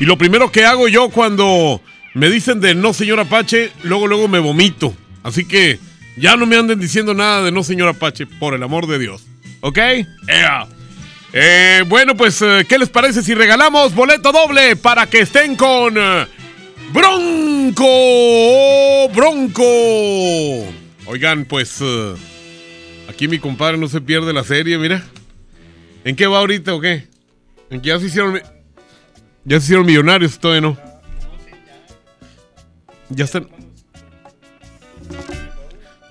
Y 0.00 0.04
lo 0.04 0.18
primero 0.18 0.50
que 0.50 0.64
hago 0.64 0.88
yo 0.88 1.10
cuando 1.10 1.80
me 2.14 2.28
dicen 2.28 2.60
de 2.60 2.74
No 2.74 2.92
Señor 2.92 3.20
Apache, 3.20 3.70
luego, 3.82 4.06
luego 4.06 4.28
me 4.28 4.38
vomito. 4.38 4.94
Así 5.22 5.44
que 5.44 5.78
ya 6.16 6.36
no 6.36 6.46
me 6.46 6.56
anden 6.56 6.80
diciendo 6.80 7.14
nada 7.14 7.42
de 7.42 7.52
No 7.52 7.62
Señor 7.62 7.88
Apache, 7.88 8.26
por 8.26 8.54
el 8.54 8.62
amor 8.62 8.86
de 8.86 8.98
Dios. 8.98 9.22
¿Ok? 9.60 9.78
¡Ea! 9.78 10.66
Eh, 11.32 11.84
bueno, 11.86 12.16
pues, 12.16 12.42
eh, 12.42 12.66
¿qué 12.68 12.78
les 12.78 12.90
parece 12.90 13.22
si 13.22 13.34
regalamos 13.34 13.94
boleto 13.94 14.32
doble 14.32 14.76
para 14.76 15.06
que 15.06 15.20
estén 15.20 15.56
con 15.56 15.94
eh, 15.96 16.26
Bronco? 16.92 17.84
¡Oh, 17.86 19.08
Bronco. 19.14 19.62
Oigan, 21.06 21.46
pues, 21.46 21.78
eh, 21.80 22.14
aquí 23.08 23.28
mi 23.28 23.38
compadre 23.38 23.78
no 23.78 23.88
se 23.88 24.00
pierde 24.00 24.32
la 24.32 24.44
serie, 24.44 24.76
mira. 24.76 25.02
¿En 26.04 26.16
qué 26.16 26.26
va 26.26 26.38
ahorita 26.38 26.74
o 26.74 26.80
qué? 26.80 27.06
¿En 27.70 27.80
que 27.80 27.88
ya 27.88 27.98
se 27.98 28.06
hicieron, 28.06 28.40
ya 29.44 29.58
se 29.60 29.64
hicieron 29.64 29.86
millonarios? 29.86 30.38
Todavía 30.38 30.60
no. 30.62 30.76
Ya 33.10 33.24
están. 33.24 33.48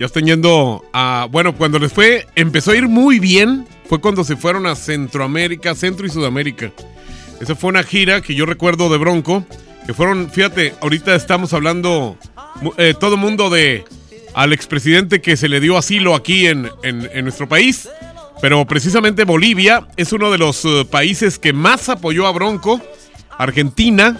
Ya 0.00 0.06
están 0.06 0.24
yendo 0.26 0.84
a. 0.92 1.26
Bueno, 1.30 1.54
cuando 1.56 1.78
les 1.78 1.92
fue. 1.92 2.26
Empezó 2.34 2.70
a 2.72 2.76
ir 2.76 2.88
muy 2.88 3.18
bien. 3.18 3.66
Fue 3.88 4.00
cuando 4.00 4.24
se 4.24 4.36
fueron 4.36 4.66
a 4.66 4.74
Centroamérica, 4.74 5.74
Centro 5.74 6.06
y 6.06 6.10
Sudamérica. 6.10 6.72
Esa 7.40 7.54
fue 7.54 7.68
una 7.70 7.82
gira 7.82 8.20
que 8.22 8.34
yo 8.34 8.46
recuerdo 8.46 8.88
de 8.88 8.98
Bronco. 8.98 9.44
Que 9.86 9.92
fueron, 9.94 10.30
fíjate, 10.30 10.74
ahorita 10.80 11.14
estamos 11.14 11.52
hablando 11.52 12.16
eh, 12.78 12.94
todo 12.98 13.16
mundo 13.16 13.50
de 13.50 13.84
al 14.32 14.52
expresidente 14.52 15.20
que 15.20 15.36
se 15.36 15.48
le 15.48 15.58
dio 15.60 15.76
asilo 15.76 16.14
aquí 16.14 16.46
en, 16.46 16.70
en- 16.84 17.10
en 17.12 17.24
nuestro 17.24 17.48
país. 17.48 17.88
Pero 18.42 18.66
precisamente 18.66 19.22
Bolivia 19.22 19.86
es 19.96 20.12
uno 20.12 20.32
de 20.32 20.36
los 20.36 20.64
eh, 20.64 20.84
países 20.90 21.38
que 21.38 21.52
más 21.52 21.88
apoyó 21.88 22.26
a 22.26 22.32
Bronco. 22.32 22.80
Argentina, 23.38 24.18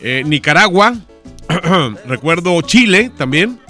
eh, 0.00 0.24
Nicaragua, 0.26 0.96
recuerdo 2.06 2.60
Chile 2.62 3.12
también. 3.16 3.60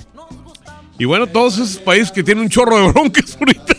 Y 0.98 1.04
bueno, 1.04 1.26
todos 1.26 1.58
esos 1.58 1.76
países 1.76 2.10
que 2.10 2.22
tienen 2.22 2.44
un 2.44 2.48
chorro 2.48 2.78
de 2.78 2.90
broncas 2.90 3.36
ahorita. 3.38 3.74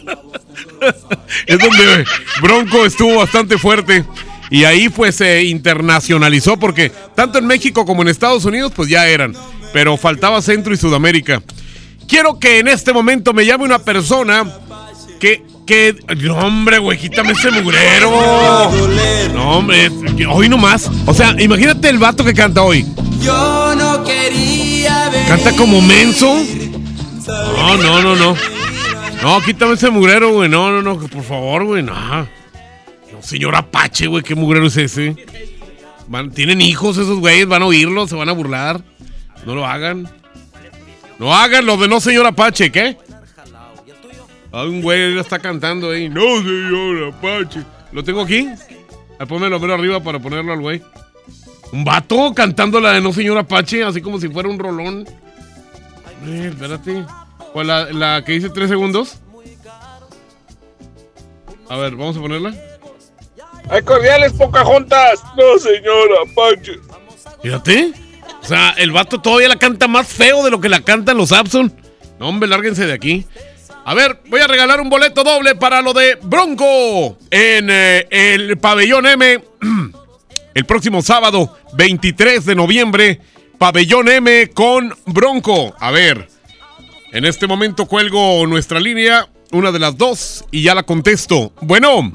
es 1.48 1.57
donde 1.57 2.06
Bronco 2.44 2.86
estuvo 2.86 3.15
bastante 3.15 3.57
fuerte. 3.57 4.06
Y 4.52 4.65
ahí 4.65 4.90
pues 4.90 5.15
se 5.15 5.45
internacionalizó 5.45 6.57
porque 6.57 6.91
tanto 7.15 7.40
en 7.40 7.48
México 7.48 7.88
como 7.88 8.03
en 8.03 8.10
Estados 8.10 8.45
Unidos 8.45 8.72
pues 8.76 8.88
ya 8.88 9.07
eran. 9.07 9.34
Pero 9.74 9.98
faltaba 9.98 10.44
Centro 10.44 10.76
y 10.76 10.78
Sudamérica. 10.78 11.41
Quiero 12.07 12.38
que 12.38 12.60
en 12.60 12.68
este 12.68 12.94
momento 12.94 13.34
me 13.34 13.48
llame 13.48 13.64
una 13.64 13.80
persona 13.80 14.44
que... 15.19 15.57
que 15.68 15.95
no, 16.22 16.35
hombre, 16.38 16.80
güey, 16.80 16.98
quítame 16.98 17.34
ese 17.34 17.52
mugrero. 17.52 18.10
No, 19.34 19.57
hombre, 19.60 19.91
hoy 20.31 20.49
nomás. 20.49 20.89
O 21.06 21.14
sea, 21.14 21.35
imagínate 21.38 21.89
el 21.89 21.99
vato 21.99 22.23
que 22.26 22.34
canta 22.34 22.64
hoy. 22.64 22.85
Yo 23.22 23.76
no 23.76 24.03
quería 24.03 25.10
ver. 25.10 25.27
Canta 25.27 25.52
como 25.56 25.81
menso. 25.81 26.41
No, 27.27 27.77
no, 27.77 28.02
no, 28.02 28.15
no. 28.15 28.35
No, 29.22 29.41
quítame 29.41 29.73
ese 29.73 29.89
mugrero, 29.89 30.31
güey. 30.34 30.49
No, 30.49 30.72
no, 30.72 30.81
no, 30.81 30.98
por 31.07 31.23
favor, 31.23 31.65
güey. 31.65 31.84
No. 31.84 31.94
No, 31.94 32.27
señor 33.22 33.56
Apache, 33.56 34.07
güey, 34.07 34.23
¿qué 34.23 34.34
mugrero 34.35 34.68
es 34.68 34.77
ese? 34.77 35.15
Van- 36.07 36.31
Tienen 36.31 36.61
hijos 36.61 36.98
esos 36.98 37.19
güeyes, 37.19 37.48
van 37.48 37.64
a 37.64 37.65
oírlo, 37.65 38.07
se 38.07 38.15
van 38.15 38.30
a 38.30 38.31
burlar. 38.31 38.81
No 39.45 39.53
lo 39.56 39.65
hagan. 39.68 40.10
No 41.19 41.35
hagan 41.35 41.65
lo 41.65 41.77
de 41.77 41.88
no, 41.88 41.99
señor 41.99 42.26
Apache, 42.27 42.72
¿qué? 42.72 42.98
Hay 44.52 44.68
un 44.68 44.82
güey 44.82 45.15
ya 45.15 45.22
está 45.22 45.40
cantando 45.40 45.91
ahí. 45.91 46.10
No, 46.10 46.22
señor 46.38 47.14
Apache. 47.14 47.64
¿Lo 47.91 48.03
tengo 48.03 48.22
aquí? 48.22 48.49
Ponme 49.28 49.48
el 49.48 49.53
arriba 49.53 49.99
para 50.02 50.19
ponerlo 50.19 50.53
al 50.53 50.61
güey. 50.61 50.82
Un 51.72 51.84
vato 51.84 52.34
cantando 52.34 52.80
la 52.80 52.94
de 52.94 53.02
No 53.02 53.11
Señor 53.11 53.38
Apache, 53.38 53.84
así 53.84 54.02
como 54.02 54.19
si 54.19 54.30
fuera 54.30 54.48
un 54.48 54.57
rolón. 54.57 55.06
Eh, 56.26 56.48
espérate. 56.49 57.03
¿Cuál 57.52 57.68
la, 57.68 57.91
la 57.91 58.24
que 58.24 58.34
dice 58.34 58.49
tres 58.49 58.69
segundos? 58.69 59.19
A 61.69 61.76
ver, 61.78 61.95
vamos 61.95 62.15
a 62.15 62.22
ponerla. 62.22 62.53
Hay 63.69 63.82
cordiales, 63.82 64.32
Pocahontas. 64.34 65.22
No, 65.36 65.60
señor 65.60 66.10
Apache. 66.24 66.80
Fíjate. 67.41 67.91
O 68.41 68.45
sea, 68.45 68.69
el 68.78 68.91
vato 68.91 69.19
todavía 69.19 69.49
la 69.49 69.57
canta 69.57 69.90
más 69.90 70.07
feo 70.07 70.44
de 70.45 70.52
lo 70.52 70.61
que 70.61 70.69
la 70.69 70.80
cantan 70.80 71.18
los 71.18 71.34
Abson. 71.34 71.74
No, 72.18 72.30
hombre, 72.30 72.48
lárguense 72.48 72.86
de 72.86 72.94
aquí. 72.94 73.26
A 73.88 73.94
ver, 73.94 74.20
voy 74.28 74.42
a 74.42 74.48
regalar 74.48 74.82
un 74.82 74.90
boleto 74.90 75.24
doble 75.24 75.56
para 75.56 75.82
lo 75.82 75.94
de 75.94 76.16
Bronco 76.22 77.18
en 77.32 77.70
eh, 77.70 78.06
el 78.10 78.58
pabellón 78.58 79.06
M. 79.08 79.40
El 80.54 80.66
próximo 80.66 81.02
sábado, 81.02 81.58
23 81.78 82.44
de 82.44 82.54
noviembre, 82.56 83.22
pabellón 83.58 84.10
M 84.10 84.50
con 84.50 84.94
Bronco. 85.06 85.74
A 85.80 85.92
ver, 85.92 86.28
en 87.14 87.24
este 87.24 87.48
momento 87.48 87.86
cuelgo 87.86 88.46
nuestra 88.46 88.82
línea, 88.82 89.26
una 89.54 89.72
de 89.72 89.80
las 89.80 89.98
dos, 89.98 90.44
y 90.52 90.64
ya 90.64 90.76
la 90.76 90.84
contesto. 90.84 91.54
Bueno. 91.62 92.12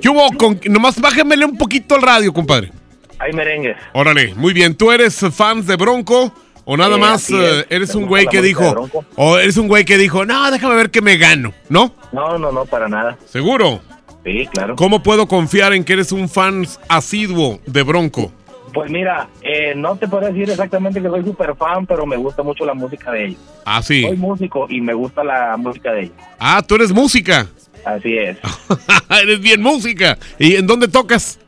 ¿Qué 0.00 0.08
hubo? 0.08 0.32
Con- 0.36 0.58
nomás 0.64 1.00
bájenmele 1.00 1.44
un 1.44 1.56
poquito 1.56 1.94
el 1.94 2.02
radio, 2.02 2.32
compadre. 2.32 2.72
Hay 3.20 3.32
merengues. 3.32 3.76
Órale, 3.92 4.34
muy 4.34 4.52
bien. 4.52 4.74
¿Tú 4.74 4.90
eres 4.90 5.20
fan 5.32 5.64
de 5.64 5.76
Bronco 5.76 6.32
o 6.70 6.76
nada 6.76 6.98
más 6.98 7.30
eh, 7.30 7.60
es. 7.60 7.66
eres 7.70 7.94
un 7.94 8.04
güey 8.04 8.26
que 8.26 8.42
dijo 8.42 8.90
o 9.16 9.38
eres 9.38 9.56
un 9.56 9.68
güey 9.68 9.86
que 9.86 9.96
dijo, 9.96 10.26
"No, 10.26 10.50
déjame 10.50 10.74
ver 10.74 10.90
que 10.90 11.00
me 11.00 11.16
gano", 11.16 11.54
¿no? 11.70 11.94
No, 12.12 12.36
no, 12.36 12.52
no, 12.52 12.66
para 12.66 12.88
nada. 12.88 13.16
¿Seguro? 13.24 13.80
Sí, 14.22 14.46
claro. 14.52 14.76
¿Cómo 14.76 15.02
puedo 15.02 15.26
confiar 15.26 15.72
en 15.72 15.82
que 15.82 15.94
eres 15.94 16.12
un 16.12 16.28
fan 16.28 16.66
asiduo 16.90 17.58
de 17.64 17.82
Bronco? 17.82 18.30
Pues 18.74 18.90
mira, 18.90 19.30
eh, 19.40 19.72
no 19.74 19.96
te 19.96 20.06
puedo 20.08 20.26
decir 20.26 20.50
exactamente 20.50 21.00
que 21.00 21.08
soy 21.08 21.24
súper 21.24 21.56
fan, 21.56 21.86
pero 21.86 22.04
me 22.04 22.18
gusta 22.18 22.42
mucho 22.42 22.66
la 22.66 22.74
música 22.74 23.12
de 23.12 23.28
ellos. 23.28 23.40
Ah, 23.64 23.82
sí. 23.82 24.02
Soy 24.02 24.18
músico 24.18 24.66
y 24.68 24.82
me 24.82 24.92
gusta 24.92 25.24
la 25.24 25.56
música 25.56 25.92
de 25.92 26.02
ellos. 26.02 26.14
Ah, 26.38 26.62
tú 26.66 26.74
eres 26.74 26.92
música. 26.92 27.46
Así 27.82 28.14
es. 28.14 28.36
eres 29.22 29.40
bien 29.40 29.62
música. 29.62 30.18
¿Y 30.38 30.56
en 30.56 30.66
dónde 30.66 30.86
tocas? 30.86 31.38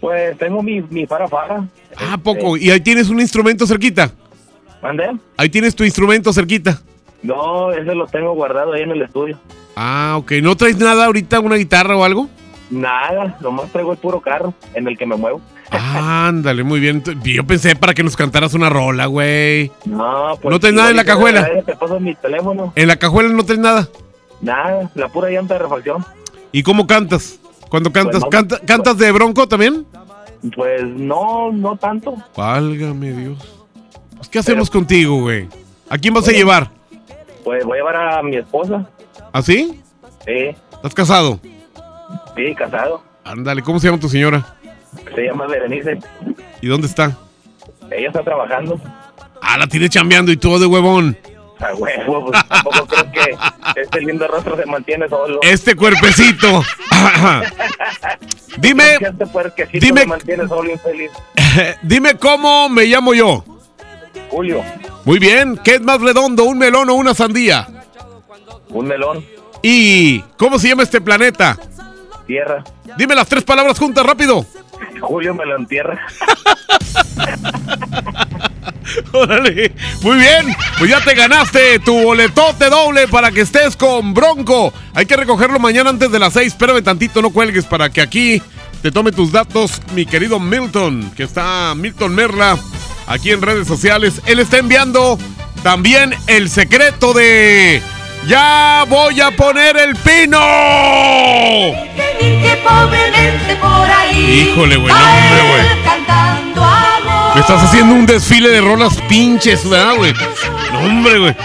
Pues 0.00 0.38
tengo 0.38 0.62
mi, 0.62 0.80
mi 0.82 1.06
farafara. 1.06 1.66
Ah, 1.96 2.16
poco. 2.22 2.56
¿Y 2.56 2.70
ahí 2.70 2.80
tienes 2.80 3.08
un 3.08 3.20
instrumento 3.20 3.66
cerquita? 3.66 4.12
¿Mandé? 4.82 5.10
Ahí 5.36 5.48
tienes 5.48 5.74
tu 5.74 5.84
instrumento 5.84 6.32
cerquita. 6.32 6.80
No, 7.22 7.70
ese 7.72 7.94
lo 7.94 8.06
tengo 8.06 8.32
guardado 8.34 8.72
ahí 8.72 8.82
en 8.82 8.92
el 8.92 9.02
estudio. 9.02 9.38
Ah, 9.76 10.16
ok. 10.18 10.32
¿No 10.42 10.56
traes 10.56 10.78
nada 10.78 11.04
ahorita, 11.06 11.40
una 11.40 11.56
guitarra 11.56 11.96
o 11.96 12.04
algo? 12.04 12.28
Nada, 12.70 13.36
nomás 13.40 13.70
traigo 13.72 13.92
el 13.92 13.98
puro 13.98 14.20
carro 14.20 14.54
en 14.74 14.86
el 14.88 14.96
que 14.96 15.04
me 15.04 15.16
muevo. 15.16 15.40
Ándale, 15.70 16.62
muy 16.64 16.80
bien. 16.80 17.02
Yo 17.22 17.44
pensé 17.46 17.76
para 17.76 17.94
que 17.94 18.02
nos 18.02 18.16
cantaras 18.16 18.54
una 18.54 18.68
rola, 18.70 19.06
güey. 19.06 19.70
No, 19.84 20.36
pues. 20.40 20.50
¿No 20.52 20.58
traes 20.60 20.74
nada 20.74 20.90
en 20.90 20.96
la 20.96 21.04
cajuela? 21.04 21.48
Te 21.64 21.76
paso 21.76 22.00
mi 22.00 22.14
teléfono. 22.14 22.72
En 22.76 22.88
la 22.88 22.96
cajuela 22.96 23.28
no 23.30 23.44
traes 23.44 23.60
nada. 23.60 23.88
Nada, 24.40 24.90
la 24.94 25.08
pura 25.08 25.28
llanta 25.30 25.54
de 25.54 25.60
refacción. 25.60 26.04
¿Y 26.52 26.62
cómo 26.62 26.86
cantas? 26.86 27.38
Cuando 27.68 27.92
cantas, 27.92 28.22
Pues 28.22 28.24
no. 28.24 28.30
canta- 28.30 28.60
¿cantas 28.66 28.98
de 28.98 29.12
bronco 29.12 29.46
también? 29.46 29.86
Pues 30.56 30.82
no, 30.84 31.52
no 31.52 31.76
tanto. 31.76 32.14
Válgame 32.36 33.12
Dios. 33.12 33.59
Pues, 34.20 34.28
¿Qué 34.28 34.38
hacemos 34.38 34.68
contigo, 34.68 35.16
güey? 35.22 35.48
¿A 35.88 35.96
quién 35.96 36.12
vas 36.12 36.28
a 36.28 36.32
llevar? 36.32 36.70
Pues 37.42 37.64
voy 37.64 37.78
a 37.78 37.80
llevar 37.80 37.96
a 37.96 38.22
mi 38.22 38.36
esposa. 38.36 38.86
¿Así? 39.32 39.80
Sí, 40.26 40.54
¿Estás 40.72 40.92
casado? 40.94 41.40
sí, 42.36 42.54
casado. 42.54 43.02
Ándale, 43.24 43.62
¿cómo 43.62 43.78
se 43.80 43.86
llama 43.86 43.98
tu 43.98 44.08
señora? 44.10 44.56
Se 45.14 45.22
llama 45.22 45.46
Berenice. 45.46 45.98
¿Y 46.60 46.66
dónde 46.68 46.86
está? 46.86 47.16
Ella 47.90 48.08
está 48.08 48.22
trabajando. 48.22 48.78
Ah, 49.40 49.56
la 49.56 49.66
tiene 49.66 49.88
chambeando 49.88 50.30
y 50.32 50.36
todo 50.36 50.58
de 50.58 50.66
huevón. 50.66 51.16
A 51.58 51.74
huevo, 51.74 52.26
pues 52.26 52.46
tampoco 52.48 52.86
creo 52.86 53.10
que 53.12 53.80
este 53.80 54.00
lindo 54.02 54.26
rostro 54.28 54.54
se 54.56 54.66
mantiene 54.66 55.08
solo. 55.08 55.40
Este 55.42 55.74
cuerpecito. 55.74 56.62
Dime, 58.58 58.94
este 58.94 59.78
dime- 59.80 60.00
se 60.02 60.06
mantiene 60.06 60.46
solo 60.48 60.70
infeliz. 60.70 61.10
dime 61.82 62.14
cómo 62.16 62.68
me 62.68 62.84
llamo 62.84 63.14
yo. 63.14 63.44
Julio, 64.30 64.62
Muy 65.04 65.18
bien, 65.18 65.58
¿qué 65.64 65.74
es 65.76 65.80
más 65.80 66.00
redondo, 66.00 66.44
un 66.44 66.58
melón 66.58 66.88
o 66.90 66.94
una 66.94 67.14
sandía? 67.14 67.66
un 68.68 68.86
melón, 68.86 69.24
¿Y 69.62 70.20
cómo 70.38 70.58
se 70.58 70.68
llama 70.68 70.84
este 70.84 71.00
planeta? 71.00 71.58
tierra. 72.26 72.62
Dime 72.96 73.14
las 73.16 73.26
tres 73.28 73.42
palabras 73.42 73.78
juntas, 73.78 74.06
rápido. 74.06 74.46
Julio 75.00 75.34
melón 75.34 75.66
tierra. 75.66 75.98
Órale, 79.12 79.72
muy 80.02 80.16
bien. 80.18 80.54
Pues 80.78 80.90
ya 80.90 81.00
te 81.02 81.14
ganaste 81.14 81.78
tu 81.80 82.02
boletote 82.02 82.70
doble 82.70 83.08
para 83.08 83.30
que 83.32 83.40
estés 83.42 83.76
con 83.76 84.14
Bronco. 84.14 84.72
Hay 84.94 85.06
que 85.06 85.16
recogerlo 85.16 85.58
mañana 85.58 85.90
antes 85.90 86.10
de 86.12 86.18
las 86.18 86.32
seis. 86.34 86.48
Espérame 86.52 86.82
tantito, 86.82 87.20
no 87.22 87.30
cuelgues 87.30 87.64
para 87.64 87.90
que 87.90 88.00
aquí 88.00 88.40
te 88.82 88.90
tome 88.92 89.12
tus 89.12 89.30
datos, 89.32 89.80
mi 89.94 90.06
querido 90.06 90.38
Milton, 90.40 91.10
que 91.16 91.24
está 91.24 91.74
Milton 91.76 92.14
Merla 92.14 92.56
aquí 93.06 93.30
en 93.30 93.42
redes 93.42 93.66
sociales. 93.66 94.20
Él 94.26 94.38
está 94.38 94.58
enviando 94.58 95.18
también 95.62 96.14
el 96.26 96.48
secreto 96.48 97.12
de 97.12 97.82
Ya 98.26 98.84
voy 98.88 99.20
a 99.20 99.30
poner 99.32 99.76
el 99.76 99.96
pino. 99.96 100.38
Híjole, 104.28 104.76
güey, 104.76 104.92
no, 104.92 105.00
hombre, 105.00 105.48
güey. 105.48 105.80
Me 107.34 107.40
estás 107.40 107.62
haciendo 107.62 107.94
un 107.94 108.06
desfile 108.06 108.48
de 108.48 108.60
rolas 108.60 108.96
pinches, 109.08 109.68
¿verdad, 109.68 109.94
güey? 109.96 110.12
No, 110.72 110.80
hombre, 110.80 111.18
güey. 111.18 111.36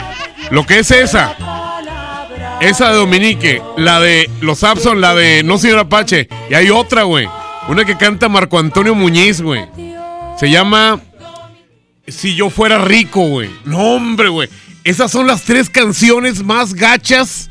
Lo 0.50 0.66
que 0.66 0.80
es 0.80 0.92
esa. 0.92 1.36
Esa 2.60 2.90
de 2.90 2.96
Dominique, 2.96 3.62
la 3.78 4.00
de 4.00 4.30
los 4.42 4.64
Abson, 4.64 5.02
la 5.02 5.14
de 5.14 5.44
No 5.44 5.58
Señor 5.58 5.80
Apache. 5.80 6.28
Y 6.50 6.54
hay 6.54 6.70
otra, 6.70 7.04
güey. 7.04 7.28
Una 7.68 7.86
que 7.86 7.98
canta 7.98 8.30
Marco 8.30 8.60
Antonio 8.60 8.96
Muñiz, 8.96 9.42
güey. 9.42 9.66
Se 10.38 10.50
llama 10.50 11.00
Si 12.08 12.36
yo 12.36 12.50
fuera 12.50 12.78
rico, 12.78 13.28
güey. 13.28 13.50
No, 13.66 13.96
hombre, 13.96 14.30
güey. 14.30 14.50
Esas 14.84 15.12
son 15.12 15.26
las 15.28 15.44
tres 15.44 15.70
canciones 15.70 16.44
más 16.44 16.74
gachas 16.74 17.50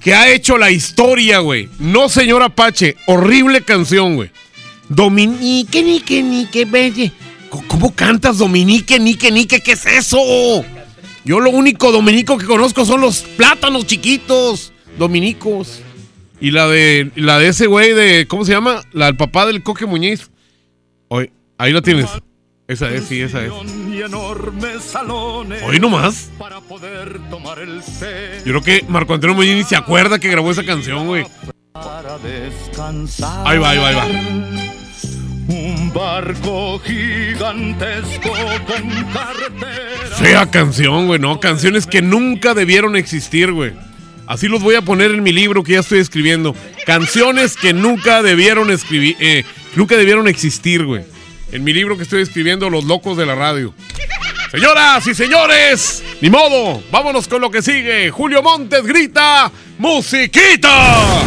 que 0.00 0.14
ha 0.14 0.30
hecho 0.30 0.56
la 0.56 0.70
historia, 0.70 1.40
güey. 1.40 1.68
No 1.78 2.08
Señor 2.08 2.42
Apache. 2.42 2.96
Horrible 3.06 3.62
canción, 3.62 4.16
güey. 4.16 4.30
Dominique, 4.88 5.82
nique, 5.82 6.22
nique, 6.22 6.64
belle. 6.64 7.12
¿Cómo 7.68 7.94
cantas 7.94 8.38
Dominique, 8.38 8.98
nique, 8.98 9.30
nique? 9.30 9.60
¿Qué 9.60 9.72
es 9.72 9.86
eso? 9.86 10.18
Yo 11.24 11.40
lo 11.40 11.50
único 11.50 11.92
dominico 11.92 12.38
que 12.38 12.46
conozco 12.46 12.84
son 12.84 13.00
los 13.02 13.20
plátanos 13.20 13.86
chiquitos. 13.86 14.72
Dominicos. 14.98 15.80
Y 16.40 16.50
la 16.52 16.66
de 16.68 17.10
la 17.16 17.38
de 17.38 17.48
ese 17.48 17.66
güey 17.66 17.92
de. 17.92 18.26
¿Cómo 18.26 18.44
se 18.44 18.52
llama? 18.52 18.82
La 18.92 19.06
del 19.06 19.16
papá 19.16 19.46
del 19.46 19.62
Coque 19.62 19.84
Muñiz. 19.84 20.30
Oye, 21.08 21.30
ahí 21.58 21.72
la 21.72 21.82
tienes. 21.82 22.08
Esa 22.70 22.88
es, 22.88 23.08
sí, 23.08 23.20
esa 23.20 23.44
es. 23.44 23.52
y 23.90 24.00
enormes 24.00 24.84
salones 24.84 25.60
Hoy 25.64 25.80
nomás. 25.80 26.30
para 26.38 26.60
poder 26.60 27.18
tomar 27.28 27.58
el 27.58 27.82
té 27.98 28.38
Yo 28.46 28.60
creo 28.60 28.62
que 28.62 28.84
Marco 28.88 29.12
Antonio 29.12 29.34
Muñiz 29.34 29.56
ni 29.56 29.64
se 29.64 29.74
acuerda 29.74 30.20
que 30.20 30.28
grabó 30.28 30.52
esa 30.52 30.64
canción, 30.64 31.08
güey. 31.08 31.26
para 31.72 32.16
descansar. 32.18 33.44
Ahí 33.44 33.58
va, 33.58 33.70
ahí 33.70 33.78
va, 33.78 33.88
ahí 33.88 33.94
va. 33.96 34.06
Un 35.48 35.92
barco 35.92 36.78
gigantesco 36.78 38.30
con 38.68 39.04
carretera. 39.12 40.16
Fea 40.16 40.46
canción, 40.48 41.08
güey, 41.08 41.18
no. 41.18 41.40
Canciones 41.40 41.88
que 41.88 42.02
nunca 42.02 42.54
debieron 42.54 42.94
existir, 42.94 43.50
güey. 43.50 43.72
Así 44.28 44.46
los 44.46 44.62
voy 44.62 44.76
a 44.76 44.82
poner 44.82 45.10
en 45.10 45.24
mi 45.24 45.32
libro 45.32 45.64
que 45.64 45.72
ya 45.72 45.80
estoy 45.80 45.98
escribiendo. 45.98 46.54
Canciones 46.86 47.56
que 47.56 47.72
nunca 47.72 48.22
debieron 48.22 48.70
escribir, 48.70 49.16
eh, 49.18 49.44
nunca 49.74 49.96
debieron 49.96 50.28
existir, 50.28 50.84
güey. 50.84 51.02
En 51.52 51.64
mi 51.64 51.72
libro 51.72 51.96
que 51.96 52.04
estoy 52.04 52.22
escribiendo, 52.22 52.70
Los 52.70 52.84
Locos 52.84 53.16
de 53.16 53.26
la 53.26 53.34
Radio. 53.34 53.74
Señoras 54.52 55.06
y 55.06 55.14
señores, 55.14 56.02
ni 56.20 56.30
modo, 56.30 56.82
vámonos 56.92 57.26
con 57.26 57.40
lo 57.40 57.50
que 57.50 57.60
sigue. 57.60 58.10
Julio 58.10 58.42
Montes 58.42 58.84
grita, 58.84 59.50
musiquita. 59.78 61.22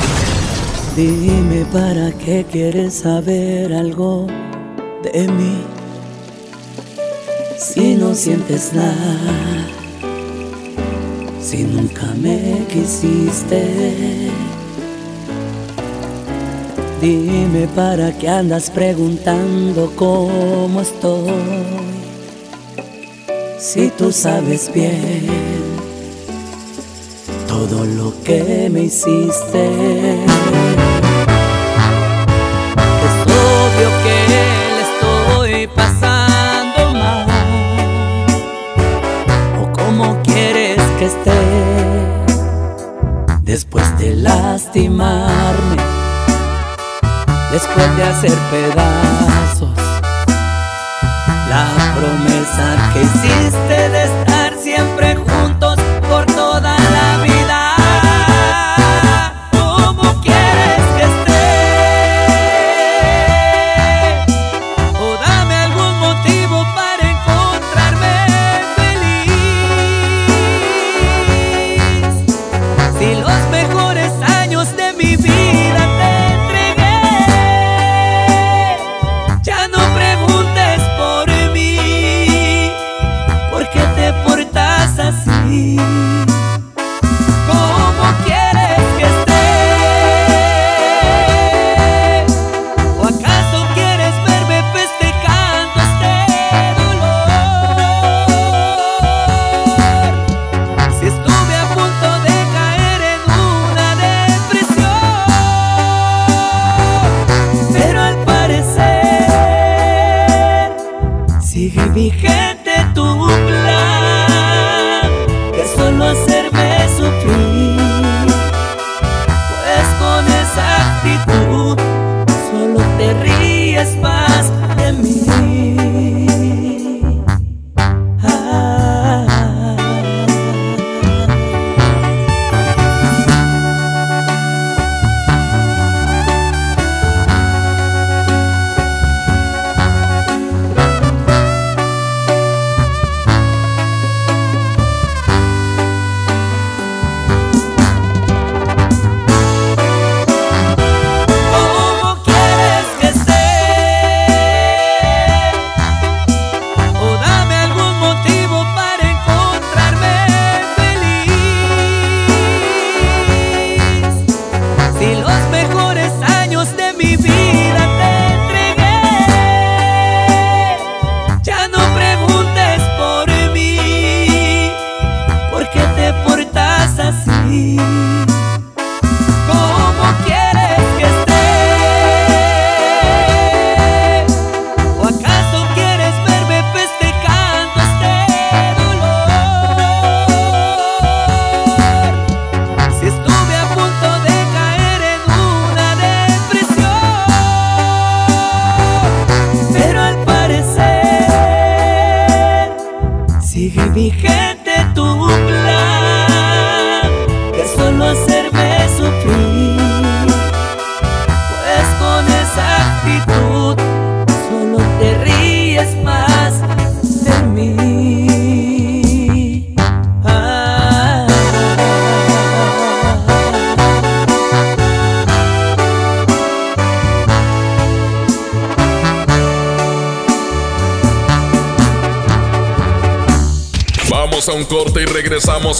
Dime 0.95 1.65
para 1.71 2.11
qué 2.19 2.45
quieres 2.49 2.99
saber 2.99 3.73
algo 3.73 4.27
de 5.03 5.27
mí. 5.27 5.61
Si 7.57 7.95
no 7.95 8.15
sientes 8.15 8.71
nada, 8.73 9.67
si 11.41 11.63
nunca 11.63 12.05
me 12.15 12.65
quisiste. 12.69 14.31
Dime 17.03 17.67
para 17.75 18.17
qué 18.17 18.29
andas 18.29 18.69
preguntando 18.69 19.91
cómo 19.97 20.79
estoy. 20.79 21.33
Si 23.59 23.89
tú 23.89 24.09
sabes 24.13 24.71
bien 24.73 25.27
todo 27.45 27.83
lo 27.83 28.13
que 28.23 28.69
me 28.71 28.83
hiciste. 28.83 29.73
Es 33.03 33.15
obvio 33.27 33.89
que 34.05 34.15
le 34.31 34.45
estoy 34.87 35.67
pasando 35.75 36.93
mal. 36.93 37.27
¿O 39.61 39.63
cómo 39.73 40.21
quieres 40.23 40.81
que 40.97 41.05
esté 41.07 41.41
después 43.43 43.85
de 43.97 44.15
lastimarme? 44.15 45.92
Después 47.53 47.95
de 47.97 48.03
hacer 48.03 48.33
pedazos. 48.49 49.69
La 51.47 51.67
promesa 51.95 52.91
que 52.91 53.03
hiciste 53.03 53.89
de 53.89 54.32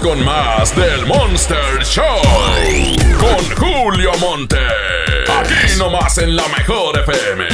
con 0.02 0.24
más 0.26 0.76
del 0.76 1.06
Monster 1.06 1.84
Show. 1.84 2.04
Con 3.20 3.56
Julio 3.56 4.12
Monte. 4.20 4.58
Aquí 5.28 5.78
nomás 5.78 6.18
en 6.18 6.36
la 6.36 6.48
mejor 6.48 6.98
FM. 7.00 7.46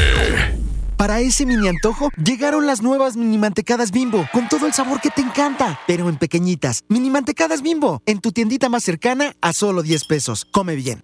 Para 0.96 1.20
ese 1.20 1.46
mini 1.46 1.68
antojo, 1.68 2.10
llegaron 2.24 2.66
las 2.68 2.82
nuevas 2.82 3.18
mini 3.18 3.38
mantecadas 3.38 3.92
bimbo, 3.92 4.28
con 4.32 4.48
todo 4.48 4.68
el 4.68 4.74
sabor 4.74 5.02
que 5.02 5.10
te 5.10 5.22
encanta, 5.22 5.80
pero 5.88 6.08
en 6.08 6.18
pequeñitas. 6.18 6.84
Mini 6.88 7.10
mantecadas 7.10 7.62
bimbo, 7.62 8.02
en 8.06 8.20
tu 8.20 8.32
tiendita 8.32 8.70
más 8.70 8.84
cercana 8.84 9.34
a 9.42 9.54
solo 9.54 9.82
10 9.82 10.06
pesos. 10.06 10.46
Come 10.46 10.76
bien. 10.76 11.04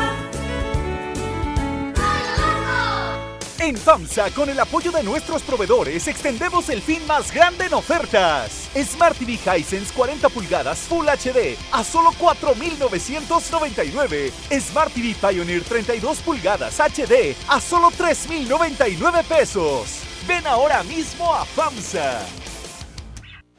En 3.61 3.77
FAMSA, 3.77 4.31
con 4.31 4.49
el 4.49 4.59
apoyo 4.59 4.91
de 4.91 5.03
nuestros 5.03 5.43
proveedores, 5.43 6.07
extendemos 6.07 6.67
el 6.69 6.81
fin 6.81 7.05
más 7.05 7.31
grande 7.31 7.67
en 7.67 7.75
ofertas. 7.75 8.71
Smart 8.75 9.15
TV 9.15 9.33
Hisense 9.33 9.93
40 9.93 10.29
pulgadas 10.29 10.79
Full 10.79 11.05
HD 11.05 11.55
a 11.71 11.83
solo 11.83 12.09
4.999. 12.13 14.31
Smart 14.59 14.91
TV 14.91 15.13
Pioneer 15.13 15.63
32 15.63 16.17
pulgadas 16.21 16.79
HD 16.79 17.35
a 17.47 17.61
solo 17.61 17.91
3.099 17.91 19.23
pesos. 19.25 19.99
Ven 20.27 20.47
ahora 20.47 20.81
mismo 20.81 21.31
a 21.31 21.45
FAMSA. 21.45 22.40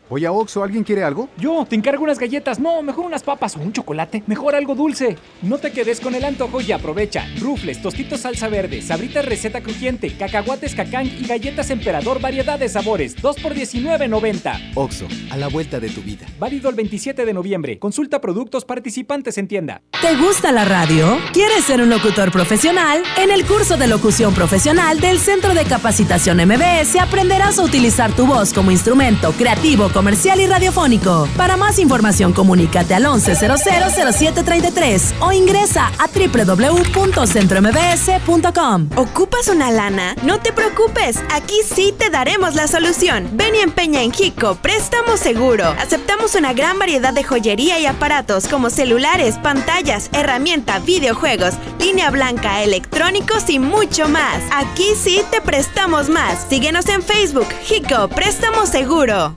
Oye, 0.09 0.29
Oxo, 0.29 0.63
¿alguien 0.63 0.85
quiere 0.85 1.05
algo? 1.05 1.29
Yo, 1.39 1.65
te 1.69 1.75
encargo 1.75 2.05
unas 2.05 2.19
galletas. 2.19 2.59
No, 2.59 2.83
mejor 2.83 3.07
unas 3.07 3.23
papas 3.23 3.57
o 3.57 3.61
un 3.61 3.73
chocolate. 3.73 4.23
Mejor 4.27 4.55
algo 4.55 4.75
dulce. 4.75 5.17
No 5.41 5.59
te 5.59 5.73
quedes 5.73 6.01
con 6.01 6.15
el 6.15 6.25
antojo 6.25 6.61
y 6.61 6.71
aprovecha. 6.73 7.27
Rufles, 7.41 7.81
tostitos 7.81 8.21
salsa 8.21 8.49
verde, 8.49 8.83
sabritas 8.83 9.25
receta 9.25 9.63
crujiente, 9.63 10.15
cacahuates 10.17 10.75
cacán 10.75 11.07
y 11.07 11.27
galletas 11.27 11.71
emperador 11.71 12.21
variedad 12.21 12.59
de 12.59 12.69
sabores. 12.69 13.17
2 13.21 13.37
por 13.41 13.55
19.90. 13.55 14.73
Oxo, 14.75 15.07
a 15.31 15.37
la 15.37 15.49
vuelta 15.49 15.81
de 15.81 15.89
tu 15.89 16.03
vida. 16.03 16.27
Válido 16.39 16.69
el 16.69 16.75
27 16.75 17.25
de 17.25 17.33
noviembre. 17.33 17.79
Consulta 17.79 18.21
productos 18.21 18.65
participantes 18.65 19.39
en 19.39 19.49
tienda. 19.49 19.83
¿Te 20.01 20.17
gusta 20.17 20.53
la 20.53 20.65
radio? 20.65 21.19
¿Quieres 21.33 21.65
ser 21.65 21.81
un 21.81 21.89
locutor 21.89 22.31
profesional? 22.33 23.03
En 23.17 23.31
el 23.31 23.47
curso 23.47 23.77
de 23.77 23.87
locución 23.87 24.35
profesional 24.35 25.01
del 25.01 25.19
Centro 25.19 25.55
de 25.55 25.65
Capacitación 25.65 26.39
MBS 26.39 26.97
aprenderás 27.01 27.59
a 27.59 27.63
utilizar 27.63 28.13
tu 28.13 28.27
voz 28.27 28.53
como 28.53 28.71
instrumento 28.71 29.33
creativo, 29.33 29.89
comercial 30.03 30.41
y 30.41 30.49
radiofónico. 30.49 31.29
Para 31.37 31.57
más 31.57 31.79
información, 31.79 32.33
comunícate 32.33 32.93
al 32.93 33.05
11000733 33.05 35.15
o 35.21 35.31
ingresa 35.31 35.93
a 35.97 36.09
www.centrombs.com. 36.09 38.89
¿Ocupas 38.97 39.47
una 39.47 39.71
lana? 39.71 40.17
No 40.25 40.41
te 40.41 40.53
preocupes, 40.53 41.23
aquí 41.33 41.55
sí 41.65 41.95
te 41.97 42.11
daremos 42.11 42.57
la 42.57 42.67
solución. 42.67 43.29
Ven 43.35 43.55
y 43.55 43.61
empeña 43.61 44.03
en 44.03 44.11
Hico 44.19 44.57
Préstamo 44.57 45.17
Seguro. 45.17 45.69
Aceptamos 45.79 46.35
una 46.35 46.53
gran 46.53 46.81
variedad 46.81 47.15
de 47.15 47.23
joyería 47.23 47.79
y 47.79 47.87
aparatos 47.87 48.49
como 48.49 48.71
celulares, 48.71 49.37
pantallas, 49.41 50.11
herramienta, 50.13 50.81
videojuegos, 50.81 51.55
línea 51.79 52.11
blanca, 52.11 52.65
electrónicos 52.65 53.49
y 53.49 53.61
mucho 53.61 54.09
más. 54.09 54.43
Aquí 54.53 54.97
sí 55.01 55.23
te 55.31 55.41
prestamos 55.41 56.09
más. 56.09 56.45
Síguenos 56.49 56.89
en 56.89 57.05
Facebook, 57.05 57.47
Hico 57.71 58.09
Préstamo 58.09 58.67
Seguro. 58.67 59.37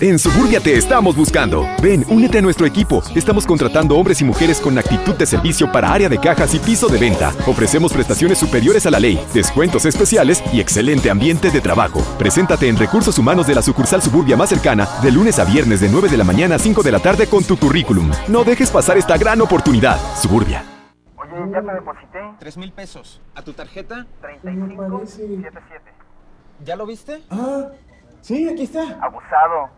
En 0.00 0.16
Suburbia 0.16 0.60
te 0.60 0.76
estamos 0.76 1.16
buscando. 1.16 1.66
Ven, 1.82 2.04
únete 2.08 2.38
a 2.38 2.40
nuestro 2.40 2.64
equipo. 2.66 3.02
Estamos 3.16 3.44
contratando 3.44 3.96
hombres 3.96 4.20
y 4.20 4.24
mujeres 4.24 4.60
con 4.60 4.78
actitud 4.78 5.16
de 5.16 5.26
servicio 5.26 5.72
para 5.72 5.92
área 5.92 6.08
de 6.08 6.18
cajas 6.20 6.54
y 6.54 6.60
piso 6.60 6.86
de 6.86 6.98
venta. 6.98 7.30
Ofrecemos 7.48 7.92
prestaciones 7.92 8.38
superiores 8.38 8.86
a 8.86 8.92
la 8.92 9.00
ley, 9.00 9.18
descuentos 9.34 9.86
especiales 9.86 10.40
y 10.52 10.60
excelente 10.60 11.10
ambiente 11.10 11.50
de 11.50 11.60
trabajo. 11.60 12.00
Preséntate 12.16 12.68
en 12.68 12.76
Recursos 12.76 13.18
Humanos 13.18 13.48
de 13.48 13.56
la 13.56 13.62
sucursal 13.62 14.00
Suburbia 14.00 14.36
más 14.36 14.50
cercana 14.50 14.86
de 15.02 15.10
lunes 15.10 15.40
a 15.40 15.44
viernes 15.44 15.80
de 15.80 15.88
9 15.88 16.08
de 16.08 16.16
la 16.16 16.22
mañana 16.22 16.54
a 16.54 16.58
5 16.60 16.80
de 16.84 16.92
la 16.92 17.00
tarde 17.00 17.26
con 17.26 17.42
tu 17.42 17.58
currículum. 17.58 18.08
No 18.28 18.44
dejes 18.44 18.70
pasar 18.70 18.98
esta 18.98 19.18
gran 19.18 19.40
oportunidad. 19.40 19.98
Suburbia. 20.14 20.62
Oye, 21.16 21.50
ya 21.50 21.60
te 21.60 21.72
deposité. 21.74 22.18
Tres 22.38 22.56
mil 22.56 22.70
pesos. 22.70 23.20
¿A 23.34 23.42
tu 23.42 23.52
tarjeta? 23.52 24.06
3577. 24.20 25.92
¿Ya 26.64 26.76
lo 26.76 26.86
viste? 26.86 27.20
Ah, 27.30 27.66
sí, 28.20 28.48
aquí 28.48 28.62
está. 28.62 28.82
Abusado. 29.02 29.77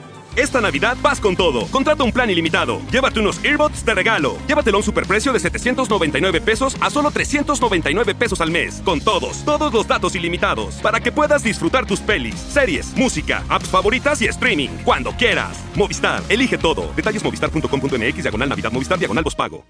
Esta 0.35 0.61
Navidad 0.61 0.95
vas 1.01 1.19
con 1.19 1.35
todo. 1.35 1.67
Contrata 1.67 2.03
un 2.05 2.11
plan 2.13 2.29
ilimitado. 2.29 2.79
Llévate 2.89 3.19
unos 3.19 3.43
earbuds 3.43 3.83
de 3.83 3.93
regalo. 3.93 4.37
Llévatelo 4.47 4.77
a 4.77 4.79
un 4.79 4.83
superprecio 4.83 5.33
de 5.33 5.39
799 5.39 6.39
pesos 6.39 6.77
a 6.79 6.89
solo 6.89 7.11
399 7.11 8.15
pesos 8.15 8.39
al 8.39 8.49
mes. 8.49 8.81
Con 8.85 9.01
todos, 9.01 9.43
todos 9.43 9.73
los 9.73 9.85
datos 9.85 10.15
ilimitados. 10.15 10.75
Para 10.75 11.01
que 11.01 11.11
puedas 11.11 11.43
disfrutar 11.43 11.85
tus 11.85 11.99
pelis, 11.99 12.35
series, 12.35 12.95
música, 12.95 13.43
apps 13.49 13.67
favoritas 13.67 14.21
y 14.21 14.27
streaming. 14.27 14.69
Cuando 14.85 15.11
quieras. 15.11 15.57
Movistar, 15.75 16.23
elige 16.29 16.57
todo. 16.57 16.93
Detalles 16.95 17.23
movistar.com.mx, 17.23 18.23
diagonal 18.23 18.49
Navidad, 18.49 18.71
Movistar, 18.71 18.97
diagonal 18.97 19.25
pago. 19.35 19.65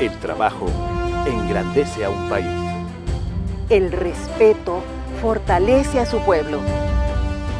El 0.00 0.18
trabajo 0.20 0.66
engrandece 1.26 2.04
a 2.04 2.10
un 2.10 2.28
país. 2.28 2.46
El 3.68 3.92
respeto 3.92 4.82
fortalece 5.20 6.00
a 6.00 6.06
su 6.06 6.18
pueblo. 6.24 6.60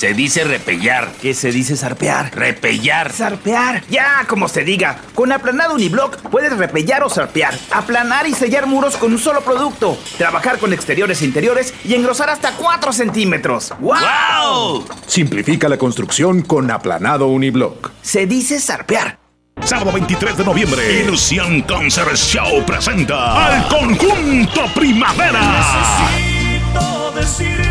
Se 0.00 0.14
dice 0.14 0.44
repellar. 0.44 1.12
¿Qué 1.20 1.34
se 1.34 1.52
dice 1.52 1.76
zarpear? 1.76 2.34
Repellar. 2.34 3.12
Zarpear. 3.12 3.84
Ya, 3.90 4.24
como 4.26 4.48
se 4.48 4.64
diga. 4.64 4.98
Con 5.14 5.30
aplanado 5.30 5.74
uniblock 5.74 6.16
puedes 6.30 6.56
repellar 6.56 7.02
o 7.02 7.10
zarpear. 7.10 7.52
Aplanar 7.70 8.26
y 8.26 8.32
sellar 8.32 8.66
muros 8.66 8.96
con 8.96 9.12
un 9.12 9.18
solo 9.18 9.42
producto. 9.42 9.98
Trabajar 10.16 10.58
con 10.58 10.72
exteriores 10.72 11.20
e 11.20 11.26
interiores 11.26 11.74
y 11.84 11.92
engrosar 11.92 12.30
hasta 12.30 12.52
4 12.52 12.94
centímetros. 12.94 13.74
¡Wow! 13.78 14.86
Simplifica 15.06 15.68
la 15.68 15.76
construcción 15.76 16.40
con 16.40 16.70
aplanado 16.70 17.26
uniblock. 17.26 17.90
Se 18.00 18.24
dice 18.24 18.58
zarpear. 18.58 19.18
Sábado 19.62 19.92
23 19.92 20.34
de 20.34 20.44
noviembre, 20.46 21.02
Ilusión 21.02 21.60
Concert 21.60 22.16
Show 22.16 22.64
presenta 22.64 23.48
al 23.48 23.68
conjunto 23.68 24.62
Primavera. 24.74 26.29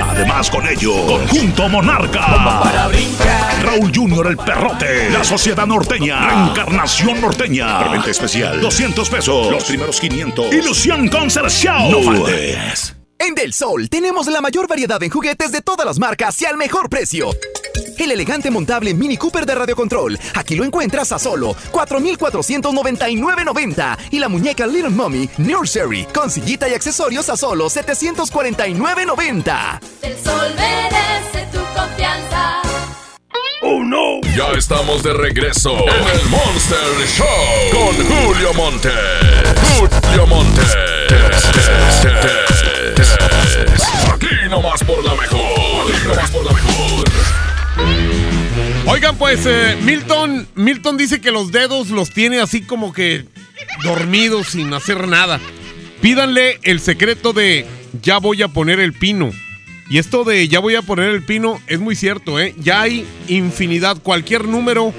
Además 0.02 0.50
con 0.50 0.68
ello, 0.68 1.06
Conjunto 1.06 1.70
Monarca. 1.70 2.62
Raúl 3.64 3.92
Junior 3.94 4.28
el 4.28 4.38
Perrote. 4.38 5.10
La 5.12 5.24
Sociedad 5.24 5.66
Norteña. 5.66 6.28
Reencarnación 6.28 7.22
Norteña. 7.22 7.80
Preventa 7.80 8.10
especial. 8.10 8.60
200 8.60 9.10
pesos. 9.10 9.52
Los 9.52 9.64
primeros 9.64 10.00
500. 10.00 10.54
Ilusión 10.54 11.08
Concert 11.08 11.50
Show. 11.50 11.92
No 11.92 12.02
faltes. 12.02 12.96
En 13.18 13.36
Del 13.36 13.54
Sol 13.54 13.90
tenemos 13.90 14.28
la 14.28 14.42
mayor 14.42 14.68
variedad 14.68 15.02
en 15.04 15.10
juguetes 15.10 15.52
de 15.52 15.62
todas 15.62 15.86
las 15.86 16.00
marcas 16.00 16.42
y 16.42 16.46
al 16.46 16.58
mejor 16.58 16.90
precio. 16.90 17.32
El 17.98 18.12
elegante 18.12 18.50
montable 18.50 18.94
Mini 18.94 19.18
Cooper 19.18 19.46
de 19.46 19.56
Radio 19.56 19.76
Control. 19.76 20.18
Aquí 20.36 20.56
lo 20.56 20.64
encuentras 20.64 21.12
a 21.12 21.20
solo 21.20 21.54
4,499.90. 21.72 23.98
Y 24.12 24.20
la 24.20 24.30
muñeca 24.30 24.66
Little 24.66 24.90
Mommy 24.90 25.30
Nursery 25.38 26.06
con 26.06 26.32
sillita 26.32 26.70
y 26.70 26.74
accesorios 26.74 27.30
a 27.30 27.36
solo 27.38 27.70
749.90. 27.70 29.80
El 30.02 30.18
sol 30.18 30.56
merece 30.56 31.46
tu 31.52 31.60
confianza. 31.78 32.62
¡Oh 33.62 33.84
no! 33.84 34.22
Ya 34.36 34.52
estamos 34.58 35.04
de 35.04 35.14
regreso 35.14 35.72
en 35.72 36.20
el 36.20 36.26
Monster 36.30 36.80
Show 37.08 37.26
con 37.74 37.94
Julio 38.08 38.54
Monte. 38.54 38.90
Julio 39.78 40.26
Monte. 40.28 40.62
Aquí 44.14 44.28
nomás 44.50 44.82
por 44.86 45.04
la 45.04 45.14
mejor. 45.16 45.42
Aquí 45.94 46.08
nomás 46.08 46.32
por 46.32 46.46
la 46.46 46.54
mejor. 46.54 47.09
Oigan, 48.86 49.18
pues 49.18 49.46
eh, 49.46 49.78
Milton, 49.84 50.48
Milton 50.56 50.98
dice 50.98 51.22
que 51.22 51.32
los 51.32 51.52
dedos 51.52 51.90
los 51.90 52.12
tiene 52.12 52.40
así 52.40 52.62
como 52.62 52.92
que 52.92 53.26
dormidos 53.84 54.48
sin 54.48 54.74
hacer 54.74 55.08
nada. 55.08 55.40
Pídanle 56.02 56.60
el 56.64 56.80
secreto 56.80 57.34
de 57.34 57.66
ya 58.02 58.18
voy 58.18 58.42
a 58.42 58.48
poner 58.48 58.80
el 58.80 58.94
pino. 58.94 59.30
Y 59.90 59.98
esto 59.98 60.24
de 60.24 60.48
ya 60.48 60.60
voy 60.60 60.76
a 60.76 60.82
poner 60.82 61.10
el 61.10 61.24
pino 61.24 61.60
es 61.68 61.80
muy 61.80 61.96
cierto, 61.96 62.40
¿eh? 62.40 62.54
Ya 62.58 62.82
hay 62.82 63.06
infinidad, 63.28 64.02
cualquier 64.02 64.46
número, 64.48 64.94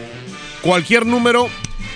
cualquier 0.62 1.06
número 1.06 1.48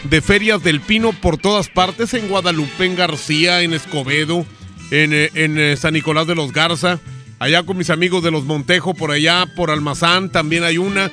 de 0.05 0.21
ferias 0.21 0.63
del 0.63 0.81
pino 0.81 1.13
por 1.13 1.39
todas 1.39 1.69
partes, 1.69 2.15
en 2.15 2.29
Guadalupe, 2.29 2.85
en 2.85 2.95
García, 2.95 3.63
en 3.63 3.73
Escobedo, 3.73 4.47
en, 4.91 5.13
eh, 5.13 5.31
eh, 5.35 5.77
San 5.79 5.95
Nicolás 5.95 6.27
de 6.27 6.35
los 6.35 6.53
Garza, 6.53 7.01
allá 7.45 7.63
con 7.63 7.77
mis 7.77 7.91
amigos 7.91 8.25
de 8.25 8.31
los 8.31 8.45
Montejo, 8.45 8.95
por 8.95 9.11
allá, 9.11 9.45
por 9.55 9.71
Almazán 9.71 10.33
también 10.33 10.65
hay 10.65 10.79
una. 10.79 11.13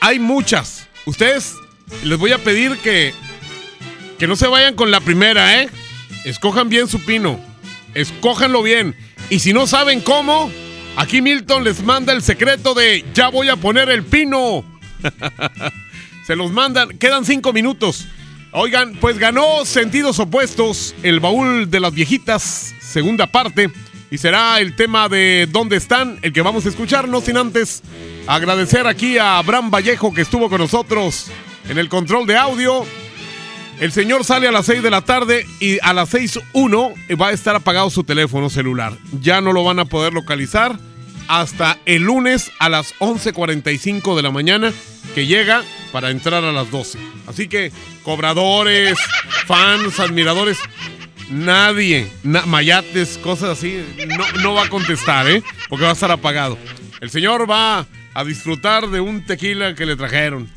Hay 0.00 0.20
muchas. 0.20 0.86
Ustedes 1.06 1.56
les 2.04 2.16
voy 2.18 2.30
a 2.30 2.38
pedir 2.38 2.78
que, 2.78 3.12
que 4.16 4.28
no 4.28 4.36
se 4.36 4.46
vayan 4.46 4.76
con 4.76 4.92
la 4.92 5.00
primera, 5.00 5.60
¿eh? 5.60 5.68
Escojan 6.24 6.68
bien 6.68 6.86
su 6.86 7.04
pino. 7.04 7.40
Escójanlo 7.94 8.62
bien. 8.62 8.94
Y 9.28 9.40
si 9.40 9.52
no 9.52 9.66
saben 9.66 10.02
cómo, 10.02 10.52
aquí 10.94 11.20
Milton 11.20 11.64
les 11.64 11.82
manda 11.82 12.12
el 12.12 12.22
secreto 12.22 12.72
de 12.74 13.04
ya 13.12 13.28
voy 13.28 13.48
a 13.48 13.56
poner 13.56 13.88
el 13.88 14.04
pino. 14.04 14.64
se 16.28 16.36
los 16.36 16.52
mandan. 16.52 16.96
Quedan 16.98 17.24
cinco 17.24 17.52
minutos. 17.52 18.06
Oigan, 18.52 18.94
pues 19.00 19.18
ganó 19.18 19.64
Sentidos 19.64 20.20
Opuestos, 20.20 20.94
el 21.02 21.18
baúl 21.18 21.68
de 21.68 21.80
las 21.80 21.92
viejitas, 21.92 22.72
segunda 22.78 23.26
parte. 23.26 23.72
Y 24.14 24.18
será 24.18 24.60
el 24.60 24.76
tema 24.76 25.08
de 25.08 25.48
dónde 25.50 25.74
están, 25.74 26.20
el 26.22 26.32
que 26.32 26.40
vamos 26.40 26.64
a 26.64 26.68
escuchar, 26.68 27.08
no 27.08 27.20
sin 27.20 27.36
antes 27.36 27.82
agradecer 28.28 28.86
aquí 28.86 29.18
a 29.18 29.38
Abraham 29.38 29.72
Vallejo 29.72 30.14
que 30.14 30.20
estuvo 30.20 30.48
con 30.48 30.60
nosotros 30.60 31.32
en 31.68 31.78
el 31.78 31.88
control 31.88 32.24
de 32.24 32.36
audio. 32.36 32.86
El 33.80 33.90
señor 33.90 34.24
sale 34.24 34.46
a 34.46 34.52
las 34.52 34.66
6 34.66 34.84
de 34.84 34.90
la 34.90 35.00
tarde 35.00 35.44
y 35.58 35.80
a 35.82 35.92
las 35.92 36.14
6.1 36.14 37.20
va 37.20 37.30
a 37.30 37.32
estar 37.32 37.56
apagado 37.56 37.90
su 37.90 38.04
teléfono 38.04 38.50
celular. 38.50 38.96
Ya 39.20 39.40
no 39.40 39.52
lo 39.52 39.64
van 39.64 39.80
a 39.80 39.84
poder 39.84 40.12
localizar 40.12 40.78
hasta 41.26 41.78
el 41.84 42.02
lunes 42.02 42.52
a 42.60 42.68
las 42.68 42.94
11.45 43.00 44.14
de 44.14 44.22
la 44.22 44.30
mañana 44.30 44.72
que 45.16 45.26
llega 45.26 45.64
para 45.90 46.10
entrar 46.10 46.44
a 46.44 46.52
las 46.52 46.70
12. 46.70 47.00
Así 47.26 47.48
que 47.48 47.72
cobradores, 48.04 48.96
fans, 49.46 49.98
admiradores, 49.98 50.58
nadie, 51.34 52.10
mayates, 52.22 53.18
cosas 53.18 53.58
así, 53.58 53.84
no, 54.16 54.42
no 54.42 54.54
va 54.54 54.64
a 54.64 54.68
contestar, 54.68 55.28
¿eh? 55.28 55.42
Porque 55.68 55.84
va 55.84 55.90
a 55.90 55.94
estar 55.94 56.10
apagado. 56.10 56.56
El 57.00 57.10
señor 57.10 57.50
va 57.50 57.86
a 58.14 58.24
disfrutar 58.24 58.88
de 58.88 59.00
un 59.00 59.24
tequila 59.26 59.74
que 59.74 59.84
le 59.84 59.96
trajeron. 59.96 60.48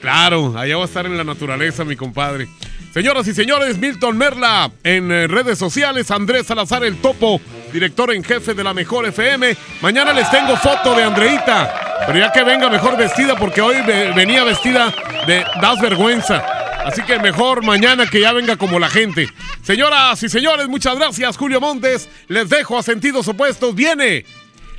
Claro, 0.00 0.56
allá 0.56 0.76
va 0.76 0.82
a 0.82 0.86
estar 0.86 1.06
en 1.06 1.16
la 1.16 1.24
naturaleza, 1.24 1.84
mi 1.84 1.96
compadre. 1.96 2.48
Señoras 2.92 3.26
y 3.26 3.34
señores, 3.34 3.76
Milton 3.78 4.16
Merla 4.16 4.70
en 4.84 5.10
eh, 5.10 5.26
redes 5.26 5.58
sociales, 5.58 6.12
Andrés 6.12 6.46
Salazar 6.46 6.84
el 6.84 6.98
Topo, 6.98 7.40
director 7.72 8.14
en 8.14 8.22
jefe 8.22 8.54
de 8.54 8.62
la 8.62 8.72
Mejor 8.72 9.04
FM. 9.06 9.56
Mañana 9.82 10.12
les 10.12 10.30
tengo 10.30 10.56
foto 10.56 10.94
de 10.94 11.02
Andreita, 11.02 12.04
pero 12.06 12.20
ya 12.20 12.30
que 12.30 12.44
venga 12.44 12.70
mejor 12.70 12.96
vestida 12.96 13.34
porque 13.34 13.60
hoy 13.60 13.76
venía 14.14 14.44
vestida 14.44 14.94
de 15.26 15.44
das 15.60 15.80
vergüenza. 15.80 16.63
Así 16.84 17.02
que 17.02 17.18
mejor 17.18 17.64
mañana 17.64 18.06
que 18.06 18.20
ya 18.20 18.32
venga 18.32 18.56
como 18.56 18.78
la 18.78 18.90
gente. 18.90 19.28
Señoras 19.62 20.22
y 20.22 20.28
señores, 20.28 20.68
muchas 20.68 20.96
gracias, 20.96 21.36
Julio 21.36 21.60
Montes. 21.60 22.08
Les 22.28 22.48
dejo 22.48 22.78
a 22.78 22.82
sentidos 22.82 23.26
opuestos. 23.28 23.74
Viene 23.74 24.24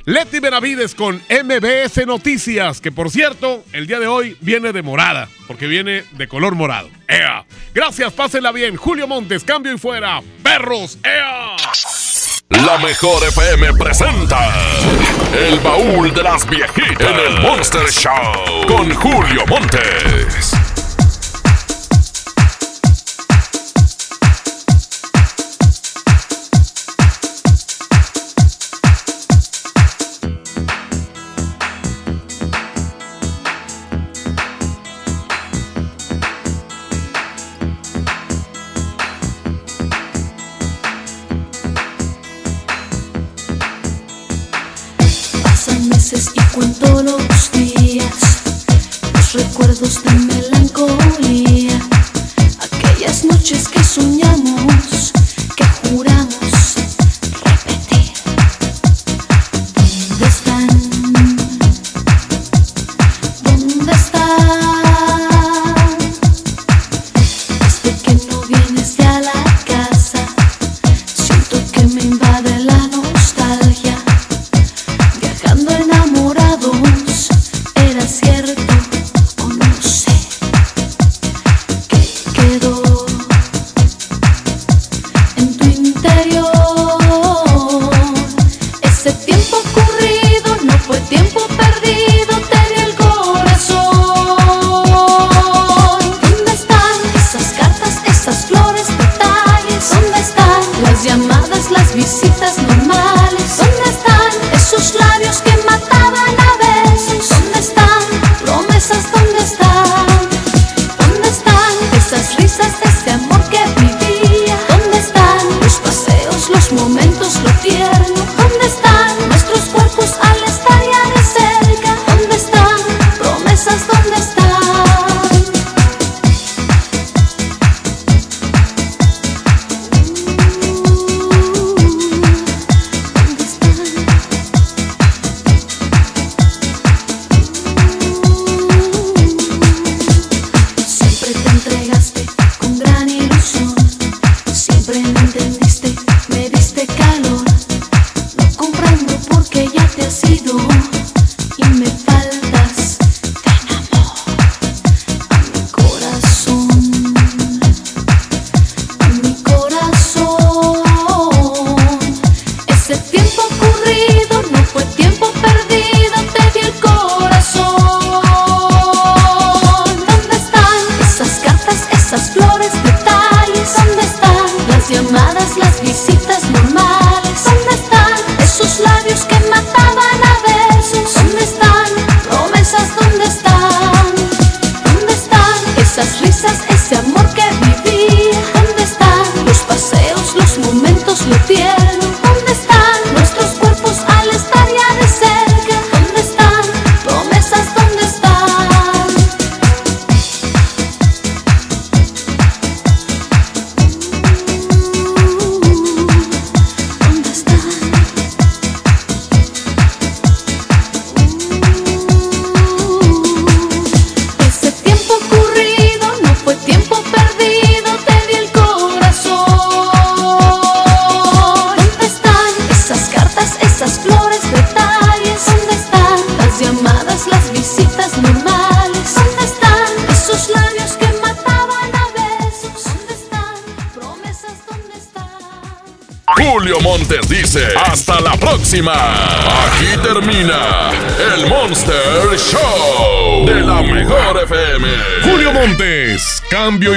Leti 0.04 0.38
Benavides 0.38 0.94
con 0.94 1.16
MBS 1.16 2.06
Noticias, 2.06 2.80
que 2.80 2.92
por 2.92 3.10
cierto, 3.10 3.64
el 3.72 3.88
día 3.88 3.98
de 3.98 4.06
hoy 4.06 4.36
viene 4.40 4.72
de 4.72 4.82
morada, 4.82 5.28
porque 5.48 5.66
viene 5.66 6.04
de 6.12 6.28
color 6.28 6.54
morado. 6.54 6.88
¡Ea! 7.08 7.44
Gracias, 7.74 8.12
pásenla 8.12 8.52
bien. 8.52 8.76
Julio 8.76 9.08
Montes, 9.08 9.42
cambio 9.42 9.74
y 9.74 9.78
fuera. 9.78 10.22
¡Perros! 10.44 10.98
¡Ea! 11.02 11.56
La 12.50 12.78
mejor 12.78 13.24
FM 13.24 13.72
presenta 13.74 14.48
El 15.36 15.58
baúl 15.58 16.14
de 16.14 16.22
las 16.22 16.48
viejitas 16.48 17.10
en 17.10 17.18
el 17.18 17.42
Monster 17.42 17.90
Show 17.90 18.66
con 18.68 18.94
Julio 18.94 19.44
Montes. 19.48 20.55